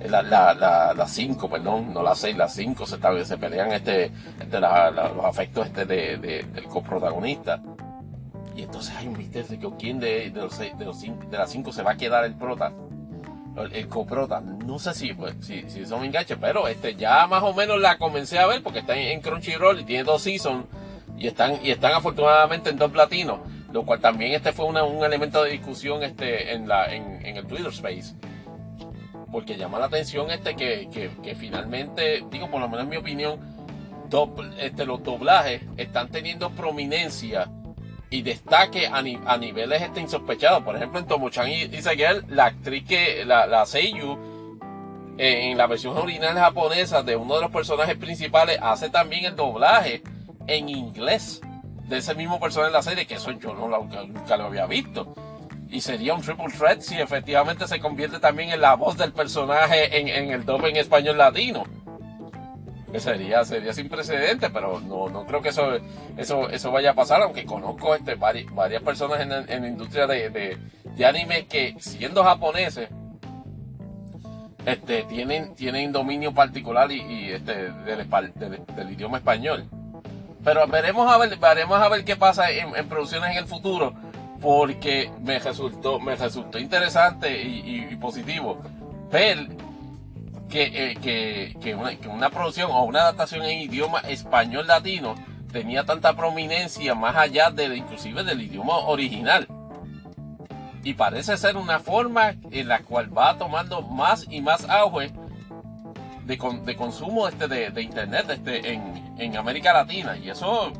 la, 0.10 0.24
la, 0.24 1.08
cinco, 1.08 1.48
perdón, 1.48 1.94
no 1.94 2.02
la 2.02 2.16
seis, 2.16 2.36
la 2.36 2.50
cinco 2.50 2.88
se, 2.88 2.98
se 3.24 3.38
pelean 3.38 3.72
este, 3.72 4.12
este 4.42 4.60
los 4.60 5.26
afectos 5.26 5.68
este 5.68 5.86
de, 5.86 6.18
del 6.18 6.64
coprotagonista. 6.66 7.62
Y 8.56 8.64
entonces 8.64 8.96
hay 8.98 9.10
un 9.10 9.18
misterio 9.18 9.48
de 9.48 9.60
que 9.60 9.70
quién 9.78 10.00
de, 10.00 10.32
de, 10.32 10.42
los, 10.42 10.58
de, 10.58 10.74
de 10.74 11.38
las 11.38 11.52
cinco 11.52 11.72
se 11.72 11.84
va 11.84 11.92
a 11.92 11.98
quedar 11.98 12.26
el 12.26 12.34
prota. 12.34 12.74
El, 13.72 13.88
coprota. 13.88 14.40
No 14.42 14.80
sé 14.80 14.94
si, 14.94 15.14
pues, 15.14 15.36
si, 15.42 15.70
si 15.70 15.86
son 15.86 16.04
enganches, 16.04 16.38
pero 16.40 16.68
este, 16.68 16.96
ya 16.96 17.28
más 17.28 17.44
o 17.44 17.54
menos 17.54 17.80
la 17.80 17.98
comencé 17.98 18.40
a 18.40 18.48
ver 18.48 18.64
porque 18.64 18.80
está 18.80 18.96
en, 18.96 19.22
Crunchyroll 19.22 19.80
y 19.80 19.84
tiene 19.84 20.04
dos 20.04 20.22
seasons 20.22 20.66
y 21.18 21.28
están, 21.28 21.60
y 21.64 21.72
están 21.72 21.94
afortunadamente 21.94 22.70
en 22.70 22.78
dos 22.78 22.92
platinos. 22.92 23.40
Lo 23.72 23.86
cual 23.86 24.00
también 24.00 24.32
este 24.32 24.52
fue 24.52 24.66
un 24.66 25.04
elemento 25.04 25.44
de 25.44 25.52
discusión 25.52 26.02
este, 26.02 26.54
en, 26.54 26.68
la, 26.68 26.92
en, 26.94 27.24
el 27.24 27.46
Twitter 27.46 27.68
Space 27.68 28.16
porque 29.32 29.58
llama 29.58 29.78
la 29.78 29.86
atención 29.86 30.32
este 30.32 30.56
que, 30.56 30.90
que, 31.22 31.36
finalmente, 31.36 32.26
digo, 32.32 32.50
por 32.50 32.60
lo 32.60 32.68
menos 32.68 32.86
en 32.86 32.90
mi 32.90 32.98
opinión, 32.98 33.40
este, 34.58 34.88
los 34.88 35.04
doblajes 35.04 35.62
están 35.78 36.10
teniendo 36.10 36.50
prominencia 36.50 37.48
y 38.10 38.22
destaque 38.22 38.88
a, 38.88 38.98
a 38.98 39.38
niveles 39.38 39.82
este, 39.82 40.02
insospechados. 40.02 40.64
Por 40.64 40.76
ejemplo, 40.76 41.00
en 41.00 41.08
Tomo-chan 41.08 41.48
y, 41.50 41.64
y 41.64 41.82
la 42.30 42.46
actriz 42.46 42.86
que, 42.86 43.26
la, 43.26 43.46
la 43.46 43.66
Seiyu, 43.66 44.18
eh, 45.18 45.52
en 45.52 45.58
la 45.58 45.68
versión 45.68 45.98
original 45.98 46.38
japonesa 46.38 47.04
de 47.04 47.16
uno 47.16 47.36
de 47.36 47.42
los 47.42 47.52
personajes 47.52 47.98
principales, 47.98 48.58
hace 48.62 48.90
también 48.90 49.26
el 49.26 49.36
doblaje 49.36 50.02
en 50.48 50.70
inglés 50.70 51.42
de 51.88 51.98
ese 51.98 52.16
mismo 52.16 52.40
personaje 52.40 52.70
en 52.70 52.74
la 52.74 52.82
serie, 52.82 53.06
que 53.06 53.16
eso 53.16 53.32
yo 53.32 53.54
no, 53.54 53.68
nunca 53.68 54.38
lo 54.38 54.46
había 54.46 54.66
visto 54.66 55.14
y 55.72 55.82
sería 55.82 56.14
un 56.14 56.22
triple 56.22 56.48
threat 56.48 56.82
si 56.82 57.00
efectivamente 57.00 57.68
se 57.68 57.80
convierte 57.80 58.20
también 58.20 58.50
en 58.50 58.62
la 58.62 58.76
voz 58.76 58.98
del 58.98 59.14
personaje 59.14 60.00
en, 60.00 60.32
el 60.32 60.46
doble 60.46 60.70
en 60.70 60.78
español 60.78 61.18
latino. 61.18 61.64
Sería, 62.98 63.46
sería 63.46 63.72
sin 63.74 63.88
precedente, 63.88 64.50
pero 64.50 64.80
no, 64.80 65.10
no 65.10 65.26
creo 65.26 65.42
que 65.42 65.50
eso, 65.50 65.78
eso, 66.18 66.50
eso 66.50 66.72
vaya 66.72 66.92
a 66.92 66.96
pasar, 66.96 67.22
aunque 67.22 67.46
conozco 67.46 67.94
este, 67.94 68.16
varias, 68.16 68.82
personas 68.82 69.22
en, 69.22 69.30
la 69.30 69.68
industria 69.68 70.08
de, 70.08 70.30
de, 70.30 71.06
anime 71.06 71.46
que 71.46 71.76
siendo 71.80 72.24
japoneses, 72.24 72.90
este, 74.66 75.04
tienen, 75.04 75.54
tienen 75.56 75.92
dominio 75.92 76.34
particular 76.34 76.92
y, 76.92 77.32
este, 77.32 77.72
del, 77.72 78.92
idioma 78.92 79.18
español. 79.18 79.70
Pero 80.44 80.68
veremos 80.68 81.12
a 81.12 81.18
ver, 81.18 81.38
veremos 81.38 81.80
a 81.80 81.90
ver 81.90 82.04
qué 82.04 82.16
pasa 82.16 82.50
en, 82.50 82.76
en 82.76 82.90
producciones 82.90 83.32
en 83.32 83.38
el 83.38 83.46
futuro 83.46 83.94
porque 84.42 85.12
me 85.22 85.40
resultó, 85.40 86.00
me 86.00 86.16
resultó 86.16 86.60
interesante 86.60 87.42
y, 87.44 87.96
positivo 87.98 88.62
ver 89.12 89.48
que, 90.50 90.92
eh, 90.92 91.56
que, 91.62 91.76
una, 91.76 92.30
producción 92.30 92.72
o 92.72 92.84
una 92.84 93.02
adaptación 93.02 93.46
en 93.46 93.60
idioma 93.60 94.00
español 94.00 94.68
latino 94.68 95.16
tenía 95.52 95.86
tanta 95.86 96.16
prominencia 96.16 96.96
más 96.96 97.16
allá 97.16 97.52
de 97.52 97.76
inclusive 97.78 98.24
del 98.24 98.42
idioma 98.42 98.78
original. 98.78 99.48
Y 100.84 100.94
parece 100.94 101.38
ser 101.38 101.58
una 101.58 101.80
forma 101.80 102.36
en 102.52 102.68
la 102.68 102.80
cual 102.80 103.16
va 103.16 103.38
tomando 103.38 103.82
más 103.82 104.26
y 104.30 104.42
más 104.42 104.68
auge 104.70 105.12
de, 106.26 106.38
de 106.66 106.76
consumo 106.76 107.28
este 107.28 107.48
de, 107.48 107.82
internet 107.82 108.26
este, 108.30 108.74
en, 108.74 109.14
en 109.18 109.38
América 109.38 109.74
Latina. 109.74 110.18
Y 110.18 110.30
eso 110.30 110.72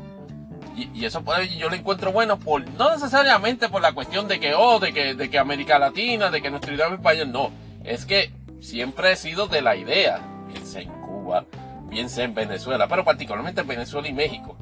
y, 0.76 1.04
eso 1.04 1.22
yo 1.58 1.68
lo 1.68 1.74
encuentro 1.74 2.12
bueno 2.12 2.38
por 2.38 2.66
no 2.70 2.90
necesariamente 2.90 3.68
por 3.68 3.82
la 3.82 3.92
cuestión 3.92 4.28
de 4.28 4.40
que 4.40 4.54
oh 4.54 4.78
de 4.78 4.92
que 4.92 5.14
de 5.14 5.28
que 5.28 5.38
América 5.38 5.78
Latina 5.78 6.30
de 6.30 6.40
que 6.40 6.50
nuestro 6.50 6.74
idioma 6.74 6.94
español 6.94 7.32
no 7.32 7.50
es 7.84 8.06
que 8.06 8.30
siempre 8.60 9.12
he 9.12 9.16
sido 9.16 9.46
de 9.46 9.62
la 9.62 9.76
idea 9.76 10.20
bien 10.48 10.66
sea 10.66 10.82
en 10.82 10.90
Cuba 11.02 11.44
bien 11.88 12.08
sea 12.08 12.24
en 12.24 12.34
Venezuela 12.34 12.86
pero 12.88 13.04
particularmente 13.04 13.60
en 13.62 13.68
Venezuela 13.68 14.08
y 14.08 14.12
México. 14.12 14.56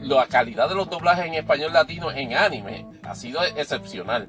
La 0.00 0.26
calidad 0.26 0.68
de 0.68 0.76
los 0.76 0.88
doblajes 0.88 1.26
en 1.26 1.34
español 1.34 1.72
latino 1.72 2.10
en 2.12 2.34
anime 2.34 2.86
ha 3.02 3.14
sido 3.14 3.42
excepcional. 3.44 4.28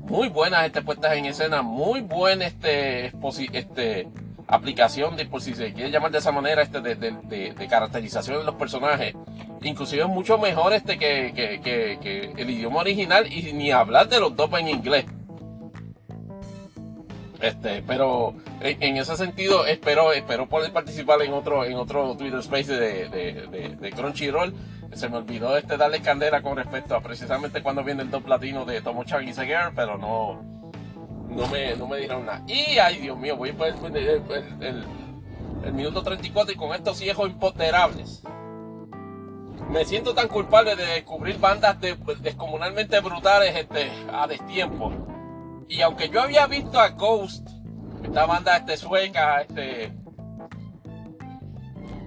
Muy 0.00 0.28
buenas 0.28 0.64
este, 0.64 0.82
puestas 0.82 1.16
en 1.16 1.26
escena 1.26 1.62
muy 1.62 2.00
buen 2.00 2.40
este 2.40 3.12
este 3.52 4.08
aplicación 4.48 5.16
de 5.16 5.26
por 5.26 5.42
si 5.42 5.54
se 5.54 5.72
quiere 5.72 5.90
llamar 5.90 6.12
de 6.12 6.18
esa 6.18 6.32
manera 6.32 6.62
este 6.62 6.80
de, 6.80 7.66
caracterización 7.68 8.38
de 8.38 8.44
los 8.44 8.54
personajes. 8.54 9.14
Inclusive 9.62 10.06
mucho 10.06 10.38
mejor 10.38 10.72
este 10.72 10.98
que, 10.98 12.32
el 12.36 12.50
idioma 12.50 12.80
original 12.80 13.30
y 13.30 13.52
ni 13.52 13.72
hablar 13.72 14.08
de 14.08 14.20
los 14.20 14.34
dos 14.36 14.50
en 14.58 14.68
inglés. 14.68 15.04
Este, 17.40 17.82
pero 17.82 18.34
en, 18.60 18.96
ese 18.96 19.16
sentido 19.16 19.66
espero, 19.66 20.12
espero 20.12 20.48
poder 20.48 20.72
participar 20.72 21.20
en 21.22 21.32
otro, 21.32 21.64
en 21.64 21.74
otro 21.74 22.16
Twitter 22.16 22.40
Space 22.40 22.72
de, 22.72 23.08
de, 23.78 23.92
Crunchyroll. 23.92 24.54
Se 24.94 25.08
me 25.08 25.18
olvidó 25.18 25.56
este 25.56 25.76
darle 25.76 26.00
candela 26.00 26.42
con 26.42 26.56
respecto 26.56 26.94
a 26.94 27.00
precisamente 27.00 27.62
cuando 27.62 27.84
viene 27.84 28.02
el 28.02 28.10
dos 28.10 28.22
platino 28.22 28.64
de 28.64 28.80
Tomo-chan 28.80 29.28
y 29.28 29.32
Seger, 29.32 29.72
pero 29.74 29.98
no, 29.98 30.42
no 31.28 31.46
me, 31.48 31.76
no 31.76 31.86
me 31.86 31.98
dijeron 31.98 32.24
nada. 32.24 32.42
Y 32.46 32.78
ay 32.78 32.98
Dios 32.98 33.18
mío, 33.18 33.36
voy 33.36 33.52
por 33.52 33.66
el, 33.66 33.96
el, 33.96 34.84
el 35.64 35.72
minuto 35.72 36.02
34 36.02 36.54
y 36.54 36.56
con 36.56 36.74
estos 36.74 37.00
viejos 37.00 37.28
imponderables 37.28 38.22
me 39.70 39.84
siento 39.84 40.14
tan 40.14 40.28
culpable 40.28 40.76
de 40.76 40.86
descubrir 40.86 41.38
bandas 41.38 41.76
descomunalmente 42.20 43.00
brutales 43.00 43.54
este, 43.56 43.90
a 44.12 44.26
destiempo. 44.26 44.92
Y 45.68 45.82
aunque 45.82 46.08
yo 46.08 46.22
había 46.22 46.46
visto 46.46 46.78
a 46.78 46.90
Ghost, 46.90 47.48
esta 48.04 48.26
banda 48.26 48.56
este, 48.56 48.76
sueca, 48.76 49.42
este, 49.42 49.92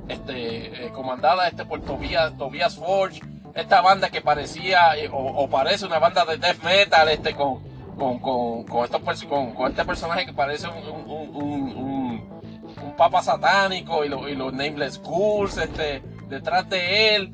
este, 0.08 0.86
eh, 0.86 0.92
comandada 0.92 1.48
este, 1.48 1.66
por 1.66 1.82
Tobias, 1.82 2.38
Tobias 2.38 2.76
Forge, 2.76 3.22
esta 3.54 3.82
banda 3.82 4.10
que 4.10 4.22
parecía 4.22 4.96
eh, 4.98 5.10
o, 5.12 5.50
parece 5.50 5.86
una 5.86 6.00
banda 6.00 6.24
de 6.26 6.38
death 6.38 6.64
metal 6.64 7.10
este, 7.10 7.36
con, 7.36 7.62
con, 7.98 8.20
con, 8.20 8.64
con, 8.64 8.86
estos, 8.86 9.24
con, 9.26 9.54
con 9.54 9.72
este 9.72 9.84
personaje 9.84 10.26
que 10.26 10.34
parece 10.34 10.68
un, 10.68 10.88
un, 10.88 11.36
un, 11.36 12.42
un 12.84 12.96
papa 12.96 13.22
satánico 13.22 14.04
y, 14.04 14.08
y 14.08 14.36
los 14.36 14.54
Nameless 14.54 15.02
Ghouls, 15.02 15.58
este, 15.58 16.02
detrás 16.28 16.70
de 16.70 17.16
él. 17.16 17.34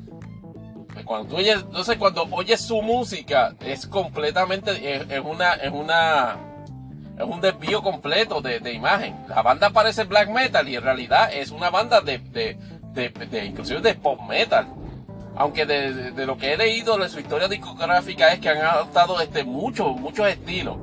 Cuando 1.04 1.28
tú 1.28 1.36
oyes, 1.36 1.64
sé, 1.84 1.98
cuando 1.98 2.26
oyes 2.30 2.60
su 2.60 2.80
música, 2.82 3.54
es 3.60 3.86
completamente, 3.86 4.96
es, 4.96 5.20
una, 5.20 5.54
es 5.54 5.72
una, 5.72 6.36
es 7.18 7.24
un 7.24 7.40
desvío 7.40 7.82
completo 7.82 8.40
de, 8.40 8.72
imagen. 8.72 9.16
La 9.28 9.42
banda 9.42 9.70
parece 9.70 10.04
black 10.04 10.30
metal 10.30 10.68
y 10.68 10.76
en 10.76 10.82
realidad 10.82 11.32
es 11.32 11.50
una 11.50 11.70
banda 11.70 12.00
de, 12.00 12.18
de, 12.18 12.56
de 13.10 13.44
inclusive 13.44 13.80
de 13.80 13.94
pop 13.94 14.20
metal 14.28 14.66
aunque 15.36 15.66
de, 15.66 16.26
lo 16.26 16.36
que 16.36 16.54
he 16.54 16.56
leído 16.56 16.96
de 16.96 17.08
su 17.08 17.20
historia 17.20 17.46
discográfica 17.46 18.32
es 18.32 18.40
que 18.40 18.48
han 18.48 18.58
adoptado 18.58 19.20
este, 19.20 19.44
muchos, 19.44 19.94
muchos 19.96 20.26
estilos. 20.28 20.78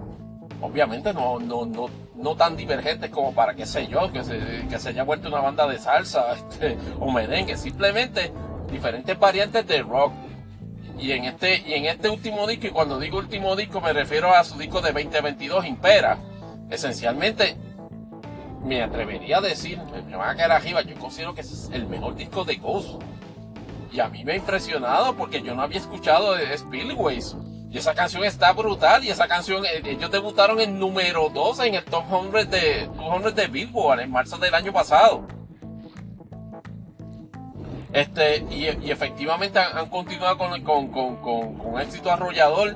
Obviamente 0.61 1.11
no, 1.13 1.39
no, 1.39 1.65
no, 1.65 1.87
no 2.15 2.35
tan 2.35 2.55
divergentes 2.55 3.09
como 3.09 3.33
para, 3.33 3.55
qué 3.55 3.65
sé 3.65 3.87
yo, 3.87 4.11
que 4.11 4.23
se, 4.23 4.67
que 4.69 4.79
se 4.79 4.89
haya 4.89 5.03
vuelto 5.03 5.27
una 5.27 5.41
banda 5.41 5.67
de 5.67 5.79
salsa 5.79 6.33
este, 6.51 6.77
o 6.99 7.11
merengue. 7.11 7.57
Simplemente 7.57 8.31
diferentes 8.71 9.17
variantes 9.17 9.65
de 9.67 9.81
rock. 9.81 10.13
Y 10.99 11.11
en, 11.11 11.25
este, 11.25 11.63
y 11.65 11.73
en 11.73 11.85
este 11.85 12.09
último 12.09 12.45
disco, 12.47 12.67
y 12.67 12.69
cuando 12.69 12.99
digo 12.99 13.17
último 13.17 13.55
disco 13.55 13.81
me 13.81 13.93
refiero 13.93 14.33
a 14.33 14.43
su 14.43 14.57
disco 14.57 14.81
de 14.81 14.91
2022, 14.93 15.65
Impera. 15.65 16.17
Esencialmente, 16.69 17.57
me 18.63 18.81
atrevería 18.81 19.37
a 19.37 19.41
decir, 19.41 19.79
me 20.07 20.15
van 20.15 20.29
a 20.29 20.35
caer 20.35 20.51
arriba, 20.51 20.81
yo 20.81 20.95
considero 20.95 21.33
que 21.33 21.41
es 21.41 21.69
el 21.73 21.87
mejor 21.87 22.15
disco 22.15 22.45
de 22.45 22.55
Ghost 22.55 23.01
y 23.93 23.99
a 23.99 24.09
mí 24.09 24.25
me 24.25 24.33
ha 24.33 24.35
impresionado 24.35 25.15
porque 25.15 25.43
yo 25.43 25.53
no 25.53 25.61
había 25.61 25.77
escuchado 25.77 26.33
de 26.33 26.57
Spillways. 26.57 27.35
Y 27.69 27.77
esa 27.77 27.93
canción 27.93 28.23
está 28.23 28.51
brutal. 28.51 29.03
Y 29.03 29.09
esa 29.09 29.27
canción, 29.27 29.63
eh, 29.65 29.81
ellos 29.85 30.09
debutaron 30.09 30.59
en 30.59 30.79
número 30.79 31.29
12 31.29 31.67
en 31.67 31.75
el 31.75 31.83
Top 31.83 32.05
100 32.07 32.49
de, 32.49 32.87
200 32.87 33.35
de 33.35 33.47
Billboard 33.47 34.01
en 34.01 34.11
marzo 34.11 34.37
del 34.37 34.53
año 34.55 34.73
pasado. 34.73 35.27
Este, 37.93 38.43
y, 38.49 38.89
efectivamente 38.89 39.59
han, 39.59 39.87
continuado 39.89 40.37
con, 40.37 40.63
con, 40.63 40.87
con, 40.87 41.57
con, 41.57 41.79
éxito 41.79 42.11
arrollador. 42.11 42.75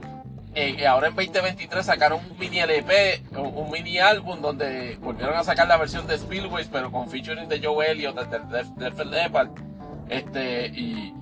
Eh, 0.53 0.87
ahora 0.87 1.07
en 1.07 1.15
2023 1.15 1.85
sacaron 1.85 2.19
un 2.19 2.37
mini 2.37 2.59
LP, 2.59 3.23
un, 3.35 3.69
mini 3.71 3.99
álbum 3.99 4.41
donde 4.41 4.97
volvieron 5.01 5.35
a 5.35 5.43
sacar 5.43 5.67
la 5.67 5.77
versión 5.77 6.07
de 6.07 6.17
Spillways, 6.17 6.67
pero 6.71 6.91
con 6.91 7.09
featuring 7.09 7.47
de 7.47 7.59
Joe 7.63 7.91
Elliott, 7.91 8.15
de, 8.15 8.39
de, 8.39 8.89
de, 8.89 9.51
este, 10.09 10.67
y, 10.67 11.13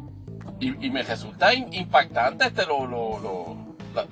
y, 0.59 0.90
me 0.90 1.03
resulta 1.03 1.53
impactante 1.53 2.48
este, 2.48 2.65
lo, 2.65 2.88
lo, 2.88 3.57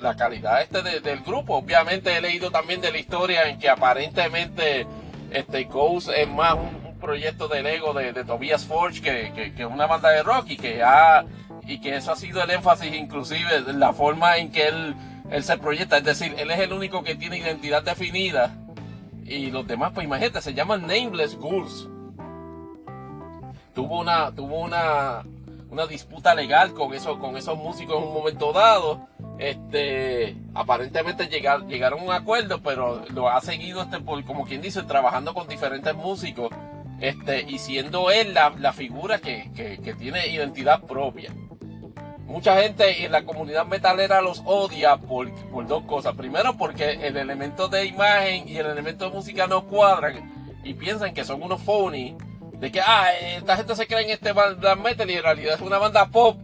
la, 0.02 0.16
calidad 0.16 0.62
este 0.62 0.82
del 1.02 1.20
grupo. 1.22 1.58
Obviamente 1.58 2.16
he 2.16 2.22
leído 2.22 2.52
también 2.52 2.82
de 2.82 2.92
la 2.92 2.98
historia 2.98 3.50
en 3.50 3.60
que 3.60 3.70
aparentemente 3.70 4.88
este 5.32 5.66
Ghost 5.66 6.10
es 6.10 6.28
más 6.28 6.54
un, 6.54 6.83
proyecto 7.04 7.48
de 7.48 7.62
Lego 7.62 7.94
de, 7.94 8.24
Tobias 8.24 8.66
Forge 8.66 9.02
que, 9.02 9.54
que, 9.56 9.66
una 9.66 9.86
banda 9.86 10.10
de 10.10 10.24
rock 10.24 10.52
y 10.52 10.58
que 10.58 10.82
ha, 10.82 11.26
y 11.68 11.80
que 11.80 11.98
eso 11.98 12.14
ha 12.14 12.16
sido 12.16 12.42
el 12.42 12.50
énfasis 12.50 12.96
inclusive 12.96 13.62
la 13.74 13.94
forma 13.94 14.38
en 14.38 14.52
que 14.52 14.68
él, 14.68 14.96
él 15.30 15.44
se 15.44 15.58
proyecta. 15.58 15.98
Es 15.98 16.04
decir, 16.04 16.34
él 16.38 16.50
es 16.50 16.60
el 16.60 16.74
único 16.74 17.04
que 17.04 17.16
tiene 17.16 17.38
identidad 17.38 17.84
definida 17.84 18.56
y 19.26 19.52
los 19.52 19.68
demás, 19.68 19.92
pues 19.94 20.06
imagínate, 20.06 20.42
se 20.42 20.54
llaman 20.54 20.88
Nameless 20.88 21.38
Ghouls 21.38 21.90
tuvo 23.74 24.00
una, 24.00 24.32
tuvo 24.32 24.62
una, 24.62 25.24
una 25.70 25.88
disputa 25.88 26.36
legal 26.36 26.74
con, 26.74 26.94
eso, 26.94 27.20
con 27.20 27.38
esos 27.38 27.58
músicos 27.58 27.98
en 27.98 28.08
un 28.08 28.14
momento 28.14 28.54
dado. 28.54 29.08
Este, 29.40 30.38
aparentemente 30.54 31.28
llegar, 31.28 31.66
llegaron 31.66 32.02
a 32.02 32.04
un 32.04 32.12
acuerdo, 32.12 32.62
pero 32.62 33.04
lo 33.10 33.30
ha 33.30 33.42
seguido, 33.42 33.82
este, 33.82 34.00
por, 34.00 34.24
como 34.26 34.46
quien 34.46 34.62
dice, 34.62 34.84
trabajando 34.84 35.34
con 35.34 35.48
diferentes 35.48 35.94
músicos, 35.96 36.50
este, 37.00 37.42
y 37.42 37.60
siendo 37.60 38.12
él 38.12 38.34
la, 38.34 38.74
figura 38.74 39.20
que, 39.20 39.50
tiene 39.98 40.28
identidad 40.28 40.82
propia. 40.82 41.32
Mucha 42.26 42.62
gente 42.62 43.06
en 43.06 43.12
la 43.12 43.26
comunidad 43.26 43.66
metalera 43.66 44.22
los 44.22 44.42
odia 44.46 44.98
por, 44.98 45.30
dos 45.68 45.84
cosas. 45.84 46.16
Primero, 46.16 46.58
porque 46.58 46.92
el 46.92 47.18
elemento 47.18 47.68
de 47.68 47.86
imagen 47.86 48.48
y 48.48 48.58
el 48.58 48.68
elemento 48.68 49.06
de 49.06 49.16
música 49.16 49.46
no 49.48 49.66
cuadran 49.66 50.32
y 50.64 50.74
piensan 50.74 51.14
que 51.14 51.26
son 51.26 51.44
unos 51.44 51.62
phony 51.62 52.16
de 52.54 52.72
que, 52.72 52.80
ah, 52.80 53.08
esta 53.36 53.58
gente 53.58 53.76
se 53.76 53.86
cree 53.88 54.04
en 54.04 54.12
este 54.12 54.32
black 54.32 54.80
metal 54.80 55.10
y 55.10 55.16
en 55.16 55.24
realidad 55.24 55.56
es 55.56 55.62
una 55.62 55.78
banda 55.78 56.08
pop 56.08 56.38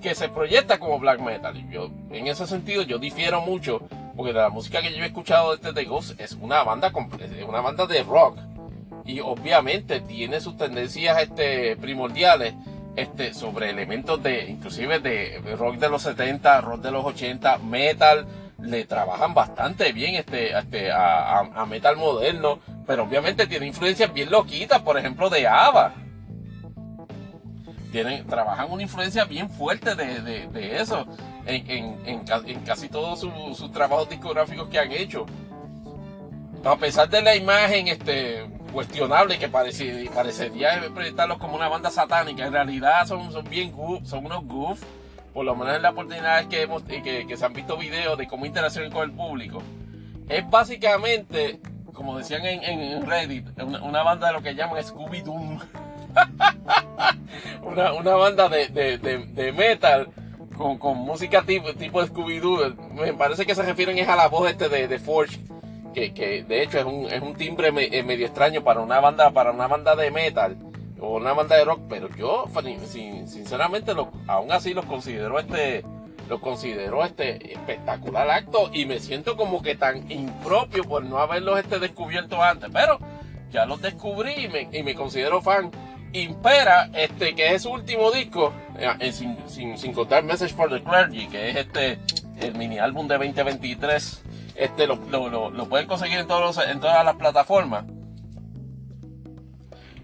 que 0.00 0.14
se 0.14 0.28
proyecta 0.28 0.78
como 0.78 0.98
black 0.98 1.20
metal. 1.20 1.68
Yo, 1.70 1.90
en 2.10 2.26
ese 2.26 2.46
sentido, 2.46 2.82
yo 2.82 2.98
difiero 2.98 3.40
mucho, 3.40 3.82
porque 4.16 4.32
la 4.32 4.48
música 4.48 4.80
que 4.80 4.92
yo 4.92 5.02
he 5.02 5.06
escuchado 5.06 5.50
de 5.50 5.56
este 5.56 5.72
The 5.72 5.84
Ghost 5.84 6.20
es 6.20 6.32
una 6.40 6.62
banda, 6.62 6.92
una 7.46 7.60
banda 7.60 7.86
de 7.86 8.02
rock. 8.02 8.38
Y 9.10 9.18
obviamente 9.18 10.00
tiene 10.00 10.40
sus 10.40 10.56
tendencias 10.56 11.20
este, 11.20 11.76
primordiales 11.76 12.54
este, 12.94 13.34
sobre 13.34 13.70
elementos 13.70 14.22
de, 14.22 14.44
inclusive 14.48 15.00
de 15.00 15.40
rock 15.58 15.78
de 15.78 15.88
los 15.88 16.02
70, 16.02 16.60
rock 16.60 16.80
de 16.80 16.92
los 16.92 17.04
80, 17.04 17.58
metal, 17.58 18.24
le 18.62 18.84
trabajan 18.84 19.34
bastante 19.34 19.92
bien 19.92 20.14
este, 20.14 20.56
este 20.56 20.92
a, 20.92 21.66
metal 21.68 21.96
moderno, 21.96 22.60
pero 22.86 23.02
obviamente 23.02 23.48
tiene 23.48 23.66
influencias 23.66 24.12
bien 24.12 24.30
loquitas, 24.30 24.80
por 24.82 24.96
ejemplo 24.96 25.28
de 25.28 25.48
ABBA. 25.48 25.92
Tienen, 27.90 28.24
trabajan 28.28 28.70
una 28.70 28.84
influencia 28.84 29.24
bien 29.24 29.50
fuerte 29.50 29.96
de, 29.96 30.76
eso 30.80 31.04
en, 31.46 32.60
casi 32.64 32.88
todos 32.88 33.18
sus, 33.18 33.72
trabajos 33.72 34.08
discográficos 34.08 34.68
que 34.68 34.78
han 34.78 34.92
hecho. 34.92 35.26
A 36.64 36.76
pesar 36.76 37.08
de 37.08 37.22
la 37.22 37.34
imagen 37.34 37.88
este, 37.88 38.46
cuestionable 38.70 39.38
que 39.38 39.48
parecería, 39.48 40.10
parecería 40.10 40.80
proyectarlos 40.94 41.38
como 41.38 41.56
una 41.56 41.68
banda 41.68 41.90
satánica, 41.90 42.46
en 42.46 42.52
realidad 42.52 43.06
son, 43.06 43.32
son 43.32 43.44
bien 43.44 43.72
son 44.04 44.26
unos 44.26 44.44
goof 44.44 44.82
por 45.32 45.44
lo 45.44 45.54
menos 45.54 45.76
en 45.76 45.82
las 45.82 45.92
oportunidades 45.92 46.46
que, 46.48 46.62
hemos, 46.62 46.82
que, 46.82 47.26
que 47.26 47.36
se 47.36 47.44
han 47.44 47.52
visto 47.52 47.76
videos 47.76 48.18
de 48.18 48.26
cómo 48.26 48.46
interaccionan 48.46 48.90
con 48.90 49.04
el 49.04 49.12
público, 49.12 49.62
es 50.28 50.48
básicamente, 50.48 51.60
como 51.92 52.18
decían 52.18 52.44
en, 52.44 52.62
en 52.62 53.06
Reddit, 53.06 53.46
una, 53.60 54.02
banda 54.02 54.28
de 54.28 54.32
lo 54.32 54.42
que 54.42 54.54
llaman 54.54 54.82
Scooby-Doo. 54.82 55.60
una, 57.62 57.92
una, 57.92 58.14
banda 58.14 58.48
de, 58.48 58.68
de, 58.68 59.52
metal 59.52 60.08
con, 60.56 60.78
con, 60.78 60.98
música 60.98 61.42
tipo, 61.42 61.72
tipo 61.74 62.02
Scooby-Doo. 62.02 62.76
Me 62.94 63.12
parece 63.12 63.46
que 63.46 63.54
se 63.54 63.62
refieren 63.62 63.98
es 63.98 64.08
a 64.08 64.16
la 64.16 64.28
voz 64.28 64.50
este 64.50 64.68
de 64.68 64.98
Forge. 64.98 65.38
Que, 65.94 66.14
que, 66.14 66.44
de 66.44 66.62
hecho 66.62 66.78
es 66.78 66.84
un, 66.84 67.06
es 67.06 67.20
un 67.20 67.34
timbre 67.34 67.72
eh, 67.76 68.02
medio 68.04 68.26
extraño 68.26 68.62
para 68.62 68.80
una 68.80 69.00
banda 69.00 69.32
para 69.32 69.50
una 69.50 69.66
banda 69.66 69.96
de 69.96 70.12
metal 70.12 70.56
o 71.00 71.16
una 71.16 71.32
banda 71.32 71.56
de 71.56 71.64
rock, 71.64 71.80
pero 71.88 72.08
yo 72.14 72.44
sinceramente 72.84 73.92
aún 74.28 74.52
así 74.52 74.72
los 74.72 74.84
considero 74.84 75.38
este 75.40 75.84
lo 76.28 76.40
considero 76.40 77.04
este 77.04 77.54
espectacular 77.54 78.30
acto 78.30 78.70
y 78.72 78.86
me 78.86 79.00
siento 79.00 79.36
como 79.36 79.62
que 79.62 79.74
tan 79.74 80.08
impropio 80.10 80.84
por 80.84 81.04
no 81.04 81.18
haberlos 81.18 81.58
este 81.58 81.80
descubierto 81.80 82.40
antes, 82.40 82.70
pero 82.72 83.00
ya 83.50 83.66
los 83.66 83.82
descubrí 83.82 84.48
y 84.70 84.82
me, 84.82 84.94
considero 84.94 85.42
fan. 85.42 85.70
Impera, 86.12 86.90
este, 86.94 87.34
que 87.34 87.54
es 87.54 87.62
su 87.62 87.70
último 87.70 88.10
disco, 88.10 88.52
eh, 88.78 89.12
sin, 89.12 89.36
sin, 89.76 89.92
contar 89.92 90.24
Message 90.24 90.54
for 90.54 90.68
the 90.68 90.82
Clergy, 90.82 91.28
que 91.28 91.50
es 91.50 91.56
este 91.56 91.98
el 92.40 92.54
mini 92.56 92.78
álbum 92.78 93.06
de 93.06 93.16
2023, 93.16 94.22
este 94.60 94.86
lo, 94.86 94.96
lo, 94.96 95.50
lo 95.50 95.68
pueden 95.68 95.86
conseguir 95.86 96.18
en, 96.18 96.26
todos 96.26 96.58
en 96.58 96.80
todas 96.80 97.04
las 97.04 97.16
plataformas. 97.16 97.84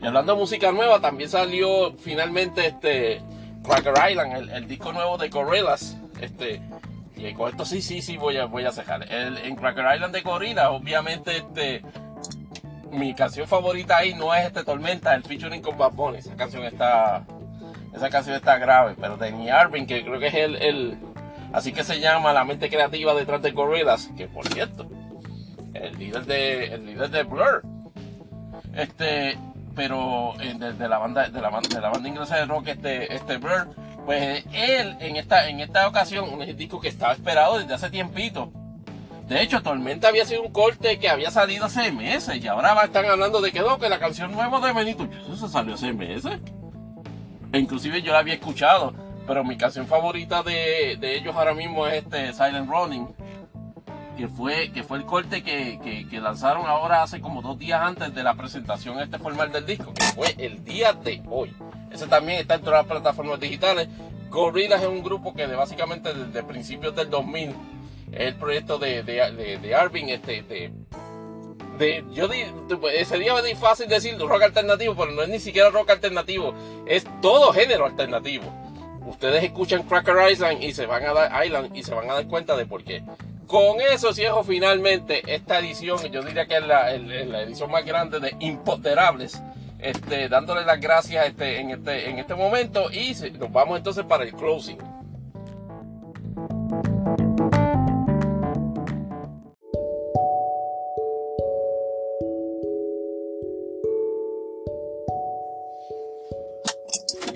Y 0.01 0.07
hablando 0.07 0.35
de 0.35 0.39
música 0.39 0.73
nueva, 0.73 1.01
también 1.01 1.31
salió 1.31 1.95
finalmente 1.99 2.67
este 2.67 3.23
Cracker 3.63 3.95
Island, 4.11 4.51
el, 4.51 4.69
disco 4.69 4.93
nuevo 4.93 5.19
de 5.19 5.29
Gorillaz. 5.29 5.97
Este, 6.21 6.61
y 7.17 7.33
con 7.35 7.51
esto 7.51 7.65
sí, 7.65 7.81
sí, 7.83 8.03
sí 8.03 8.17
voy 8.17 8.37
a, 8.37 8.47
voy 8.47 8.65
a 8.65 8.73
cejar. 8.73 9.11
El, 9.11 9.39
en 9.39 9.57
Cracker 9.57 9.95
Island 9.95 10.15
de 10.15 10.21
Gorillaz, 10.21 10.69
obviamente, 10.71 11.37
este, 11.39 11.83
mi 12.91 13.15
canción 13.15 13.47
favorita 13.47 13.99
ahí 13.99 14.15
no 14.15 14.35
es 14.35 14.47
este 14.47 14.65
Tormenta, 14.65 15.15
el 15.15 15.23
featuring 15.23 15.63
con 15.63 15.77
Bad 15.79 15.93
Bunny. 15.93 16.19
Esa 16.19 16.37
canción 16.37 16.65
está, 16.65 17.25
esa 17.95 18.11
canción 18.11 18.37
está 18.37 18.59
grave, 18.59 18.95
pero 19.01 19.17
de 19.17 19.51
Arvin, 19.51 19.87
que 19.87 20.05
creo 20.05 20.21
que 20.21 20.27
es 20.29 20.35
el, 20.35 20.57
el, 20.57 20.99
así 21.53 21.73
que 21.73 21.85
se 21.85 22.01
llama 22.01 22.33
la 22.33 22.45
mente 22.45 22.69
creativa 22.69 23.15
detrás 23.15 23.43
de 23.43 23.53
Gorillaz, 23.53 24.09
que 24.17 24.27
por 24.27 24.47
cierto, 24.49 24.89
el 25.75 25.99
líder 25.99 26.25
de, 26.27 26.65
el 26.75 26.87
líder 26.87 27.11
de 27.11 27.23
Blur. 27.23 27.63
Este, 28.75 29.39
pero 29.75 30.35
eh, 30.41 30.55
de, 30.55 30.89
la 30.89 30.99
banda 30.99 31.29
de 31.29 31.41
la, 31.41 31.61
de 31.61 31.81
la 31.81 31.91
banda 31.91 32.09
inglesa 32.09 32.37
de 32.37 32.47
rock 32.47 32.69
este 32.69 33.15
este 33.15 33.37
Bird 33.37 33.69
pues 34.05 34.45
él 34.53 34.97
en 35.01 35.17
esta 35.17 35.49
en 35.49 35.61
esta 35.61 35.87
ocasión 35.87 36.29
un 36.31 36.57
disco 36.57 36.81
que 36.81 36.89
estaba 36.89 37.13
esperado 37.13 37.59
desde 37.59 37.75
hace 37.75 37.91
tiempito. 37.91 38.51
De 39.29 39.43
hecho 39.43 39.61
Tormenta 39.61 40.09
había 40.09 40.25
sido 40.25 40.43
un 40.43 40.53
corte 40.53 40.99
que 40.99 41.09
había 41.09 41.31
salido 41.31 41.67
hace 41.67 41.91
meses 41.93 42.43
y 42.43 42.47
ahora 42.47 42.81
están 42.85 43.05
hablando 43.07 43.41
de 43.41 43.51
que 43.51 43.61
no 43.61 43.79
que 43.79 43.89
la 43.89 43.99
canción 43.99 44.33
nueva 44.33 44.61
de 44.61 44.73
Benito 44.73 45.09
eso 45.33 45.49
salió 45.49 45.75
hace 45.75 45.93
meses. 45.93 46.39
E 47.53 47.59
inclusive 47.59 48.03
yo 48.03 48.13
la 48.13 48.21
había 48.21 48.35
escuchado 48.35 48.95
pero 49.27 49.45
mi 49.45 49.57
canción 49.57 49.87
favorita 49.87 50.43
de, 50.43 50.97
de 51.01 51.17
ellos 51.17 51.35
ahora 51.35 51.55
mismo 51.55 51.87
es 51.87 52.05
este 52.05 52.33
Silent 52.33 52.69
Running 52.69 53.09
que 54.17 54.29
fue, 54.29 54.73
que 54.73 54.83
fue 54.83 54.99
el 54.99 55.05
corte 55.05 55.43
que, 55.43 56.07
lanzaron 56.21 56.67
ahora 56.67 57.03
hace 57.03 57.21
como 57.21 57.43
dos 57.43 57.59
días 57.59 57.81
antes 57.83 58.15
de 58.15 58.23
la 58.23 58.35
presentación 58.35 58.99
este 58.99 59.19
formal 59.19 59.53
del 59.53 59.67
disco, 59.67 59.93
que 59.93 60.05
fue 60.07 60.35
el 60.39 60.65
día 60.65 60.95
de 60.95 61.23
hoy. 61.29 61.55
Ese 61.93 62.07
también 62.07 62.41
está 62.41 62.55
en 62.55 62.63
todas 62.63 62.81
las 62.81 62.87
plataformas 62.87 63.39
digitales. 63.39 63.89
Gorillaz 64.31 64.81
es 64.81 64.89
un 64.89 65.03
grupo 65.03 65.35
que 65.35 65.47
de, 65.47 65.55
básicamente 65.55 66.13
desde 66.13 66.43
principios 66.43 66.97
del 66.97 67.11
2000 67.11 67.55
es 68.13 68.21
el 68.21 68.35
proyecto 68.37 68.79
de, 68.79 69.03
de, 69.03 69.59
de, 69.59 69.75
Arvin, 69.75 70.09
este, 70.09 70.43
de, 70.43 70.73
de, 71.79 72.05
yo 72.13 72.29
sería 73.05 73.35
fácil 73.57 73.89
decir 73.89 74.19
rock 74.19 74.43
alternativo, 74.43 74.95
pero 74.97 75.13
no 75.13 75.23
es 75.23 75.29
ni 75.29 75.39
siquiera 75.39 75.71
rock 75.71 75.91
alternativo, 75.91 76.55
es 76.87 77.07
todo 77.21 77.53
género 77.53 77.85
alternativo. 77.85 78.66
Ustedes 79.07 79.45
escuchan 79.45 79.85
Cracker 79.85 80.31
Island 80.31 80.63
y 80.63 80.73
se 80.73 80.87
van 80.87 81.05
a 81.05 81.13
dar 81.13 81.47
Island 81.47 81.75
y 81.77 81.83
se 81.83 81.95
van 81.95 82.11
a 82.11 82.15
dar 82.15 82.27
cuenta 82.27 82.57
de 82.57 82.67
por 82.67 82.83
qué. 82.83 83.03
Con 83.47 83.81
eso 83.81 84.13
cierro 84.13 84.43
finalmente 84.43 85.23
esta 85.33 85.61
edición, 85.61 85.99
yo 86.11 86.23
diría 86.23 86.47
que 86.47 86.57
es 86.57 86.67
la, 86.67 86.93
edición 86.93 87.71
más 87.71 87.85
grande 87.85 88.19
de 88.19 88.35
Impoterables. 88.41 89.41
Este, 89.79 90.29
dándole 90.29 90.65
las 90.65 90.81
gracias 90.81 91.27
este, 91.27 91.61
este, 91.61 92.09
en 92.09 92.19
este 92.19 92.35
momento 92.35 92.91
y 92.91 93.15
nos 93.39 93.53
vamos 93.53 93.77
entonces 93.79 94.05
para 94.05 94.25
el 94.25 94.33
closing. 94.33 94.79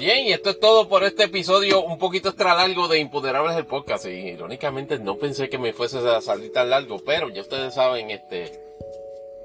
Bien, 0.00 0.26
y 0.26 0.32
esto 0.32 0.48
es 0.48 0.58
todo 0.58 0.88
por 0.88 1.04
este 1.04 1.24
episodio 1.24 1.82
un 1.82 1.98
poquito 1.98 2.30
extra 2.30 2.54
largo 2.54 2.88
de 2.88 2.98
Imponderables 2.98 3.54
del 3.54 3.66
podcast. 3.66 4.06
Y 4.06 4.30
irónicamente 4.30 4.98
no 4.98 5.16
pensé 5.16 5.50
que 5.50 5.58
me 5.58 5.74
fuese 5.74 5.98
a 5.98 6.22
salir 6.22 6.50
tan 6.54 6.70
largo, 6.70 7.02
pero 7.04 7.28
ya 7.28 7.42
ustedes 7.42 7.74
saben, 7.74 8.10
este, 8.10 8.50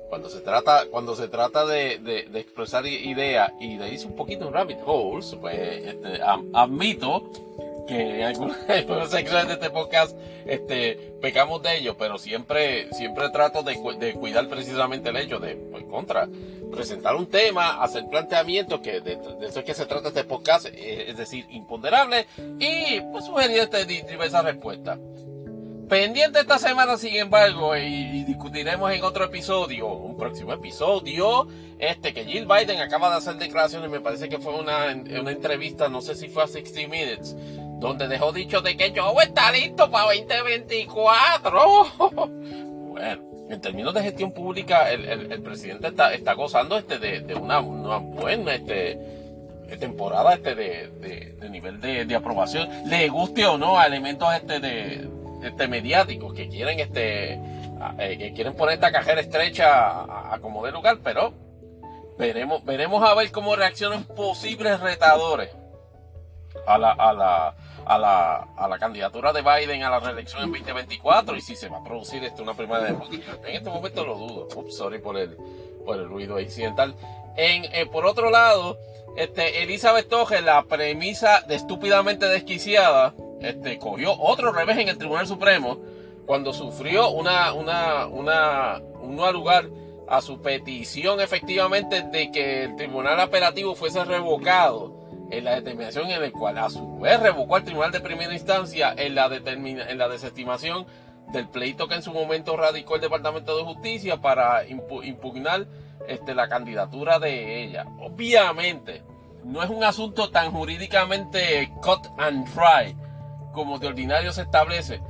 cuando 0.08 0.30
se 0.30 0.40
trata, 0.40 0.86
cuando 0.90 1.14
se 1.14 1.28
trata 1.28 1.66
de, 1.66 2.00
de, 2.00 2.40
expresar 2.40 2.88
ideas 2.88 3.52
y 3.60 3.76
de 3.76 3.90
irse 3.90 4.08
un 4.08 4.16
poquito 4.16 4.48
en 4.48 4.54
rabbit 4.54 4.78
holes, 4.86 5.36
pues 5.42 5.88
este, 5.88 6.22
admito 6.54 7.30
que 7.88 8.20
en 8.20 8.24
algunas, 8.24 8.58
secciones 9.10 9.48
de 9.48 9.54
este 9.54 9.70
podcast 9.70 10.18
este, 10.46 11.14
pecamos 11.22 11.62
de 11.62 11.78
ello, 11.78 11.96
pero 11.98 12.18
siempre, 12.18 12.92
siempre 12.94 13.30
trato 13.30 13.64
de, 13.64 13.76
cuidar 14.14 14.48
precisamente 14.48 15.10
el 15.10 15.18
hecho 15.18 15.40
de, 15.40 15.56
pues, 15.56 15.84
contra, 15.86 16.28
presentar 16.72 17.16
un 17.16 17.28
tema, 17.28 17.82
hacer 17.84 18.06
planteamientos, 18.10 18.82
que 18.82 19.02
de, 19.02 19.20
eso 19.42 19.60
es 19.60 19.66
que 19.66 19.74
se 19.74 19.86
trata 19.86 20.10
este 20.10 20.24
podcast, 20.24 20.68
eh, 20.68 21.06
es 21.10 21.18
decir, 21.18 21.46
imponderable, 21.50 22.28
y 22.60 23.02
pues 23.12 23.26
sugerir 23.26 23.60
este, 23.60 23.86
diversas 23.86 24.44
respuestas. 24.44 25.00
Pendiente 25.90 26.40
esta 26.40 26.58
semana, 26.58 26.98
sin 26.98 27.16
embargo, 27.16 27.76
y, 27.78 28.24
discutiremos 28.24 28.92
en 28.92 29.04
otro 29.04 29.26
episodio, 29.26 29.88
un 29.88 30.18
próximo 30.18 30.52
episodio, 30.54 31.48
este 31.78 32.14
que 32.14 32.26
Jill 32.26 32.48
Biden 32.48 32.80
acaba 32.80 33.12
de 33.12 33.18
hacer 33.18 33.36
declaraciones, 33.36 33.92
me 33.92 34.00
parece 34.00 34.28
que 34.28 34.40
fue 34.40 34.56
una, 34.56 34.88
una 35.20 35.32
entrevista, 35.32 35.88
no 35.88 36.02
sé 36.02 36.16
si 36.16 36.28
fue 36.28 36.44
a 36.44 36.48
60 36.48 36.90
Minutes, 36.90 37.36
donde 37.80 38.08
dejó 38.08 38.32
dicho 38.32 38.62
de 38.62 38.76
que 38.76 38.92
yo 38.92 39.14
está 39.22 39.52
listo 39.52 39.92
para 39.92 40.06
2024. 40.16 41.86
bueno, 42.90 43.22
en 43.50 43.62
términos 43.62 43.94
de 43.94 44.02
gestión 44.02 44.32
pública, 44.32 44.90
el, 44.92 45.42
presidente 45.44 45.90
está, 45.90 46.14
está, 46.14 46.34
gozando 46.34 46.78
este 46.78 46.98
de, 46.98 47.36
una, 47.36 47.60
buena 47.60 48.56
este, 48.56 48.98
temporada 49.80 50.34
este 50.34 50.56
de, 50.56 51.50
nivel 51.52 51.80
de, 51.80 52.16
aprobación. 52.16 52.68
Le 52.90 53.08
guste 53.10 53.46
o 53.46 53.58
no 53.58 53.78
a 53.78 53.86
elementos 53.86 54.34
este 54.34 54.60
de 54.60 55.25
este 55.46 55.68
mediáticos 55.68 56.34
que 56.34 56.48
quieren 56.48 56.80
este 56.80 57.34
eh, 58.00 58.18
que 58.18 58.34
quieren 58.34 58.56
poner 58.56 58.76
esta 58.76 58.92
cajera 58.92 59.22
estrecha 59.22 60.34
a, 60.34 60.40
como 60.42 60.66
de 60.66 60.72
lugar, 60.72 61.00
pero 61.04 61.34
veremos, 62.18 62.64
veremos 62.64 63.04
a 63.04 63.14
ver 63.14 63.32
cómo 63.32 63.56
reaccionan 63.56 64.06
posibles 64.06 64.80
retadores 64.80 65.52
a 66.66 66.78
la, 66.78 66.92
a 66.92 67.14
la, 67.14 67.56
a 67.86 68.00
la, 68.00 68.48
a 68.58 68.68
la 68.68 68.80
candidatura 68.80 69.34
de 69.34 69.42
Biden 69.42 69.84
a 69.84 69.90
la 69.90 70.00
reelección 70.00 70.44
en 70.44 70.52
2024 70.52 71.36
y 71.36 71.42
si 71.42 71.56
se 71.56 71.70
va 71.70 71.80
a 71.80 71.84
producir 71.84 72.24
esto 72.24 72.42
una 72.42 72.54
primera 72.54 72.82
de 72.82 72.90
En 72.90 73.56
este 73.56 73.70
momento 73.70 74.06
lo 74.06 74.16
dudo. 74.16 74.48
Sorry 74.72 75.00
por 75.00 75.18
el, 75.18 75.38
por 75.86 75.98
el 75.98 76.08
ruido 76.08 76.40
incidental. 76.40 76.96
En, 77.36 77.66
eh, 77.66 77.86
por 77.86 78.06
otro 78.06 78.30
lado, 78.32 78.78
este, 79.18 79.64
Elizabeth 79.64 80.08
Toge, 80.08 80.42
la 80.42 80.64
premisa 80.64 81.42
de 81.42 81.56
estúpidamente 81.56 82.28
desquiciada, 82.28 83.14
este, 83.46 83.78
cogió 83.78 84.14
otro 84.20 84.52
revés 84.52 84.78
en 84.78 84.90
el 84.90 84.98
Tribunal 84.98 85.28
Supremo 85.28 85.80
cuando 86.26 86.54
sufrió 86.54 87.10
una, 87.10 87.54
una, 87.54 88.08
una, 88.08 88.82
un 89.02 89.34
lugar 89.34 89.70
a 90.08 90.22
su 90.22 90.42
petición 90.42 91.20
efectivamente 91.20 92.02
de 92.04 92.32
que 92.32 92.64
el 92.64 92.76
tribunal 92.76 93.20
apelativo 93.20 93.76
fuese 93.76 94.04
revocado 94.04 94.94
en 95.32 95.46
la 95.46 95.56
determinación 95.56 96.10
en 96.12 96.22
la 96.22 96.32
cual 96.32 96.58
a 96.58 96.70
su 96.70 97.00
vez 97.00 97.20
revocó 97.20 97.56
al 97.56 97.64
tribunal 97.64 97.92
de 97.92 98.02
primera 98.02 98.34
instancia 98.34 98.94
en 98.96 99.16
la, 99.16 99.30
determina, 99.30 99.90
en 99.90 99.98
la 99.98 100.08
desestimación 100.08 100.86
del 101.32 101.48
pleito 101.48 101.88
que 101.88 101.96
en 101.96 102.04
su 102.04 102.14
momento 102.14 102.56
radicó 102.56 102.96
el 102.96 103.02
Departamento 103.02 103.58
de 103.58 103.64
Justicia 103.64 104.18
para 104.18 104.66
impugnar 104.68 105.68
este, 106.08 106.36
la 106.36 106.48
candidatura 106.48 107.18
de 107.18 107.64
ella. 107.64 107.86
Obviamente, 108.00 109.04
no 109.44 109.64
es 109.64 109.70
un 109.70 109.84
asunto 109.84 110.30
tan 110.30 110.52
jurídicamente 110.52 111.72
cut 111.82 112.06
and 112.18 112.48
dry 112.54 112.96
como 113.56 113.80
de 113.80 113.88
ordinario 113.88 114.32
se 114.32 114.44
establece. 114.44 115.02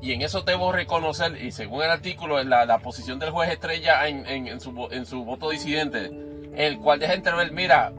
Y 0.00 0.12
en 0.12 0.22
eso 0.22 0.42
debo 0.42 0.70
reconocer, 0.70 1.42
y 1.42 1.50
según 1.50 1.82
el 1.82 1.90
artículo, 1.90 2.42
la, 2.44 2.66
la 2.66 2.78
posición 2.78 3.18
del 3.18 3.30
juez 3.30 3.50
Estrella 3.50 4.06
en, 4.06 4.60
su, 4.60 4.88
en 4.90 5.06
su 5.06 5.24
voto 5.24 5.48
disidente, 5.50 6.10
el 6.54 6.78
cual 6.78 7.00
deja 7.00 7.14
entrever, 7.14 7.50
mira, 7.52 7.92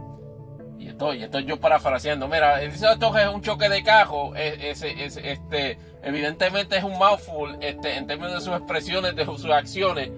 y 0.78 0.90
esto, 0.90 1.14
y 1.14 1.24
esto 1.24 1.40
yo 1.40 1.60
parafraseando, 1.60 2.28
mira, 2.28 2.62
el 2.62 2.72
dice 2.72 2.86
esto 2.92 3.18
es 3.18 3.28
un 3.28 3.42
choque 3.42 3.70
de 3.70 3.84
cajo, 3.84 4.36
es, 4.36 4.84
este, 4.84 5.80
evidentemente 6.04 6.78
es 6.78 6.84
un 6.84 6.98
mouthful 6.98 7.58
este, 7.62 7.98
en 7.98 8.06
términos 8.06 8.34
de 8.34 8.42
sus 8.42 8.56
expresiones, 8.56 9.16
de 9.16 9.26
sus 9.26 9.46
acciones, 9.46 10.12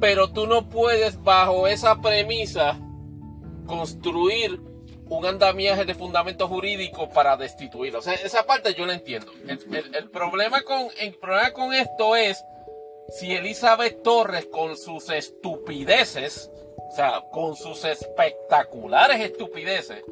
pero 0.00 0.28
tú 0.32 0.46
no 0.46 0.68
puedes 0.68 1.22
bajo 1.22 1.66
esa 1.66 2.00
premisa 2.00 2.78
construir 3.66 4.60
un 5.16 5.26
andamiaje 5.26 5.84
de 5.84 5.94
fundamento 5.94 6.48
jurídico 6.48 7.08
para 7.08 7.36
destituirlo. 7.36 7.98
O 7.98 8.02
sea, 8.02 8.14
esa 8.14 8.44
parte 8.44 8.74
yo 8.74 8.86
la 8.86 8.94
entiendo. 8.94 9.32
El, 9.46 10.10
problema 10.10 10.62
con, 10.62 10.88
el 10.98 11.14
problema 11.14 11.52
con 11.52 11.74
esto 11.74 12.16
es 12.16 12.44
si 13.10 13.34
Elizabeth 13.34 14.02
Torres 14.02 14.46
con 14.46 14.76
sus 14.76 15.10
estupideces 15.10 16.50
o 16.92 16.94
sea, 16.94 17.22
con 17.30 17.56
sus 17.56 17.84
espectaculares 17.86 19.18
estupideces, 19.20 20.04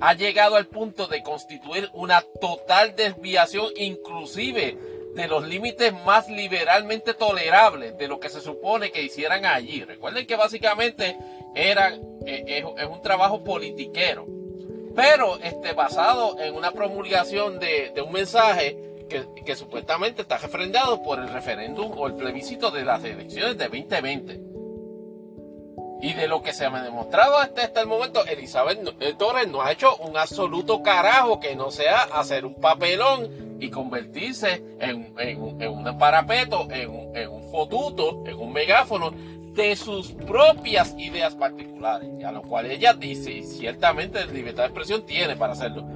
ha 0.00 0.14
llegado 0.14 0.56
al 0.56 0.66
punto 0.66 1.06
de 1.06 1.22
constituir 1.22 1.88
una 1.92 2.22
total 2.40 2.96
desviación 2.96 3.66
inclusive 3.76 4.76
de 5.14 5.28
los 5.28 5.46
límites 5.46 5.92
más 6.04 6.28
liberalmente 6.28 7.14
tolerables 7.14 7.96
de 7.96 8.08
lo 8.08 8.18
que 8.18 8.30
se 8.30 8.40
supone 8.40 8.90
que 8.90 9.04
hicieran 9.04 9.46
allí. 9.46 9.84
Recuerden 9.84 10.26
que 10.26 10.34
básicamente 10.34 11.16
era, 11.54 11.94
eh, 12.26 12.64
es, 12.76 12.86
un 12.88 13.00
trabajo 13.00 13.44
politiquero, 13.44 14.26
pero 14.94 15.38
este, 15.38 15.72
basado 15.72 16.38
en 16.40 16.54
una 16.54 16.70
promulgación 16.70 17.58
de, 17.58 17.92
un 18.04 18.12
mensaje 18.12 18.78
que, 19.08 19.56
supuestamente 19.56 20.22
está 20.22 20.38
refrendado 20.38 21.02
por 21.02 21.18
el 21.18 21.28
referéndum 21.28 21.92
o 21.96 22.06
el 22.06 22.14
plebiscito 22.14 22.70
de 22.70 22.84
las 22.84 23.04
elecciones 23.04 23.58
de 23.58 23.64
2020. 23.64 24.40
Y 26.02 26.12
de 26.12 26.28
lo 26.28 26.42
que 26.42 26.52
se 26.52 26.66
ha 26.66 26.82
demostrado 26.82 27.38
hasta, 27.38 27.80
el 27.80 27.86
momento, 27.86 28.26
Elizabeth 28.26 28.78
eh, 29.00 29.14
Torres 29.16 29.48
no 29.48 29.62
ha 29.62 29.72
hecho 29.72 29.96
un 29.96 30.16
absoluto 30.16 30.82
carajo 30.82 31.40
que 31.40 31.56
no 31.56 31.70
sea 31.70 32.02
hacer 32.02 32.44
un 32.44 32.54
papelón 32.56 33.56
y 33.60 33.70
convertirse 33.70 34.62
en, 34.80 35.14
un 35.68 35.98
parapeto, 35.98 36.68
en, 36.70 36.90
un 37.30 37.50
fotuto, 37.50 38.22
en 38.26 38.38
un 38.38 38.52
megáfono 38.52 39.14
de 39.54 39.76
sus 39.76 40.12
propias 40.12 40.94
ideas 40.98 41.34
particulares, 41.34 42.08
a 42.24 42.32
lo 42.32 42.42
cual 42.42 42.66
ella 42.66 42.92
dice, 42.92 43.32
y 43.32 43.44
ciertamente 43.44 44.26
libertad 44.26 44.64
de 44.64 44.68
expresión 44.68 45.06
tiene 45.06 45.36
para 45.36 45.52
hacerlo. 45.52 45.86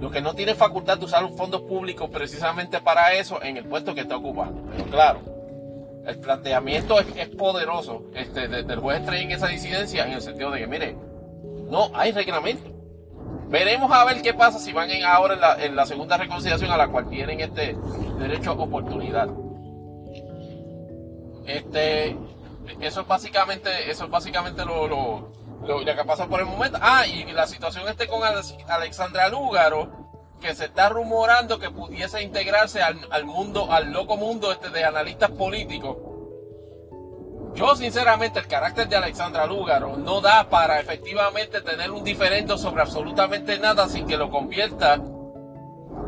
Lo 0.00 0.10
que 0.10 0.20
no 0.20 0.34
tiene 0.34 0.54
facultad 0.54 0.98
de 0.98 1.04
usar 1.04 1.24
un 1.24 1.36
fondo 1.36 1.66
público 1.66 2.10
precisamente 2.10 2.80
para 2.80 3.14
eso 3.14 3.40
en 3.42 3.56
el 3.56 3.64
puesto 3.64 3.94
que 3.94 4.00
está 4.00 4.16
ocupando. 4.16 4.62
Pero 4.70 4.84
claro, 4.90 5.20
el 6.06 6.18
planteamiento 6.18 6.98
es, 7.00 7.28
poderoso 7.30 8.04
este, 8.14 8.48
del 8.48 8.78
juez 8.80 9.00
Estrella 9.00 9.22
en 9.22 9.30
esa 9.30 9.46
disidencia, 9.46 10.06
en 10.06 10.12
el 10.12 10.20
sentido 10.20 10.50
de 10.50 10.60
que, 10.60 10.66
mire, 10.66 10.96
no 11.70 11.90
hay 11.94 12.12
reglamento. 12.12 12.70
Veremos 13.48 13.90
a 13.92 14.04
ver 14.04 14.20
qué 14.20 14.34
pasa 14.34 14.58
si 14.58 14.72
van 14.72 14.90
en 14.90 15.04
ahora 15.04 15.56
en 15.60 15.76
la, 15.76 15.86
segunda 15.86 16.16
reconciliación 16.16 16.70
a 16.70 16.76
la 16.76 16.88
cual 16.88 17.08
tienen 17.08 17.40
este 17.40 17.76
derecho 18.18 18.50
a 18.50 18.54
oportunidad. 18.54 19.28
Este, 21.46 22.16
eso 22.80 23.00
es 23.02 23.06
básicamente, 23.06 23.90
eso 23.90 24.04
es 24.04 24.10
básicamente 24.10 24.64
lo, 24.64 24.86
lo, 24.86 25.30
lo, 25.66 25.84
que 25.84 26.04
pasa 26.04 26.26
por 26.26 26.40
el 26.40 26.46
momento. 26.46 26.78
Ah, 26.80 27.06
y 27.06 27.24
la 27.32 27.46
situación 27.46 27.88
este 27.88 28.06
con 28.06 28.22
Alexandra 28.68 29.28
Lúgaro, 29.28 30.04
que 30.40 30.54
se 30.54 30.66
está 30.66 30.88
rumorando 30.88 31.58
que 31.58 31.70
pudiese 31.70 32.22
integrarse 32.22 32.82
al, 32.82 33.24
mundo, 33.24 33.72
al 33.72 33.92
loco 33.92 34.16
mundo 34.16 34.52
este 34.52 34.70
de 34.70 34.84
analistas 34.84 35.30
políticos. 35.30 35.96
Yo 37.54 37.76
sinceramente 37.76 38.40
el 38.40 38.48
carácter 38.48 38.88
de 38.88 38.96
Alexandra 38.96 39.46
Lúgaro 39.46 39.96
no 39.96 40.20
da 40.20 40.48
para 40.50 40.80
efectivamente 40.80 41.60
tener 41.60 41.90
un 41.92 42.02
diferendo 42.02 42.58
sobre 42.58 42.82
absolutamente 42.82 43.58
nada 43.58 43.88
sin 43.88 44.06
que 44.06 44.16
lo 44.16 44.28
convierta, 44.28 45.00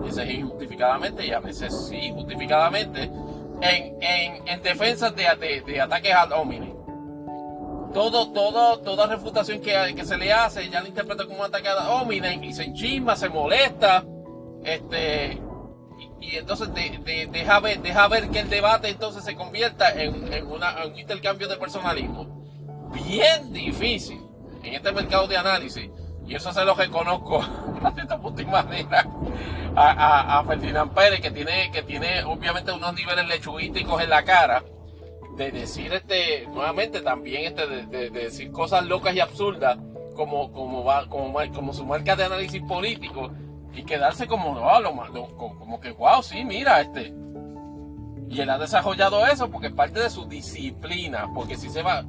ese 0.07 0.25
es 0.25 0.31
injustificadamente 0.31 1.25
y 1.25 1.33
a 1.33 1.41
veces 1.41 1.87
sí, 1.89 2.13
justificadamente, 2.13 3.11
en, 3.61 4.03
en, 4.03 4.49
en 4.49 4.63
defensa 4.63 5.11
de, 5.11 5.63
de, 5.67 5.81
ataques 5.81 6.15
al 6.15 6.33
hombre. 6.33 6.75
Todo, 7.93 8.31
todo, 8.33 8.81
toda 8.81 9.07
refutación 9.07 9.61
que, 9.61 9.95
que, 9.95 10.05
se 10.05 10.19
le 10.19 10.33
hace, 10.33 10.69
ya 10.69 10.83
la 10.83 10.89
interpreta 10.89 11.25
como 11.25 11.39
un 11.39 11.47
ataque 11.47 11.69
al 11.69 11.89
hombre 11.89 12.17
y 12.43 12.53
se 12.53 12.65
enchisma, 12.65 13.17
se 13.17 13.29
molesta, 13.31 14.05
este, 14.65 15.41
y, 16.21 16.37
entonces 16.37 16.75
de, 16.75 17.29
deja, 17.31 17.61
ver, 17.61 17.81
deja 17.81 18.09
ver 18.09 18.29
que 18.29 18.41
el 18.41 18.51
debate 18.51 18.89
entonces 18.89 19.25
se 19.25 19.35
convierta 19.35 19.91
en, 19.91 20.33
en, 20.33 20.47
un 20.47 20.99
intercambio 20.99 21.49
de 21.49 21.57
personalismo. 21.57 22.45
Bien 22.93 23.53
difícil 23.53 24.21
en 24.63 24.75
este 24.75 24.93
mercado 24.93 25.27
de 25.27 25.37
análisis. 25.37 25.91
Y 26.27 26.35
eso 26.35 26.53
se 26.53 26.65
lo 26.65 26.75
reconozco 26.75 27.39
de 27.95 28.03
esta 28.03 28.17
manera 28.19 29.07
a, 29.77 30.39
a, 30.39 30.45
Ferdinand 30.45 30.93
Pérez, 30.93 31.21
que 31.21 31.31
tiene, 31.31 31.71
que 31.71 31.83
tiene 31.83 32.25
obviamente 32.25 32.73
unos 32.73 32.95
niveles 32.95 33.29
lechuísticos 33.29 34.03
en 34.03 34.11
la 34.11 34.25
cara, 34.25 34.65
de 35.37 35.51
decir 35.51 35.93
este, 35.93 36.47
nuevamente 36.47 37.03
también 37.03 37.45
este, 37.45 37.67
de, 37.67 38.11
decir 38.11 38.51
cosas 38.51 38.87
locas 38.87 39.15
y 39.15 39.21
absurdas 39.21 39.79
como, 40.15 40.51
como, 40.51 40.83
va, 40.83 41.07
como, 41.09 41.39
como 41.55 41.75
su 41.75 41.85
marca 41.85 42.17
de 42.17 42.25
análisis 42.25 42.63
político 42.63 43.31
y 43.75 43.85
quedarse 43.85 44.27
como, 44.27 44.55
no, 44.55 45.37
como 45.37 45.79
que, 45.79 45.91
wow, 45.93 46.23
sí, 46.23 46.43
mira, 46.43 46.81
este. 46.81 47.13
Y 48.29 48.41
él 48.41 48.49
ha 48.49 48.59
desarrollado 48.59 49.27
eso 49.27 49.51
porque 49.51 49.69
es 49.69 49.75
parte 49.75 50.01
de 50.01 50.09
su 50.09 50.25
disciplina, 50.25 51.29
porque 51.35 51.57
si 51.57 51.69
se 51.69 51.83
va, 51.83 52.03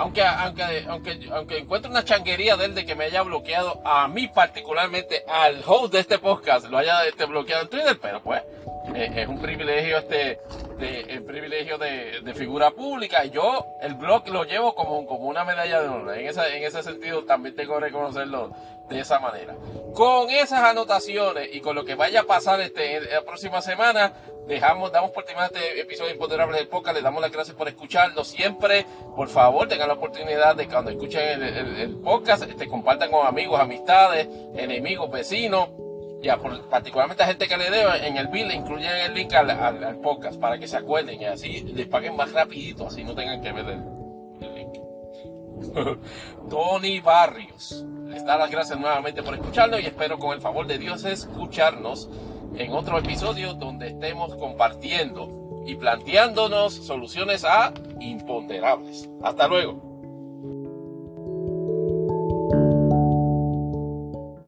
aunque, 0.00 0.22
aunque, 0.22 0.84
aunque, 0.88 1.20
aunque 1.30 1.58
encuentre 1.58 1.90
una 1.90 2.02
changuería 2.02 2.56
de 2.56 2.64
él 2.64 2.74
de 2.74 2.86
que 2.86 2.94
me 2.94 3.04
haya 3.04 3.20
bloqueado 3.20 3.82
a 3.84 4.08
mí 4.08 4.28
particularmente, 4.28 5.24
al 5.28 5.62
host 5.66 5.92
de 5.92 6.00
este 6.00 6.18
podcast, 6.18 6.70
lo 6.70 6.78
haya 6.78 7.04
este, 7.04 7.26
bloqueado 7.26 7.64
en 7.64 7.68
Twitter, 7.68 7.98
pero 8.00 8.22
pues 8.22 8.42
eh, 8.94 9.12
es 9.16 9.28
un 9.28 9.38
privilegio 9.40 9.98
este, 9.98 10.40
de, 10.78 11.00
el 11.08 11.22
privilegio 11.22 11.78
de, 11.78 12.32
figura 12.34 12.70
pública. 12.70 13.24
Y 13.24 13.30
yo 13.30 13.66
el 13.80 13.94
blog 13.94 14.28
lo 14.28 14.44
llevo 14.44 14.74
como, 14.74 15.06
como 15.06 15.26
una 15.26 15.44
medalla 15.44 15.80
de 15.82 15.88
honor. 15.88 16.16
En, 16.16 16.26
esa, 16.26 16.48
en 16.48 16.64
ese 16.64 16.82
sentido 16.82 17.24
también 17.24 17.54
tengo 17.54 17.74
que 17.74 17.80
reconocerlo 17.80 18.50
de 18.88 19.00
esa 19.00 19.20
manera. 19.20 19.54
Con 19.94 20.30
esas 20.30 20.60
anotaciones 20.64 21.48
y 21.52 21.60
con 21.60 21.76
lo 21.76 21.84
que 21.84 21.94
vaya 21.94 22.20
a 22.20 22.24
pasar 22.24 22.60
este, 22.60 23.00
la 23.00 23.22
próxima 23.22 23.62
semana, 23.62 24.12
dejamos, 24.48 24.90
damos 24.90 25.12
por 25.12 25.24
terminado 25.24 25.54
este 25.54 25.80
episodio 25.80 26.12
imponderable 26.12 26.58
del 26.58 26.68
podcast. 26.68 26.96
Les 26.96 27.04
damos 27.04 27.22
las 27.22 27.30
gracias 27.30 27.56
por 27.56 27.68
escucharlo 27.68 28.24
siempre. 28.24 28.86
Por 29.14 29.28
favor, 29.28 29.68
tengan 29.68 29.88
la 29.88 29.94
oportunidad 29.94 30.56
de 30.56 30.66
cuando 30.66 30.90
escuchen 30.90 31.42
el, 31.42 31.96
podcast, 31.98 32.42
este, 32.42 32.66
compartan 32.66 33.10
con 33.10 33.26
amigos, 33.26 33.60
amistades, 33.60 34.28
enemigos, 34.56 35.10
vecinos. 35.10 35.68
Ya, 36.22 36.38
particularmente 36.68 37.22
a 37.22 37.26
gente 37.26 37.48
que 37.48 37.56
le 37.56 37.70
debe, 37.70 38.06
en 38.06 38.16
el 38.18 38.28
bill 38.28 38.52
incluyen 38.52 38.92
el 39.06 39.14
link 39.14 39.32
al, 39.32 40.00
podcast 40.00 40.38
para 40.38 40.58
que 40.58 40.68
se 40.68 40.76
acuerden 40.76 41.20
y 41.20 41.24
así 41.24 41.62
les 41.62 41.86
paguen 41.86 42.14
más 42.14 42.32
rapidito, 42.32 42.86
así 42.86 43.02
no 43.04 43.14
tengan 43.14 43.40
que 43.40 43.52
ver 43.52 43.66
el 44.40 44.54
link. 44.54 44.74
Tony 46.50 47.00
Barrios 47.00 47.84
les 48.06 48.24
da 48.24 48.36
las 48.36 48.50
gracias 48.50 48.78
nuevamente 48.78 49.22
por 49.22 49.34
escucharnos 49.34 49.80
y 49.80 49.86
espero 49.86 50.18
con 50.18 50.32
el 50.32 50.40
favor 50.40 50.66
de 50.66 50.78
Dios 50.78 51.04
escucharnos 51.04 52.10
en 52.56 52.72
otro 52.72 52.98
episodio 52.98 53.54
donde 53.54 53.88
estemos 53.88 54.34
compartiendo 54.36 55.62
y 55.66 55.76
planteándonos 55.76 56.74
soluciones 56.74 57.44
a 57.44 57.72
imponderables. 58.00 59.08
Hasta 59.22 59.46
luego. 59.48 59.89